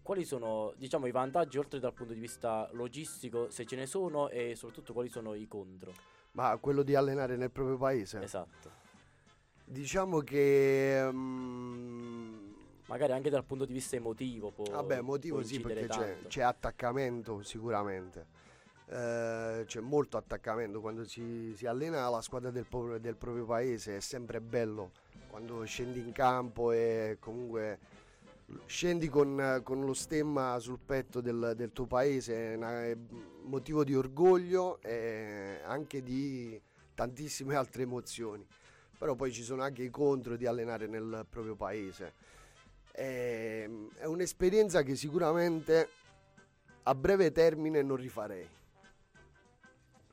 quali 0.09 0.25
sono 0.25 0.73
diciamo, 0.79 1.07
i 1.07 1.11
vantaggi 1.11 1.59
oltre 1.59 1.79
dal 1.79 1.93
punto 1.93 2.15
di 2.15 2.19
vista 2.19 2.67
logistico, 2.73 3.51
se 3.51 3.67
ce 3.67 3.77
ne 3.77 3.85
sono, 3.85 4.31
e 4.31 4.55
soprattutto 4.57 4.95
quali 4.95 5.11
sono 5.11 5.35
i 5.35 5.47
contro? 5.47 5.93
Ma 6.31 6.57
quello 6.57 6.83
di 6.83 6.95
allenare 6.95 7.37
nel 7.37 7.51
proprio 7.51 7.77
paese? 7.77 8.23
Esatto. 8.23 8.71
Diciamo 9.67 10.21
che... 10.21 11.07
Um, 11.13 12.55
Magari 12.87 13.13
anche 13.13 13.29
dal 13.29 13.45
punto 13.45 13.67
di 13.67 13.75
vista 13.75 13.97
emotivo. 13.97 14.51
Può, 14.51 14.65
Vabbè, 14.65 14.97
emotivo 14.97 15.43
sì, 15.43 15.61
perché 15.61 15.89
c'è, 15.89 16.19
c'è, 16.27 16.41
attaccamento 16.41 17.43
sicuramente. 17.43 18.29
Eh, 18.87 19.65
c'è 19.67 19.81
molto 19.81 20.17
attaccamento 20.17 20.81
quando 20.81 21.05
si, 21.05 21.53
si 21.55 21.67
allena 21.67 22.09
la 22.09 22.23
squadra 22.23 22.51
del, 22.51 22.65
del 22.99 23.17
proprio 23.17 23.45
paese, 23.45 23.99
è 23.99 24.01
sempre 24.01 24.41
bello 24.41 24.91
quando 25.29 25.63
scendi 25.65 26.01
in 26.01 26.13
campo 26.13 26.73
e 26.73 27.19
comunque 27.21 27.79
scendi 28.67 29.09
con, 29.09 29.61
con, 29.63 29.85
lo 29.85 29.95
stemma 29.95 30.59
sul 30.59 30.79
petto 30.79 31.21
del, 31.21 31.53
del 31.57 31.73
tuo 31.73 31.87
paese, 31.87 32.53
è, 32.53 32.57
una, 32.57 32.85
è 32.85 32.97
motivo 33.43 33.85
di 33.85 33.95
orgoglio 33.95 34.81
e 34.83 35.61
anche 35.65 36.03
di 36.03 36.61
tantissime 36.95 37.55
altre 37.55 37.83
emozioni. 37.83 38.47
Però 38.99 39.15
poi 39.15 39.33
ci 39.33 39.43
sono 39.43 39.63
anche 39.63 39.83
i 39.83 39.91
contro 39.91 40.37
di 40.37 40.47
allenare 40.47 40.87
nel 40.87 41.25
proprio 41.29 41.55
paese. 41.55 42.15
È, 42.91 43.69
è 43.95 44.05
un'esperienza 44.07 44.83
che 44.83 44.97
sicuramente 44.97 45.89
a 46.83 46.95
breve 46.95 47.31
termine 47.31 47.83
non 47.83 47.97
rifarei. 47.97 48.49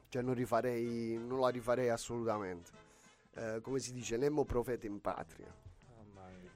Cioè 0.10 0.22
non 0.22 0.36
rifarei, 0.36 1.18
non 1.18 1.40
la 1.40 1.50
rifarei 1.50 1.90
assolutamente. 1.90 2.72
eh, 3.34 3.60
come 3.62 3.80
si 3.80 3.92
dice, 3.92 4.18
Nemo 4.18 4.46
profeta 4.46 4.86
in 4.86 5.02
patria. 5.02 5.65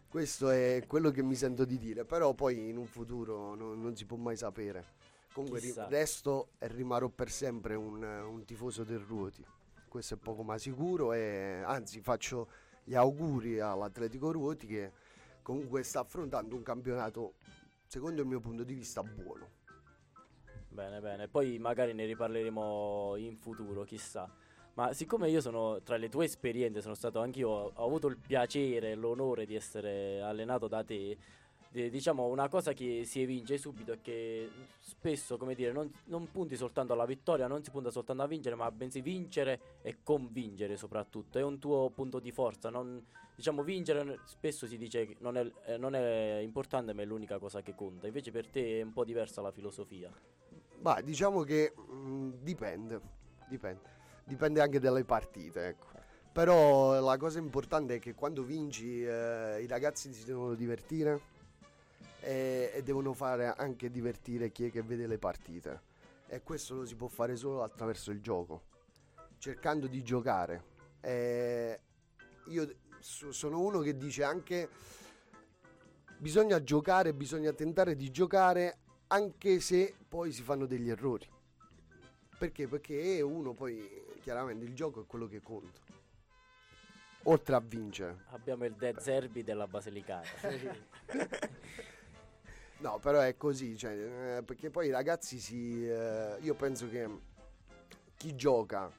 Questo 0.10 0.49
è 0.49 0.84
quello 0.88 1.11
che 1.11 1.22
mi 1.22 1.36
sento 1.36 1.65
di 1.65 1.77
dire, 1.77 2.03
però 2.03 2.34
poi 2.34 2.69
in 2.69 2.77
un 2.77 2.88
futuro 2.88 3.53
non, 3.53 3.80
non 3.80 3.95
si 3.95 4.06
può 4.07 4.18
mai 4.18 4.36
sapere. 4.36 4.98
Comunque 5.31 5.60
Chissà. 5.60 5.88
resto 5.88 6.49
e 6.57 6.68
rimarrò 6.68 7.10
per 7.10 7.30
sempre 7.30 7.76
un, 7.76 8.02
un 8.02 8.44
tifoso 8.44 8.84
del 8.84 8.98
Ruoti. 8.98 9.45
Questo 9.88 10.15
è 10.15 10.18
poco 10.18 10.41
ma 10.41 10.57
sicuro 10.57 11.14
e 11.14 11.61
anzi 11.64 12.02
faccio 12.02 12.49
gli 12.84 12.95
auguri 12.95 13.60
all'Atletico 13.60 14.31
Ruoti 14.31 14.65
che 14.65 14.91
comunque 15.44 15.84
sta 15.84 15.99
affrontando 15.99 16.56
un 16.56 16.64
campionato, 16.64 17.36
secondo 17.86 18.22
il 18.22 18.27
mio 18.27 18.40
punto 18.40 18.64
di 18.64 18.73
vista, 18.73 19.03
buono. 19.03 19.48
Bene, 20.69 20.99
bene, 21.02 21.27
poi 21.27 21.60
magari 21.60 21.94
ne 21.94 22.06
riparleremo 22.06 23.14
in 23.18 23.38
futuro, 23.38 23.84
chissà. 23.84 24.27
Ma 24.76 24.94
siccome 24.94 25.30
io 25.30 25.41
sono 25.41 25.82
tra 25.82 25.98
le 25.98 26.10
tue 26.10 26.26
esperienze, 26.26 26.82
sono 26.82 26.96
stato 26.96 27.20
anch'io, 27.20 27.50
ho 27.50 27.86
avuto 27.86 28.08
il 28.08 28.18
piacere 28.18 28.91
e 28.91 28.96
l'onore 28.96 29.46
di 29.46 29.56
essere 29.56 30.22
allenato 30.22 30.68
da 30.68 30.84
te. 30.84 31.18
di- 31.72 31.90
diciamo 31.90 32.26
una 32.26 32.48
cosa 32.50 32.74
che 32.74 33.04
si 33.06 33.22
evince 33.22 33.58
subito 33.58 33.91
è 33.91 34.00
che 34.02 34.50
spesso, 34.80 35.38
come 35.38 35.54
dire, 35.54 35.72
non, 35.72 35.91
non 36.06 36.32
punti 36.32 36.56
soltanto 36.56 36.94
alla 36.94 37.06
vittoria, 37.06 37.48
non 37.48 37.64
si 37.64 37.72
punta 37.72 37.91
soltanto 37.91 38.24
a 38.24 38.28
vincere, 38.28 38.56
ma 38.56 38.72
bensì 38.72 39.02
vincere 39.02 39.60
e 39.82 39.98
convincere 40.02 40.78
soprattutto. 40.78 41.38
È 41.38 41.44
un 41.44 41.60
tuo 41.60 41.90
punto 41.90 42.20
di 42.20 42.32
forza. 42.32 42.70
non- 42.70 43.04
diciamo, 43.36 43.64
vincere 43.64 44.20
spesso 44.26 44.68
si 44.68 44.78
dice 44.78 45.06
che 45.06 45.16
non 45.20 45.38
è, 45.38 45.50
eh, 45.66 45.78
non 45.78 45.96
è 45.96 46.40
importante, 46.41 46.94
ma 46.94 47.02
è 47.04 47.06
l'unica 47.06 47.38
cosa 47.38 47.62
che 47.62 47.74
conta. 47.76 48.08
Invece 48.08 48.32
per 48.32 48.48
te 48.48 48.80
è 48.80 48.82
un 48.82 48.91
po' 48.91 49.06
diversa 49.06 49.41
la 49.41 49.52
filosofia. 49.52 50.12
Ma 50.82 51.00
diciamo 51.02 51.44
che 51.44 51.74
mh, 51.76 52.30
dipende, 52.41 53.00
dipende, 53.48 53.82
dipende 54.30 54.61
anche 54.61 54.80
dalle 54.80 55.03
partite, 55.03 55.68
ecco. 55.69 55.88
Però 56.31 57.01
la 57.01 57.18
cosa 57.18 57.39
importante 57.39 57.95
è 57.95 57.99
che 57.99 58.14
quando 58.14 58.43
vinci 58.43 59.03
eh, 59.03 59.61
i 59.61 59.68
ragazzi 59.68 60.14
si 60.14 60.23
devono 60.23 60.53
divertire 60.53 61.19
e, 62.19 62.72
e 62.72 62.84
devono 62.84 63.14
fare 63.14 63.51
anche 63.57 63.89
divertire 63.89 64.51
chi 64.51 64.68
è 64.68 64.72
che 64.72 64.84
vede 64.84 65.07
le 65.07 65.18
partite. 65.18 65.81
E 66.27 66.43
questo 66.43 66.76
lo 66.76 66.85
si 66.85 66.95
può 66.95 67.07
fare 67.07 67.35
solo 67.35 67.64
attraverso 67.64 68.11
il 68.11 68.22
gioco, 68.22 68.61
cercando 69.39 69.88
di 69.88 70.03
giocare. 70.03 70.64
E 71.01 71.80
io 72.45 72.76
so- 72.99 73.31
sono 73.31 73.60
uno 73.60 73.80
che 73.80 73.97
dice 73.97 74.23
anche 74.23 74.69
bisogna 76.19 76.61
giocare, 76.64 77.14
bisogna 77.14 77.51
tentare 77.53 77.95
di 77.95 78.11
giocare 78.11 78.77
anche 79.07 79.60
se 79.60 79.95
poi 80.07 80.31
si 80.31 80.43
fanno 80.43 80.68
degli 80.68 80.89
errori. 80.89 81.27
Perché? 82.38 82.68
Perché 82.68 83.19
uno 83.22 83.53
poi 83.53 84.07
chiaramente 84.30 84.64
il 84.64 84.76
gioco 84.76 85.01
è 85.01 85.06
quello 85.07 85.26
che 85.26 85.41
conta. 85.41 85.80
Oltre 87.23 87.56
a 87.56 87.60
vincere. 87.60 88.26
Abbiamo 88.30 88.64
il 88.65 88.76
De 88.76 88.93
Zerbi 88.99 89.43
della 89.43 89.65
Basilicata. 89.65 90.27
No, 92.81 92.97
però 92.97 93.19
è 93.19 93.35
così, 93.35 93.77
cioè, 93.77 94.38
eh, 94.38 94.41
perché 94.43 94.69
poi 94.69 94.88
i 94.88 94.89
ragazzi 94.89 95.38
si... 95.38 95.85
eh, 95.85 96.38
io 96.39 96.53
penso 96.53 96.88
che 96.88 97.10
chi 98.15 98.38
gioca, 98.38 98.89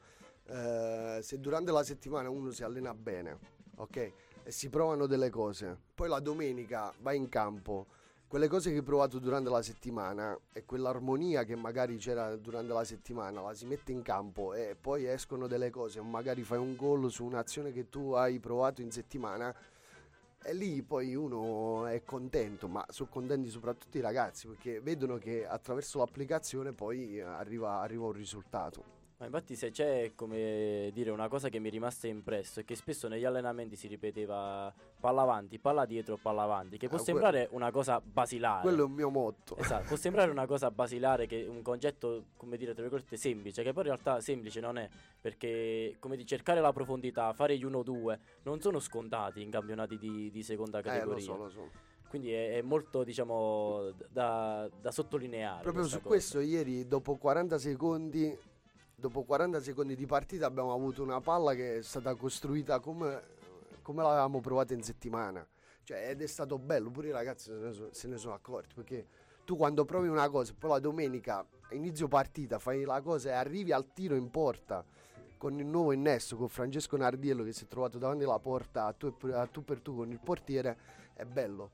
eh, 0.45 1.21
se 1.23 1.41
durante 1.41 1.73
la 1.73 1.83
settimana 1.83 2.29
uno 2.29 2.51
si 2.51 2.63
allena 2.63 2.93
bene, 2.93 3.39
ok? 3.77 3.97
E 4.43 4.51
si 4.51 4.69
provano 4.69 5.07
delle 5.07 5.31
cose, 5.31 5.79
poi 5.95 6.11
la 6.11 6.21
domenica 6.21 6.93
va 6.99 7.15
in 7.15 7.31
campo, 7.31 7.87
quelle 8.31 8.47
cose 8.47 8.71
che 8.71 8.77
hai 8.77 8.83
provato 8.85 9.19
durante 9.19 9.51
la 9.51 9.61
settimana 9.61 10.39
e 10.53 10.65
quell'armonia 10.65 11.43
che 11.43 11.57
magari 11.57 11.97
c'era 11.97 12.37
durante 12.37 12.73
la 12.73 12.85
settimana 12.85 13.41
la 13.41 13.55
si 13.55 13.67
mette 13.67 13.91
in 13.91 14.03
campo 14.03 14.55
e 14.55 14.77
poi 14.81 15.05
escono 15.05 15.49
delle 15.49 15.71
cose, 15.71 16.01
magari 16.01 16.45
fai 16.45 16.59
un 16.59 16.77
gol 16.77 17.11
su 17.11 17.25
un'azione 17.25 17.73
che 17.73 17.89
tu 17.89 18.13
hai 18.13 18.39
provato 18.39 18.83
in 18.83 18.93
settimana 18.93 19.53
e 20.45 20.55
lì 20.55 20.81
poi 20.83 21.17
uno 21.17 21.87
è 21.87 22.05
contento, 22.05 22.69
ma 22.69 22.87
sono 22.91 23.09
contenti 23.11 23.49
soprattutto 23.49 23.99
i 23.99 24.01
ragazzi 24.01 24.47
perché 24.47 24.81
vedono 24.81 25.19
che 25.19 25.45
attraverso 25.45 25.99
l'applicazione 25.99 26.73
poi 26.73 27.21
arriva, 27.21 27.81
arriva 27.81 28.05
un 28.05 28.13
risultato. 28.13 29.00
Ma 29.21 29.27
infatti 29.27 29.55
se 29.55 29.71
c'è 29.71 30.13
come 30.15 30.89
dire 30.95 31.11
una 31.11 31.29
cosa 31.29 31.51
che 31.51 31.59
mi 31.59 31.69
è 31.69 31.71
rimasta 31.71 32.07
impresso 32.07 32.61
è 32.61 32.65
che 32.65 32.75
spesso 32.75 33.07
negli 33.07 33.27
allenamenti 33.27 33.77
si 33.77 33.87
ripeteva 33.87 34.73
palla 34.99 35.21
avanti, 35.21 35.59
palla 35.59 35.85
dietro, 35.85 36.17
palla 36.17 36.43
avanti, 36.45 36.79
che 36.79 36.89
può 36.89 36.97
Ah, 36.97 37.03
sembrare 37.03 37.47
una 37.51 37.71
cosa 37.71 38.01
basilare. 38.01 38.63
Quello 38.63 38.85
è 38.85 38.87
un 38.87 38.93
mio 38.93 39.11
motto. 39.11 39.57
Esatto, 39.59 39.85
può 39.89 39.97
sembrare 39.97 40.31
una 40.31 40.47
cosa 40.47 40.71
basilare, 40.71 41.27
che 41.27 41.45
un 41.47 41.61
concetto, 41.61 42.29
come 42.39 42.57
dire, 42.57 42.73
tra 42.73 42.81
virgolette, 42.81 43.19
semplice, 43.19 43.63
che 43.63 43.73
poi 43.75 43.83
in 43.83 43.89
realtà 43.91 44.21
semplice 44.23 44.59
non 44.61 44.79
è, 44.79 44.89
perché 45.21 45.97
come 45.99 46.17
di 46.17 46.25
cercare 46.25 46.63
la 46.63 46.73
profondità, 46.73 47.31
fare 47.35 47.59
gli 47.59 47.65
1-2 47.67 48.19
non 48.45 48.63
sono 48.63 48.79
scontati 48.79 49.43
in 49.43 49.51
campionati 49.51 49.99
di, 49.99 50.31
di 50.31 50.43
seconda 50.43 50.79
Eh, 50.79 50.83
lo 50.83 50.89
categoria. 50.89 51.25
so, 51.25 51.37
lo 51.37 51.49
so. 51.51 51.71
Quindi 52.09 52.33
è, 52.33 52.55
è 52.57 52.63
molto, 52.63 53.05
diciamo, 53.05 53.93
da, 54.09 54.67
da 54.81 54.91
sottolineare. 54.91 55.61
Proprio 55.63 55.85
su 55.85 55.97
cosa. 55.97 56.09
questo 56.09 56.41
ieri 56.41 56.87
dopo 56.89 57.17
40 57.17 57.59
secondi 57.59 58.37
dopo 59.01 59.23
40 59.23 59.61
secondi 59.61 59.97
di 59.97 60.07
partita 60.07 60.47
abbiamo 60.47 60.73
avuto 60.73 61.03
una 61.03 61.21
palla 61.21 61.55
che 61.55 61.79
è 61.79 61.83
stata 61.83 62.15
costruita 62.15 62.79
come, 62.79 63.23
come 63.83 64.03
l'avevamo 64.03 64.41
provata 64.41 64.75
in 64.75 64.83
settimana. 64.83 65.45
Cioè, 65.83 66.11
ed 66.11 66.21
è 66.23 66.27
stato 66.27 66.59
bello, 66.59 66.91
pure 66.91 67.09
i 67.09 67.11
ragazzi 67.11 67.51
se 67.51 67.57
ne, 67.57 67.73
so- 67.73 67.89
se 67.91 68.07
ne 68.07 68.19
sono 68.19 68.35
accorti 68.35 68.75
perché 68.75 69.07
tu 69.45 69.57
quando 69.57 69.85
provi 69.85 70.07
una 70.07 70.29
cosa 70.29 70.55
poi 70.57 70.71
la 70.71 70.79
domenica 70.79 71.45
inizio 71.71 72.07
partita 72.07 72.59
fai 72.59 72.85
la 72.85 73.01
cosa 73.01 73.31
e 73.31 73.33
arrivi 73.33 73.73
al 73.73 73.93
tiro 73.93 74.15
in 74.15 74.31
porta 74.31 74.85
con 75.39 75.59
il 75.59 75.67
nuovo 75.67 75.93
innesto 75.93 76.37
con 76.37 76.49
Francesco 76.49 76.97
Nardiello 76.97 77.43
che 77.43 77.53
si 77.53 77.65
è 77.65 77.67
trovato 77.67 77.99
davanti 77.99 78.25
alla 78.25 78.39
porta 78.39 78.85
a 78.85 78.93
tu, 78.93 79.13
a 79.33 79.47
tu 79.47 79.65
per 79.65 79.81
tu 79.81 79.97
con 79.97 80.11
il 80.11 80.21
portiere 80.23 80.79
è 81.15 81.25
bello 81.25 81.71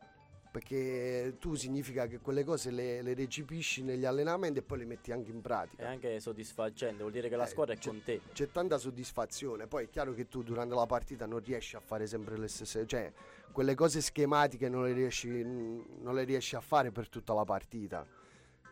perché 0.61 1.37
tu 1.39 1.55
significa 1.55 2.07
che 2.07 2.19
quelle 2.19 2.43
cose 2.43 2.71
le, 2.71 3.03
le 3.03 3.13
recepisci 3.13 3.83
negli 3.83 4.07
allenamenti 4.07 4.61
e 4.61 4.63
poi 4.63 4.79
le 4.79 4.85
metti 4.87 5.13
anche 5.13 5.31
in 5.31 5.39
È 5.39 5.43
pratica. 5.43 5.87
anche 5.87 6.19
soddisfacente, 6.19 7.01
vuol 7.01 7.13
dire 7.13 7.29
che 7.29 7.37
la 7.37 7.45
Eh, 7.45 7.49
squadra 7.49 7.75
è 7.75 7.79
con 7.79 8.03
te. 8.03 8.23
C'è 8.33 8.49
tanta 8.51 8.79
soddisfazione, 8.79 9.67
poi 9.67 9.85
è 9.85 9.91
chiaro 9.91 10.15
che 10.15 10.29
tu 10.29 10.43
durante 10.43 10.75
la 10.75 10.87
partita 10.87 11.27
non 11.27 11.41
riesci 11.45 11.77
a 11.77 11.81
fare 11.81 12.07
sempre 12.07 12.39
le 12.39 12.49
stesse, 12.49 12.87
cioè 12.87 13.13
quelle 13.53 13.75
cose 13.75 14.01
schematiche 14.01 14.71
non 14.71 14.85
le 14.85 14.93
riesci, 14.95 15.29
non 15.29 16.15
le 16.15 16.25
riesci 16.25 16.57
a 16.57 16.61
fare 16.61 16.91
per 16.91 17.11
tutta 17.11 17.35
la 17.35 17.45
partita. 17.45 18.07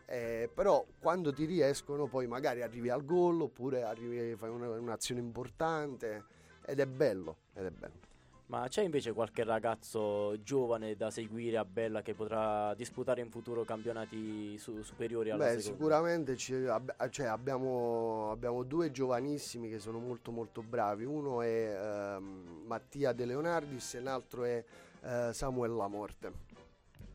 Eh, 0.07 0.49
però 0.51 0.83
quando 0.99 1.31
ti 1.33 1.45
riescono 1.45 2.07
poi 2.07 2.25
magari 2.25 2.63
arrivi 2.63 2.89
al 2.89 3.05
gol 3.05 3.41
oppure 3.41 3.83
arrivi, 3.83 4.35
fai 4.35 4.49
una- 4.49 4.69
un'azione 4.69 5.19
importante 5.19 6.23
ed 6.65 6.79
è 6.79 6.85
bello, 6.87 7.37
ed 7.53 7.65
è 7.65 7.69
bello. 7.71 7.99
Ma 8.47 8.67
c'è 8.67 8.83
invece 8.83 9.11
qualche 9.11 9.43
ragazzo 9.43 10.39
giovane 10.43 10.95
da 10.95 11.09
seguire 11.09 11.57
a 11.57 11.65
Bella 11.65 12.03
che 12.03 12.13
potrà 12.13 12.75
disputare 12.75 13.21
in 13.21 13.31
futuro 13.31 13.63
campionati 13.63 14.55
su- 14.59 14.83
superiori 14.83 15.31
alla 15.31 15.45
Beh, 15.45 15.59
seconda? 15.59 15.77
sicuramente 15.77 16.35
ci- 16.37 16.53
ab- 16.53 17.09
cioè, 17.09 17.25
abbiamo, 17.25 18.29
abbiamo 18.29 18.61
due 18.61 18.91
giovanissimi 18.91 19.67
che 19.67 19.79
sono 19.79 19.97
molto 19.97 20.29
molto 20.31 20.61
bravi. 20.61 21.05
Uno 21.05 21.41
è 21.41 21.75
ehm, 21.75 22.61
Mattia 22.67 23.13
De 23.13 23.25
Leonardis 23.25 23.95
e 23.95 23.99
l'altro 24.01 24.43
è 24.43 24.63
eh, 25.01 25.29
Samuel 25.33 25.71
Lamorte. 25.73 26.31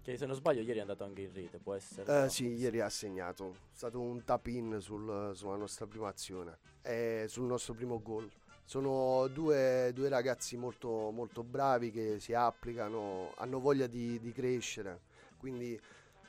Che 0.03 0.17
se 0.17 0.27
non 0.27 0.35
sbaglio 0.35 0.63
ieri 0.63 0.79
è 0.79 0.81
andato 0.81 1.05
anche 1.05 1.21
in 1.23 1.33
rete, 1.33 1.59
può 1.59 1.75
essere. 1.75 2.13
Eh, 2.13 2.21
no? 2.23 2.29
sì, 2.29 2.49
ieri 2.55 2.81
ha 2.81 2.89
segnato. 2.89 3.51
È 3.73 3.77
stato 3.77 4.01
un 4.01 4.25
tap-in 4.25 4.79
sul- 4.81 5.31
sulla 5.35 5.55
nostra 5.57 5.87
prima 5.87 6.09
azione 6.09 6.59
e 6.83 7.27
sul 7.29 7.45
nostro 7.45 7.75
primo 7.75 8.01
gol. 8.03 8.29
Sono 8.71 9.27
due, 9.27 9.91
due 9.93 10.09
ragazzi 10.09 10.57
molto, 10.57 11.11
molto 11.11 11.43
bravi 11.43 11.91
che 11.91 12.21
si 12.21 12.35
applicano, 12.35 13.33
hanno 13.39 13.59
voglia 13.59 13.89
di, 13.89 14.21
di 14.21 14.31
crescere. 14.31 15.01
Quindi 15.39 15.77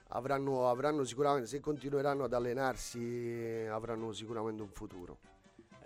avranno, 0.07 0.67
avranno 0.67 1.03
sicuramente, 1.03 1.45
se 1.47 1.59
continueranno 1.59 2.23
ad 2.23 2.33
allenarsi, 2.33 3.63
avranno 3.69 4.11
sicuramente 4.11 4.63
un 4.63 4.69
futuro. 4.69 5.19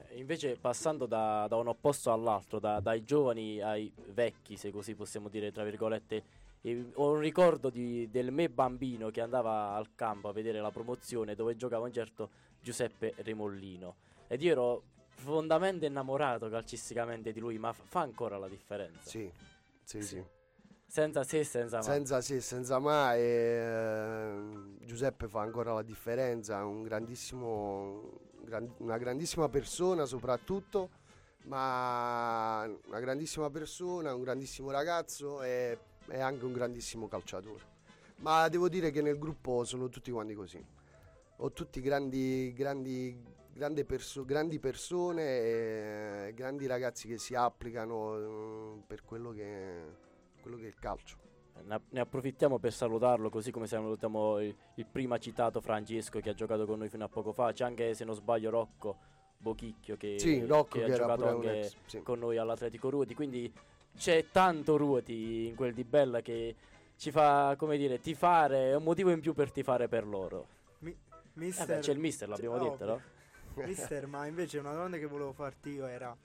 Eh, 0.08 0.18
Invece 0.18 0.56
passando 0.56 1.06
da, 1.06 1.46
da 1.50 1.58
un 1.58 1.68
opposto 1.68 2.14
all'altro, 2.14 2.60
da- 2.60 2.80
dai 2.80 3.04
giovani 3.04 3.60
ai 3.62 3.92
vecchi, 4.14 4.56
se 4.56 4.72
così 4.72 4.96
possiamo 4.96 5.28
dire, 5.28 5.52
tra 5.52 5.66
virgolette, 5.66 6.24
ho 6.94 7.12
un 7.12 7.20
ricordo 7.20 7.70
di- 7.70 8.10
del 8.10 8.32
me 8.32 8.48
bambino 8.48 9.10
che 9.10 9.20
andava 9.20 9.74
al 9.74 9.90
campo 9.94 10.30
a 10.30 10.32
vedere 10.32 10.62
la 10.62 10.72
promozione 10.72 11.36
dove 11.36 11.58
giocava 11.58 11.84
un 11.84 11.92
certo 11.92 12.30
Giuseppe 12.62 13.14
Remollino. 13.18 13.96
Ed 14.30 14.42
io 14.42 14.52
ero 14.54 14.84
profondamente 15.16 15.86
innamorato 15.86 16.50
calcisticamente 16.50 17.32
di 17.32 17.40
lui, 17.40 17.58
ma 17.58 17.74
fa 17.74 18.02
ancora 18.02 18.38
la 18.38 18.48
differenza. 18.48 19.10
Sì, 19.10 19.32
sì, 19.84 20.02
sì. 20.02 20.24
Senza 20.88 21.24
se 21.24 21.40
e 21.40 21.44
senza 21.44 21.78
ma. 21.78 21.84
Senza 21.84 22.22
se, 22.22 22.42
senza 22.42 22.80
ma, 22.80 23.16
e, 23.16 23.20
eh, 23.20 24.86
Giuseppe 24.86 25.28
fa 25.28 25.42
ancora 25.42 25.74
la 25.74 25.82
differenza, 25.82 26.60
è 26.60 26.64
un 26.64 26.84
grandissimo, 26.84 28.20
gran- 28.44 28.74
una 28.78 28.98
grandissima 28.98 29.50
persona 29.50 30.06
soprattutto, 30.06 30.90
ma 31.44 32.64
una 32.88 33.00
grandissima 33.00 33.50
persona, 33.50 34.14
un 34.14 34.22
grandissimo 34.22 34.72
ragazzo 34.72 35.42
e, 35.42 35.78
e 36.08 36.20
anche 36.20 36.46
un 36.46 36.54
grandissimo 36.54 37.08
calciatore. 37.08 37.74
Ma 38.18 38.48
devo 38.48 38.70
dire 38.70 38.92
che 38.92 39.02
nel 39.02 39.18
gruppo 39.18 39.66
sono 39.66 39.90
tutti 39.90 40.12
quanti 40.12 40.34
così. 40.34 40.64
Ho 41.40 41.52
tutti 41.52 41.82
grandi, 41.82 42.54
grandi, 42.56 43.22
perso- 43.86 44.26
grandi 44.26 44.60
persone, 44.60 45.24
e 45.24 46.34
grandi 46.36 46.66
ragazzi 46.66 47.08
che 47.08 47.18
si 47.18 47.36
applicano 47.36 48.18
eh, 48.18 48.82
per 48.86 49.04
quello 49.04 49.32
che, 49.32 49.82
quello 50.42 50.58
che 50.58 50.64
è 50.64 50.68
il 50.68 50.80
calcio. 50.80 51.18
Ne, 51.64 52.02
approfittiamo 52.02 52.60
per 52.60 52.74
salutarlo, 52.74 53.30
così 53.30 53.50
come 53.52 53.66
salutiamo 53.66 54.42
il, 54.42 54.56
il 54.76 54.86
prima 54.86 55.18
citato 55.18 55.62
Francesco 55.62 56.20
che 56.20 56.30
ha 56.30 56.34
giocato 56.34 56.66
con 56.66 56.80
noi 56.80 56.90
fino 56.90 57.06
a 57.06 57.08
poco 57.08 57.32
fa. 57.32 57.54
C'è 57.54 57.64
anche, 57.64 57.94
se 57.94 58.04
non 58.04 58.14
sbaglio, 58.14 58.50
Rocco 58.50 58.98
Bochicchio 59.38 59.96
che, 59.96 60.20
Sì, 60.20 60.46
Rocco 60.46 60.78
che 60.78 60.80
che 60.80 60.92
ha 60.92 60.96
era 60.96 61.16
giocato 61.16 61.28
anche 61.28 61.60
ex, 61.62 61.76
sì. 61.86 62.02
con 62.02 62.20
noi 62.20 62.38
all'Atletico 62.38 62.90
Ruoti. 62.90 63.16
Quindi 63.16 63.52
c'è 63.96 64.26
tanto 64.32 64.76
Ruoti 64.76 65.48
in 65.48 65.56
quel 65.56 65.74
di 65.74 65.86
Bella 65.86 66.20
che 66.20 66.56
ci 66.98 67.10
fa, 67.12 67.56
come 67.58 67.78
dire, 67.78 68.00
tifare, 68.00 68.72
è 68.72 68.76
un 68.76 68.84
motivo 68.84 69.12
in 69.12 69.22
più 69.22 69.34
per 69.34 69.52
tifare 69.52 69.88
per 69.88 70.06
loro. 70.06 70.48
Mi- 70.80 70.92
Eh 70.92 70.98
mister, 71.34 71.66
beh, 71.68 71.80
c'è 71.80 71.94
il 71.94 72.00
mister, 72.00 72.28
l'abbiamo 72.28 72.58
Cioè, 72.60 72.70
detto, 72.70 72.86
no? 72.86 73.02
Mister, 73.56 74.06
ma 74.08 74.26
invece 74.26 74.58
una 74.60 74.74
domanda 74.74 74.98
che 74.98 75.06
volevo 75.06 75.34
farti 75.34 75.70
io 75.70 75.86
era: 75.86 76.16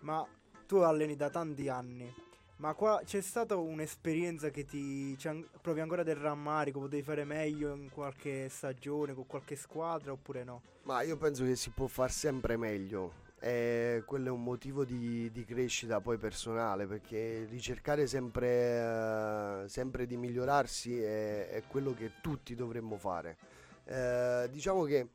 ma 0.00 0.26
tu 0.66 0.76
alleni 0.76 1.16
da 1.16 1.30
tanti 1.30 1.68
anni, 1.68 2.12
ma 2.56 2.74
qua 2.74 3.02
c'è 3.04 3.20
stata 3.20 3.56
un'esperienza 3.56 4.50
che 4.50 4.64
ti 4.64 5.16
provi 5.60 5.80
ancora 5.80 6.04
del 6.04 6.14
rammarico? 6.14 6.78
Potevi 6.78 7.02
fare 7.02 7.24
meglio 7.24 7.74
in 7.74 7.90
qualche 7.90 8.48
stagione 8.48 9.14
con 9.14 9.26
qualche 9.26 9.56
squadra 9.56 10.12
oppure 10.12 10.44
no? 10.44 10.62
Ma 10.84 11.02
io 11.02 11.16
penso 11.16 11.44
che 11.44 11.56
si 11.56 11.70
può 11.70 11.88
far 11.88 12.12
sempre 12.12 12.56
meglio. 12.56 13.30
E 13.40 14.04
quello 14.06 14.28
è 14.28 14.30
un 14.30 14.44
motivo 14.44 14.84
di, 14.84 15.28
di 15.32 15.44
crescita 15.44 16.00
poi 16.00 16.16
personale 16.16 16.86
perché 16.86 17.44
ricercare 17.50 18.06
sempre, 18.06 19.64
eh, 19.64 19.68
sempre 19.68 20.06
di 20.06 20.16
migliorarsi 20.16 21.02
è, 21.02 21.48
è 21.48 21.64
quello 21.66 21.92
che 21.92 22.12
tutti 22.20 22.54
dovremmo 22.54 22.96
fare. 22.96 23.36
Eh, 23.84 24.48
diciamo 24.52 24.84
che 24.84 25.08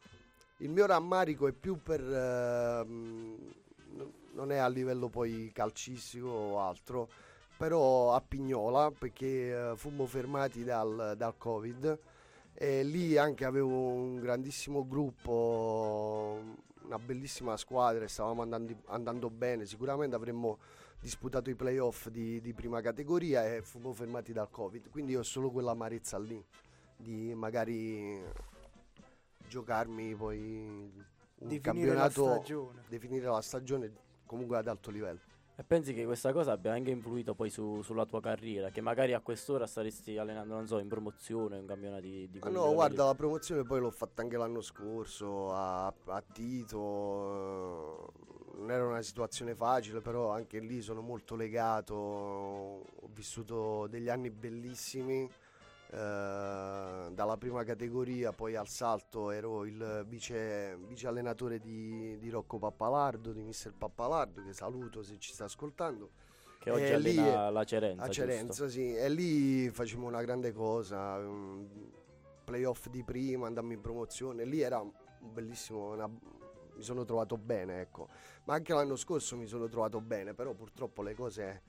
il 0.58 0.70
mio 0.70 0.86
rammarico 0.86 1.48
è 1.48 1.52
più 1.52 1.82
per... 1.82 2.02
n- 2.02 3.54
non 4.38 4.52
è 4.52 4.58
a 4.58 4.68
livello 4.68 5.10
poi 5.10 5.52
calcistico 5.54 6.28
o 6.28 6.60
altro, 6.60 7.10
però 7.58 8.14
a 8.14 8.22
Pignola 8.22 8.92
perché 8.92 9.72
eh, 9.72 9.76
fummo 9.76 10.06
fermati 10.06 10.64
dal, 10.64 11.16
dal 11.18 11.36
Covid 11.38 12.00
e 12.54 12.84
lì 12.84 13.18
anche 13.18 13.46
avevo 13.46 13.76
un 13.76 14.20
grandissimo 14.20 14.88
gruppo, 14.88 16.40
una 16.84 17.00
bellissima 17.00 17.58
squadra 17.58 18.04
e 18.04 18.08
stavamo 18.08 18.44
andando, 18.44 18.76
andando 18.86 19.30
bene. 19.30 19.66
Sicuramente 19.66 20.16
avremmo 20.16 20.60
disputato 21.00 21.50
i 21.50 21.56
playoff 21.56 22.08
di, 22.10 22.40
di 22.42 22.54
prima 22.54 22.82
categoria 22.82 23.46
e 23.46 23.62
fummo 23.62 23.92
fermati 23.92 24.34
dal 24.34 24.50
Covid. 24.50 24.90
Quindi 24.90 25.16
ho 25.16 25.24
solo 25.24 25.50
quell'amarezza 25.50 26.18
lì 26.20 26.44
di 26.96 27.34
magari 27.36 28.20
giocarmi 29.48 30.16
poi 30.16 30.66
un 31.40 31.48
Di 31.48 31.60
finire 31.60 31.94
la 31.94 32.10
campionato, 32.10 32.24
stagione. 32.26 32.84
definire 32.88 33.26
la 33.28 33.42
stagione 33.42 33.92
comunque 34.26 34.58
ad 34.58 34.68
alto 34.68 34.92
livello. 34.92 35.20
E 35.60 35.64
pensi 35.64 35.92
che 35.94 36.06
questa 36.06 36.32
cosa 36.32 36.52
abbia 36.52 36.72
anche 36.74 36.92
influito 36.92 37.34
poi 37.34 37.50
su- 37.50 37.82
sulla 37.82 38.06
tua 38.06 38.22
carriera? 38.22 38.70
Che 38.70 38.80
magari 38.80 39.14
a 39.14 39.20
ququest'ora 39.22 39.66
staresti 39.66 40.16
allenando, 40.18 40.54
non 40.54 40.68
so, 40.68 40.78
in 40.78 40.88
promozione, 40.88 41.58
in 41.58 41.66
campionati 41.66 42.08
di, 42.30 42.30
di 42.30 42.40
no, 42.52 42.74
guarda, 42.76 43.06
la 43.06 43.16
promozione 43.16 43.64
poi 43.64 43.80
l'ho 43.80 43.90
fatta 43.90 44.22
anche 44.22 44.38
l'anno 44.38 44.62
scorso 44.62 45.52
a, 45.52 45.88
a 45.88 46.24
Tito. 46.32 48.12
eh, 48.14 48.58
Non 48.58 48.70
era 48.72 48.86
una 48.86 49.02
situazione 49.02 49.56
facile, 49.56 50.00
però 50.02 50.32
anche 50.32 50.60
lì 50.60 50.82
sono 50.82 51.02
molto 51.02 51.36
legato. 51.36 51.96
Ho 51.96 53.10
vissuto 53.14 53.88
degli 53.88 54.10
anni 54.10 54.30
bellissimi. 54.30 55.28
Eh, 55.90 57.10
dalla 57.14 57.38
prima 57.38 57.64
categoria 57.64 58.32
poi 58.34 58.56
al 58.56 58.68
salto 58.68 59.32
ero 59.32 59.66
il 59.66 60.04
vice, 60.08 60.76
vice 60.88 61.08
allenatore 61.08 61.60
di, 61.60 62.18
di 62.20 62.30
Rocco 62.30 62.58
Pappalardo, 62.58 63.32
di 63.32 63.42
mister 63.42 63.74
Pappalardo, 63.74 64.44
che 64.44 64.54
saluto 64.54 65.02
se 65.04 65.18
ci 65.20 65.32
sta 65.34 65.46
ascoltando. 65.46 66.10
Che 66.60 66.72
oggi 66.72 66.84
e 66.84 66.98
lì 67.00 67.18
allena 67.18 67.48
è- 67.48 67.52
la 67.52 67.64
Cerenza, 67.64 68.04
A 68.04 68.08
giusto? 68.08 68.22
Cerenza, 68.22 68.68
sì. 68.70 68.94
E 68.96 69.10
lì 69.10 69.70
facevamo 69.70 70.08
una 70.08 70.22
grande 70.24 70.52
cosa. 70.52 71.20
playoff 72.44 72.88
di 72.88 73.04
prima, 73.04 73.46
andammo 73.48 73.74
in 73.74 73.82
promozione. 73.82 74.46
Lì 74.46 74.62
era 74.62 74.80
un 74.80 74.92
bellissimo. 75.20 75.92
una- 75.94 76.08
mi 76.08 76.84
sono 76.84 77.04
trovato 77.06 77.38
bene, 77.38 77.82
ecco. 77.82 78.08
Ma 78.46 78.54
anche 78.54 78.72
l'anno 78.74 78.96
scorso 78.96 79.36
mi 79.36 79.48
sono 79.48 79.68
trovato 79.68 80.00
bene, 80.00 80.34
però 80.34 80.54
purtroppo 80.54 81.02
le 81.02 81.14
cose 81.16 81.62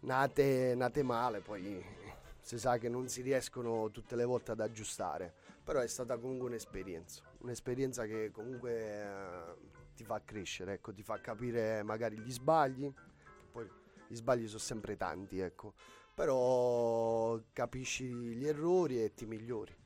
nate, 0.00 0.74
nate 0.76 1.02
male, 1.02 1.40
poi 1.40 1.82
si 2.40 2.58
sa 2.58 2.78
che 2.78 2.88
non 2.88 3.08
si 3.08 3.22
riescono 3.22 3.90
tutte 3.90 4.16
le 4.16 4.24
volte 4.24 4.52
ad 4.52 4.60
aggiustare. 4.60 5.32
Però 5.62 5.80
è 5.80 5.86
stata 5.86 6.18
comunque 6.18 6.48
un'esperienza. 6.48 7.22
Un'esperienza 7.38 8.06
che 8.06 8.30
comunque 8.30 8.72
eh, 8.72 9.54
ti 9.94 10.04
fa 10.04 10.20
crescere, 10.24 10.74
ecco, 10.74 10.92
ti 10.92 11.02
fa 11.02 11.20
capire 11.20 11.82
magari 11.82 12.18
gli 12.18 12.32
sbagli. 12.32 12.92
che 12.92 12.94
Poi 13.52 13.68
gli 14.08 14.14
sbagli 14.14 14.46
sono 14.46 14.58
sempre 14.58 14.96
tanti, 14.96 15.38
ecco. 15.38 15.74
Però 16.14 17.40
capisci 17.52 18.06
gli 18.06 18.46
errori 18.46 19.02
e 19.02 19.14
ti 19.14 19.26
migliori. 19.26 19.76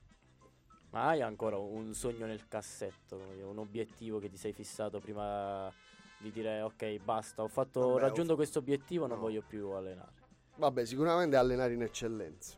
Ma 0.91 1.09
hai 1.09 1.23
ancora 1.23 1.57
un 1.59 1.93
sogno 1.93 2.25
nel 2.25 2.47
cassetto, 2.47 3.21
un 3.43 3.59
obiettivo 3.59 4.21
che 4.21 4.31
ti 4.31 4.37
sei 4.37 4.53
fissato 4.53 5.01
prima 5.01 5.73
di 6.19 6.31
dire 6.31 6.63
ok 6.63 6.99
basta, 6.99 7.43
ho 7.43 7.49
fatto, 7.49 7.81
Vabbè, 7.81 8.01
raggiunto 8.01 8.33
ho- 8.33 8.37
questo 8.37 8.61
obiettivo, 8.61 9.07
non 9.07 9.17
no. 9.17 9.23
voglio 9.25 9.43
più 9.43 9.69
allenare. 9.71 10.23
Vabbè, 10.57 10.85
sicuramente 10.85 11.37
allenare 11.37 11.75
in 11.75 11.83
eccellenza. 11.83 12.55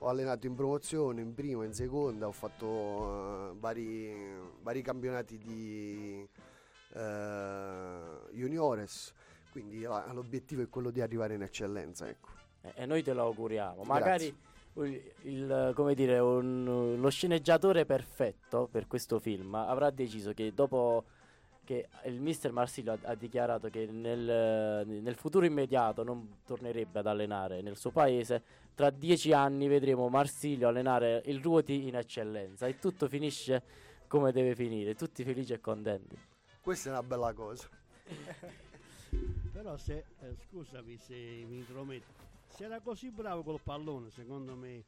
Ho 0.00 0.08
allenato 0.08 0.46
in 0.46 0.54
promozione, 0.54 1.20
in 1.20 1.34
prima, 1.34 1.64
in 1.64 1.72
seconda, 1.72 2.26
ho 2.28 2.32
fatto 2.32 3.50
eh, 3.50 3.54
vari, 3.58 4.12
vari 4.62 4.82
campionati 4.82 5.38
di 5.38 6.26
eh, 6.94 8.00
juniores, 8.32 9.12
quindi 9.50 9.80
la- 9.80 10.08
l'obiettivo 10.12 10.62
è 10.62 10.68
quello 10.68 10.90
di 10.90 11.00
arrivare 11.00 11.34
in 11.34 11.42
eccellenza, 11.42 12.08
ecco. 12.08 12.28
E, 12.62 12.72
e 12.76 12.86
noi 12.86 13.02
te 13.02 13.12
lo 13.12 13.22
auguriamo. 13.22 13.82
Magari 13.82 14.34
il, 14.74 15.02
il- 15.22 15.72
come 15.74 15.94
dire, 15.94 16.18
un- 16.20 16.96
lo 17.00 17.08
sceneggiatore 17.10 17.84
perfetto 17.84 18.68
per 18.70 18.86
questo 18.86 19.18
film 19.18 19.54
avrà 19.56 19.90
deciso 19.90 20.32
che 20.32 20.52
dopo 20.54 21.04
che 21.68 21.86
il 22.04 22.18
mister 22.18 22.50
Marsilio 22.50 22.92
ha, 22.92 22.98
ha 23.02 23.14
dichiarato 23.14 23.68
che 23.68 23.84
nel, 23.84 24.86
nel 24.86 25.14
futuro 25.16 25.44
immediato 25.44 26.02
non 26.02 26.38
tornerebbe 26.46 27.00
ad 27.00 27.06
allenare 27.06 27.60
nel 27.60 27.76
suo 27.76 27.90
paese, 27.90 28.42
tra 28.74 28.88
dieci 28.88 29.32
anni 29.32 29.68
vedremo 29.68 30.08
Marsilio 30.08 30.66
allenare 30.66 31.20
il 31.26 31.42
Ruoti 31.42 31.86
in 31.86 31.96
eccellenza 31.96 32.66
e 32.66 32.78
tutto 32.78 33.06
finisce 33.06 33.62
come 34.06 34.32
deve 34.32 34.54
finire, 34.54 34.94
tutti 34.94 35.22
felici 35.24 35.52
e 35.52 35.60
contenti. 35.60 36.18
Questa 36.62 36.88
è 36.88 36.92
una 36.92 37.02
bella 37.02 37.34
cosa. 37.34 37.68
Però 39.52 39.76
se, 39.76 40.06
eh, 40.20 40.36
scusami 40.48 40.96
se 40.96 41.14
mi 41.46 41.58
intrometto, 41.58 42.14
se 42.46 42.64
era 42.64 42.80
così 42.80 43.10
bravo 43.10 43.42
col 43.42 43.60
pallone, 43.62 44.08
secondo 44.08 44.56
me 44.56 44.84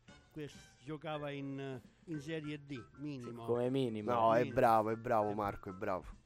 giocava 0.82 1.28
in, 1.28 1.78
in 2.04 2.20
Serie 2.20 2.58
D, 2.64 2.82
minimo. 2.96 3.44
Come 3.44 3.68
minimo. 3.68 4.12
No, 4.12 4.34
è 4.34 4.38
Minimo. 4.38 4.54
bravo, 4.54 4.88
è 4.88 4.96
bravo 4.96 5.32
Marco, 5.34 5.68
è 5.68 5.72
bravo. 5.72 6.19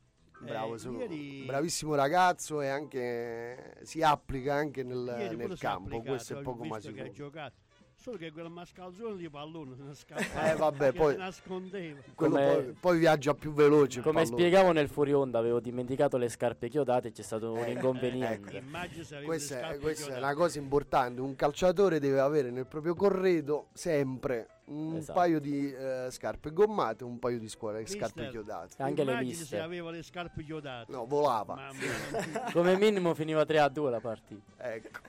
Bravo, 0.44 0.76
Eh, 0.76 0.88
ieri- 0.90 1.44
bravissimo 1.46 1.94
ragazzo 1.94 2.60
e 2.60 2.68
anche 2.68 3.74
si 3.82 4.02
applica 4.02 4.54
anche 4.54 4.82
nel, 4.82 5.34
nel 5.36 5.58
campo, 5.58 5.84
applicato, 5.86 6.08
questo 6.10 6.38
è 6.38 6.42
poco 6.42 6.64
ma 6.64 6.76
visto 6.76 6.92
che 6.92 7.00
ha 7.00 7.04
sicuro. 7.04 7.24
giocato. 7.26 7.54
Solo 7.96 8.16
che 8.16 8.32
quel 8.32 8.50
mascalzone 8.50 9.16
di 9.16 9.30
pallone 9.30 9.76
ne 9.78 9.94
scappava. 9.94 10.52
Eh, 10.52 10.56
vabbè, 10.56 10.92
poi- 10.92 11.16
nascondeva. 11.16 12.00
Poi, 12.14 12.74
poi 12.78 12.98
viaggia 12.98 13.34
più 13.34 13.52
veloce. 13.52 14.00
Come 14.02 14.26
spiegavo 14.26 14.72
nel 14.72 14.88
fuori 14.88 15.12
onda, 15.12 15.38
avevo 15.38 15.60
dimenticato 15.60 16.16
le 16.16 16.28
scarpe 16.28 16.68
chiodate 16.68 17.08
e 17.08 17.12
c'è 17.12 17.22
stato 17.22 17.52
un 17.52 17.58
Eh, 17.58 17.70
inconveniente. 17.70 18.58
Avevi 18.58 19.24
Questa, 19.24 19.70
è, 19.70 19.78
questa 19.78 20.14
è 20.14 20.18
una 20.18 20.34
cosa 20.34 20.58
importante. 20.58 21.20
Un 21.20 21.36
calciatore 21.36 22.00
deve 22.00 22.18
avere 22.20 22.50
nel 22.50 22.66
proprio 22.66 22.94
corredo 22.94 23.68
sempre 23.72 24.48
un 24.66 24.96
Esatto. 24.96 25.18
paio 25.18 25.40
di 25.40 25.72
eh, 25.72 26.08
scarpe 26.10 26.50
gommate, 26.50 27.04
un 27.04 27.18
paio 27.18 27.38
di 27.38 27.48
scuole, 27.48 27.80
Mister, 27.80 27.98
scarpe 27.98 28.28
chiodate. 28.30 28.82
Anche 28.82 29.04
le 29.04 29.10
Immagini 29.12 29.34
se 29.34 29.58
aveva 29.60 29.90
le 29.90 30.02
scarpe 30.02 30.42
chiodate. 30.42 30.90
No, 30.92 31.04
volava. 31.06 31.70
Come 32.52 32.76
minimo 32.78 33.12
finiva 33.14 33.44
3 33.44 33.58
a 33.58 33.68
2 33.68 33.90
la 33.90 34.00
partita. 34.00 34.72
Ecco. 34.74 35.00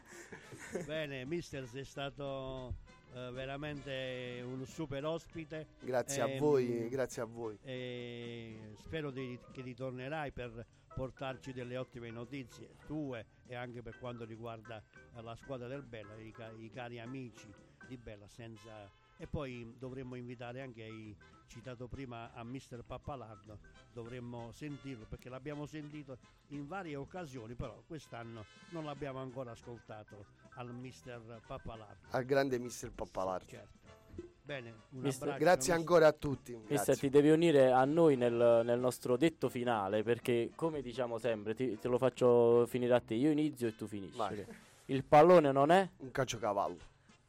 Bene, 0.85 1.23
mister, 1.25 1.65
sei 1.67 1.85
stato 1.85 2.75
eh, 3.13 3.31
veramente 3.31 4.43
un 4.45 4.65
super 4.65 5.05
ospite. 5.05 5.67
Grazie 5.79 6.21
a 6.21 6.27
Ehm, 6.29 6.39
voi, 6.39 6.89
grazie 6.89 7.21
a 7.21 7.25
voi. 7.25 7.57
e 7.63 8.73
spero 8.81 9.09
di- 9.11 9.39
che 9.53 9.61
ritornerai 9.61 10.31
per 10.33 10.65
portarci 10.93 11.53
delle 11.53 11.77
ottime 11.77 12.09
notizie 12.09 12.75
tue 12.85 13.25
e 13.47 13.55
anche 13.55 13.81
per 13.81 13.97
quanto 13.99 14.25
riguarda 14.25 14.81
eh, 15.15 15.21
la 15.21 15.35
squadra 15.35 15.67
del 15.67 15.83
Bella, 15.83 16.15
i, 16.17 16.33
i 16.59 16.69
cari 16.71 16.99
amici 16.99 17.47
di 17.87 17.95
Bella 17.97 18.27
senza... 18.27 18.89
e 19.17 19.27
poi 19.27 19.75
dovremmo 19.77 20.15
invitare 20.15 20.61
anche 20.61 20.83
hai 20.83 21.15
citato 21.47 21.87
prima 21.87 22.33
a 22.33 22.43
mister 22.43 22.83
Pappalardo 22.83 23.59
dovremmo 23.93 24.51
sentirlo 24.51 25.05
perché 25.07 25.29
l'abbiamo 25.29 25.65
sentito 25.65 26.17
in 26.47 26.67
varie 26.67 26.95
occasioni 26.95 27.53
però 27.53 27.81
quest'anno 27.87 28.45
non 28.69 28.83
l'abbiamo 28.85 29.19
ancora 29.19 29.51
ascoltato 29.51 30.25
al 30.55 30.73
mister 30.73 31.41
Pappalardo 31.45 32.07
Al 32.11 32.25
grande 32.25 32.57
mister 32.59 32.91
Pappalardo. 32.91 33.45
certo 33.47 33.83
Bene, 34.45 34.69
un 34.91 34.99
Mister- 35.01 35.23
abbraccio, 35.29 35.43
Grazie 35.43 35.73
ancora 35.73 36.05
a 36.05 36.11
tutti. 36.13 36.51
Mister, 36.53 36.75
Grazie. 36.75 36.95
ti 36.97 37.09
devi 37.09 37.31
unire 37.31 37.71
a 37.71 37.83
noi 37.83 38.15
nel, 38.15 38.61
nel 38.63 38.79
nostro 38.79 39.17
detto 39.17 39.49
finale 39.49 40.03
perché, 40.03 40.51
come 40.55 40.83
diciamo 40.83 41.17
sempre, 41.17 41.55
ti- 41.55 41.79
te 41.79 41.87
lo 41.87 41.97
faccio 41.97 42.67
finire 42.67 42.93
a 42.93 43.01
te. 43.01 43.15
Io 43.15 43.31
inizio 43.31 43.67
e 43.67 43.75
tu 43.75 43.87
finisci. 43.87 44.15
Vai. 44.15 44.45
Il 44.85 45.03
pallone 45.03 45.51
non 45.51 45.71
è? 45.71 45.89
Un 45.97 46.11
caciocavallo. 46.11 46.77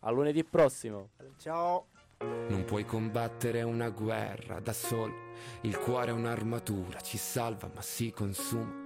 A 0.06 0.10
lunedì 0.12 0.44
prossimo. 0.44 1.08
Ciao. 1.36 1.86
Non 2.20 2.64
puoi 2.64 2.84
combattere 2.84 3.62
una 3.62 3.88
guerra 3.90 4.60
da 4.60 4.72
solo. 4.72 5.12
Il 5.62 5.76
cuore 5.76 6.10
è 6.10 6.14
un'armatura, 6.14 7.00
ci 7.00 7.18
salva 7.18 7.68
ma 7.74 7.82
si 7.82 8.12
consuma. 8.12 8.85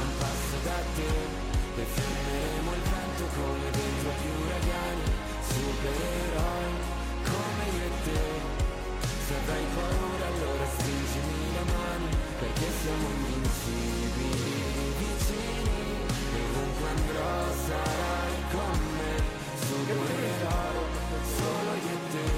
un 0.00 0.12
passo 0.18 0.56
da 0.64 0.78
te 0.94 1.12
e 1.78 1.84
fermeremo 1.84 2.70
il 2.74 2.84
vento 2.90 3.24
come 3.38 3.66
dentro 3.70 4.08
agli 4.10 4.30
uragani, 4.42 5.06
supereroi 5.46 6.72
come 7.28 7.64
io 7.76 7.84
e 7.84 7.92
te. 8.04 8.22
Se 9.28 9.34
avrai 9.34 9.66
paura 9.76 10.26
allora 10.26 10.66
stringimi 10.66 11.38
le 11.52 11.64
mani, 11.70 12.08
perché 12.40 12.68
siamo 12.80 13.06
invincibili 13.12 14.56
vicini, 14.98 15.82
e 16.32 16.40
ovunque 16.48 16.88
andrò 16.88 17.32
sarai 17.68 18.36
con 18.50 18.78
me, 18.96 19.12
supererò 19.68 20.62
solo 21.36 21.70
io 21.76 21.92
e 21.92 22.00
te, 22.10 22.28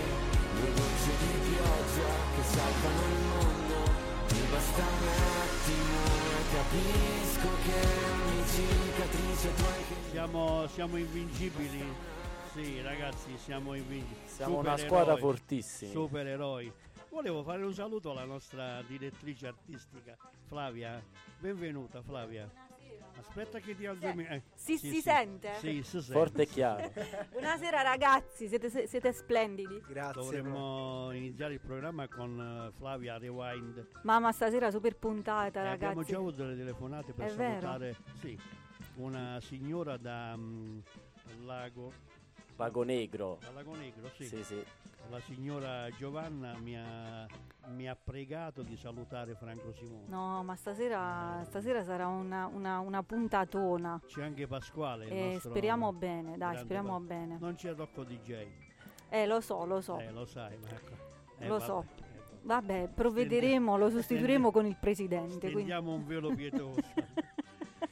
due 0.59 0.71
gocce 0.75 1.13
di 1.23 1.33
pioggia 1.47 2.11
che 2.35 2.43
salvano 2.43 3.03
il 3.07 3.23
mondo, 3.31 3.79
mi 4.35 4.43
basta 4.51 4.83
un 4.83 5.07
attimo 5.09 5.99
e 6.27 6.43
capisco 6.51 7.30
che 7.49 7.75
ogni 8.13 8.47
cicatrice 8.47 9.55
tu 9.55 9.65
anche 9.65 10.09
Siamo, 10.11 10.67
siamo 10.67 10.97
invincibili. 10.97 11.83
Sì, 12.53 12.81
ragazzi, 12.83 13.37
siamo 13.39 13.75
invincibili. 13.75 14.27
Siamo 14.27 14.59
una 14.59 14.77
squadra 14.77 15.17
fortissima. 15.17 15.93
Supereroi. 15.93 16.73
Volevo 17.11 17.43
fare 17.43 17.65
un 17.65 17.73
saluto 17.73 18.11
alla 18.11 18.25
nostra 18.25 18.83
direttrice 18.83 19.47
artistica, 19.47 20.17
Flavia. 20.47 21.03
Benvenuta, 21.39 22.03
Flavia. 22.03 22.70
Aspetta 23.21 23.59
che 23.59 23.77
ti 23.77 23.85
alzo 23.85 24.07
il 24.09 24.17
mi- 24.17 24.27
eh, 24.27 24.43
Si- 24.55 24.79
sì, 24.79 24.89
si 24.89 24.95
sì. 24.95 25.01
sente? 25.03 25.53
Sì, 25.59 25.83
si 25.83 26.01
sente. 26.01 26.13
Forte 26.13 26.43
e 26.43 26.47
chiaro. 26.47 26.91
Buonasera 27.33 27.83
ragazzi, 27.83 28.49
siete, 28.49 28.87
siete 28.87 29.13
splendidi. 29.13 29.79
Grazie. 29.87 30.23
Dovremmo 30.23 31.11
iniziare 31.13 31.53
il 31.55 31.61
programma 31.61 32.09
con 32.09 32.41
eh, 32.41 32.73
Flavia 32.79 33.19
Rewind. 33.19 33.87
Mamma 34.05 34.33
stasera 34.33 34.71
super 34.71 34.97
puntata 34.97 35.63
Eh, 35.65 35.69
abbiamo 35.69 35.93
ragazzi. 35.95 36.13
già 36.13 36.17
avuto 36.19 36.37
delle 36.45 36.57
telefonate 36.57 37.13
per 37.13 37.27
È 37.27 37.29
salutare 37.29 37.97
sì, 38.21 38.39
una 38.97 39.39
signora 39.41 39.99
da 39.99 40.35
mm, 40.37 40.79
Lago, 41.45 41.93
Lago 42.61 42.83
Negro. 42.83 43.39
da 43.41 43.51
Lago 43.53 43.75
Negro, 43.75 44.09
sì. 44.15 44.25
Sì, 44.27 44.45
sì. 44.45 44.63
La 45.11 45.19
signora 45.21 45.89
Giovanna 45.97 46.57
mi 46.59 46.77
ha, 46.79 47.27
mi 47.69 47.89
ha 47.89 47.97
pregato 47.97 48.63
di 48.63 48.77
salutare 48.77 49.35
Franco 49.35 49.73
Simone. 49.73 50.05
No, 50.07 50.43
ma 50.45 50.55
stasera, 50.55 51.43
stasera 51.47 51.83
sarà 51.83 52.07
una, 52.07 52.47
una- 52.47 52.79
una 52.79 53.03
puntatona. 53.03 54.01
C'è 54.07 54.23
anche 54.23 54.47
Pasquale. 54.47 55.07
il 55.07 55.13
E 55.13 55.33
nostro 55.33 55.51
speriamo 55.51 55.93
bene, 55.93 56.37
dai, 56.37 56.59
speriamo 56.59 56.93
pa- 56.99 57.05
bene. 57.05 57.39
Non 57.41 57.55
c'è 57.55 57.75
tocco 57.75 58.05
DJ. 58.05 58.47
Eh, 59.09 59.27
lo 59.27 59.41
so, 59.41 59.65
lo 59.65 59.81
so. 59.81 59.99
Eh, 59.99 60.13
lo 60.13 60.25
sai, 60.27 60.57
ma 60.59 60.69
ecco. 60.69 60.93
Eh, 61.39 61.49
Lo 61.49 61.55
vabbè, 61.59 61.65
so. 61.65 61.85
eh, 62.05 62.21
vabbè. 62.43 62.89
Provvederemo, 62.95 63.77
lo 63.77 63.91
sostituiremo 63.91 64.53
con 64.53 64.67
il 64.67 64.77
presidente. 64.79 65.39
quindi- 65.51 65.53
Stendiamo 65.55 65.93
un 65.93 66.07
velo 66.07 66.33
pietoso. 66.35 66.79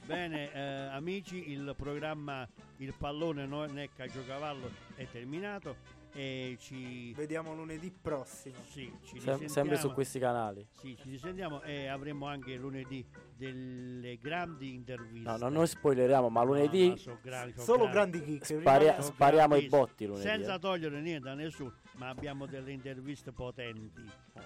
Bene, 0.09 0.51
eh, 0.55 0.59
amici, 0.91 1.51
il 1.51 1.75
programma 1.77 2.49
Il 2.79 2.95
pallone 2.97 3.45
non 3.45 3.79
è 3.79 3.91
cagiocavallo 3.95 4.71
è 4.95 5.07
terminato 5.07 5.77
e 6.15 6.57
ci, 6.59 7.13
Vediamo 7.13 7.55
lunedì 7.55 7.91
prossimo. 7.91 8.55
sì, 8.71 8.91
ci 9.05 9.21
Sem- 9.21 9.45
sempre 9.45 9.77
su 9.77 9.93
questi 9.93 10.19
canali. 10.19 10.67
Sì, 10.81 10.97
ci 10.97 11.11
risentiamo 11.11 11.61
e 11.61 11.89
avremo 11.89 12.25
anche 12.27 12.57
lunedì 12.57 13.05
delle 13.37 14.17
grandi 14.17 14.73
interviste. 14.73 15.29
No, 15.29 15.37
non 15.37 15.53
noi 15.53 15.67
spoileriamo, 15.67 16.31
ma 16.31 16.43
lunedì 16.43 16.85
No, 16.85 16.91
ma 16.93 16.97
so 16.97 17.19
grandi, 17.21 17.53
so 17.53 17.61
Solo 17.61 17.89
grandi. 17.91 18.19
grandi 18.21 18.33
chicche. 18.39 18.61
sparia- 18.61 18.95
So 19.03 19.13
spariamo 19.13 19.57
i 19.57 19.67
grandissimi. 19.67 19.83
botti 19.83 20.07
lunedì. 20.07 20.27
Senza 20.27 20.55
eh. 20.55 20.59
togliere 20.59 21.01
niente 21.03 21.29
a 21.29 21.35
nessuno, 21.35 21.75
ma 21.97 22.09
abbiamo 22.09 22.47
delle 22.47 22.73
interviste 22.73 23.31
potenti, 23.31 24.03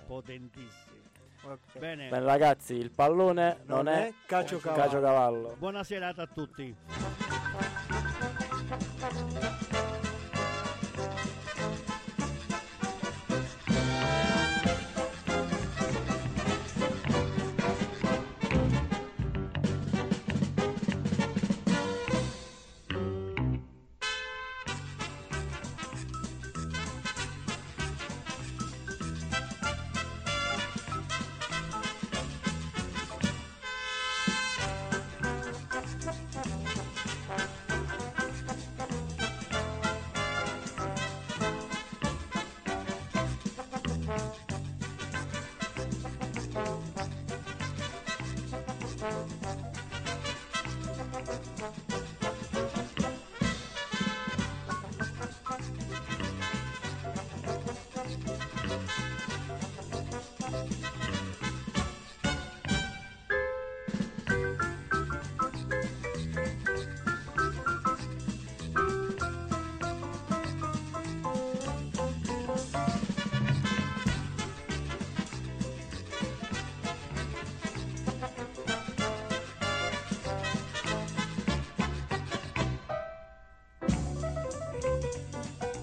potentissime. 0.09 1.02
Okay. 1.44 1.81
Bene. 1.81 2.09
Bene. 2.09 2.24
ragazzi, 2.24 2.74
il 2.74 2.90
pallone 2.90 3.62
non, 3.64 3.85
non 3.85 3.89
è, 3.89 4.09
è 4.09 4.14
calcio 4.27 4.59
cavallo. 4.59 5.56
Buona 5.59 5.82
serata 5.82 6.23
a 6.23 6.27
tutti. 6.27 6.77